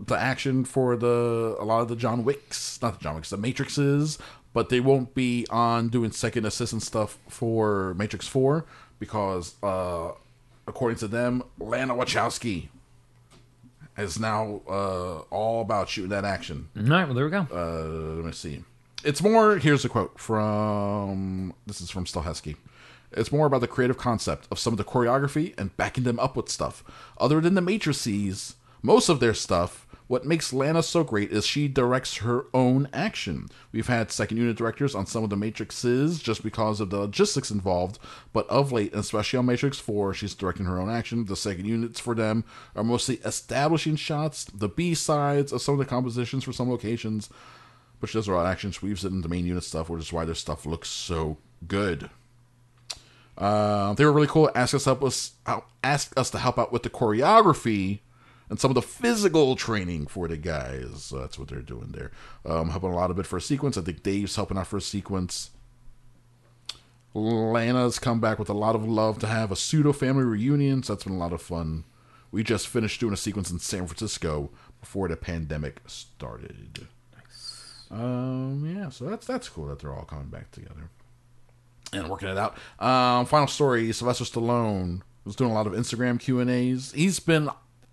the 0.00 0.14
action 0.16 0.64
for 0.64 0.96
the 0.96 1.56
a 1.58 1.64
lot 1.64 1.80
of 1.80 1.88
the 1.88 1.96
John 1.96 2.24
Wicks, 2.24 2.80
not 2.82 2.98
the 2.98 3.02
John 3.04 3.16
Wicks, 3.16 3.30
the 3.30 3.38
Matrixes, 3.38 4.18
but 4.58 4.70
they 4.70 4.80
won't 4.80 5.14
be 5.14 5.46
on 5.50 5.88
doing 5.88 6.10
second 6.10 6.44
assistant 6.44 6.82
stuff 6.82 7.16
for 7.28 7.94
Matrix 7.94 8.26
Four 8.26 8.64
because, 8.98 9.54
uh, 9.62 10.10
according 10.66 10.98
to 10.98 11.06
them, 11.06 11.44
Lana 11.60 11.94
Wachowski 11.94 12.66
is 13.96 14.18
now 14.18 14.62
uh, 14.68 15.18
all 15.30 15.60
about 15.60 15.88
shooting 15.88 16.10
that 16.10 16.24
action. 16.24 16.70
All 16.76 16.82
right, 16.82 17.04
well 17.04 17.14
there 17.14 17.26
we 17.26 17.30
go. 17.30 17.46
Uh, 17.52 18.16
let 18.16 18.24
me 18.24 18.32
see. 18.32 18.64
It's 19.04 19.22
more. 19.22 19.58
Here's 19.58 19.84
a 19.84 19.88
quote 19.88 20.18
from. 20.18 21.54
This 21.64 21.80
is 21.80 21.88
from 21.88 22.04
Stahelski. 22.04 22.56
It's 23.12 23.30
more 23.30 23.46
about 23.46 23.60
the 23.60 23.68
creative 23.68 23.96
concept 23.96 24.48
of 24.50 24.58
some 24.58 24.72
of 24.72 24.76
the 24.76 24.82
choreography 24.82 25.56
and 25.56 25.76
backing 25.76 26.02
them 26.02 26.18
up 26.18 26.34
with 26.34 26.48
stuff. 26.48 26.82
Other 27.18 27.40
than 27.40 27.54
the 27.54 27.60
matrices, 27.60 28.56
most 28.82 29.08
of 29.08 29.20
their 29.20 29.34
stuff, 29.34 29.86
what 30.08 30.24
makes 30.24 30.54
Lana 30.54 30.82
so 30.82 31.04
great 31.04 31.30
is 31.30 31.46
she 31.46 31.68
directs 31.68 32.16
her 32.16 32.46
own 32.54 32.88
action. 32.94 33.48
We've 33.72 33.86
had 33.86 34.10
second 34.10 34.38
unit 34.38 34.56
directors 34.56 34.94
on 34.94 35.06
some 35.06 35.22
of 35.22 35.28
the 35.30 35.36
matrices 35.36 36.18
just 36.18 36.42
because 36.42 36.80
of 36.80 36.88
the 36.88 36.98
logistics 36.98 37.50
involved, 37.50 37.98
but 38.32 38.48
of 38.48 38.72
late, 38.72 38.94
especially 38.94 39.38
on 39.38 39.46
Matrix 39.46 39.78
4, 39.78 40.14
she's 40.14 40.34
directing 40.34 40.64
her 40.64 40.80
own 40.80 40.88
action. 40.88 41.26
The 41.26 41.36
second 41.36 41.66
units 41.66 42.00
for 42.00 42.14
them 42.14 42.44
are 42.74 42.82
mostly 42.82 43.16
establishing 43.16 43.96
shots, 43.96 44.44
the 44.44 44.68
B 44.68 44.94
sides 44.94 45.52
of 45.52 45.60
some 45.60 45.74
of 45.74 45.78
the 45.78 45.84
compositions 45.84 46.42
for 46.42 46.52
some 46.54 46.70
locations, 46.70 47.28
but 48.00 48.08
she 48.08 48.16
does 48.16 48.26
her 48.26 48.34
own 48.34 48.46
action. 48.46 48.72
She 48.72 48.86
weaves 48.86 49.04
it 49.04 49.12
into 49.12 49.28
main 49.28 49.46
unit 49.46 49.64
stuff, 49.64 49.90
which 49.90 50.02
is 50.02 50.12
why 50.12 50.24
their 50.24 50.34
stuff 50.34 50.64
looks 50.64 50.88
so 50.88 51.36
good. 51.66 52.08
Uh, 53.36 53.92
they 53.92 54.06
were 54.06 54.12
really 54.12 54.26
cool. 54.26 54.50
Ask 54.54 54.74
us 54.74 54.86
help 54.86 55.04
us 55.04 55.32
out, 55.46 55.66
ask 55.84 56.18
us 56.18 56.30
to 56.30 56.38
help 56.38 56.58
out 56.58 56.72
with 56.72 56.82
the 56.82 56.90
choreography 56.90 58.00
and 58.50 58.58
some 58.58 58.70
of 58.70 58.74
the 58.74 58.82
physical 58.82 59.56
training 59.56 60.06
for 60.06 60.28
the 60.28 60.36
guys. 60.36 61.04
So 61.04 61.18
that's 61.18 61.38
what 61.38 61.48
they're 61.48 61.60
doing 61.60 61.92
there. 61.92 62.10
Um, 62.46 62.70
helping 62.70 62.90
a 62.90 62.96
lot 62.96 63.10
of 63.10 63.18
it 63.18 63.26
for 63.26 63.36
a 63.36 63.40
sequence. 63.40 63.76
I 63.76 63.82
think 63.82 64.02
Dave's 64.02 64.36
helping 64.36 64.58
out 64.58 64.66
for 64.66 64.78
a 64.78 64.82
sequence. 64.82 65.50
Lana's 67.14 67.98
come 67.98 68.20
back 68.20 68.38
with 68.38 68.48
a 68.48 68.54
lot 68.54 68.74
of 68.74 68.86
love 68.86 69.18
to 69.20 69.26
have 69.26 69.50
a 69.50 69.56
pseudo 69.56 69.92
family 69.92 70.24
reunion. 70.24 70.82
So 70.82 70.94
that's 70.94 71.04
been 71.04 71.14
a 71.14 71.18
lot 71.18 71.32
of 71.32 71.42
fun. 71.42 71.84
We 72.30 72.42
just 72.42 72.68
finished 72.68 73.00
doing 73.00 73.14
a 73.14 73.16
sequence 73.16 73.50
in 73.50 73.58
San 73.58 73.86
Francisco 73.86 74.50
before 74.80 75.08
the 75.08 75.16
pandemic 75.16 75.80
started. 75.86 76.86
Um, 77.90 78.70
yeah, 78.76 78.90
so 78.90 79.06
that's 79.06 79.26
that's 79.26 79.48
cool 79.48 79.66
that 79.68 79.78
they're 79.78 79.94
all 79.94 80.04
coming 80.04 80.28
back 80.28 80.50
together 80.50 80.90
and 81.92 82.08
working 82.10 82.28
it 82.28 82.36
out. 82.36 82.58
Um, 82.78 83.24
final 83.24 83.46
story: 83.46 83.90
Sylvester 83.92 84.24
Stallone 84.24 85.00
was 85.24 85.36
doing 85.36 85.50
a 85.50 85.54
lot 85.54 85.66
of 85.66 85.72
Instagram 85.72 86.20
Q 86.20 86.40
and 86.40 86.50
A's. 86.50 86.92
He's 86.92 87.18
been 87.18 87.48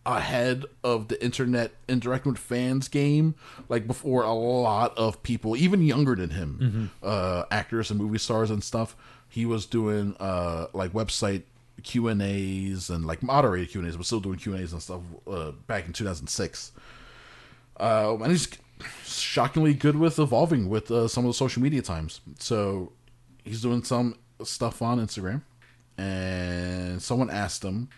ahead 0.05 0.65
of 0.83 1.07
the 1.07 1.23
internet 1.23 1.71
interacting 1.87 2.31
with 2.33 2.39
fans 2.41 2.87
game 2.87 3.33
like 3.69 3.87
before 3.87 4.23
a 4.23 4.33
lot 4.33 4.95
of 4.97 5.21
people 5.23 5.55
even 5.57 5.81
younger 5.81 6.15
than 6.15 6.29
him 6.29 6.91
uh 7.01 7.43
actors 7.49 7.89
and 7.89 7.99
movie 7.99 8.17
stars 8.19 8.51
and 8.51 8.63
stuff 8.63 8.95
he 9.27 9.45
was 9.45 9.65
doing 9.65 10.15
uh 10.19 10.67
like 10.73 10.91
website 10.93 11.43
q 11.83 12.07
and 12.07 12.21
a's 12.21 12.89
and 12.89 13.05
like 13.05 13.23
moderated 13.23 13.69
q 13.69 13.81
and 13.81 13.89
a's 13.89 13.97
but 13.97 14.05
still 14.05 14.19
doing 14.19 14.37
q 14.37 14.53
and 14.53 14.63
a's 14.63 14.73
and 14.73 14.81
stuff 14.81 15.01
uh, 15.27 15.51
back 15.67 15.85
in 15.87 15.93
2006 15.93 16.71
uh, 17.79 18.15
and 18.21 18.31
he's 18.31 18.47
shockingly 19.03 19.73
good 19.73 19.95
with 19.95 20.19
evolving 20.19 20.69
with 20.69 20.91
uh, 20.91 21.07
some 21.07 21.25
of 21.25 21.29
the 21.29 21.33
social 21.33 21.61
media 21.61 21.81
times. 21.81 22.21
So 22.39 22.91
he's 23.43 23.61
doing 23.61 23.83
some 23.83 24.15
stuff 24.43 24.81
on 24.81 24.99
Instagram, 24.99 25.41
and 25.97 27.01
someone 27.01 27.29
asked 27.29 27.63
him, 27.63 27.89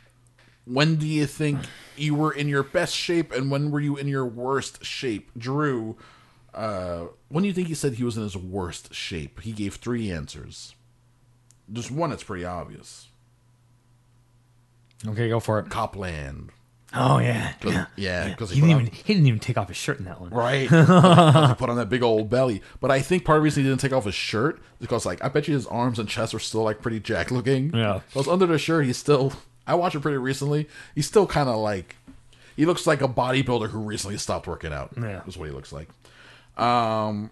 "When 0.68 0.96
do 0.98 1.08
you 1.08 1.26
think 1.26 1.60
you 1.96 2.14
were 2.16 2.32
in 2.32 2.48
your 2.48 2.64
best 2.64 2.94
shape, 2.96 3.32
and 3.32 3.50
when 3.50 3.72
were 3.72 3.80
you 3.80 3.96
in 3.98 4.08
your 4.08 4.26
worst 4.26 4.84
shape?" 4.86 5.32
Drew, 5.38 5.96
uh, 6.54 7.06
when 7.30 7.44
do 7.44 7.48
you 7.48 7.54
think 7.54 7.68
he 7.68 7.74
said 7.74 7.94
he 7.96 8.04
was 8.04 8.18
in 8.18 8.24
his 8.24 8.36
worst 8.38 8.94
shape? 8.94 9.42
He 9.42 9.52
gave 9.52 9.76
three 9.76 10.12
answers. 10.12 10.76
Just 11.72 11.92
one 11.92 12.10
that's 12.12 12.24
pretty 12.24 12.46
obvious. 12.46 13.08
Okay, 15.08 15.30
go 15.30 15.40
for 15.40 15.60
it. 15.60 15.70
Copland. 15.70 16.50
Oh 16.94 17.20
yeah. 17.20 17.52
'Cause- 17.60 17.86
yeah, 17.98 18.30
because 18.30 18.50
He 18.52 18.62
didn't 18.62 18.70
even 18.72 18.86
he 18.94 19.14
didn't 19.14 19.28
even 19.28 19.40
take 19.40 19.58
off 19.58 19.68
his 19.68 19.76
shirt 19.78 20.00
in 20.00 20.06
that 20.06 20.22
one. 20.22 20.30
Right. 20.30 20.62
he 20.62 20.68
put 21.56 21.70
on 21.70 21.76
that 21.76 21.90
big 21.90 22.02
old 22.02 22.30
belly. 22.30 22.62
But 22.80 22.92
I 22.92 23.02
think 23.02 23.26
part 23.26 23.38
of 23.38 23.42
the 23.42 23.44
reason 23.44 23.64
he 23.64 23.70
didn't 23.70 23.82
take 23.82 23.92
off 23.94 24.06
his 24.06 24.16
shirt 24.16 24.58
is 24.58 24.62
because, 24.80 25.06
like, 25.06 25.24
I 25.24 25.28
bet 25.28 25.48
you 25.48 25.54
his 25.54 25.68
arms 25.68 26.00
and 26.00 26.08
chest 26.08 26.34
are 26.34 26.40
still, 26.40 26.64
like, 26.64 26.82
pretty 26.82 27.00
jack 27.02 27.30
looking. 27.30 27.72
Yeah. 27.76 28.00
Because 28.08 28.28
under 28.30 28.46
the 28.46 28.58
shirt, 28.58 28.86
he's 28.86 28.98
still, 28.98 29.34
I 29.68 29.76
watched 29.76 29.96
it 29.96 30.02
pretty 30.02 30.18
recently. 30.18 30.68
He's 30.96 31.06
still 31.06 31.28
kind 31.28 31.50
of 31.50 31.58
like, 31.58 31.98
he 32.56 32.66
looks 32.66 32.88
like 32.88 33.02
a 33.02 33.08
bodybuilder 33.08 33.70
who 33.70 33.80
recently 33.80 34.18
stopped 34.18 34.48
working 34.48 34.74
out. 34.74 34.94
Yeah. 35.00 35.22
Is 35.28 35.38
what 35.38 35.50
he 35.50 35.54
looks 35.54 35.72
like. 35.72 35.90
Um, 36.58 37.30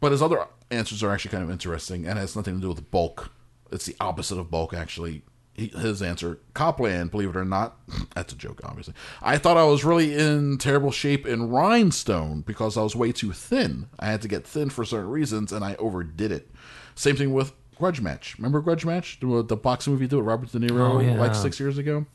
but 0.00 0.12
his 0.12 0.22
other 0.22 0.46
answers 0.70 1.02
are 1.02 1.10
actually 1.10 1.30
kind 1.30 1.44
of 1.44 1.50
interesting 1.50 2.06
and 2.06 2.18
has 2.18 2.36
nothing 2.36 2.56
to 2.56 2.60
do 2.60 2.68
with 2.68 2.90
bulk. 2.90 3.30
It's 3.70 3.86
the 3.86 3.96
opposite 4.00 4.38
of 4.38 4.50
bulk, 4.50 4.74
actually. 4.74 5.22
He, 5.54 5.66
his 5.66 6.00
answer, 6.00 6.38
Copland, 6.54 7.10
believe 7.10 7.30
it 7.30 7.36
or 7.36 7.44
not, 7.44 7.76
that's 8.14 8.32
a 8.32 8.36
joke, 8.36 8.60
obviously. 8.64 8.94
I 9.20 9.38
thought 9.38 9.56
I 9.56 9.64
was 9.64 9.84
really 9.84 10.14
in 10.14 10.58
terrible 10.58 10.90
shape 10.90 11.26
in 11.26 11.50
Rhinestone 11.50 12.40
because 12.42 12.76
I 12.76 12.82
was 12.82 12.96
way 12.96 13.12
too 13.12 13.32
thin. 13.32 13.88
I 13.98 14.06
had 14.06 14.22
to 14.22 14.28
get 14.28 14.46
thin 14.46 14.70
for 14.70 14.84
certain 14.84 15.10
reasons, 15.10 15.52
and 15.52 15.64
I 15.64 15.74
overdid 15.76 16.32
it. 16.32 16.50
Same 16.94 17.16
thing 17.16 17.32
with 17.32 17.52
Grudge 17.78 18.00
Match. 18.00 18.36
Remember 18.38 18.60
Grudge 18.60 18.84
Match, 18.84 19.18
the, 19.20 19.42
the 19.42 19.56
boxing 19.56 19.92
movie, 19.92 20.06
did 20.06 20.16
with 20.16 20.24
Robert 20.26 20.52
De 20.52 20.58
Niro 20.58 20.94
Oh, 20.94 21.00
yeah. 21.00 21.14
like 21.18 21.34
six 21.34 21.58
years 21.60 21.78
ago? 21.78 22.06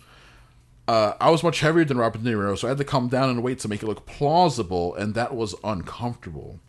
uh, 0.87 1.13
I 1.19 1.29
was 1.29 1.43
much 1.43 1.59
heavier 1.59 1.83
than 1.83 1.97
Robert 1.97 2.23
De 2.23 2.29
Niro, 2.31 2.57
so 2.57 2.67
I 2.67 2.69
had 2.69 2.77
to 2.77 2.85
come 2.85 3.09
down 3.09 3.29
and 3.29 3.43
wait 3.43 3.59
to 3.59 3.67
make 3.67 3.83
it 3.83 3.87
look 3.87 4.05
plausible, 4.05 4.95
and 4.95 5.13
that 5.15 5.35
was 5.35 5.53
uncomfortable. 5.63 6.59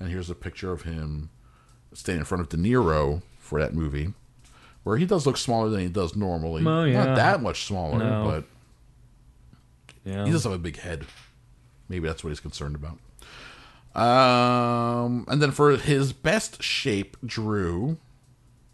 And 0.00 0.08
here's 0.10 0.30
a 0.30 0.34
picture 0.34 0.72
of 0.72 0.82
him 0.82 1.28
standing 1.92 2.20
in 2.20 2.24
front 2.24 2.40
of 2.42 2.48
De 2.48 2.56
Niro 2.56 3.20
for 3.38 3.60
that 3.60 3.74
movie, 3.74 4.14
where 4.84 4.96
he 4.96 5.04
does 5.04 5.26
look 5.26 5.36
smaller 5.36 5.68
than 5.68 5.80
he 5.80 5.88
does 5.88 6.16
normally. 6.16 6.64
Oh, 6.66 6.84
yeah. 6.84 7.04
Not 7.04 7.16
that 7.16 7.42
much 7.42 7.64
smaller, 7.66 7.98
No. 7.98 8.24
but 8.24 8.44
Yeah. 10.10 10.24
he 10.24 10.30
does 10.30 10.44
have 10.44 10.52
a 10.52 10.58
big 10.58 10.78
head. 10.78 11.04
Maybe 11.90 12.06
that's 12.06 12.22
what 12.24 12.30
he's 12.30 12.40
concerned 12.40 12.76
about. 12.76 12.98
Um, 14.00 15.24
and 15.28 15.42
then 15.42 15.50
for 15.50 15.76
his 15.76 16.12
best 16.12 16.62
shape, 16.62 17.16
Drew. 17.24 17.98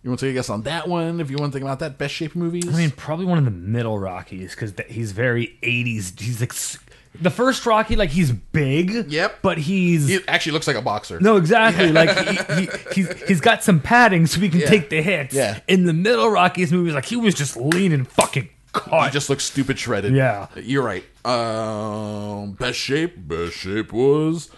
You 0.05 0.10
want 0.10 0.20
to 0.20 0.26
take 0.26 0.32
a 0.32 0.35
guess 0.35 0.51
on 0.51 0.62
that 0.62 0.86
one? 0.86 1.18
If 1.20 1.31
you 1.31 1.36
want 1.39 1.52
to 1.52 1.56
think 1.56 1.64
about 1.64 1.78
that, 1.81 1.97
best 1.98 2.14
shape 2.14 2.36
movies. 2.36 2.68
I 2.68 2.76
mean, 2.76 2.90
probably 2.90 3.24
one 3.24 3.39
of 3.39 3.44
the 3.47 3.51
middle 3.51 3.98
Rockies 3.98 4.55
because 4.55 4.74
he's 4.89 5.12
very 5.12 5.59
'80s. 5.62 6.20
He's 6.20 6.40
like 6.40 6.52
s- 6.52 6.78
the 7.20 7.31
first 7.31 7.64
Rocky, 7.64 7.97
like 7.97 8.10
he's 8.10 8.31
big. 8.31 9.10
Yep. 9.10 9.39
But 9.40 9.56
he's 9.59 10.06
he 10.09 10.18
actually 10.28 10.52
looks 10.52 10.66
like 10.66 10.76
a 10.76 10.82
boxer. 10.82 11.20
no 11.20 11.36
exactly 11.36 11.90
like 11.90 12.10
he, 12.18 12.55
he, 12.66 12.68
he's 12.94 13.22
he's 13.28 13.40
got 13.40 13.64
some 13.64 13.81
padding 13.81 14.26
so 14.26 14.40
he 14.40 14.51
can 14.51 14.60
Yeah. 14.60 14.66
take 14.68 14.90
the 14.90 15.01
hits. 15.01 15.32
Yeah. 15.35 15.60
In 15.68 15.86
the 15.86 15.93
middle 15.94 16.28
Rockies 16.28 16.70
movies, 16.70 16.93
like 16.93 17.06
he 17.06 17.16
was 17.16 17.35
just 17.35 17.56
lean 17.56 17.93
and 17.93 18.06
fucking 18.06 18.51
He 18.90 19.10
just 19.10 19.31
looks 19.31 19.44
stupid 19.44 19.78
shredded. 19.78 20.14
Yeah. 20.14 20.48
You're 20.56 20.82
right. 20.82 21.05
Um, 21.24 22.52
best 22.52 22.78
shape. 22.78 23.14
Best 23.16 23.55
shape 23.55 23.93
was 23.93 24.51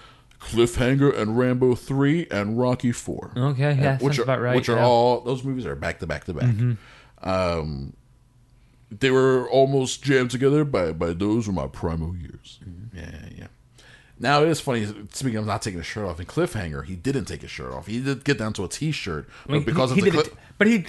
Cliffhanger 0.46 1.16
and 1.16 1.36
Rambo 1.38 1.74
three 1.74 2.26
and 2.30 2.58
Rocky 2.58 2.92
four. 2.92 3.32
Okay, 3.36 3.60
yeah, 3.74 3.92
And- 3.94 4.00
which 4.02 4.14
sounds 4.16 4.18
are 4.20 4.22
about 4.22 4.40
right, 4.40 4.56
which 4.56 4.68
are 4.68 4.72
yeah. 4.72 4.78
Mm-hmm. 4.78 4.86
all 4.88 5.20
those 5.20 5.42
movies 5.44 5.66
are 5.66 5.74
back 5.74 5.98
to 6.00 6.06
back 6.06 6.24
to 6.24 6.34
back. 6.34 6.54
Um, 7.22 7.94
they 8.90 9.10
were 9.10 9.48
almost 9.50 10.02
jammed 10.02 10.30
together 10.30 10.64
by 10.64 10.92
by 10.92 11.12
those 11.12 11.46
were 11.46 11.52
my 11.52 11.66
primal 11.66 12.14
years. 12.16 12.60
Mm-hmm. 12.64 12.96
Yeah, 12.96 13.28
yeah. 13.38 13.46
Now 14.18 14.42
it 14.42 14.48
is 14.48 14.60
funny. 14.60 14.86
Speaking 15.12 15.36
of 15.38 15.46
not 15.46 15.60
taking 15.62 15.78
his 15.78 15.86
shirt 15.86 16.06
off 16.06 16.20
in 16.20 16.26
Cliffhanger, 16.26 16.84
he 16.86 16.96
didn't 16.96 17.26
take 17.26 17.42
his 17.42 17.50
shirt 17.50 17.72
off. 17.72 17.86
He 17.86 18.00
did 18.00 18.24
get 18.24 18.38
down 18.38 18.52
to 18.54 18.64
a 18.64 18.68
t-shirt, 18.68 19.28
but 19.46 19.58
He- 19.58 19.64
because 19.64 19.90
he, 19.92 19.98
of 20.00 20.04
the 20.06 20.10
did 20.10 20.14
cli- 20.24 20.32
it, 20.32 20.38
but 20.56 20.66
he 20.66 20.86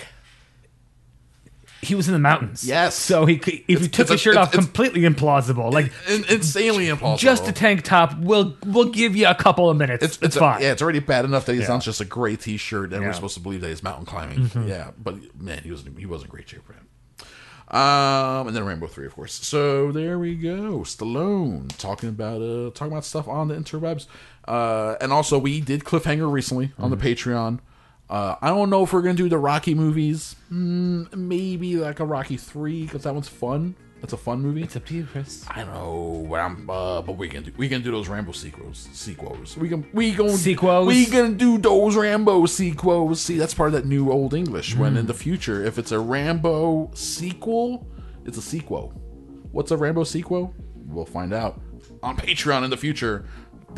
he 1.81 1.93
was 1.95 2.07
in 2.07 2.13
the 2.13 2.19
mountains. 2.19 2.63
Yes. 2.63 2.95
So 2.95 3.25
he 3.25 3.37
could- 3.37 3.61
if 3.67 3.81
he 3.81 3.87
took 3.87 4.09
his 4.09 4.19
shirt 4.19 4.33
it's- 4.33 4.47
off, 4.47 4.53
it's- 4.53 4.65
completely 4.65 5.01
implausible. 5.01 5.71
Like 5.71 5.91
in, 6.09 6.23
insanely 6.25 6.87
impossible. 6.89 7.17
just 7.17 7.47
a 7.47 7.51
tank 7.51 7.83
top. 7.83 8.17
We'll 8.17 8.55
we'll 8.65 8.89
give 8.89 9.15
you 9.15 9.27
a 9.27 9.35
couple 9.35 9.69
of 9.69 9.77
minutes. 9.77 10.03
It's, 10.03 10.19
it's 10.21 10.35
a- 10.35 10.39
fine. 10.39 10.61
yeah, 10.61 10.71
it's 10.71 10.81
already 10.81 10.99
bad 10.99 11.25
enough 11.25 11.45
that 11.45 11.53
he's 11.53 11.63
Yeah. 11.67 11.73
on 11.73 11.81
just 11.81 12.01
a 12.01 12.05
gray 12.05 12.35
T-shirt, 12.35 12.85
and 12.85 12.91
Yeah. 12.91 12.97
Mm-hmm. 12.97 13.07
we're 13.07 13.13
supposed 13.13 13.33
to 13.35 13.39
believe 13.41 13.61
that 13.61 13.69
he's 13.69 13.83
mountain 13.83 14.05
climbing. 14.05 14.49
Yeah, 14.67 14.91
but 14.97 15.15
man, 15.39 15.61
he 15.63 15.71
was 15.71 15.83
he 15.97 16.05
wasn't 16.05 16.31
great 16.31 16.49
shape 16.49 16.65
for 16.65 16.73
him. 16.73 16.83
Um, 17.69 18.47
and 18.47 18.55
then 18.55 18.63
Rambo 18.65 18.87
three, 18.87 19.05
of 19.05 19.13
course. 19.13 19.33
So 19.33 19.91
there 19.91 20.17
we 20.17 20.35
go. 20.35 20.79
Stallone 20.85 21.67
talking 21.77 22.07
about 22.09 22.41
uh 22.41 22.69
talking 22.71 22.93
about 22.93 23.03
stuff 23.03 23.27
on 23.27 23.49
the 23.49 23.55
interwebs. 23.55 24.05
Uh, 24.47 24.95
and 25.01 25.11
also 25.11 25.37
we 25.37 25.59
did 25.59 25.83
cliffhanger 25.83 26.31
recently 26.31 26.71
on 26.79 26.91
the 26.91 26.97
Patreon. 26.97 27.59
Uh, 28.09 28.35
I 28.41 28.49
don't 28.49 28.69
know 28.69 28.83
if 28.83 28.93
we're 28.93 29.01
gonna 29.01 29.15
do 29.15 29.29
the 29.29 29.37
Rocky 29.37 29.75
movies. 29.75 30.35
Mm, 30.51 31.13
maybe 31.15 31.75
like 31.75 31.99
a 31.99 32.05
Rocky 32.05 32.37
three 32.37 32.83
because 32.83 33.03
that 33.03 33.13
one's 33.13 33.27
fun. 33.27 33.75
That's 33.99 34.13
a 34.13 34.17
fun 34.17 34.41
movie. 34.41 34.61
It's 34.61 34.75
up 34.75 34.85
to 34.85 34.93
you, 34.93 35.05
Chris. 35.05 35.43
I 35.49 35.63
know, 35.63 36.25
but 36.29 36.39
I'm, 36.39 36.69
uh, 36.69 37.01
but 37.01 37.13
we 37.13 37.27
can 37.27 37.43
do 37.43 37.51
we 37.57 37.67
can 37.67 37.81
do 37.81 37.91
those 37.91 38.07
Rambo 38.07 38.31
sequels. 38.31 38.87
Sequels. 38.93 39.57
We 39.57 39.69
can 39.69 39.87
we 39.91 40.13
going 40.13 40.37
Sequels? 40.37 40.87
We 40.87 41.07
gonna 41.07 41.33
do 41.33 41.57
those 41.57 41.95
Rambo 41.95 42.45
sequels. 42.45 43.21
See, 43.21 43.37
that's 43.37 43.53
part 43.53 43.67
of 43.67 43.73
that 43.73 43.85
new 43.85 44.11
old 44.11 44.33
English. 44.33 44.75
When 44.75 44.97
in 44.97 45.07
the 45.07 45.13
future, 45.13 45.65
if 45.65 45.77
it's 45.77 45.91
a 45.91 45.99
Rambo 45.99 46.91
sequel, 46.93 47.87
it's 48.25 48.37
a 48.37 48.41
sequel. 48.41 48.89
What's 49.51 49.71
a 49.71 49.77
Rambo 49.77 50.03
sequel? 50.03 50.53
We'll 50.85 51.05
find 51.05 51.33
out 51.33 51.59
on 52.03 52.15
Patreon 52.17 52.63
in 52.63 52.69
the 52.69 52.77
future. 52.77 53.25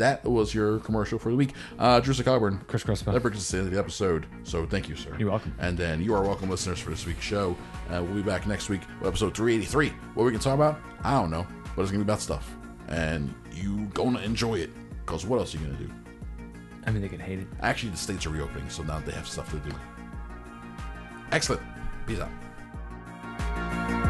That 0.00 0.24
was 0.24 0.54
your 0.54 0.78
commercial 0.78 1.18
for 1.18 1.30
the 1.30 1.36
week. 1.36 1.52
Uh, 1.78 2.00
Drew 2.00 2.14
Coburn. 2.14 2.64
Chris 2.66 2.82
Crespo. 2.82 3.12
That 3.12 3.20
brings 3.20 3.36
us 3.36 3.48
to 3.48 3.56
the 3.56 3.58
end 3.58 3.66
of 3.68 3.74
the 3.74 3.78
episode. 3.78 4.24
So 4.44 4.64
thank 4.64 4.88
you, 4.88 4.96
sir. 4.96 5.14
You're 5.18 5.28
welcome. 5.28 5.54
And 5.58 5.76
then 5.76 6.02
you 6.02 6.14
are 6.14 6.22
welcome, 6.22 6.48
listeners, 6.48 6.78
for 6.78 6.88
this 6.88 7.04
week's 7.04 7.22
show. 7.22 7.54
Uh, 7.90 8.02
we'll 8.02 8.14
be 8.14 8.22
back 8.22 8.46
next 8.46 8.70
week 8.70 8.80
with 8.98 9.08
episode 9.08 9.36
383. 9.36 9.92
What 10.14 10.24
we 10.24 10.30
can 10.30 10.40
talk 10.40 10.54
about, 10.54 10.80
I 11.04 11.20
don't 11.20 11.30
know, 11.30 11.46
but 11.76 11.82
it's 11.82 11.90
gonna 11.90 12.02
be 12.02 12.08
about 12.08 12.22
stuff, 12.22 12.50
and 12.88 13.34
you 13.52 13.90
gonna 13.92 14.20
enjoy 14.20 14.54
it. 14.54 14.70
Cause 15.04 15.26
what 15.26 15.38
else 15.38 15.54
are 15.54 15.58
you 15.58 15.66
gonna 15.66 15.78
do? 15.78 15.90
I 16.86 16.92
mean, 16.92 17.02
they 17.02 17.08
can 17.10 17.20
hate 17.20 17.40
it. 17.40 17.46
Actually, 17.60 17.90
the 17.90 17.98
states 17.98 18.24
are 18.24 18.30
reopening, 18.30 18.70
so 18.70 18.82
now 18.82 19.00
they 19.00 19.12
have 19.12 19.28
stuff 19.28 19.50
to 19.50 19.58
do. 19.58 19.76
Excellent. 21.30 21.60
Peace 22.06 22.20
out. 22.20 24.09